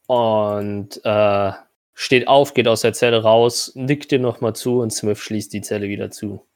und 0.07 0.99
äh, 1.05 1.51
steht 1.93 2.27
auf, 2.27 2.55
geht 2.55 2.67
aus 2.67 2.81
der 2.81 2.93
Zelle 2.93 3.21
raus, 3.21 3.73
nickt 3.75 4.09
dir 4.09 4.17
nochmal 4.17 4.55
zu 4.55 4.79
und 4.79 4.91
Smith 4.91 5.19
schließt 5.19 5.53
die 5.53 5.61
Zelle 5.61 5.89
wieder 5.89 6.09
zu. 6.09 6.47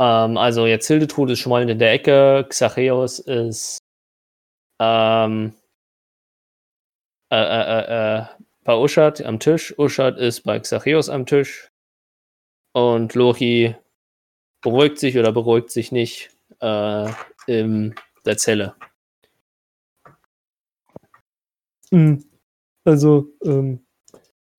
Ähm, 0.00 0.38
also 0.38 0.66
jetzt 0.66 0.86
Hildetrud 0.86 1.30
ist 1.30 1.40
schmollend 1.40 1.70
in 1.70 1.78
der 1.78 1.92
Ecke, 1.92 2.46
Xacheos 2.48 3.18
ist 3.18 3.78
ähm, 4.80 5.54
äh, 7.30 7.36
äh, 7.36 7.80
äh, 7.80 8.20
äh, 8.20 8.26
bei 8.64 8.74
Uschat 8.74 9.20
am 9.22 9.38
Tisch, 9.38 9.78
Uschat 9.78 10.16
ist 10.16 10.42
bei 10.44 10.58
Xacheos 10.58 11.10
am 11.10 11.26
Tisch 11.26 11.70
und 12.76 13.14
Lori 13.14 13.74
beruhigt 14.60 14.98
sich 14.98 15.16
oder 15.16 15.32
beruhigt 15.32 15.70
sich 15.70 15.92
nicht 15.92 16.28
äh, 16.60 17.10
in 17.46 17.94
der 18.26 18.36
Zelle. 18.36 18.76
Hm, 21.90 22.22
Also, 22.84 23.32
ähm, 23.42 23.86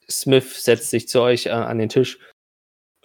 Smith 0.10 0.64
setzt 0.64 0.90
sich 0.90 1.08
zu 1.08 1.22
euch 1.22 1.46
äh, 1.46 1.52
an 1.52 1.78
den 1.78 1.90
Tisch 1.90 2.18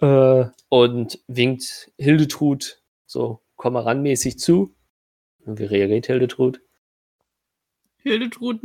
äh, 0.01 0.45
und 0.69 1.19
winkt 1.27 1.91
Hildetrud 1.99 2.81
so 3.05 3.39
komm 3.55 3.73
mal 3.73 3.83
ran 3.83 4.01
mäßig 4.01 4.39
zu. 4.39 4.75
Und 5.45 5.59
wie 5.59 5.65
reagiert 5.65 6.07
Hildetrud? 6.07 6.59
Hildetrud 7.97 8.61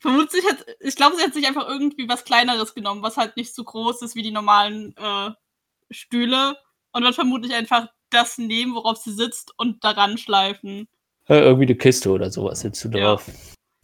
vermutlich 0.00 0.44
hat, 0.50 0.66
ich 0.80 0.96
glaube, 0.96 1.14
sie 1.14 1.22
hat 1.22 1.32
sich 1.32 1.46
einfach 1.46 1.68
irgendwie 1.68 2.08
was 2.08 2.24
Kleineres 2.24 2.74
genommen, 2.74 3.02
was 3.02 3.16
halt 3.16 3.36
nicht 3.36 3.54
so 3.54 3.62
groß 3.62 4.02
ist 4.02 4.16
wie 4.16 4.22
die 4.22 4.32
normalen 4.32 4.96
äh, 4.96 5.30
Stühle 5.94 6.56
und 6.92 7.02
wird 7.02 7.14
vermutlich 7.14 7.54
einfach 7.54 7.88
das 8.10 8.38
nehmen, 8.38 8.74
worauf 8.74 8.98
sie 8.98 9.12
sitzt 9.12 9.52
und 9.58 9.82
daran 9.84 10.18
schleifen 10.18 10.88
Äh, 11.28 11.40
irgendwie 11.40 11.64
eine 11.66 11.76
Kiste 11.76 12.10
oder 12.10 12.30
sowas 12.30 12.60
sitzt 12.60 12.84
du 12.84 12.88
Ja. 12.90 13.16
drauf. 13.16 13.28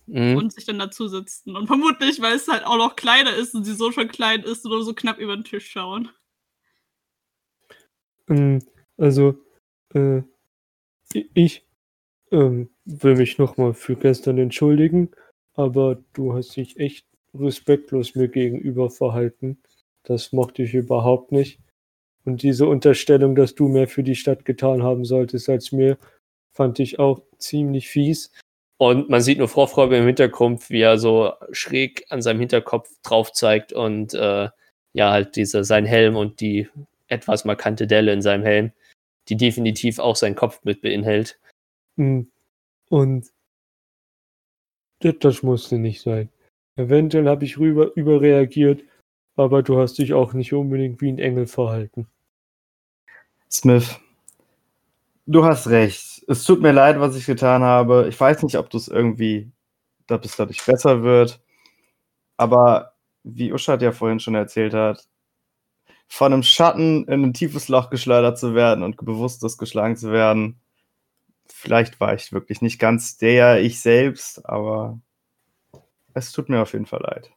Mhm. 0.06 0.36
und 0.36 0.52
sich 0.52 0.64
dann 0.66 0.78
dazu 0.80 1.06
sitzen. 1.08 1.56
Und 1.56 1.68
vermutlich, 1.68 2.20
weil 2.20 2.34
es 2.34 2.48
halt 2.48 2.64
auch 2.66 2.76
noch 2.76 2.96
kleiner 2.96 3.34
ist 3.34 3.54
und 3.54 3.64
sie 3.64 3.74
so 3.74 3.92
schon 3.92 4.08
klein 4.08 4.42
ist, 4.42 4.64
nur 4.64 4.82
so 4.84 4.92
knapp 4.92 5.18
über 5.18 5.36
den 5.36 5.44
Tisch 5.44 5.70
schauen. 5.70 6.08
ähm, 8.28 8.58
also, 8.96 9.34
äh, 9.94 10.22
ich 11.12 11.64
ähm, 12.30 12.70
will 12.84 13.16
mich 13.16 13.38
nochmal 13.38 13.74
für 13.74 13.96
gestern 13.96 14.38
entschuldigen, 14.38 15.10
aber 15.54 16.02
du 16.12 16.34
hast 16.34 16.56
dich 16.56 16.78
echt 16.78 17.06
respektlos 17.34 18.14
mir 18.14 18.28
gegenüber 18.28 18.90
verhalten. 18.90 19.60
Das 20.04 20.32
mochte 20.32 20.62
ich 20.62 20.74
überhaupt 20.74 21.32
nicht. 21.32 21.60
Und 22.24 22.42
diese 22.42 22.66
Unterstellung, 22.66 23.34
dass 23.34 23.54
du 23.54 23.68
mehr 23.68 23.88
für 23.88 24.02
die 24.02 24.14
Stadt 24.14 24.44
getan 24.44 24.82
haben 24.82 25.04
solltest 25.04 25.48
als 25.48 25.72
mir, 25.72 25.98
fand 26.52 26.78
ich 26.78 26.98
auch 26.98 27.22
ziemlich 27.38 27.88
fies. 27.88 28.32
Und 28.78 29.08
man 29.08 29.20
sieht 29.20 29.38
nur 29.38 29.48
Vorfreude 29.48 29.98
im 29.98 30.06
Hintergrund, 30.06 30.70
wie 30.70 30.80
er 30.80 30.98
so 30.98 31.32
schräg 31.52 32.06
an 32.08 32.22
seinem 32.22 32.40
Hinterkopf 32.40 32.88
drauf 33.02 33.32
zeigt 33.32 33.72
und 33.72 34.14
äh, 34.14 34.48
ja, 34.92 35.10
halt 35.10 35.36
diese, 35.36 35.64
sein 35.64 35.84
Helm 35.84 36.16
und 36.16 36.40
die 36.40 36.68
etwas 37.08 37.44
markante 37.44 37.86
Delle 37.86 38.12
in 38.12 38.22
seinem 38.22 38.44
Helm, 38.44 38.72
die 39.28 39.36
definitiv 39.36 39.98
auch 39.98 40.16
seinen 40.16 40.34
Kopf 40.34 40.60
mit 40.64 40.80
beinhält. 40.80 41.38
Mm, 41.96 42.22
Und 42.88 43.26
das, 45.00 45.14
das 45.20 45.42
musste 45.42 45.78
nicht 45.78 46.00
sein. 46.00 46.30
Eventuell 46.76 47.28
habe 47.28 47.44
ich 47.44 47.58
rüber 47.58 47.92
überreagiert, 47.94 48.82
aber 49.36 49.62
du 49.62 49.78
hast 49.78 49.98
dich 49.98 50.14
auch 50.14 50.32
nicht 50.32 50.52
unbedingt 50.52 51.00
wie 51.00 51.10
ein 51.10 51.18
Engel 51.18 51.46
verhalten. 51.46 52.06
Smith, 53.50 53.98
du 55.26 55.44
hast 55.44 55.68
recht. 55.68 56.24
Es 56.28 56.44
tut 56.44 56.62
mir 56.62 56.72
leid, 56.72 57.00
was 57.00 57.16
ich 57.16 57.26
getan 57.26 57.62
habe. 57.62 58.06
Ich 58.08 58.18
weiß 58.18 58.42
nicht, 58.42 58.56
ob 58.56 58.70
du 58.70 58.76
es 58.76 58.88
irgendwie, 58.88 59.50
ob 60.10 60.24
es 60.24 60.36
dadurch 60.36 60.64
besser 60.64 61.02
wird. 61.02 61.40
Aber 62.36 62.94
wie 63.24 63.52
Uschat 63.52 63.82
ja 63.82 63.92
vorhin 63.92 64.20
schon 64.20 64.34
erzählt 64.34 64.74
hat, 64.74 65.08
von 66.08 66.32
einem 66.32 66.42
Schatten 66.42 67.04
in 67.06 67.24
ein 67.24 67.34
tiefes 67.34 67.68
Loch 67.68 67.90
geschleudert 67.90 68.38
zu 68.38 68.54
werden 68.54 68.82
und 68.82 68.96
bewusstlos 68.96 69.58
geschlagen 69.58 69.96
zu 69.96 70.10
werden, 70.10 70.60
vielleicht 71.46 72.00
war 72.00 72.14
ich 72.14 72.32
wirklich 72.32 72.62
nicht 72.62 72.78
ganz 72.78 73.16
der 73.16 73.60
ich 73.62 73.80
selbst, 73.80 74.44
aber 74.48 75.00
es 76.14 76.32
tut 76.32 76.48
mir 76.48 76.62
auf 76.62 76.72
jeden 76.72 76.86
Fall 76.86 77.02
leid. 77.02 77.30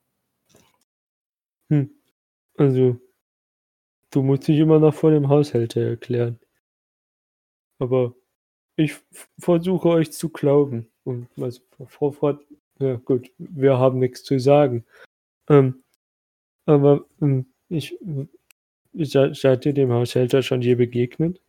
Hm. 1.74 1.90
Also, 2.56 3.00
du 4.12 4.22
musst 4.22 4.48
dich 4.48 4.60
immer 4.60 4.80
noch 4.80 4.94
vor 4.94 5.10
dem 5.10 5.28
Haushälter 5.28 5.82
erklären. 5.82 6.40
Aber 7.80 8.14
ich 8.76 8.96
versuche 9.40 9.90
euch 9.90 10.12
zu 10.12 10.30
glauben. 10.30 10.92
Und 11.04 11.28
also, 11.42 11.62
Frau 11.88 12.12
Fort, 12.12 12.46
ja 12.80 12.96
gut, 12.98 13.32
wir 13.40 13.80
haben 13.80 13.98
nichts 13.98 14.24
zu 14.24 14.40
sagen. 14.40 14.86
Ähm, 15.50 15.84
aber 16.66 17.06
ähm, 17.22 17.48
ich, 17.70 17.98
ich, 18.94 19.12
seid 19.12 19.66
ihr 19.66 19.74
dem 19.74 19.92
Haushälter 19.92 20.44
schon 20.44 20.62
je 20.62 20.76
begegnet? 20.76 21.42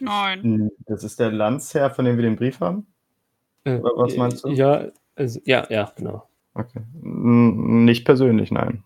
Nein. 0.00 0.42
Hm, 0.42 0.70
Das 0.86 1.04
ist 1.04 1.20
der 1.20 1.32
Landsherr, 1.32 1.90
von 1.90 2.06
dem 2.06 2.16
wir 2.16 2.22
den 2.22 2.36
Brief 2.36 2.60
haben? 2.60 2.86
Äh, 3.64 3.76
Oder 3.76 3.92
was 3.96 4.16
meinst 4.16 4.42
du? 4.42 4.48
Ja, 4.48 4.90
Also, 5.14 5.38
ja, 5.44 5.66
ja, 5.68 5.92
genau. 5.94 6.29
Okay. 6.54 6.80
Hm, 7.00 7.84
Nicht 7.84 8.04
persönlich, 8.04 8.50
nein. 8.50 8.82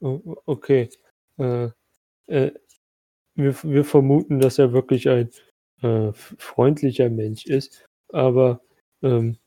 o- 0.00 0.36
okay. 0.46 0.88
Äh, 1.38 1.68
äh, 2.28 2.52
wir, 3.36 3.54
wir 3.64 3.84
vermuten, 3.84 4.40
dass 4.40 4.58
er 4.58 4.72
wirklich 4.72 5.08
ein 5.08 5.30
äh, 5.82 6.12
freundlicher 6.14 7.10
Mensch 7.10 7.46
ist, 7.46 7.86
aber 8.12 8.60
ähm, 9.02 9.38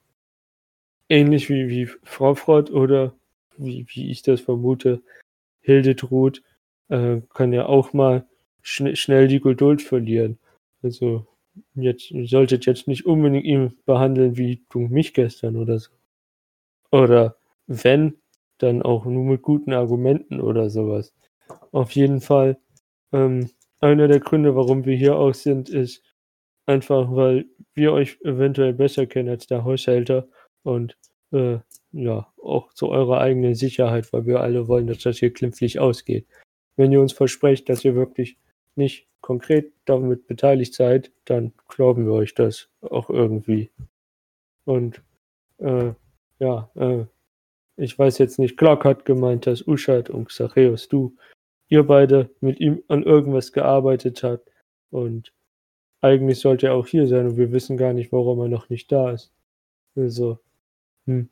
ähnlich 1.10 1.50
wie, 1.50 1.70
wie 1.70 1.86
Frau 2.04 2.36
Frott 2.36 2.70
oder 2.72 3.14
wie, 3.58 3.86
wie 3.90 4.12
ich 4.12 4.22
das 4.22 4.42
vermute, 4.42 5.02
Hildetrud 5.62 6.44
äh, 6.90 7.22
kann 7.34 7.54
ja 7.54 7.66
auch 7.68 7.94
mal 7.94 8.28
schn 8.62 8.96
schnell 8.96 9.28
die 9.28 9.42
Geduld 9.42 9.82
verlieren. 9.82 10.40
Also 10.84 11.28
jetzt 11.76 12.14
solltet 12.26 12.66
jetzt 12.66 12.88
nicht 12.88 13.06
unbedingt 13.06 13.46
ihn 13.46 13.78
behandeln 13.86 14.38
wie 14.38 14.64
du 14.70 14.80
mich 14.80 15.14
gestern 15.14 15.56
oder 15.58 15.80
so. 15.80 15.92
Oder 16.92 17.37
wenn, 17.68 18.18
dann 18.58 18.82
auch 18.82 19.06
nur 19.06 19.24
mit 19.24 19.42
guten 19.42 19.74
Argumenten 19.74 20.42
oder 20.42 20.70
sowas. 20.70 21.14
Auf 21.72 21.92
jeden 21.92 22.22
Fall, 22.22 22.58
ähm, 23.14 23.50
einer 23.80 24.08
der 24.08 24.20
Gründe, 24.20 24.56
warum 24.56 24.86
wir 24.86 24.96
hier 24.96 25.16
auch 25.18 25.34
sind, 25.34 25.70
ist 25.70 26.04
einfach, 26.66 27.16
weil 27.16 27.46
wir 27.74 27.94
euch 27.94 28.20
eventuell 28.24 28.74
besser 28.74 29.06
kennen 29.06 29.30
als 29.30 29.48
der 29.48 29.64
Haushälter 29.64 30.28
und 30.64 30.98
äh, 31.32 31.60
ja, 31.92 32.28
auch 32.42 32.74
zu 32.74 32.90
eurer 32.90 33.22
eigenen 33.22 33.56
Sicherheit, 33.56 34.12
weil 34.12 34.26
wir 34.26 34.42
alle 34.42 34.68
wollen, 34.68 34.88
dass 34.88 35.00
das 35.00 35.18
hier 35.18 35.32
glimpflich 35.32 35.80
ausgeht. 35.80 36.28
Wenn 36.76 36.92
ihr 36.92 37.02
uns 37.02 37.14
versprecht, 37.14 37.70
dass 37.70 37.86
ihr 37.86 37.96
wirklich 37.96 38.38
nicht 38.76 39.08
konkret 39.22 39.74
damit 39.86 40.28
beteiligt 40.28 40.74
seid, 40.74 41.12
dann 41.26 41.54
glauben 41.68 42.06
wir 42.06 42.14
euch 42.14 42.36
das 42.36 42.70
auch 42.82 43.10
irgendwie. 43.10 43.72
Und 44.66 45.02
äh, 45.60 45.94
ja, 46.40 46.70
äh, 46.76 47.06
ich 47.78 47.98
weiß 47.98 48.18
jetzt 48.18 48.40
nicht, 48.40 48.58
Clark 48.58 48.84
hat 48.86 49.06
gemeint, 49.06 49.46
dass 49.46 49.66
Uschat 49.66 50.10
und 50.10 50.26
Xacheus, 50.26 50.90
du, 50.90 51.16
ihr 51.70 51.84
beide 51.84 52.30
mit 52.42 52.60
ihm 52.60 52.84
an 52.88 53.04
irgendwas 53.04 53.52
gearbeitet 53.52 54.24
habt. 54.24 54.50
Und 54.90 55.32
eigentlich 56.02 56.40
sollte 56.40 56.68
er 56.68 56.74
auch 56.74 56.88
hier 56.88 57.08
sein 57.08 57.28
und 57.28 57.38
wir 57.38 57.52
wissen 57.52 57.78
gar 57.78 57.94
nicht, 57.94 58.12
warum 58.12 58.40
er 58.42 58.48
noch 58.48 58.70
nicht 58.70 58.92
da 58.92 59.12
ist. 59.12 59.32
Also, 59.96 60.40
hm, 61.06 61.30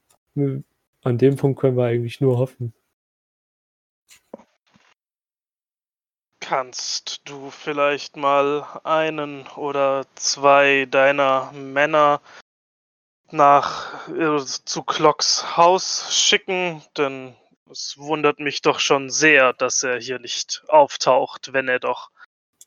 an 1.03 1.17
dem 1.17 1.35
Punkt 1.35 1.59
können 1.59 1.77
wir 1.77 1.85
eigentlich 1.85 2.22
nur 2.22 2.38
hoffen. 2.38 2.73
Kannst 6.39 7.27
du 7.27 7.49
vielleicht 7.49 8.17
mal 8.17 8.63
einen 8.84 9.47
oder 9.55 10.05
zwei 10.13 10.85
deiner 10.85 11.51
Männer 11.53 12.22
nach 13.36 14.07
äh, 14.10 14.38
zu 14.44 14.84
Clocks 14.84 15.57
Haus 15.57 16.14
schicken? 16.14 16.82
Denn 16.98 17.36
es 17.70 17.95
wundert 17.98 18.40
mich 18.40 18.62
doch 18.62 18.80
schon 18.80 19.10
sehr, 19.10 19.53
dass 19.53 19.84
er 19.84 19.99
hier 19.99 20.20
nicht 20.20 20.64
auftaucht, 20.68 21.53
wenn 21.53 21.68
er 21.68 21.80
doch 21.80 22.10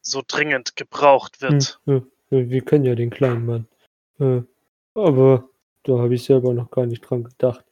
so 0.03 0.23
dringend 0.27 0.77
gebraucht 0.77 1.41
wird. 1.41 1.81
Hm, 1.85 2.07
hm, 2.31 2.51
wir 2.51 2.65
kennen 2.65 2.85
ja 2.85 2.95
den 2.95 3.11
kleinen 3.11 3.47
Mann. 3.47 3.69
Äh, 4.19 4.43
aber 4.95 5.49
da 5.85 5.99
habe 5.99 6.15
ich 6.15 6.25
selber 6.25 6.53
noch 6.53 6.71
gar 6.71 6.87
nicht 6.87 7.01
dran 7.03 7.25
gedacht. 7.25 7.65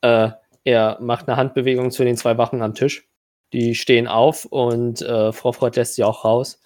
Äh, 0.00 0.30
er 0.64 0.98
macht 1.00 1.28
eine 1.28 1.36
Handbewegung 1.36 1.90
zu 1.90 2.04
den 2.04 2.16
zwei 2.16 2.38
Wachen 2.38 2.62
am 2.62 2.74
Tisch. 2.74 3.08
Die 3.52 3.74
stehen 3.74 4.08
auf 4.08 4.46
und 4.46 5.02
äh, 5.02 5.32
Frau 5.32 5.52
Freud 5.52 5.78
lässt 5.78 5.94
sie 5.94 6.04
auch 6.04 6.24
raus. 6.24 6.60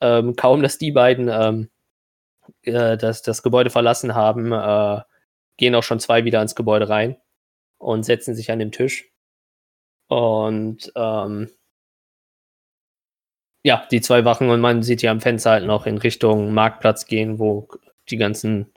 Ähm, 0.00 0.36
kaum, 0.36 0.62
dass 0.62 0.78
die 0.78 0.92
beiden 0.92 1.28
ähm, 1.28 1.68
äh, 2.62 2.96
das, 2.96 3.22
das 3.22 3.42
Gebäude 3.42 3.70
verlassen 3.70 4.14
haben, 4.14 4.52
äh, 4.52 5.02
gehen 5.60 5.74
auch 5.76 5.84
schon 5.84 6.00
zwei 6.00 6.24
wieder 6.24 6.42
ins 6.42 6.56
Gebäude 6.56 6.88
rein 6.88 7.16
und 7.78 8.04
setzen 8.04 8.34
sich 8.34 8.50
an 8.50 8.58
den 8.58 8.72
Tisch. 8.72 9.10
Und 10.08 10.92
ähm, 10.96 11.50
ja, 13.62 13.86
die 13.90 14.00
zwei 14.00 14.24
Wachen 14.24 14.50
und 14.50 14.60
man 14.60 14.82
sieht 14.82 15.02
die 15.02 15.08
am 15.08 15.20
Fenster 15.20 15.50
halt 15.52 15.66
noch 15.66 15.86
in 15.86 15.98
Richtung 15.98 16.52
Marktplatz 16.54 17.06
gehen, 17.06 17.38
wo 17.38 17.68
die 18.08 18.16
ganzen 18.16 18.72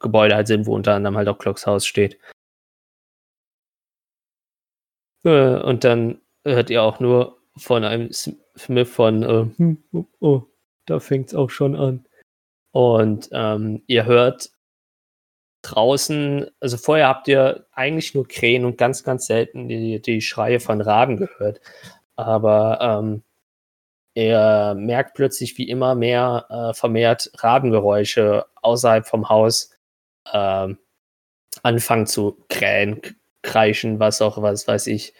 Gebäude 0.00 0.34
halt 0.34 0.48
sind, 0.48 0.66
wo 0.66 0.74
unter 0.74 0.94
anderem 0.94 1.16
halt 1.16 1.28
auch 1.28 1.38
Clocks 1.38 1.66
Haus 1.66 1.86
steht. 1.86 2.18
Äh, 5.24 5.60
und 5.62 5.84
dann 5.84 6.20
hört 6.44 6.70
ihr 6.70 6.82
auch 6.82 7.00
nur 7.00 7.40
von 7.56 7.84
einem 7.84 8.10
Smith 8.12 8.90
von, 8.90 9.22
äh, 9.22 9.46
Hm, 9.58 9.84
oh, 9.92 10.04
oh, 10.20 10.42
da 10.86 11.00
fängt's 11.00 11.34
auch 11.34 11.50
schon 11.50 11.76
an. 11.76 12.06
und 12.72 13.28
ähm, 13.32 13.82
ihr 13.86 14.04
hört 14.06 14.50
draußen, 15.62 16.46
also 16.60 16.76
vorher 16.76 17.08
habt 17.08 17.28
ihr 17.28 17.66
eigentlich 17.72 18.14
nur 18.14 18.28
Krähen 18.28 18.64
und 18.64 18.78
ganz, 18.78 19.04
ganz 19.04 19.26
selten 19.26 19.68
die, 19.68 20.00
die 20.00 20.20
Schreie 20.20 20.60
von 20.60 20.80
Raben 20.80 21.16
gehört. 21.16 21.60
Aber 22.16 22.78
ähm, 22.80 23.22
er 24.14 24.74
merkt 24.74 25.14
plötzlich, 25.14 25.58
wie 25.58 25.68
immer 25.68 25.94
mehr 25.94 26.46
äh, 26.50 26.74
vermehrt 26.74 27.30
Rabengeräusche 27.38 28.46
außerhalb 28.62 29.06
vom 29.06 29.28
Haus 29.28 29.70
ähm, 30.32 30.78
anfangen 31.62 32.06
zu 32.06 32.44
krähen, 32.48 33.00
kreischen, 33.42 34.00
was 34.00 34.22
auch, 34.22 34.40
was 34.42 34.66
weiß 34.66 34.88
ich. 34.88 35.14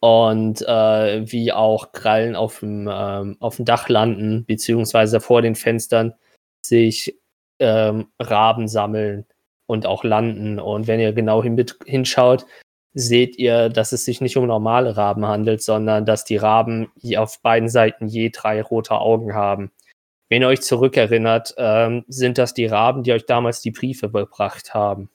Und 0.00 0.60
äh, 0.62 1.32
wie 1.32 1.52
auch 1.52 1.92
Krallen 1.92 2.36
auf 2.36 2.60
dem, 2.60 2.88
ähm, 2.92 3.36
auf 3.40 3.56
dem 3.56 3.64
Dach 3.64 3.88
landen, 3.88 4.44
beziehungsweise 4.44 5.20
vor 5.20 5.40
den 5.40 5.54
Fenstern 5.54 6.14
sich 6.60 7.18
ähm, 7.58 8.08
Raben 8.18 8.68
sammeln 8.68 9.26
und 9.66 9.86
auch 9.86 10.04
landen. 10.04 10.58
Und 10.58 10.86
wenn 10.86 11.00
ihr 11.00 11.12
genau 11.12 11.42
hin 11.42 11.62
hinschaut, 11.86 12.46
seht 12.94 13.36
ihr, 13.38 13.68
dass 13.68 13.92
es 13.92 14.04
sich 14.04 14.20
nicht 14.20 14.36
um 14.36 14.46
normale 14.46 14.96
Raben 14.96 15.26
handelt, 15.26 15.62
sondern 15.62 16.06
dass 16.06 16.24
die 16.24 16.36
Raben 16.36 16.92
auf 17.16 17.40
beiden 17.42 17.68
Seiten 17.68 18.06
je 18.06 18.30
drei 18.30 18.62
rote 18.62 18.94
Augen 18.94 19.34
haben. 19.34 19.72
Wenn 20.28 20.42
ihr 20.42 20.48
euch 20.48 20.62
zurückerinnert, 20.62 21.54
ähm, 21.58 22.04
sind 22.08 22.38
das 22.38 22.54
die 22.54 22.66
Raben, 22.66 23.02
die 23.02 23.12
euch 23.12 23.26
damals 23.26 23.60
die 23.60 23.72
Briefe 23.72 24.10
gebracht 24.10 24.74
haben. 24.74 25.10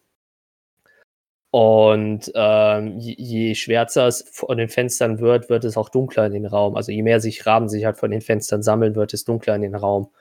Und 1.52 2.32
ähm, 2.36 3.00
je, 3.00 3.16
je 3.18 3.56
schwärzer 3.56 4.08
es 4.08 4.24
von 4.32 4.58
den 4.58 4.70
Fenstern 4.70 5.20
wird, 5.20 5.50
wird 5.50 5.64
es 5.64 5.78
auch 5.78 5.90
dunkler 5.90 6.28
in 6.28 6.34
den 6.34 6.46
Raum. 6.46 6.76
Also 6.76 6.92
je 6.92 7.02
mehr 7.02 7.20
sich 7.20 7.46
Raben 7.46 7.70
sich 7.70 7.86
halt 7.86 7.98
von 7.98 8.12
den 8.12 8.22
Fenstern 8.22 8.62
sammeln, 8.62 8.96
wird 8.96 9.14
es 9.14 9.24
dunkler 9.24 9.56
in 9.56 9.64
den 9.64 9.76
Raum. 9.76 10.12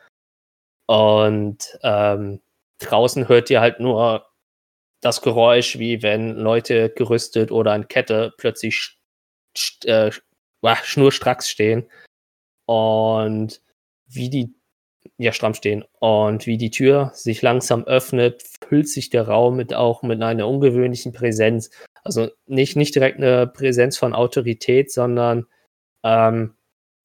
Und 0.86 1.78
ähm, 1.82 2.40
draußen 2.78 3.28
hört 3.28 3.50
ihr 3.50 3.60
halt 3.60 3.80
nur 3.80 4.26
das 5.00 5.22
Geräusch, 5.22 5.78
wie 5.78 6.02
wenn 6.02 6.36
Leute 6.36 6.90
gerüstet 6.90 7.52
oder 7.52 7.72
an 7.72 7.88
Kette 7.88 8.32
plötzlich 8.36 8.98
sch 9.56 9.84
äh, 9.84 10.10
wah, 10.60 10.76
schnurstracks 10.76 11.48
stehen. 11.48 11.88
Und 12.66 13.62
wie 14.06 14.30
die, 14.30 14.54
ja, 15.18 15.32
stramm 15.32 15.54
stehen. 15.54 15.84
Und 16.00 16.46
wie 16.46 16.58
die 16.58 16.70
Tür 16.70 17.10
sich 17.14 17.42
langsam 17.42 17.84
öffnet, 17.84 18.42
füllt 18.66 18.88
sich 18.88 19.10
der 19.10 19.28
Raum 19.28 19.56
mit 19.56 19.74
auch 19.74 20.02
mit 20.02 20.22
einer 20.22 20.48
ungewöhnlichen 20.48 21.12
Präsenz. 21.12 21.70
Also 22.04 22.28
nicht, 22.46 22.76
nicht 22.76 22.94
direkt 22.94 23.18
eine 23.18 23.46
Präsenz 23.46 23.98
von 23.98 24.14
Autorität, 24.14 24.92
sondern 24.92 25.46
ähm, 26.04 26.57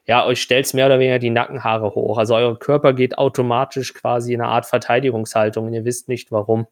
ja, 0.06 0.26
euch 0.26 0.42
stellt's 0.42 0.74
mehr 0.74 0.88
oder 0.88 1.00
weniger 1.00 1.20
die 1.20 1.30
Nackenhaare 1.30 1.96
hoch. 1.96 2.18
Also 2.18 2.36
euer 2.36 2.60
Körper 2.60 2.94
geht 2.94 3.18
automatisch 3.18 3.94
quasi 3.94 4.34
in 4.34 4.42
eine 4.42 4.50
Art 4.50 4.66
Verteidigungshaltung 4.66 5.68
und 5.68 5.74
ihr 5.74 5.86
wisst 5.86 6.10
nicht 6.10 6.32
warum. 6.32 6.68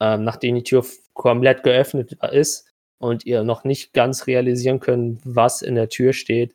Ähm, 0.00 0.24
nachdem 0.24 0.54
die 0.54 0.62
Tür 0.62 0.84
komplett 1.12 1.62
geöffnet 1.62 2.12
ist 2.32 2.72
und 2.98 3.26
ihr 3.26 3.42
noch 3.44 3.64
nicht 3.64 3.92
ganz 3.92 4.26
realisieren 4.26 4.80
könnt, 4.80 5.20
was 5.24 5.60
in 5.60 5.74
der 5.74 5.88
Tür 5.88 6.12
steht, 6.12 6.54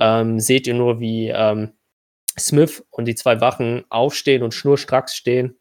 ähm, 0.00 0.40
seht 0.40 0.66
ihr 0.66 0.74
nur, 0.74 0.98
wie 0.98 1.28
ähm, 1.28 1.72
Smith 2.38 2.84
und 2.90 3.04
die 3.04 3.14
zwei 3.14 3.40
Wachen 3.40 3.84
aufstehen 3.90 4.42
und 4.42 4.54
schnurstracks 4.54 5.14
stehen 5.14 5.56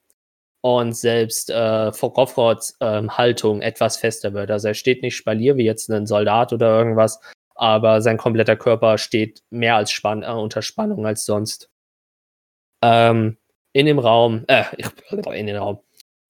und 0.61 0.93
selbst 0.93 1.49
äh, 1.49 1.91
Crawfords 1.91 2.77
ähm, 2.79 3.17
Haltung 3.17 3.61
etwas 3.61 3.97
fester 3.97 4.33
wird. 4.33 4.49
Also 4.49 4.69
er 4.69 4.73
steht 4.73 5.03
nicht 5.03 5.15
spalier 5.15 5.57
wie 5.57 5.65
jetzt 5.65 5.89
ein 5.89 6.07
Soldat 6.07 6.53
oder 6.53 6.77
irgendwas, 6.77 7.19
aber 7.61 8.01
sein 8.01 8.17
kompletter 8.17 8.55
Körper 8.55 8.97
steht 8.97 9.43
mehr 9.51 9.75
als 9.75 9.91
spann 9.91 10.23
äh, 10.23 10.31
unter 10.31 10.63
Spannung 10.63 11.05
als 11.05 11.25
sonst. 11.25 11.69
Ähm, 12.81 13.37
in 13.71 13.85
dem 13.85 13.99
Raum, 13.99 14.45
äh, 14.47 14.63
in 15.35 15.45
den 15.45 15.57
Raum, 15.57 15.79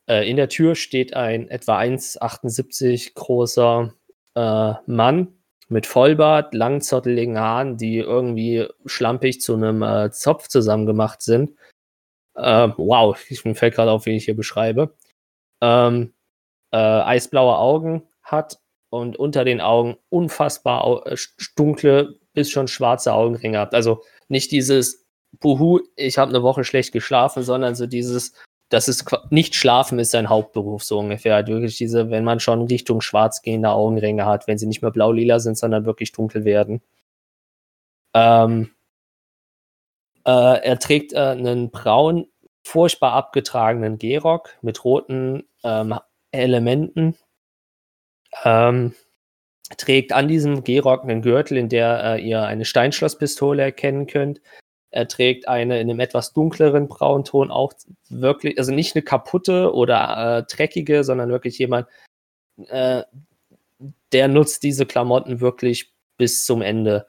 äh, 0.09 0.29
in 0.29 0.35
der 0.35 0.49
Tür 0.49 0.75
steht 0.75 1.15
ein 1.15 1.47
etwa 1.47 1.79
1,78 1.79 3.13
großer 3.13 3.93
äh, 4.35 4.73
Mann 4.85 5.41
mit 5.69 5.87
Vollbart, 5.87 6.53
langen 6.53 6.81
zotteligen 6.81 7.39
Haaren, 7.39 7.77
die 7.77 7.99
irgendwie 7.99 8.67
schlampig 8.85 9.39
zu 9.39 9.53
einem 9.53 9.83
äh, 9.83 10.11
Zopf 10.11 10.49
zusammengemacht 10.49 11.21
sind. 11.21 11.55
Ähm, 12.35 12.73
wow, 12.75 13.17
ich, 13.29 13.45
mir 13.45 13.55
fällt 13.55 13.75
gerade 13.75 13.91
auf, 13.91 14.05
wie 14.05 14.17
ich 14.17 14.25
hier 14.25 14.35
beschreibe. 14.35 14.97
Ähm, 15.61 16.13
äh, 16.71 16.77
eisblaue 16.77 17.57
Augen 17.57 18.05
hat 18.21 18.59
und 18.91 19.17
unter 19.17 19.45
den 19.45 19.61
Augen 19.61 19.97
unfassbar 20.09 21.07
äh, 21.07 21.15
dunkle 21.55 22.19
bis 22.33 22.51
schon 22.51 22.67
schwarze 22.67 23.13
Augenringe 23.13 23.57
hat. 23.57 23.73
Also 23.73 24.03
nicht 24.27 24.51
dieses 24.51 25.07
Buhu, 25.39 25.79
ich 25.95 26.17
habe 26.17 26.29
eine 26.29 26.43
Woche 26.43 26.63
schlecht 26.63 26.91
geschlafen, 26.91 27.41
sondern 27.41 27.73
so 27.73 27.87
dieses, 27.87 28.33
das 28.69 28.89
ist 28.89 29.05
nicht 29.29 29.55
schlafen 29.55 29.97
ist 29.97 30.11
sein 30.11 30.29
Hauptberuf 30.29 30.83
so 30.83 30.99
ungefähr. 30.99 31.35
Halt 31.35 31.47
wirklich 31.47 31.77
diese, 31.77 32.09
wenn 32.09 32.25
man 32.25 32.41
schon 32.41 32.61
Richtung 32.67 33.01
schwarz 33.01 33.41
gehende 33.41 33.69
Augenringe 33.69 34.25
hat, 34.25 34.47
wenn 34.47 34.57
sie 34.57 34.67
nicht 34.67 34.81
mehr 34.81 34.91
blau-lila 34.91 35.39
sind, 35.39 35.57
sondern 35.57 35.85
wirklich 35.85 36.11
dunkel 36.11 36.43
werden. 36.43 36.81
Ähm, 38.13 38.71
äh, 40.25 40.31
er 40.63 40.79
trägt 40.79 41.13
äh, 41.13 41.17
einen 41.17 41.71
braun, 41.71 42.27
furchtbar 42.63 43.13
abgetragenen 43.13 43.97
Gehrock 43.97 44.49
mit 44.61 44.83
roten 44.83 45.43
ähm, 45.63 45.97
Elementen. 46.31 47.15
Ähm, 48.43 48.93
trägt 49.77 50.13
an 50.13 50.27
diesem 50.27 50.63
Gehrock 50.63 51.03
einen 51.03 51.21
Gürtel, 51.21 51.57
in 51.57 51.69
der 51.69 52.03
äh, 52.03 52.21
ihr 52.21 52.43
eine 52.43 52.65
Steinschlosspistole 52.65 53.61
erkennen 53.61 54.07
könnt. 54.07 54.41
Er 54.91 55.07
trägt 55.07 55.47
eine 55.47 55.79
in 55.79 55.89
einem 55.89 56.01
etwas 56.01 56.33
dunkleren 56.33 56.89
Braunton 56.89 57.49
auch 57.49 57.73
wirklich, 58.09 58.57
also 58.57 58.73
nicht 58.73 58.95
eine 58.95 59.03
kaputte 59.03 59.73
oder 59.73 60.39
äh, 60.39 60.53
dreckige, 60.53 61.03
sondern 61.03 61.29
wirklich 61.29 61.57
jemand, 61.57 61.87
äh, 62.67 63.03
der 64.11 64.27
nutzt 64.27 64.63
diese 64.63 64.85
Klamotten 64.85 65.39
wirklich 65.39 65.93
bis 66.17 66.45
zum 66.45 66.61
Ende. 66.61 67.07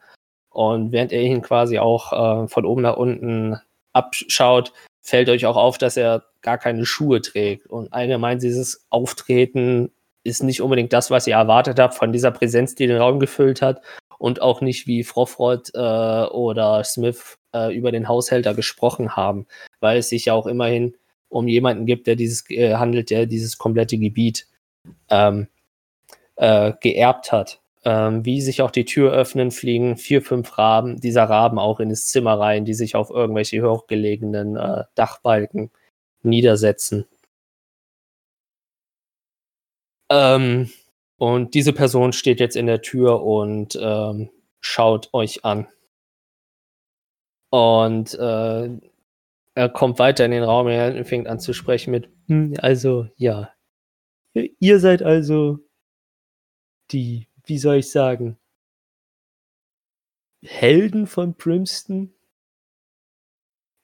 Und 0.51 0.93
während 0.93 1.13
er 1.13 1.23
ihn 1.23 1.43
quasi 1.43 1.79
auch 1.79 2.13
äh, 2.45 2.49
von 2.49 2.65
oben 2.65 2.83
nach 2.83 2.97
unten 2.97 3.59
abschaut, 3.93 4.73
fällt 5.01 5.29
euch 5.29 5.47
auch 5.47 5.57
auf, 5.57 5.79
dass 5.79 5.97
er 5.97 6.25
gar 6.43 6.59
keine 6.59 6.87
Schuhe 6.87 7.21
trägt. 7.21 7.67
Und 7.67 7.93
allgemein 7.93 8.39
dieses 8.39 8.87
Auftreten 8.91 9.91
ist 10.25 10.43
nicht 10.43 10.63
unbedingt 10.63 10.93
das, 10.93 11.11
was 11.11 11.27
ihr 11.27 11.35
erwartet 11.35 11.79
habt 11.79 11.95
von 11.95 12.13
dieser 12.13 12.31
Präsenz, 12.31 12.75
die 12.75 12.87
den 12.87 12.97
Raum 12.97 13.19
gefüllt 13.19 13.63
hat. 13.63 13.83
Und 14.19 14.41
auch 14.41 14.61
nicht 14.61 14.87
wie 14.87 15.03
Frofrod 15.03 15.71
äh, 15.75 15.79
oder 15.79 16.85
Smith 16.85 17.39
äh, 17.53 17.75
über 17.75 17.91
den 17.91 18.07
Haushälter 18.09 18.55
gesprochen 18.55 19.17
haben, 19.17 19.47
weil 19.81 19.99
es 19.99 20.11
sich 20.11 20.27
ja 20.27 20.35
auch 20.35 20.47
immerhin 20.47 20.97
um 21.29 21.49
jemanden 21.49 21.87
gibt, 21.87 22.07
der 22.07 22.15
dieses 22.15 22.49
äh, 22.51 22.75
handelt, 22.75 23.11
der 23.11 23.27
dieses 23.27 23.59
komplette 23.59 23.99
Gebiet 23.99 24.47
ähm, 25.09 25.49
äh, 26.37 26.73
geerbt 26.81 27.33
hat. 27.33 27.61
Ähm, 27.85 28.25
wie 28.25 28.41
sich 28.41 28.63
auch 28.63 28.71
die 28.71 28.85
Tür 28.85 29.13
öffnen, 29.13 29.51
fliegen 29.51 29.97
vier, 29.97 30.23
fünf 30.23 30.57
Raben, 30.57 31.01
dieser 31.01 31.25
Raben 31.25 31.59
auch 31.59 31.81
in 31.81 31.89
das 31.89 32.07
Zimmer 32.07 32.39
rein, 32.39 32.65
die 32.65 32.75
sich 32.75 32.95
auf 32.95 33.11
irgendwelche 33.11 33.61
hochgelegenen 33.69 34.57
äh, 34.57 34.85
Dachbalken 34.95 35.73
niedersetzen. 36.23 37.07
Ähm, 40.13 40.71
und 41.17 41.55
diese 41.55 41.73
Person 41.73 42.13
steht 42.13 42.39
jetzt 42.39 42.55
in 42.57 42.67
der 42.67 42.83
Tür 42.83 43.23
und 43.23 43.79
ähm, 43.81 44.29
schaut 44.61 45.09
euch 45.15 45.45
an. 45.45 45.67
Und 47.51 48.15
äh, 48.15 48.69
er 49.55 49.69
kommt 49.71 49.99
weiter 49.99 50.25
in 50.27 50.31
den 50.31 50.43
Raum 50.43 50.67
und 50.67 51.05
fängt 51.07 51.29
an 51.29 51.41
zu 51.41 51.53
sprechen 51.55 51.91
mit, 51.91 52.11
"Hm, 52.27 52.55
also 52.59 53.09
ja, 53.17 53.51
ihr 54.35 54.81
seid 54.81 55.03
also 55.03 55.59
die, 56.93 57.27
wie 57.45 57.59
soll 57.59 57.77
ich 57.77 57.91
sagen, 57.91 58.39
Helden 60.45 61.07
von 61.07 61.35
Primston? 61.37 62.15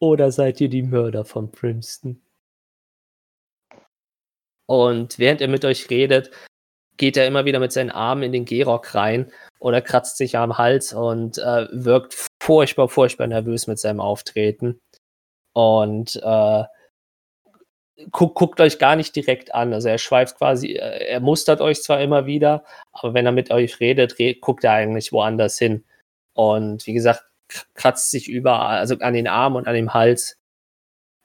Oder 0.01 0.31
seid 0.33 0.61
ihr 0.61 0.69
die 0.69 0.83
Mörder 0.83 1.25
von 1.25 1.51
Primston? 1.51 2.21
Und 4.69 5.19
während 5.19 5.41
er 5.41 5.49
mit 5.49 5.65
euch 5.65 5.89
redet, 5.89 6.31
geht 6.99 7.17
er 7.17 7.27
immer 7.27 7.47
wieder 7.47 7.59
mit 7.59 7.73
seinen 7.73 7.91
Armen 7.91 8.25
in 8.25 8.33
den 8.33 8.45
Gehrock 8.45 8.95
rein 8.95 9.33
oder 9.61 9.81
kratzt 9.81 10.19
sich 10.19 10.37
am 10.37 10.59
Hals 10.59 10.93
und 10.93 11.39
äh, 11.39 11.67
wirkt 11.73 12.15
furchtbar, 12.43 12.89
furchtbar 12.89 13.27
nervös 13.29 13.67
mit 13.67 13.79
seinem 13.79 14.01
Auftreten. 14.01 14.81
Und 15.55 16.17
äh, 16.23 16.65
guckt, 18.13 18.35
guckt 18.35 18.61
euch 18.61 18.79
gar 18.79 18.97
nicht 18.97 19.17
direkt 19.17 19.55
an. 19.55 19.73
Also 19.73 19.89
er 19.89 19.99
schweift 19.99 20.37
quasi, 20.37 20.73
äh, 20.73 21.07
er 21.07 21.21
mustert 21.21 21.61
euch 21.61 21.83
zwar 21.83 22.01
immer 22.01 22.27
wieder, 22.27 22.65
aber 22.93 23.15
wenn 23.15 23.27
er 23.27 23.33
mit 23.33 23.51
euch 23.51 23.81
redet, 23.81 24.19
re 24.19 24.35
guckt 24.35 24.65
er 24.65 24.73
eigentlich 24.73 25.13
woanders 25.13 25.59
hin. 25.59 25.85
Und 26.35 26.87
wie 26.87 26.93
gesagt, 26.93 27.25
kratzt 27.75 28.11
sich 28.11 28.29
überall, 28.29 28.79
also 28.79 28.97
an 28.99 29.15
den 29.15 29.29
Armen 29.29 29.57
und 29.57 29.67
an 29.67 29.75
dem 29.75 29.95
Hals, 29.95 30.37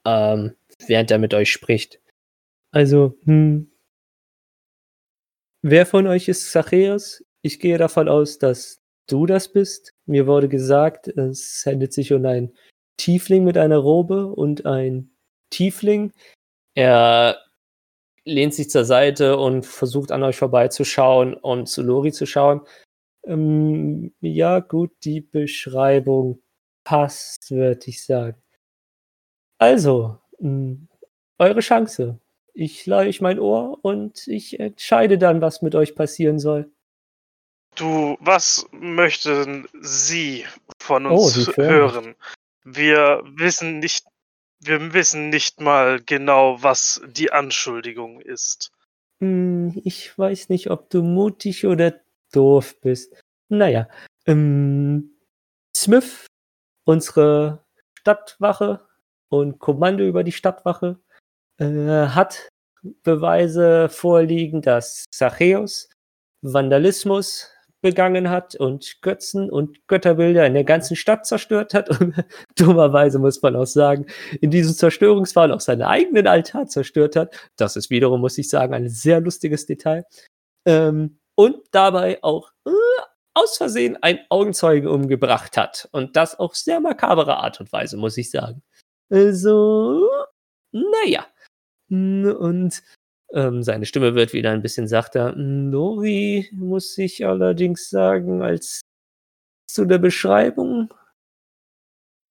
ähm, 0.06 0.56
während 0.88 1.12
er 1.12 1.20
mit 1.20 1.34
euch 1.34 1.52
spricht. 1.52 2.00
Also, 2.74 3.16
hm. 3.26 3.70
Wer 5.62 5.86
von 5.86 6.08
euch 6.08 6.28
ist 6.28 6.52
Zachäus? 6.52 7.24
Ich 7.42 7.60
gehe 7.60 7.78
davon 7.78 8.10
aus, 8.10 8.40
dass 8.40 8.82
du 9.08 9.26
das 9.26 9.54
bist. 9.54 9.94
Mir 10.06 10.28
wurde 10.28 10.50
gesagt, 10.50 11.08
es 11.08 11.64
handelt 11.66 11.94
sich 11.94 12.12
um 12.12 12.26
einen 12.26 12.54
Tiefling 12.98 13.44
mit 13.44 13.58
einer 13.58 13.78
Robe 13.78 14.28
und 14.28 14.66
ein 14.66 15.12
Tiefling. 15.52 16.12
Er 16.74 17.38
lehnt 18.26 18.56
sich 18.56 18.70
zur 18.72 18.86
Seite 18.86 19.38
und 19.38 19.66
versucht 19.66 20.12
an 20.12 20.24
euch 20.24 20.38
vorbeizuschauen 20.38 21.36
und 21.36 21.68
zu 21.70 21.84
Lori 21.84 22.12
zu 22.12 22.26
schauen. 22.26 22.62
Ähm, 23.26 24.14
ja, 24.20 24.60
gut, 24.60 24.92
die 25.04 25.22
Beschreibung 25.22 26.42
passt, 26.84 27.52
würde 27.52 27.82
ich 27.86 28.04
sagen. 28.04 28.42
Also, 29.60 30.18
mh, 30.40 30.88
eure 31.38 31.60
Chance. 31.62 32.20
Ich 32.54 32.86
leihe 32.86 33.10
euch 33.10 33.20
mein 33.22 33.40
Ohr 33.40 33.80
und 33.84 34.28
ich 34.28 34.60
entscheide 34.60 35.18
dann, 35.18 35.42
was 35.42 35.62
mit 35.62 35.74
euch 35.76 35.96
passieren 35.96 36.40
soll. 36.40 36.72
Du, 37.76 38.18
was 38.20 38.68
möchten 38.72 39.68
Sie 39.82 40.46
von 40.80 41.08
Oh, 41.08 41.26
uns 41.26 41.50
Firma. 41.50 41.70
hören? 41.72 42.16
Wir 42.64 43.24
wissen 43.26 43.80
nicht, 43.80 44.06
wir 44.60 44.94
wissen 44.94 45.30
nicht 45.30 45.60
mal 45.60 46.00
genau, 46.06 46.62
was 46.62 47.02
die 47.08 47.32
Anschuldigung 47.32 48.22
ist. 48.22 48.72
Hm, 49.20 49.74
ich 49.84 50.18
weiß 50.18 50.50
nicht, 50.50 50.70
ob 50.70 50.90
du 50.92 51.02
mutig 51.02 51.66
oder 51.66 52.00
doof 52.32 52.80
bist. 52.82 53.20
Naja, 53.50 53.90
ähm, 54.28 55.18
Smith, 55.76 56.28
unsere 56.86 57.66
Stadtwache 58.00 58.88
und 59.30 59.58
Kommando 59.60 60.04
über 60.04 60.24
die 60.24 60.32
Stadtwache, 60.32 61.00
äh, 61.64 62.08
hat 62.10 62.50
Beweise 63.04 63.90
vorliegen, 63.90 64.62
dass 64.62 65.06
Zachäus 65.12 65.90
Vandalismus 66.42 67.50
begangen 67.82 68.30
hat 68.30 68.56
und 68.56 69.02
Götzen 69.02 69.50
und 69.52 69.86
Götterbilder 69.88 70.48
in 70.48 70.54
der 70.54 70.64
ganzen 70.64 70.96
Stadt 70.96 71.26
zerstört 71.26 71.74
hat. 71.74 71.90
Und 71.90 72.16
dummerweise 72.58 73.20
muss 73.20 73.42
man 73.42 73.56
auch 73.56 73.66
sagen, 73.66 74.08
in 74.42 74.52
diesem 74.52 74.74
Zerstörungsfall 74.74 75.52
auch 75.52 75.60
seinen 75.60 75.84
eigenen 75.84 76.26
Altar 76.26 76.68
zerstört 76.68 77.16
hat. 77.16 77.36
Das 77.58 77.76
ist 77.76 77.90
wiederum, 77.90 78.22
muss 78.22 78.38
ich 78.38 78.50
sagen, 78.50 78.74
ein 78.74 78.90
sehr 78.90 79.20
lustiges 79.20 79.66
Detail. 79.66 80.06
Ähm, 80.66 81.20
und 81.36 81.58
dabei 81.72 82.20
auch 82.24 82.52
äh, 82.66 82.72
aus 83.34 83.58
Versehen 83.58 83.98
ein 84.02 84.20
Augenzeuge 84.30 84.90
umgebracht 84.90 85.58
hat. 85.58 85.90
Und 85.92 86.16
das 86.16 86.40
auf 86.40 86.56
sehr 86.56 86.80
makabere 86.80 87.38
Art 87.38 87.60
und 87.60 87.72
Weise, 87.74 87.98
muss 87.98 88.18
ich 88.18 88.32
sagen. 88.32 88.64
Also, 89.12 90.08
naja. 90.72 91.28
Und 91.94 92.84
ähm, 93.34 93.64
seine 93.64 93.86
Stimme 93.86 94.16
wird 94.16 94.34
wieder 94.34 94.52
ein 94.52 94.62
bisschen 94.62 94.88
sachter. 94.88 95.34
Lori 95.36 96.50
muss 96.54 96.98
ich 96.98 97.26
allerdings 97.26 97.90
sagen, 97.90 98.42
als 98.42 98.82
zu 99.68 99.86
der 99.86 100.00
Beschreibung 100.00 100.94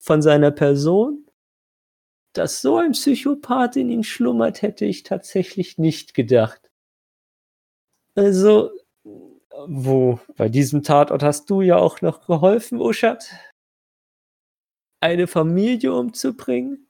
von 0.01 0.21
seiner 0.21 0.51
Person, 0.51 1.27
dass 2.33 2.61
so 2.61 2.77
ein 2.77 2.91
Psychopath 2.91 3.75
in 3.77 3.89
ihm 3.89 4.03
schlummert, 4.03 4.61
hätte 4.61 4.85
ich 4.85 5.03
tatsächlich 5.03 5.77
nicht 5.77 6.13
gedacht. 6.13 6.69
Also, 8.15 8.71
wo, 9.67 10.19
bei 10.35 10.49
diesem 10.49 10.83
Tatort 10.83 11.23
hast 11.23 11.49
du 11.49 11.61
ja 11.61 11.77
auch 11.77 12.01
noch 12.01 12.25
geholfen, 12.25 12.81
Uschat, 12.81 13.29
eine 15.01 15.27
Familie 15.27 15.93
umzubringen, 15.93 16.89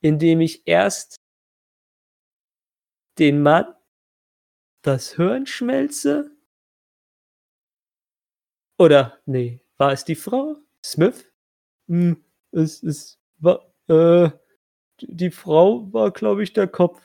indem 0.00 0.40
ich 0.40 0.62
erst 0.66 1.16
den 3.18 3.42
Mann 3.42 3.66
das 4.82 5.12
Hirn 5.14 5.46
schmelze? 5.46 6.30
Oder, 8.78 9.18
nee, 9.26 9.60
war 9.78 9.92
es 9.92 10.04
die 10.04 10.14
Frau? 10.14 10.56
Smith? 10.84 11.24
Hm, 11.88 12.22
es, 12.52 12.82
es 12.82 13.18
war, 13.38 13.72
äh, 13.88 14.30
die 15.00 15.30
Frau 15.30 15.92
war, 15.92 16.10
glaube 16.10 16.42
ich, 16.42 16.52
der 16.52 16.68
Kopf. 16.68 17.00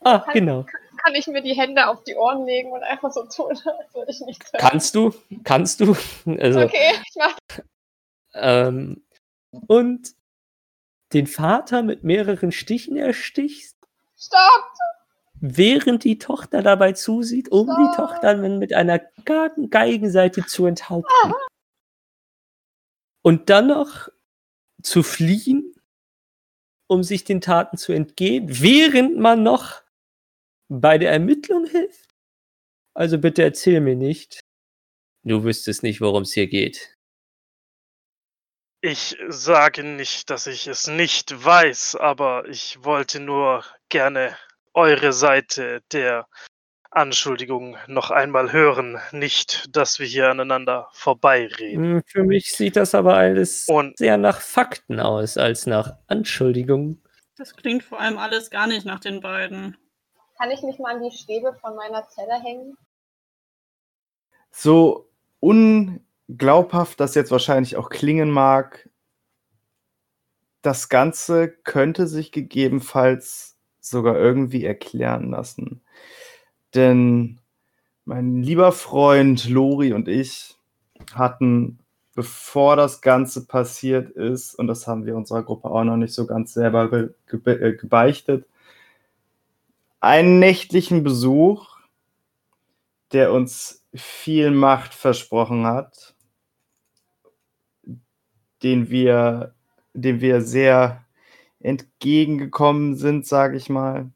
Ah, 0.00 0.20
Kann- 0.20 0.34
genau. 0.34 0.66
Kann 1.02 1.14
ich 1.14 1.26
mir 1.26 1.42
die 1.42 1.54
Hände 1.54 1.86
auf 1.88 2.02
die 2.04 2.14
Ohren 2.14 2.46
legen 2.46 2.72
und 2.72 2.82
einfach 2.82 3.12
so 3.12 3.24
tun, 3.26 3.50
als 3.78 3.94
würde 3.94 4.10
ich 4.10 4.20
nichts 4.20 4.52
hören? 4.52 4.60
Kannst 4.60 4.94
du? 4.94 5.14
Kannst 5.44 5.80
du? 5.80 5.96
Also, 6.38 6.60
Okay, 6.62 6.94
ich 7.06 7.14
mach 7.16 7.36
ähm, 8.34 9.04
Und 9.68 10.14
den 11.12 11.26
Vater 11.26 11.82
mit 11.82 12.02
mehreren 12.04 12.50
Stichen 12.52 12.96
erstichst, 12.96 13.76
Stopp! 14.16 14.64
Während 15.46 16.04
die 16.04 16.16
Tochter 16.16 16.62
dabei 16.62 16.92
zusieht, 16.92 17.50
um 17.50 17.66
die 17.66 17.72
Ah. 17.72 17.96
Tochter 17.96 18.34
mit 18.36 18.72
einer 18.72 18.98
Geigenseite 18.98 20.46
zu 20.46 20.64
enthaupten. 20.64 21.34
Und 23.22 23.50
dann 23.50 23.66
noch 23.66 24.08
zu 24.82 25.02
fliehen, 25.02 25.74
um 26.86 27.02
sich 27.02 27.24
den 27.24 27.42
Taten 27.42 27.76
zu 27.76 27.92
entgehen, 27.92 28.46
während 28.48 29.18
man 29.18 29.42
noch 29.42 29.82
bei 30.68 30.96
der 30.96 31.12
Ermittlung 31.12 31.66
hilft? 31.66 32.08
Also 32.94 33.18
bitte 33.18 33.42
erzähl 33.42 33.80
mir 33.80 33.96
nicht. 33.96 34.40
Du 35.24 35.44
wüsstest 35.44 35.82
nicht, 35.82 36.00
worum 36.00 36.22
es 36.22 36.32
hier 36.32 36.46
geht. 36.46 36.96
Ich 38.80 39.16
sage 39.28 39.84
nicht, 39.84 40.30
dass 40.30 40.46
ich 40.46 40.66
es 40.68 40.86
nicht 40.86 41.44
weiß, 41.44 41.96
aber 41.96 42.46
ich 42.48 42.82
wollte 42.84 43.20
nur 43.20 43.64
gerne 43.90 44.36
eure 44.74 45.12
Seite 45.12 45.82
der 45.92 46.26
Anschuldigung 46.90 47.76
noch 47.88 48.10
einmal 48.10 48.52
hören. 48.52 48.98
Nicht, 49.10 49.74
dass 49.74 49.98
wir 49.98 50.06
hier 50.06 50.30
aneinander 50.30 50.88
vorbeireden. 50.92 51.94
Hm, 51.96 52.02
Für 52.06 52.22
mich 52.22 52.52
sieht 52.52 52.76
das 52.76 52.94
aber 52.94 53.14
alles 53.14 53.66
Und 53.68 53.98
sehr 53.98 54.16
nach 54.16 54.40
Fakten 54.40 55.00
aus, 55.00 55.36
als 55.36 55.66
nach 55.66 55.96
Anschuldigungen. 56.06 57.02
Das 57.36 57.56
klingt 57.56 57.82
vor 57.82 58.00
allem 58.00 58.18
alles 58.18 58.50
gar 58.50 58.68
nicht 58.68 58.86
nach 58.86 59.00
den 59.00 59.20
beiden. 59.20 59.76
Kann 60.38 60.50
ich 60.50 60.62
mich 60.62 60.78
mal 60.78 60.96
an 60.96 61.02
die 61.02 61.16
Stäbe 61.16 61.54
von 61.60 61.74
meiner 61.74 62.06
Zelle 62.08 62.40
hängen? 62.42 62.76
So 64.52 65.10
unglaubhaft 65.40 67.00
das 67.00 67.16
jetzt 67.16 67.32
wahrscheinlich 67.32 67.76
auch 67.76 67.88
klingen 67.88 68.30
mag, 68.30 68.88
das 70.62 70.88
Ganze 70.88 71.50
könnte 71.50 72.06
sich 72.06 72.32
gegebenenfalls 72.32 73.53
sogar 73.84 74.16
irgendwie 74.16 74.64
erklären 74.64 75.30
lassen. 75.30 75.80
Denn 76.74 77.38
mein 78.04 78.42
lieber 78.42 78.72
Freund 78.72 79.48
Lori 79.48 79.92
und 79.92 80.08
ich 80.08 80.56
hatten, 81.14 81.78
bevor 82.14 82.76
das 82.76 83.00
Ganze 83.00 83.46
passiert 83.46 84.10
ist, 84.10 84.54
und 84.54 84.66
das 84.68 84.86
haben 84.86 85.06
wir 85.06 85.16
unserer 85.16 85.42
Gruppe 85.42 85.70
auch 85.70 85.84
noch 85.84 85.96
nicht 85.96 86.14
so 86.14 86.26
ganz 86.26 86.54
selber 86.54 86.90
ge 86.90 87.10
gebe 87.30 87.60
äh, 87.60 87.76
gebeichtet, 87.76 88.46
einen 90.00 90.38
nächtlichen 90.38 91.02
Besuch, 91.02 91.78
der 93.12 93.32
uns 93.32 93.84
viel 93.94 94.50
Macht 94.50 94.94
versprochen 94.94 95.66
hat, 95.66 96.14
den 98.62 98.90
wir, 98.90 99.54
dem 99.92 100.20
wir 100.20 100.40
sehr 100.40 101.03
entgegengekommen 101.64 102.94
sind, 102.94 103.26
sage 103.26 103.56
ich 103.56 103.68
mal, 103.68 104.10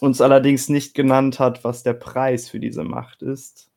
uns 0.00 0.20
allerdings 0.20 0.68
nicht 0.68 0.94
genannt 0.94 1.40
hat, 1.40 1.64
was 1.64 1.82
der 1.82 1.94
Preis 1.94 2.48
für 2.48 2.60
diese 2.60 2.84
Macht 2.84 3.22
ist. 3.22 3.70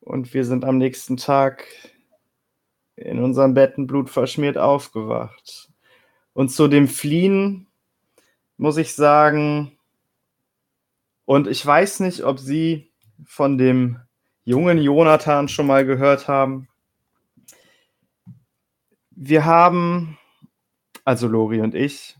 Und 0.00 0.34
wir 0.34 0.44
sind 0.44 0.64
am 0.64 0.76
nächsten 0.76 1.16
Tag 1.16 1.66
in 2.96 3.22
unserem 3.22 3.54
Betten 3.54 3.86
blutverschmiert 3.86 4.58
aufgewacht. 4.58 5.70
Und 6.32 6.50
zu 6.50 6.68
dem 6.68 6.88
Fliehen 6.88 7.68
muss 8.56 8.76
ich 8.76 8.94
sagen, 8.94 9.78
und 11.24 11.46
ich 11.46 11.64
weiß 11.64 12.00
nicht, 12.00 12.24
ob 12.24 12.38
Sie 12.38 12.90
von 13.24 13.58
dem 13.58 14.00
jungen 14.44 14.78
Jonathan 14.78 15.48
schon 15.48 15.66
mal 15.66 15.84
gehört 15.84 16.26
haben. 16.26 16.68
Wir 19.10 19.44
haben, 19.44 20.18
also 21.08 21.26
Lori 21.26 21.62
und 21.62 21.74
ich, 21.74 22.18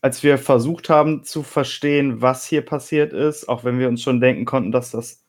als 0.00 0.22
wir 0.22 0.38
versucht 0.38 0.88
haben 0.88 1.22
zu 1.22 1.42
verstehen, 1.42 2.22
was 2.22 2.46
hier 2.46 2.64
passiert 2.64 3.12
ist, 3.12 3.46
auch 3.46 3.62
wenn 3.62 3.78
wir 3.78 3.88
uns 3.88 4.00
schon 4.00 4.22
denken 4.22 4.46
konnten, 4.46 4.72
dass 4.72 4.90
das 4.90 5.22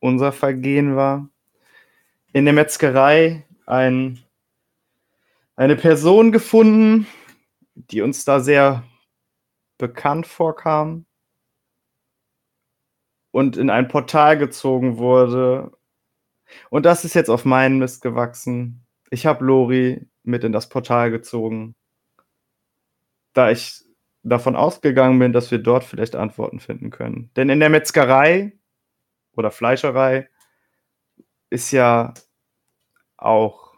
unser 0.00 0.32
Vergehen 0.32 0.96
war, 0.96 1.28
in 2.32 2.46
der 2.46 2.52
Metzgerei 2.52 3.46
ein, 3.64 4.24
eine 5.54 5.76
Person 5.76 6.32
gefunden, 6.32 7.06
die 7.76 8.02
uns 8.02 8.24
da 8.24 8.40
sehr 8.40 8.82
bekannt 9.78 10.26
vorkam 10.26 11.06
und 13.30 13.56
in 13.56 13.70
ein 13.70 13.86
Portal 13.86 14.36
gezogen 14.36 14.98
wurde. 14.98 15.70
Und 16.70 16.84
das 16.84 17.04
ist 17.04 17.14
jetzt 17.14 17.30
auf 17.30 17.44
meinen 17.44 17.78
Mist 17.78 18.02
gewachsen. 18.02 18.84
Ich 19.10 19.26
habe 19.26 19.44
Lori 19.44 20.08
mit 20.24 20.44
in 20.44 20.52
das 20.52 20.68
Portal 20.68 21.10
gezogen, 21.10 21.74
da 23.32 23.50
ich 23.50 23.84
davon 24.22 24.56
ausgegangen 24.56 25.18
bin, 25.18 25.32
dass 25.32 25.50
wir 25.50 25.58
dort 25.58 25.84
vielleicht 25.84 26.16
Antworten 26.16 26.60
finden 26.60 26.90
können. 26.90 27.30
Denn 27.36 27.50
in 27.50 27.60
der 27.60 27.68
Metzgerei 27.68 28.52
oder 29.36 29.50
Fleischerei 29.50 30.28
ist 31.50 31.70
ja 31.70 32.14
auch 33.16 33.74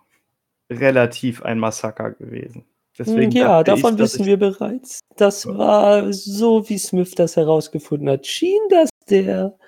relativ 0.70 1.42
ein 1.42 1.58
Massaker 1.58 2.12
gewesen. 2.12 2.64
Deswegen 2.98 3.30
ja, 3.32 3.62
dachte 3.62 3.82
davon 3.82 3.94
ich, 3.94 4.00
wissen 4.00 4.24
wir 4.24 4.38
bereits. 4.38 5.00
Das 5.16 5.46
war 5.46 6.12
so, 6.12 6.68
wie 6.68 6.78
Smith 6.78 7.14
das 7.14 7.36
herausgefunden 7.36 8.08
hat. 8.08 8.26
Schien, 8.26 8.60
dass 8.70 8.88
der 9.10 9.58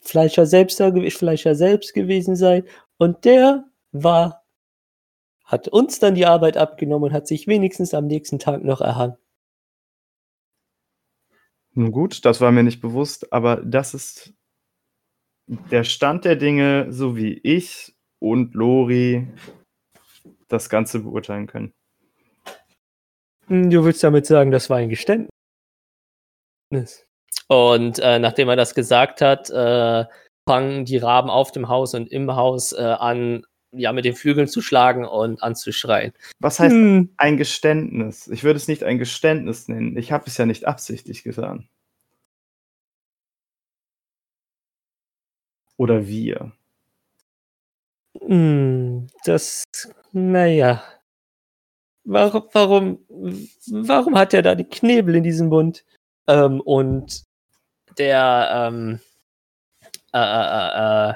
Fleischer 0.00 0.46
selbst, 0.46 0.82
Fleischer 1.10 1.54
selbst 1.54 1.92
gewesen 1.92 2.36
sei. 2.36 2.64
Und 2.96 3.24
der 3.24 3.64
war, 3.92 4.43
hat 5.44 5.68
uns 5.68 5.98
dann 5.98 6.14
die 6.14 6.26
Arbeit 6.26 6.56
abgenommen 6.56 7.10
und 7.10 7.12
hat 7.12 7.26
sich 7.26 7.46
wenigstens 7.46 7.94
am 7.94 8.06
nächsten 8.06 8.38
Tag 8.38 8.64
noch 8.64 8.80
erhangen. 8.80 9.16
Nun 11.72 11.90
gut, 11.90 12.24
das 12.24 12.40
war 12.40 12.52
mir 12.52 12.62
nicht 12.62 12.80
bewusst, 12.80 13.32
aber 13.32 13.56
das 13.56 13.94
ist 13.94 14.32
der 15.46 15.84
Stand 15.84 16.24
der 16.24 16.36
Dinge, 16.36 16.86
so 16.92 17.16
wie 17.16 17.34
ich 17.42 17.94
und 18.20 18.54
Lori 18.54 19.28
das 20.48 20.68
Ganze 20.68 21.00
beurteilen 21.00 21.46
können. 21.46 21.74
Hm, 23.48 23.70
Du 23.70 23.84
willst 23.84 24.02
damit 24.02 24.26
sagen, 24.26 24.50
das 24.50 24.70
war 24.70 24.78
ein 24.78 24.88
Geständnis. 24.88 25.28
Und 27.48 27.98
äh, 27.98 28.18
nachdem 28.18 28.48
er 28.48 28.56
das 28.56 28.74
gesagt 28.74 29.20
hat, 29.20 29.50
äh, 29.50 30.06
fangen 30.48 30.84
die 30.84 30.96
Raben 30.96 31.30
auf 31.30 31.52
dem 31.52 31.68
Haus 31.68 31.94
und 31.94 32.10
im 32.10 32.34
Haus 32.34 32.72
äh, 32.72 32.82
an, 32.82 33.44
ja, 33.76 33.92
mit 33.92 34.04
den 34.04 34.14
Flügeln 34.14 34.48
zu 34.48 34.60
schlagen 34.62 35.04
und 35.04 35.42
anzuschreien. 35.42 36.12
Was 36.40 36.60
heißt 36.60 36.74
Hm, 36.74 37.10
ein 37.16 37.36
Geständnis? 37.36 38.28
Ich 38.28 38.44
würde 38.44 38.56
es 38.56 38.68
nicht 38.68 38.84
ein 38.84 38.98
Geständnis 38.98 39.68
nennen. 39.68 39.96
Ich 39.96 40.12
habe 40.12 40.24
es 40.26 40.36
ja 40.36 40.46
nicht 40.46 40.66
absichtlich 40.66 41.22
getan. 41.24 41.68
Oder 45.76 46.06
wir. 46.08 46.52
hm, 48.20 49.06
das, 49.24 49.64
naja. 50.12 50.82
Warum, 52.04 52.48
warum, 52.52 52.98
warum 53.70 54.18
hat 54.18 54.34
er 54.34 54.42
da 54.42 54.54
die 54.54 54.64
Knebel 54.68 55.16
in 55.16 55.22
diesem 55.24 55.48
Mund? 55.48 55.84
Ähm, 56.26 56.60
und 56.60 57.24
der 57.98 58.68
ähm, 58.68 59.00
äh, 60.12 60.18
äh, 60.18 61.10
äh, 61.10 61.14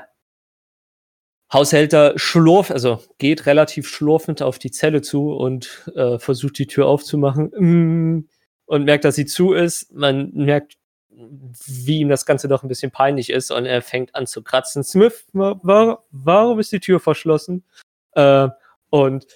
Haushälter 1.53 2.13
schlurft, 2.17 2.71
also 2.71 3.01
geht 3.19 3.47
relativ 3.47 3.89
schlurfend 3.89 4.43
auf 4.43 4.59
die 4.59 4.71
Zelle 4.71 5.01
zu 5.01 5.33
und 5.33 5.91
äh, 5.95 6.19
versucht 6.19 6.59
die 6.59 6.67
Tür 6.67 6.87
aufzumachen 6.87 7.51
mm, 7.57 8.29
und 8.67 8.85
merkt, 8.85 9.05
dass 9.05 9.15
sie 9.15 9.25
zu 9.25 9.55
ist. 9.55 9.93
Man 9.93 10.31
merkt, 10.35 10.77
wie 11.11 12.01
ihm 12.01 12.11
das 12.11 12.27
Ganze 12.27 12.49
doch 12.49 12.63
ein 12.63 12.69
bisschen 12.69 12.91
peinlich 12.91 13.31
ist 13.31 13.51
und 13.51 13.65
er 13.65 13.83
fängt 13.83 14.15
an 14.15 14.27
zu 14.27 14.43
kratzen. 14.43 14.85
Smith, 14.85 15.25
wa 15.33 15.59
wa 15.63 16.05
warum 16.11 16.61
ist 16.61 16.73
die 16.73 16.81
Tür 16.81 17.01
verschlossen? 17.01 17.65
Äh, 18.13 18.49
und 18.91 19.27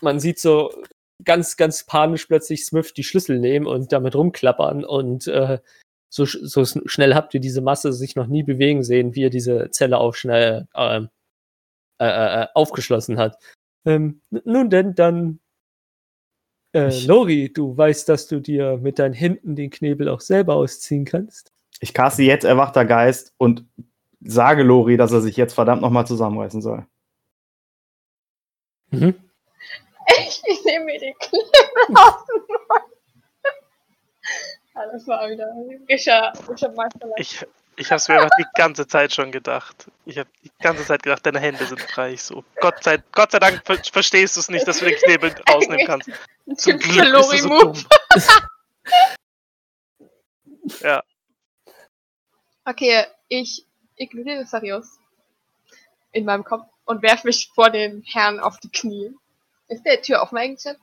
man 0.00 0.18
sieht 0.18 0.40
so 0.40 0.72
ganz, 1.24 1.56
ganz 1.56 1.84
panisch 1.84 2.26
plötzlich 2.26 2.66
Smith 2.66 2.92
die 2.92 3.04
Schlüssel 3.04 3.38
nehmen 3.38 3.66
und 3.66 3.92
damit 3.92 4.16
rumklappern 4.16 4.84
und 4.84 5.28
äh, 5.28 5.58
so, 6.08 6.26
so 6.26 6.64
schnell 6.86 7.14
habt 7.14 7.32
ihr 7.34 7.40
diese 7.40 7.62
Masse 7.62 7.92
sich 7.92 8.16
noch 8.16 8.26
nie 8.26 8.42
bewegen 8.42 8.82
sehen, 8.82 9.14
wie 9.14 9.24
er 9.24 9.30
diese 9.30 9.70
Zelle 9.70 9.96
auf 9.98 10.16
schnell 10.16 10.68
ähm, 10.74 11.04
äh, 11.04 11.08
äh, 12.06 12.42
äh, 12.42 12.46
aufgeschlossen 12.54 13.18
hat. 13.18 13.36
Ähm, 13.84 14.22
nun 14.30 14.70
denn, 14.70 14.94
dann, 14.94 15.40
äh, 16.74 16.88
Ich- 16.88 17.06
Lori, 17.06 17.52
du 17.52 17.76
weißt, 17.76 18.08
dass 18.08 18.26
du 18.26 18.40
dir 18.40 18.76
mit 18.78 18.98
deinen 18.98 19.14
Händen 19.14 19.56
den 19.56 19.70
Knebel 19.70 20.08
auch 20.08 20.20
selber 20.20 20.54
ausziehen 20.56 21.04
kannst. 21.04 21.52
Ich 21.80 21.92
caste 21.94 22.22
jetzt 22.22 22.44
erwachter 22.44 22.84
Geist 22.84 23.34
und 23.38 23.64
sage 24.20 24.62
Lori, 24.62 24.96
dass 24.96 25.12
er 25.12 25.20
sich 25.20 25.36
jetzt 25.36 25.54
verdammt 25.54 25.82
nochmal 25.82 26.06
zusammenreißen 26.06 26.62
soll. 26.62 26.86
Mhm. 28.90 29.14
Ich, 30.18 30.42
ich 30.46 30.64
nehme 30.64 30.84
mir 30.84 30.98
die 31.00 31.14
Klebe 31.18 31.44
aus 31.94 32.26
dem 32.26 32.40
Mund. 32.40 32.58
Ah, 34.74 34.86
das 34.90 35.06
war 35.06 35.28
wieder 35.28 35.46
Rischer 35.86 36.32
Meisterlein. 36.74 37.12
Ich, 37.18 37.44
ich 37.82 37.90
habe 37.90 37.96
es 37.96 38.08
mir 38.08 38.14
einfach 38.16 38.36
die 38.38 38.46
ganze 38.54 38.86
Zeit 38.86 39.12
schon 39.12 39.30
gedacht. 39.30 39.90
Ich 40.06 40.18
habe 40.18 40.28
die 40.42 40.50
ganze 40.60 40.84
Zeit 40.84 41.02
gedacht, 41.02 41.24
deine 41.26 41.40
Hände 41.40 41.64
sind 41.66 41.80
frei. 41.80 42.12
Ich 42.12 42.22
so, 42.22 42.44
Gott 42.60 42.82
sei, 42.82 43.02
Gott 43.12 43.32
sei 43.32 43.38
Dank 43.38 43.62
ver 43.64 43.76
verstehst 43.92 44.36
du 44.36 44.40
es 44.40 44.48
nicht, 44.48 44.66
dass 44.66 44.78
du 44.78 44.86
den 44.86 44.96
Knebel 44.96 45.34
rausnehmen 45.48 45.86
kannst. 45.86 46.10
Zum 46.56 46.78
Glück 46.78 47.12
bist 47.30 47.32
du 47.32 47.38
so 47.38 47.58
dumm. 47.58 47.84
Ja, 50.80 51.02
Okay, 52.64 53.06
ich 53.28 53.66
ignoriere 53.96 54.46
Sarius 54.46 54.98
in 56.12 56.24
meinem 56.24 56.44
Kopf 56.44 56.66
und 56.84 57.02
werfe 57.02 57.26
mich 57.26 57.50
vor 57.54 57.70
den 57.70 58.02
Herrn 58.02 58.38
auf 58.38 58.58
die 58.60 58.70
Knie. 58.70 59.10
Ist 59.68 59.84
der 59.84 60.00
Tür 60.00 60.22
offen 60.22 60.38
eigentlich 60.38 60.64
jetzt? 60.64 60.80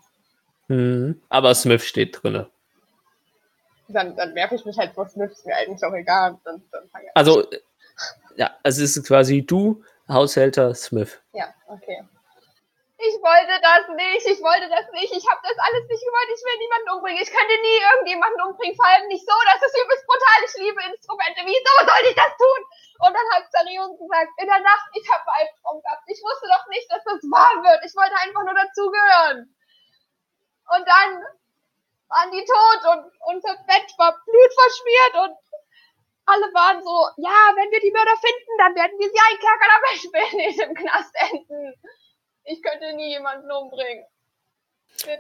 Mhm. 0.68 1.22
Aber 1.30 1.56
Smith 1.56 1.86
steht 1.86 2.22
drinne. 2.22 2.50
Dann, 3.90 4.16
dann 4.16 4.36
werfe 4.36 4.56
ich 4.56 4.66
mich 4.66 4.78
halt 4.78 4.94
vor 4.94 5.08
Smith, 5.10 5.32
ist 5.32 5.46
mir 5.46 5.56
eigentlich 5.56 5.84
auch 5.84 5.94
egal. 5.94 6.38
Dann, 6.44 6.64
dann 6.72 6.90
fange 6.90 7.06
ich. 7.06 7.12
Also, 7.16 7.44
ja, 8.36 8.56
also 8.64 8.84
es 8.84 8.96
ist 8.96 9.08
quasi 9.08 9.46
du, 9.46 9.84
Haushälter 10.08 10.74
Smith. 10.76 11.22
Ja, 11.34 11.54
okay. 11.68 12.06
Ich 13.00 13.16
wollte 13.24 13.56
das 13.64 13.88
nicht, 13.96 14.28
ich 14.28 14.44
wollte 14.44 14.68
das 14.68 14.84
nicht, 14.92 15.08
ich 15.16 15.24
habe 15.24 15.40
das 15.40 15.56
alles 15.56 15.88
nicht 15.88 16.04
gewollt, 16.04 16.36
ich 16.36 16.44
will 16.44 16.60
niemanden 16.60 16.90
umbringen, 17.00 17.24
ich 17.24 17.32
könnte 17.32 17.56
nie 17.64 17.80
irgendjemanden 17.80 18.44
umbringen, 18.44 18.76
vor 18.76 18.92
allem 18.92 19.08
nicht 19.08 19.24
so, 19.24 19.32
das 19.48 19.64
ist 19.64 19.72
übelst 19.72 20.04
brutal, 20.04 20.40
ich 20.44 20.56
liebe 20.60 20.84
Instrumente, 20.84 21.40
wieso 21.48 21.74
soll 21.80 22.04
ich 22.12 22.18
das 22.20 22.36
tun? 22.36 22.62
Und 23.00 23.16
dann 23.16 23.28
hat 23.32 23.48
Zarius 23.56 23.96
gesagt, 23.96 24.32
in 24.36 24.52
der 24.52 24.60
Nacht, 24.60 24.92
ich 24.92 25.08
habe 25.08 25.24
einen 25.32 25.48
Albtraum 25.48 25.80
gehabt, 25.80 26.04
ich 26.12 26.20
wusste 26.20 26.52
doch 26.52 26.68
nicht, 26.68 26.92
dass 26.92 27.04
das 27.08 27.24
wahr 27.32 27.56
wird, 27.64 27.80
ich 27.88 27.96
wollte 27.96 28.20
einfach 28.20 28.44
nur 28.44 28.58
dazugehören. 28.60 29.48
Und 30.76 30.84
dann 30.84 31.12
waren 32.10 32.32
die 32.32 32.46
tot 32.46 32.82
und 32.94 33.12
unser 33.36 33.56
Bett 33.66 33.88
war 33.98 34.18
blutverschmiert 34.26 35.14
und 35.24 35.38
alle 36.26 36.54
waren 36.54 36.82
so, 36.84 37.08
ja, 37.18 37.54
wenn 37.56 37.72
wir 37.72 37.80
die 37.80 37.92
Mörder 37.92 38.14
finden, 38.22 38.54
dann 38.60 38.76
werden 38.76 39.00
wir 39.00 39.10
sie 39.10 39.24
einkerkern, 39.32 39.72
aber 39.78 39.90
ich 39.96 40.04
will 40.14 40.48
nicht 40.48 40.60
im 40.62 40.76
Knast 40.76 41.14
enden. 41.32 41.74
Ich 42.44 42.62
könnte 42.62 42.94
nie 42.96 43.10
jemanden 43.10 43.52
umbringen. 43.52 44.06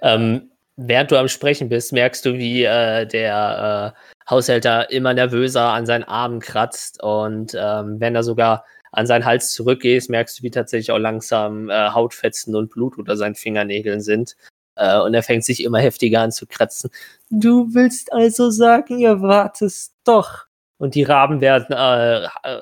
Ähm, 0.01 0.51
während 0.75 1.11
du 1.11 1.17
am 1.17 1.27
Sprechen 1.27 1.69
bist, 1.69 1.93
merkst 1.93 2.25
du, 2.25 2.33
wie 2.33 2.63
äh, 2.63 3.05
der 3.05 3.95
äh, 3.95 4.29
Haushälter 4.29 4.91
immer 4.91 5.13
nervöser 5.13 5.69
an 5.69 5.85
seinen 5.85 6.03
Armen 6.03 6.39
kratzt 6.39 7.01
und 7.01 7.55
ähm, 7.55 7.99
wenn 7.99 8.15
er 8.15 8.23
sogar 8.23 8.65
an 8.91 9.05
seinen 9.05 9.25
Hals 9.25 9.51
zurückgehst, 9.53 10.09
merkst 10.09 10.39
du, 10.39 10.43
wie 10.43 10.51
tatsächlich 10.51 10.91
auch 10.91 10.97
langsam 10.97 11.69
äh, 11.69 11.89
Hautfetzen 11.89 12.55
und 12.55 12.71
Blut 12.71 12.97
unter 12.97 13.17
seinen 13.17 13.35
Fingernägeln 13.35 14.01
sind. 14.01 14.35
Äh, 14.79 14.99
und 15.01 15.13
er 15.13 15.23
fängt 15.23 15.43
sich 15.43 15.61
immer 15.63 15.79
heftiger 15.79 16.21
an 16.21 16.31
zu 16.31 16.47
kratzen. 16.47 16.89
Du 17.29 17.73
willst 17.73 18.13
also 18.13 18.49
sagen, 18.49 18.97
ihr 18.97 19.21
wartest 19.21 19.93
doch. 20.05 20.45
Und 20.77 20.95
die 20.95 21.03
Raben 21.03 21.41
werden 21.41 21.75
äh, 21.75 22.25
äh, 22.43 22.61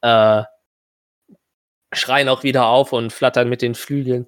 äh, 0.00 0.44
schreien 1.92 2.28
auch 2.30 2.42
wieder 2.42 2.66
auf 2.66 2.94
und 2.94 3.12
flattern 3.12 3.50
mit 3.50 3.60
den 3.60 3.74
Flügeln. 3.74 4.26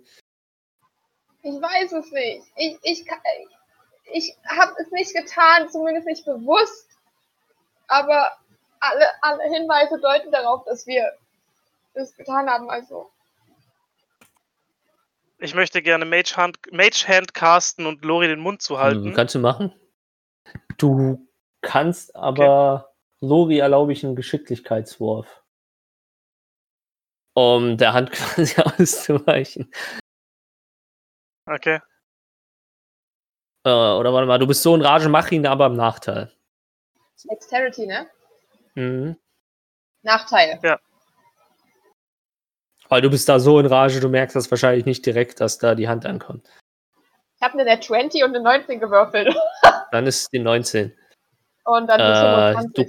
Ich 1.43 1.55
weiß 1.55 1.93
es 1.93 2.13
nicht. 2.13 2.43
Ich, 2.57 2.79
ich, 2.83 3.05
ich 4.13 4.37
habe 4.47 4.73
es 4.79 4.91
nicht 4.91 5.15
getan, 5.15 5.71
zumindest 5.71 6.07
nicht 6.07 6.27
bewusst. 6.27 6.89
Aber 7.89 8.33
alle, 8.81 9.07
alle 9.23 9.45
Hinweise 9.45 9.99
deuten 9.99 10.31
darauf, 10.31 10.65
dass 10.65 10.87
wir 10.87 11.11
es 11.95 12.15
getan 12.15 12.51
haben. 12.51 12.69
Also, 12.69 13.11
Ich 15.43 15.55
möchte 15.55 15.81
gerne 15.81 16.05
Mage 16.05 16.37
Hand, 16.37 16.59
Mage 16.71 17.07
Hand 17.09 17.33
casten 17.33 17.87
und 17.87 18.05
Lori 18.05 18.29
den 18.29 18.41
Mund 18.41 18.61
zu 18.61 18.79
halten. 18.79 19.09
Mhm, 19.09 19.15
Kannst 19.15 19.35
du 19.35 19.39
machen? 19.39 19.73
Du 20.77 21.27
kannst 21.63 22.15
aber 22.15 22.93
Lori 23.21 23.59
erlaube 23.59 23.93
ich 23.93 24.05
einen 24.05 24.17
Geschicklichkeitswurf. 24.17 25.43
Um 27.35 27.79
der 27.79 27.95
Hand 27.95 28.11
quasi 28.13 28.61
auszuweichen. 28.61 29.73
Okay. 31.47 31.81
Äh, 33.65 33.71
oder 33.71 34.13
warte 34.13 34.27
mal, 34.27 34.39
du 34.39 34.47
bist 34.47 34.63
so 34.63 34.75
in 34.75 34.83
Rage, 34.83 35.09
mach 35.09 35.31
ihn 35.31 35.47
aber 35.47 35.67
im 35.67 35.75
Nachteil. 35.75 36.33
Dexterity, 37.31 37.87
ne? 37.87 38.11
Mhm. 38.75 39.17
Nachteil. 40.03 40.59
Weil 42.91 43.03
du 43.03 43.09
bist 43.09 43.29
da 43.29 43.39
so 43.39 43.59
in 43.61 43.67
Rage, 43.67 44.01
du 44.01 44.09
merkst 44.09 44.35
das 44.35 44.51
wahrscheinlich 44.51 44.85
nicht 44.85 45.07
direkt, 45.07 45.41
dass 45.41 45.59
da 45.59 45.75
die 45.77 45.89
Hand 45.89 46.05
ankommt. 46.07 46.49
Ich 47.37 47.43
habe 47.43 47.55
eine 47.55 47.65
Net 47.65 47.85
20 47.85 48.23
und 48.25 48.35
eine 48.35 48.43
19 48.43 48.81
gewürfelt. 48.81 49.35
Dann 49.93 50.07
ist 50.07 50.31
die 50.33 50.41
19. 50.41 50.93
Und 51.65 51.87
dann 51.87 52.01
Äh, 52.01 52.13
ist 52.13 52.19
25. 52.21 52.89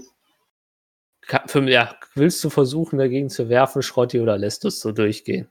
Ka- 1.28 1.44
Für, 1.48 1.62
ja, 1.70 1.96
willst 2.16 2.44
du 2.44 2.50
versuchen, 2.50 2.98
dagegen 2.98 3.30
zu 3.30 3.48
werfen, 3.48 3.82
Schrotti, 3.84 4.20
oder 4.20 4.38
lässt 4.38 4.64
du 4.64 4.70
es 4.70 4.80
so 4.80 4.92
durchgehen? 4.92 5.50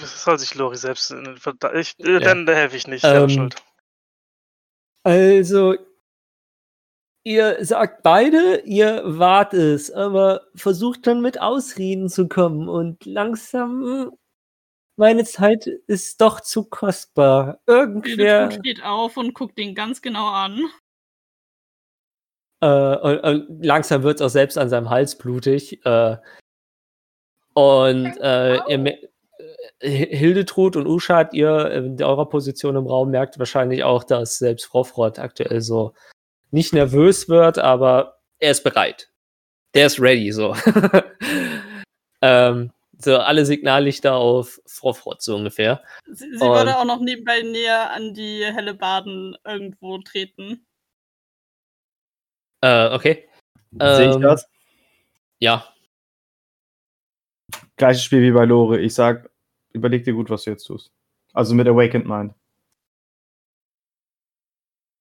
Das 0.00 0.24
soll 0.24 0.38
sich 0.38 0.54
Lori 0.54 0.76
selbst. 0.76 1.12
verda- 1.12 1.74
Ich, 1.74 1.94
äh, 2.00 2.12
Ja. 2.14 2.18
Dann 2.20 2.46
helfe 2.48 2.76
ich 2.76 2.86
nicht. 2.88 3.04
Ähm, 3.04 3.28
schuld. 3.28 3.56
Also, 5.04 5.76
ihr 7.28 7.62
sagt 7.62 8.02
beide, 8.02 8.62
ihr 8.64 9.02
wart 9.04 9.52
es, 9.52 9.90
aber 9.90 10.46
versucht 10.54 11.06
dann 11.06 11.20
mit 11.20 11.38
Ausreden 11.38 12.08
zu 12.08 12.26
kommen 12.26 12.70
und 12.70 13.04
langsam, 13.04 14.12
meine 14.96 15.24
Zeit 15.24 15.66
ist 15.66 16.22
doch 16.22 16.40
zu 16.40 16.64
kostbar. 16.64 17.60
Irgendwer, 17.66 18.50
steht 18.50 18.82
auf 18.82 19.18
und 19.18 19.34
guckt 19.34 19.58
ihn 19.58 19.74
ganz 19.74 20.00
genau 20.00 20.26
an. 20.28 20.58
Äh, 22.60 22.96
und, 22.96 23.18
und 23.20 23.64
langsam 23.64 24.02
wird 24.02 24.16
es 24.16 24.22
auch 24.22 24.30
selbst 24.30 24.56
an 24.56 24.70
seinem 24.70 24.88
Hals 24.88 25.18
blutig. 25.18 25.84
Äh, 25.84 26.16
und 27.52 28.16
äh, 28.20 28.78
me- 28.78 29.02
äh, 29.80 30.16
Hildetrud 30.16 30.76
und 30.76 30.86
Uschat, 30.86 31.34
ihr 31.34 31.70
in 31.72 32.02
eurer 32.02 32.28
Position 32.28 32.74
im 32.74 32.86
Raum 32.86 33.10
merkt 33.10 33.38
wahrscheinlich 33.38 33.84
auch, 33.84 34.02
dass 34.02 34.38
selbst 34.38 34.64
Frofrott 34.64 35.18
aktuell 35.18 35.60
so 35.60 35.92
nicht 36.50 36.72
nervös 36.72 37.28
wird, 37.28 37.58
aber 37.58 38.18
er 38.38 38.52
ist 38.52 38.64
bereit. 38.64 39.10
Der 39.74 39.86
ist 39.86 40.00
ready, 40.00 40.32
so. 40.32 40.56
ähm, 42.22 42.72
so 42.98 43.16
alle 43.18 43.46
Signallichter 43.46 44.14
auf 44.14 44.60
Frofrott, 44.66 45.22
so 45.22 45.36
ungefähr. 45.36 45.82
Sie, 46.06 46.32
sie 46.34 46.40
würde 46.40 46.76
auch 46.78 46.84
noch 46.84 47.00
nebenbei 47.00 47.42
näher 47.42 47.90
an 47.92 48.14
die 48.14 48.44
helle 48.44 48.74
Baden 48.74 49.36
irgendwo 49.44 49.98
treten. 49.98 50.66
Äh, 52.60 52.92
okay. 52.92 53.28
Sehe 53.70 54.10
ich 54.10 54.16
Ähm, 54.16 54.22
das? 54.22 54.48
Ja. 55.38 55.72
Gleiches 57.76 58.02
Spiel 58.02 58.22
wie 58.22 58.32
bei 58.32 58.44
Lore. 58.44 58.80
Ich 58.80 58.94
sag, 58.94 59.30
überleg 59.72 60.04
dir 60.04 60.14
gut, 60.14 60.30
was 60.30 60.44
du 60.44 60.50
jetzt 60.50 60.64
tust. 60.64 60.90
Also 61.32 61.54
mit 61.54 61.68
Awakened 61.68 62.06
Mind. 62.06 62.34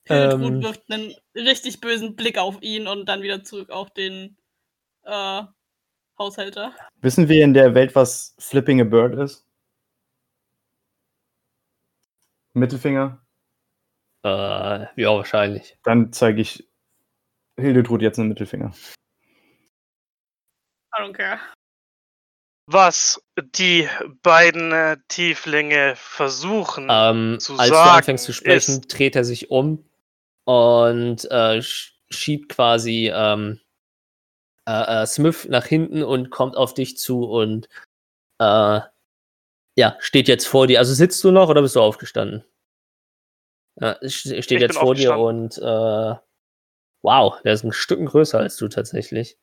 Hildetrud 0.07 0.41
Ähm. 0.53 0.63
wirft 0.63 0.91
einen 0.91 1.15
richtig 1.35 1.79
bösen 1.81 2.15
Blick 2.15 2.37
auf 2.37 2.61
ihn 2.61 2.87
und 2.87 3.05
dann 3.07 3.21
wieder 3.21 3.43
zurück 3.43 3.69
auf 3.69 3.89
den 3.91 4.37
äh, 5.03 5.43
Haushälter. 6.17 6.73
Wissen 7.01 7.29
wir 7.29 7.43
in 7.43 7.53
der 7.53 7.75
Welt, 7.75 7.95
was 7.95 8.35
Flipping 8.39 8.81
a 8.81 8.83
Bird 8.83 9.15
ist? 9.15 9.45
Mittelfinger? 12.53 13.21
Äh, 14.23 14.29
ja, 15.01 15.15
wahrscheinlich. 15.15 15.77
Dann 15.83 16.11
zeige 16.11 16.41
ich 16.41 16.67
Hildetrud 17.59 18.01
jetzt 18.01 18.19
einen 18.19 18.29
Mittelfinger. 18.29 18.73
I 20.97 21.01
don't 21.01 21.13
care. 21.13 21.39
Was 22.69 23.21
die 23.55 23.87
beiden 24.23 24.71
äh, 24.73 24.97
Tieflinge 25.07 25.93
versuchen. 25.95 26.87
Ähm, 26.89 27.39
zu 27.39 27.53
als 27.57 27.69
du 27.69 27.75
sagen 27.75 27.97
anfängst 27.97 28.25
zu 28.25 28.33
sprechen, 28.33 28.79
ist- 28.79 28.87
dreht 28.87 29.15
er 29.15 29.23
sich 29.23 29.49
um 29.51 29.85
und 30.47 31.25
äh, 31.29 31.59
sch- 31.59 31.91
schiebt 32.09 32.49
quasi 32.49 33.11
ähm, 33.13 33.59
äh, 34.65 35.03
äh, 35.03 35.05
Smith 35.05 35.47
nach 35.49 35.65
hinten 35.65 36.03
und 36.03 36.29
kommt 36.29 36.55
auf 36.55 36.73
dich 36.73 36.97
zu 36.97 37.25
und 37.25 37.67
äh, 38.39 38.81
ja, 39.77 39.97
steht 39.99 40.27
jetzt 40.27 40.47
vor 40.47 40.67
dir. 40.67 40.79
Also 40.79 40.93
sitzt 40.93 41.23
du 41.23 41.31
noch 41.31 41.49
oder 41.49 41.61
bist 41.61 41.75
du 41.75 41.81
aufgestanden? 41.81 42.43
Ja, 43.79 43.93
st- 44.01 44.41
steht 44.41 44.59
bin 44.59 44.61
jetzt 44.61 44.77
vor 44.77 44.95
dir 44.95 45.17
und 45.17 45.57
äh, 45.57 46.15
wow, 47.03 47.41
der 47.43 47.53
ist 47.53 47.63
ein 47.63 47.73
Stück 47.73 48.05
größer 48.07 48.39
als 48.39 48.57
du 48.57 48.67
tatsächlich. 48.69 49.37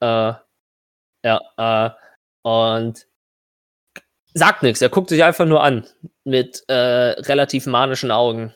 Äh, 0.00 0.34
ja, 1.24 1.40
äh, 1.56 1.90
und 2.42 3.06
sagt 4.34 4.62
nichts. 4.62 4.82
Er 4.82 4.88
guckt 4.88 5.10
sich 5.10 5.22
einfach 5.24 5.46
nur 5.46 5.62
an 5.62 5.86
mit 6.24 6.64
äh, 6.68 6.74
relativ 6.74 7.66
manischen 7.66 8.10
Augen. 8.10 8.54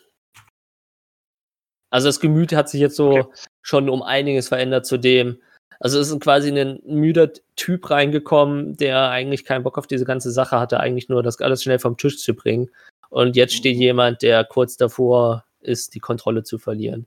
Also 1.91 2.09
das 2.09 2.21
Gemüt 2.21 2.53
hat 2.53 2.69
sich 2.69 2.81
jetzt 2.81 2.97
so 2.97 3.11
Okay. 3.11 3.33
schon 3.63 3.89
um 3.89 4.03
einiges 4.03 4.49
verändert 4.49 4.87
zu 4.87 4.99
dem. 4.99 5.41
Also 5.81 6.01
es 6.01 6.11
ist 6.11 6.21
quasi 6.21 6.51
ein 6.51 6.81
müder 6.85 7.31
Typ 7.55 7.91
reingekommen, 7.91 8.77
der 8.77 9.11
eigentlich 9.11 9.45
keinen 9.45 9.63
Bock 9.63 9.79
auf 9.79 9.87
diese 9.87 10.05
ganze 10.05 10.31
Sache 10.31 10.59
hatte, 10.59 10.81
eigentlich 10.81 11.09
nur 11.09 11.23
das 11.23 11.41
alles 11.41 11.63
schnell 11.63 11.79
vom 11.79 11.97
Tisch 11.97 12.19
zu 12.19 12.35
bringen. 12.35 12.71
Und 13.11 13.37
jetzt 13.37 13.55
steht 13.55 13.77
jemand, 13.77 14.23
der 14.23 14.45
kurz 14.45 14.77
davor 14.77 15.45
ist, 15.61 15.95
die 15.95 16.01
Kontrolle 16.01 16.43
zu 16.43 16.59
verlieren. 16.59 17.07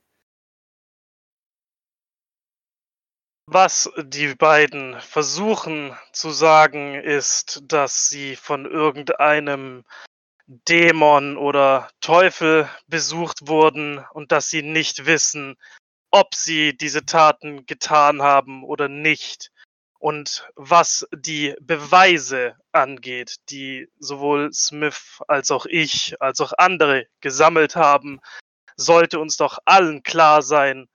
Was 3.51 3.89
die 3.97 4.35
beiden 4.35 4.99
versuchen 5.01 5.95
zu 6.13 6.29
sagen, 6.29 6.93
ist, 6.93 7.63
dass 7.65 8.07
sie 8.07 8.35
von 8.35 8.65
irgendeinem 8.65 9.83
Dämon 10.67 11.37
oder 11.37 11.91
Teufel 12.01 12.67
besucht 12.87 13.47
wurden 13.47 14.03
und 14.13 14.31
dass 14.31 14.49
sie 14.49 14.63
nicht 14.63 15.05
wissen, 15.05 15.57
ob 16.09 16.33
sie 16.33 16.75
diese 16.75 17.05
Taten 17.05 17.67
getan 17.67 18.23
haben 18.23 18.63
oder 18.63 18.87
nicht. 18.87 19.51
Und 19.99 20.49
was 20.55 21.07
die 21.13 21.55
Beweise 21.61 22.55
angeht, 22.71 23.35
die 23.49 23.89
sowohl 23.99 24.51
Smith 24.51 25.19
als 25.27 25.51
auch 25.51 25.67
ich, 25.67 26.19
als 26.19 26.41
auch 26.41 26.53
andere 26.57 27.05
gesammelt 27.21 27.75
haben, 27.75 28.19
sollte 28.75 29.19
uns 29.19 29.37
doch 29.37 29.59
allen 29.65 30.01
klar 30.01 30.41
sein, 30.41 30.87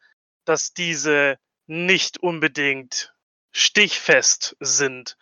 dass 0.44 0.72
diese 0.72 1.38
nicht 1.66 2.18
unbedingt 2.18 3.14
stichfest 3.52 4.56
sind. 4.58 5.16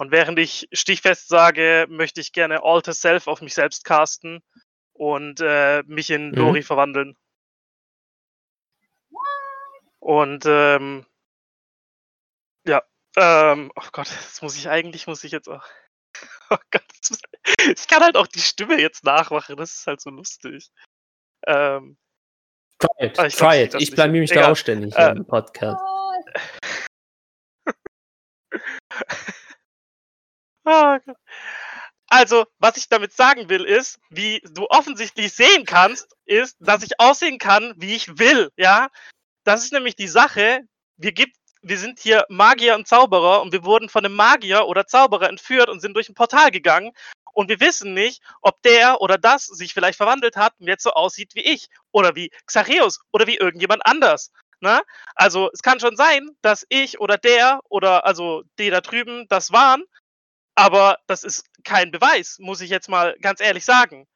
Und 0.00 0.12
während 0.12 0.38
ich 0.38 0.66
stichfest 0.72 1.28
sage, 1.28 1.84
möchte 1.90 2.22
ich 2.22 2.32
gerne 2.32 2.62
Alter 2.62 2.94
Self 2.94 3.26
auf 3.26 3.42
mich 3.42 3.52
selbst 3.52 3.84
casten 3.84 4.42
und 4.94 5.42
äh, 5.42 5.82
mich 5.82 6.08
in 6.08 6.30
Mhm. 6.30 6.36
Lori 6.38 6.62
verwandeln. 6.62 7.18
Und 9.98 10.46
ähm, 10.46 11.04
ja, 12.66 12.82
ähm, 13.18 13.70
oh 13.76 13.88
Gott, 13.92 14.08
das 14.08 14.40
muss 14.40 14.56
ich 14.56 14.70
eigentlich, 14.70 15.06
muss 15.06 15.22
ich 15.22 15.32
jetzt 15.32 15.48
auch. 15.48 15.66
Oh 16.48 16.56
Gott, 16.70 16.82
das 17.02 17.10
muss, 17.10 17.20
ich 17.78 17.86
kann 17.86 18.02
halt 18.02 18.16
auch 18.16 18.26
die 18.26 18.40
Stimme 18.40 18.80
jetzt 18.80 19.04
nachmachen, 19.04 19.56
das 19.58 19.74
ist 19.74 19.86
halt 19.86 20.00
so 20.00 20.08
lustig. 20.08 20.70
Ähm, 21.46 21.98
Try 22.78 22.88
it, 23.06 23.18
Ah, 23.18 23.26
ich 23.26 23.36
try 23.36 23.62
it. 23.64 23.74
Ich 23.74 23.90
blamier 23.90 24.22
mich 24.22 24.30
da 24.30 24.36
Egal. 24.40 24.52
auch 24.52 24.56
ständig 24.56 24.96
Äh, 24.96 25.10
im 25.10 25.26
Podcast. 25.26 25.78
Also, 32.12 32.44
was 32.58 32.76
ich 32.76 32.88
damit 32.88 33.12
sagen 33.12 33.48
will, 33.48 33.64
ist, 33.64 34.00
wie 34.10 34.42
du 34.50 34.66
offensichtlich 34.68 35.32
sehen 35.32 35.64
kannst, 35.64 36.16
ist, 36.24 36.56
dass 36.58 36.82
ich 36.82 36.98
aussehen 36.98 37.38
kann, 37.38 37.72
wie 37.76 37.94
ich 37.94 38.18
will, 38.18 38.50
ja. 38.56 38.88
Das 39.44 39.62
ist 39.62 39.72
nämlich 39.72 39.94
die 39.94 40.08
Sache. 40.08 40.62
Wir, 40.96 41.12
gibt, 41.12 41.36
wir 41.62 41.78
sind 41.78 42.00
hier 42.00 42.24
Magier 42.28 42.74
und 42.74 42.88
Zauberer 42.88 43.42
und 43.42 43.52
wir 43.52 43.64
wurden 43.64 43.88
von 43.88 44.04
einem 44.04 44.16
Magier 44.16 44.66
oder 44.66 44.88
Zauberer 44.88 45.28
entführt 45.28 45.68
und 45.68 45.78
sind 45.78 45.94
durch 45.94 46.08
ein 46.08 46.16
Portal 46.16 46.50
gegangen. 46.50 46.90
Und 47.32 47.48
wir 47.48 47.60
wissen 47.60 47.94
nicht, 47.94 48.22
ob 48.42 48.60
der 48.62 49.00
oder 49.00 49.16
das 49.16 49.44
sich 49.44 49.72
vielleicht 49.72 49.96
verwandelt 49.96 50.36
hat 50.36 50.54
und 50.58 50.66
jetzt 50.66 50.82
so 50.82 50.90
aussieht 50.90 51.36
wie 51.36 51.44
ich 51.44 51.68
oder 51.92 52.16
wie 52.16 52.32
Xareus 52.44 52.98
oder 53.12 53.28
wie 53.28 53.36
irgendjemand 53.36 53.86
anders. 53.86 54.32
Ne? 54.60 54.82
Also 55.14 55.48
es 55.52 55.62
kann 55.62 55.80
schon 55.80 55.96
sein, 55.96 56.28
dass 56.42 56.66
ich 56.68 57.00
oder 57.00 57.16
der 57.16 57.60
oder 57.68 58.04
also 58.04 58.42
die 58.58 58.68
da 58.68 58.80
drüben 58.80 59.26
das 59.28 59.52
waren, 59.52 59.84
aber 60.54 60.98
das 61.06 61.24
ist 61.24 61.44
kein 61.64 61.90
Beweis, 61.90 62.38
muss 62.38 62.60
ich 62.60 62.70
jetzt 62.70 62.88
mal 62.88 63.16
ganz 63.20 63.40
ehrlich 63.40 63.64
sagen. 63.64 64.06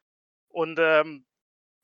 Und 0.49 0.79
ähm, 0.79 1.25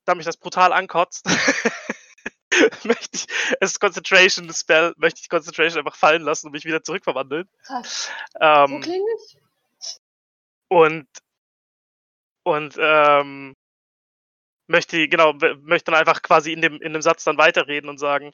da 0.06 0.16
mich 0.16 0.26
das 0.26 0.38
brutal 0.38 0.74
ankotzt, 0.74 1.26
möchte 2.84 3.10
ich 3.18 3.28
das 3.60 3.80
Concentration 3.80 4.52
Spell, 4.54 4.94
möchte 4.98 5.22
ich 5.22 5.30
Concentration 5.30 5.80
einfach 5.80 5.98
fallen 5.98 6.22
lassen 6.22 6.48
und 6.48 6.54
mich 6.54 6.66
wieder 6.66 6.84
zurückverwandeln. 6.84 7.50
Ähm, 8.40 8.82
ich. 8.84 9.38
und 10.70 11.08
und 12.44 12.76
ähm, 12.80 13.56
möchte 14.68 15.08
genau 15.08 15.34
möchte 15.62 15.92
dann 15.92 16.00
einfach 16.00 16.22
quasi 16.22 16.52
in 16.54 16.62
dem 16.62 16.82
in 16.82 16.94
dem 16.94 17.02
Satz 17.02 17.24
dann 17.24 17.38
weiterreden 17.38 17.90
und 17.90 18.00
sagen 18.00 18.32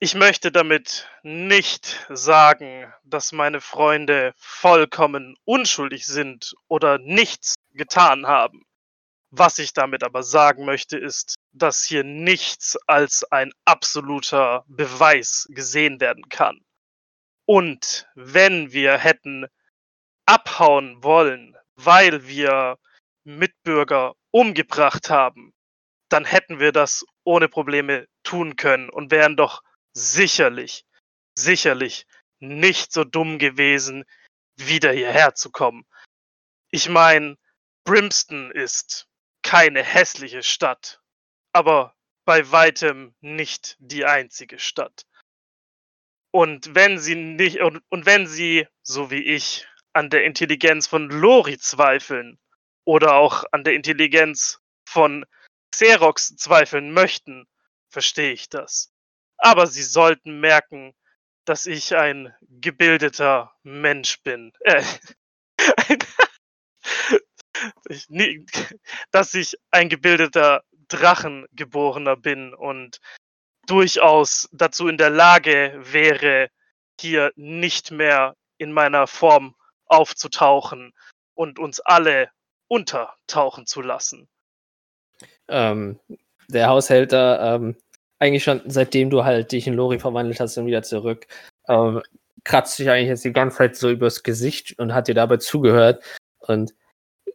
ich 0.00 0.14
möchte 0.14 0.52
damit 0.52 1.08
nicht 1.22 2.06
sagen, 2.08 2.92
dass 3.04 3.32
meine 3.32 3.60
Freunde 3.60 4.32
vollkommen 4.36 5.36
unschuldig 5.44 6.06
sind 6.06 6.54
oder 6.68 6.98
nichts 6.98 7.56
getan 7.72 8.26
haben. 8.26 8.64
Was 9.30 9.58
ich 9.58 9.72
damit 9.74 10.04
aber 10.04 10.22
sagen 10.22 10.64
möchte, 10.64 10.96
ist, 10.96 11.34
dass 11.52 11.84
hier 11.84 12.04
nichts 12.04 12.78
als 12.86 13.24
ein 13.24 13.52
absoluter 13.64 14.64
Beweis 14.68 15.46
gesehen 15.50 16.00
werden 16.00 16.28
kann. 16.28 16.60
Und 17.44 18.08
wenn 18.14 18.72
wir 18.72 18.98
hätten 18.98 19.46
abhauen 20.26 21.02
wollen, 21.02 21.56
weil 21.74 22.26
wir 22.26 22.78
Mitbürger 23.24 24.14
umgebracht 24.30 25.10
haben, 25.10 25.52
dann 26.08 26.24
hätten 26.24 26.60
wir 26.60 26.72
das 26.72 27.04
ohne 27.24 27.48
Probleme 27.48 28.06
tun 28.22 28.56
können 28.56 28.88
und 28.88 29.10
wären 29.10 29.36
doch 29.36 29.62
sicherlich, 29.92 30.84
sicherlich 31.34 32.06
nicht 32.40 32.92
so 32.92 33.04
dumm 33.04 33.38
gewesen, 33.38 34.04
wieder 34.56 34.92
hierher 34.92 35.34
zu 35.34 35.50
kommen. 35.50 35.86
Ich 36.70 36.88
meine, 36.88 37.36
Brimston 37.84 38.50
ist 38.50 39.08
keine 39.42 39.82
hässliche 39.82 40.42
Stadt, 40.42 41.00
aber 41.52 41.94
bei 42.24 42.50
weitem 42.50 43.14
nicht 43.20 43.76
die 43.78 44.04
einzige 44.04 44.58
Stadt. 44.58 45.06
Und 46.30 46.74
wenn 46.74 46.98
sie 46.98 47.14
nicht 47.14 47.60
und, 47.60 47.82
und 47.88 48.04
wenn 48.04 48.26
sie, 48.26 48.66
so 48.82 49.10
wie 49.10 49.22
ich, 49.22 49.66
an 49.94 50.10
der 50.10 50.24
Intelligenz 50.24 50.86
von 50.86 51.08
Lori 51.08 51.58
zweifeln 51.58 52.38
oder 52.84 53.14
auch 53.14 53.44
an 53.52 53.64
der 53.64 53.72
Intelligenz 53.72 54.60
von 54.86 55.24
Xerox 55.72 56.36
zweifeln 56.36 56.92
möchten, 56.92 57.46
verstehe 57.88 58.32
ich 58.32 58.48
das. 58.48 58.92
Aber 59.38 59.66
sie 59.66 59.82
sollten 59.82 60.40
merken, 60.40 60.94
dass 61.44 61.66
ich 61.66 61.96
ein 61.96 62.34
gebildeter 62.42 63.52
Mensch 63.62 64.22
bin. 64.22 64.52
Äh, 64.60 64.82
dass 69.10 69.34
ich 69.34 69.56
ein 69.70 69.88
gebildeter 69.88 70.62
Drachengeborener 70.88 72.16
bin 72.16 72.54
und 72.54 73.00
durchaus 73.66 74.48
dazu 74.52 74.88
in 74.88 74.98
der 74.98 75.10
Lage 75.10 75.78
wäre, 75.80 76.50
hier 77.00 77.32
nicht 77.36 77.90
mehr 77.90 78.34
in 78.58 78.72
meiner 78.72 79.06
Form 79.06 79.54
aufzutauchen 79.86 80.92
und 81.34 81.58
uns 81.58 81.80
alle 81.80 82.30
untertauchen 82.66 83.66
zu 83.66 83.80
lassen. 83.80 84.28
Ähm, 85.48 85.98
der 86.48 86.68
Haushälter, 86.68 87.54
ähm, 87.54 87.76
eigentlich 88.18 88.44
schon 88.44 88.62
seitdem 88.66 89.10
du 89.10 89.24
halt 89.24 89.52
dich 89.52 89.66
in 89.66 89.74
Lori 89.74 89.98
verwandelt 89.98 90.40
hast 90.40 90.56
und 90.58 90.66
wieder 90.66 90.82
zurück, 90.82 91.26
ähm, 91.68 92.02
kratzt 92.44 92.76
sich 92.76 92.90
eigentlich 92.90 93.08
jetzt 93.08 93.24
die 93.24 93.32
ganze 93.32 93.58
Zeit 93.58 93.76
so 93.76 93.90
übers 93.90 94.22
Gesicht 94.22 94.78
und 94.78 94.94
hat 94.94 95.08
dir 95.08 95.14
dabei 95.14 95.36
zugehört. 95.38 96.02
Und 96.38 96.74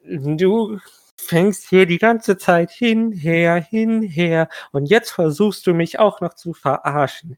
du 0.03 0.79
fängst 1.17 1.69
hier 1.69 1.85
die 1.85 1.99
ganze 1.99 2.37
Zeit 2.37 2.71
hinher, 2.71 3.55
hinher 3.55 4.49
und 4.71 4.87
jetzt 4.87 5.11
versuchst 5.11 5.65
du 5.67 5.73
mich 5.73 5.99
auch 5.99 6.21
noch 6.21 6.33
zu 6.33 6.53
verarschen. 6.53 7.37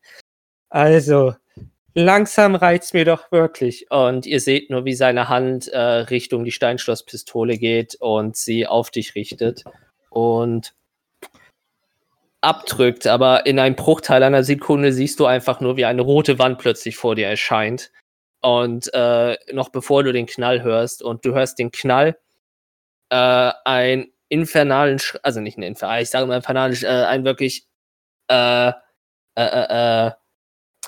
Also, 0.69 1.35
langsam 1.93 2.55
reizt 2.55 2.93
mir 2.93 3.05
doch 3.05 3.31
wirklich. 3.31 3.89
Und 3.91 4.25
ihr 4.25 4.39
seht 4.39 4.69
nur, 4.69 4.85
wie 4.85 4.95
seine 4.95 5.29
Hand 5.29 5.67
äh, 5.69 5.79
Richtung 5.79 6.43
die 6.45 6.51
Steinschlosspistole 6.51 7.57
geht 7.57 7.95
und 7.95 8.35
sie 8.37 8.67
auf 8.67 8.91
dich 8.91 9.15
richtet 9.15 9.63
und 10.09 10.73
abdrückt, 12.45 13.07
aber 13.07 13.45
in 13.47 13.57
einem 13.59 13.75
Bruchteil 13.75 14.21
einer 14.21 14.43
Sekunde 14.43 14.93
siehst 14.93 15.19
du 15.19 15.25
einfach 15.25 15.61
nur, 15.61 15.77
wie 15.77 15.85
eine 15.85 16.03
rote 16.03 16.37
Wand 16.37 16.59
plötzlich 16.59 16.95
vor 16.95 17.15
dir 17.15 17.27
erscheint. 17.27 17.91
Und 18.41 18.93
äh, 18.93 19.35
noch 19.51 19.69
bevor 19.69 20.03
du 20.03 20.13
den 20.13 20.27
Knall 20.27 20.61
hörst, 20.61 21.01
und 21.01 21.25
du 21.25 21.33
hörst 21.33 21.57
den 21.57 21.71
Knall, 21.71 22.17
äh, 23.09 23.51
einen 23.65 24.11
infernalen, 24.29 24.99
Sch 24.99 25.17
also 25.23 25.39
nicht 25.41 25.57
einen 25.57 25.63
infernalen, 25.63 26.03
ich 26.03 26.09
sage 26.11 26.27
mal 26.27 26.37
infernalisch, 26.37 26.83
äh, 26.83 26.87
einen 26.87 27.25
wirklich 27.25 27.65
äh, 28.29 28.69
äh, 28.69 28.73
äh, 29.37 30.07
äh, 30.07 30.11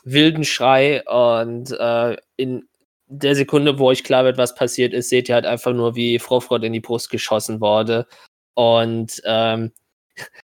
wilden 0.03 0.43
Schrei 0.45 1.03
und 1.05 1.71
äh, 1.71 2.17
in 2.37 2.69
der 3.07 3.35
Sekunde, 3.35 3.79
wo 3.79 3.87
euch 3.87 4.03
klar 4.03 4.25
wird, 4.25 4.37
was 4.37 4.53
passiert 4.55 4.93
ist, 4.93 5.09
seht 5.09 5.29
ihr 5.29 5.35
halt 5.35 5.45
einfach 5.45 5.73
nur, 5.73 5.95
wie 5.95 6.19
Frau 6.19 6.39
Frott 6.39 6.63
in 6.63 6.73
die 6.73 6.81
Brust 6.81 7.09
geschossen 7.09 7.61
wurde 7.61 8.07
und 8.55 9.21
ähm, 9.25 9.71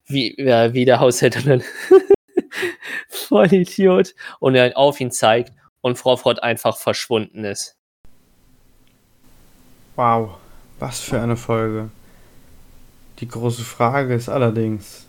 wie, 0.07 0.35
ja, 0.38 0.73
wie 0.73 0.85
der 0.85 0.99
Haushälter 0.99 1.41
dann 1.41 1.63
voll 3.09 3.53
Idiot 3.53 4.15
und 4.39 4.55
er 4.55 4.77
auf 4.77 4.99
ihn 4.99 5.11
zeigt 5.11 5.53
und 5.81 5.97
Frau 5.97 6.17
Frott 6.17 6.41
einfach 6.41 6.77
verschwunden 6.77 7.43
ist. 7.43 7.75
Wow, 9.95 10.38
was 10.79 10.99
für 10.99 11.19
eine 11.19 11.38
Folge. 11.38 11.89
Die 13.19 13.27
große 13.27 13.63
Frage 13.63 14.13
ist 14.13 14.29
allerdings, 14.29 15.05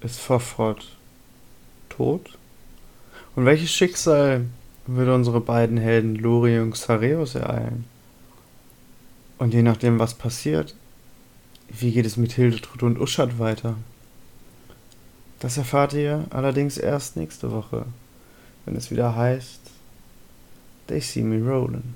ist 0.00 0.18
Fofrod 0.18 0.86
tot? 1.88 2.38
Und 3.36 3.44
welches 3.44 3.70
Schicksal 3.70 4.46
würde 4.86 5.14
unsere 5.14 5.40
beiden 5.40 5.76
Helden 5.76 6.16
Lori 6.16 6.58
und 6.58 6.70
Xareus 6.72 7.34
ereilen? 7.34 7.84
Und 9.36 9.54
je 9.54 9.62
nachdem, 9.62 9.98
was 9.98 10.14
passiert, 10.14 10.74
wie 11.68 11.92
geht 11.92 12.06
es 12.06 12.16
mit 12.16 12.32
Hildetrud 12.32 12.82
und 12.82 12.98
Uschat 12.98 13.38
weiter? 13.38 13.76
Das 15.40 15.56
erfahrt 15.56 15.92
ihr 15.92 16.24
allerdings 16.30 16.78
erst 16.78 17.16
nächste 17.16 17.52
Woche, 17.52 17.86
wenn 18.64 18.74
es 18.74 18.90
wieder 18.90 19.14
heißt, 19.14 19.60
They 20.88 21.00
See 21.00 21.22
Me 21.22 21.36
Rollin'. 21.36 21.94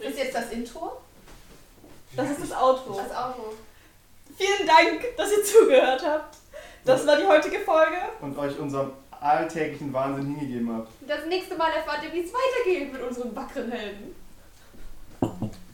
Ist 0.00 0.18
jetzt 0.18 0.34
das 0.34 0.50
Intro? 0.50 1.00
Das 2.16 2.30
ist 2.30 2.42
das 2.42 2.52
Outro. 2.52 2.96
Das 2.96 3.16
Auto. 3.16 3.52
Vielen 4.36 4.66
Dank, 4.66 5.16
dass 5.16 5.30
ihr 5.30 5.44
zugehört 5.44 6.02
habt. 6.04 6.36
Das 6.84 7.06
war 7.06 7.16
die 7.16 7.26
heutige 7.26 7.60
Folge. 7.60 7.98
Und 8.20 8.36
euch 8.38 8.58
unserem 8.58 8.92
alltäglichen 9.20 9.92
Wahnsinn 9.92 10.36
hingegeben 10.36 10.72
habt. 10.72 10.90
Das 11.06 11.26
nächste 11.26 11.56
Mal 11.56 11.70
erfahrt 11.72 12.02
ihr, 12.04 12.12
wie 12.12 12.24
es 12.24 12.32
weitergeht 12.32 12.92
mit 12.92 13.02
unseren 13.02 13.34
wackeren 13.36 13.70
Helden. 13.70 14.14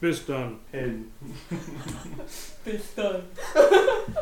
Bis 0.00 0.26
dann. 0.26 0.58
Helden. 0.70 1.12
Bis 2.64 2.94
dann. 2.94 3.22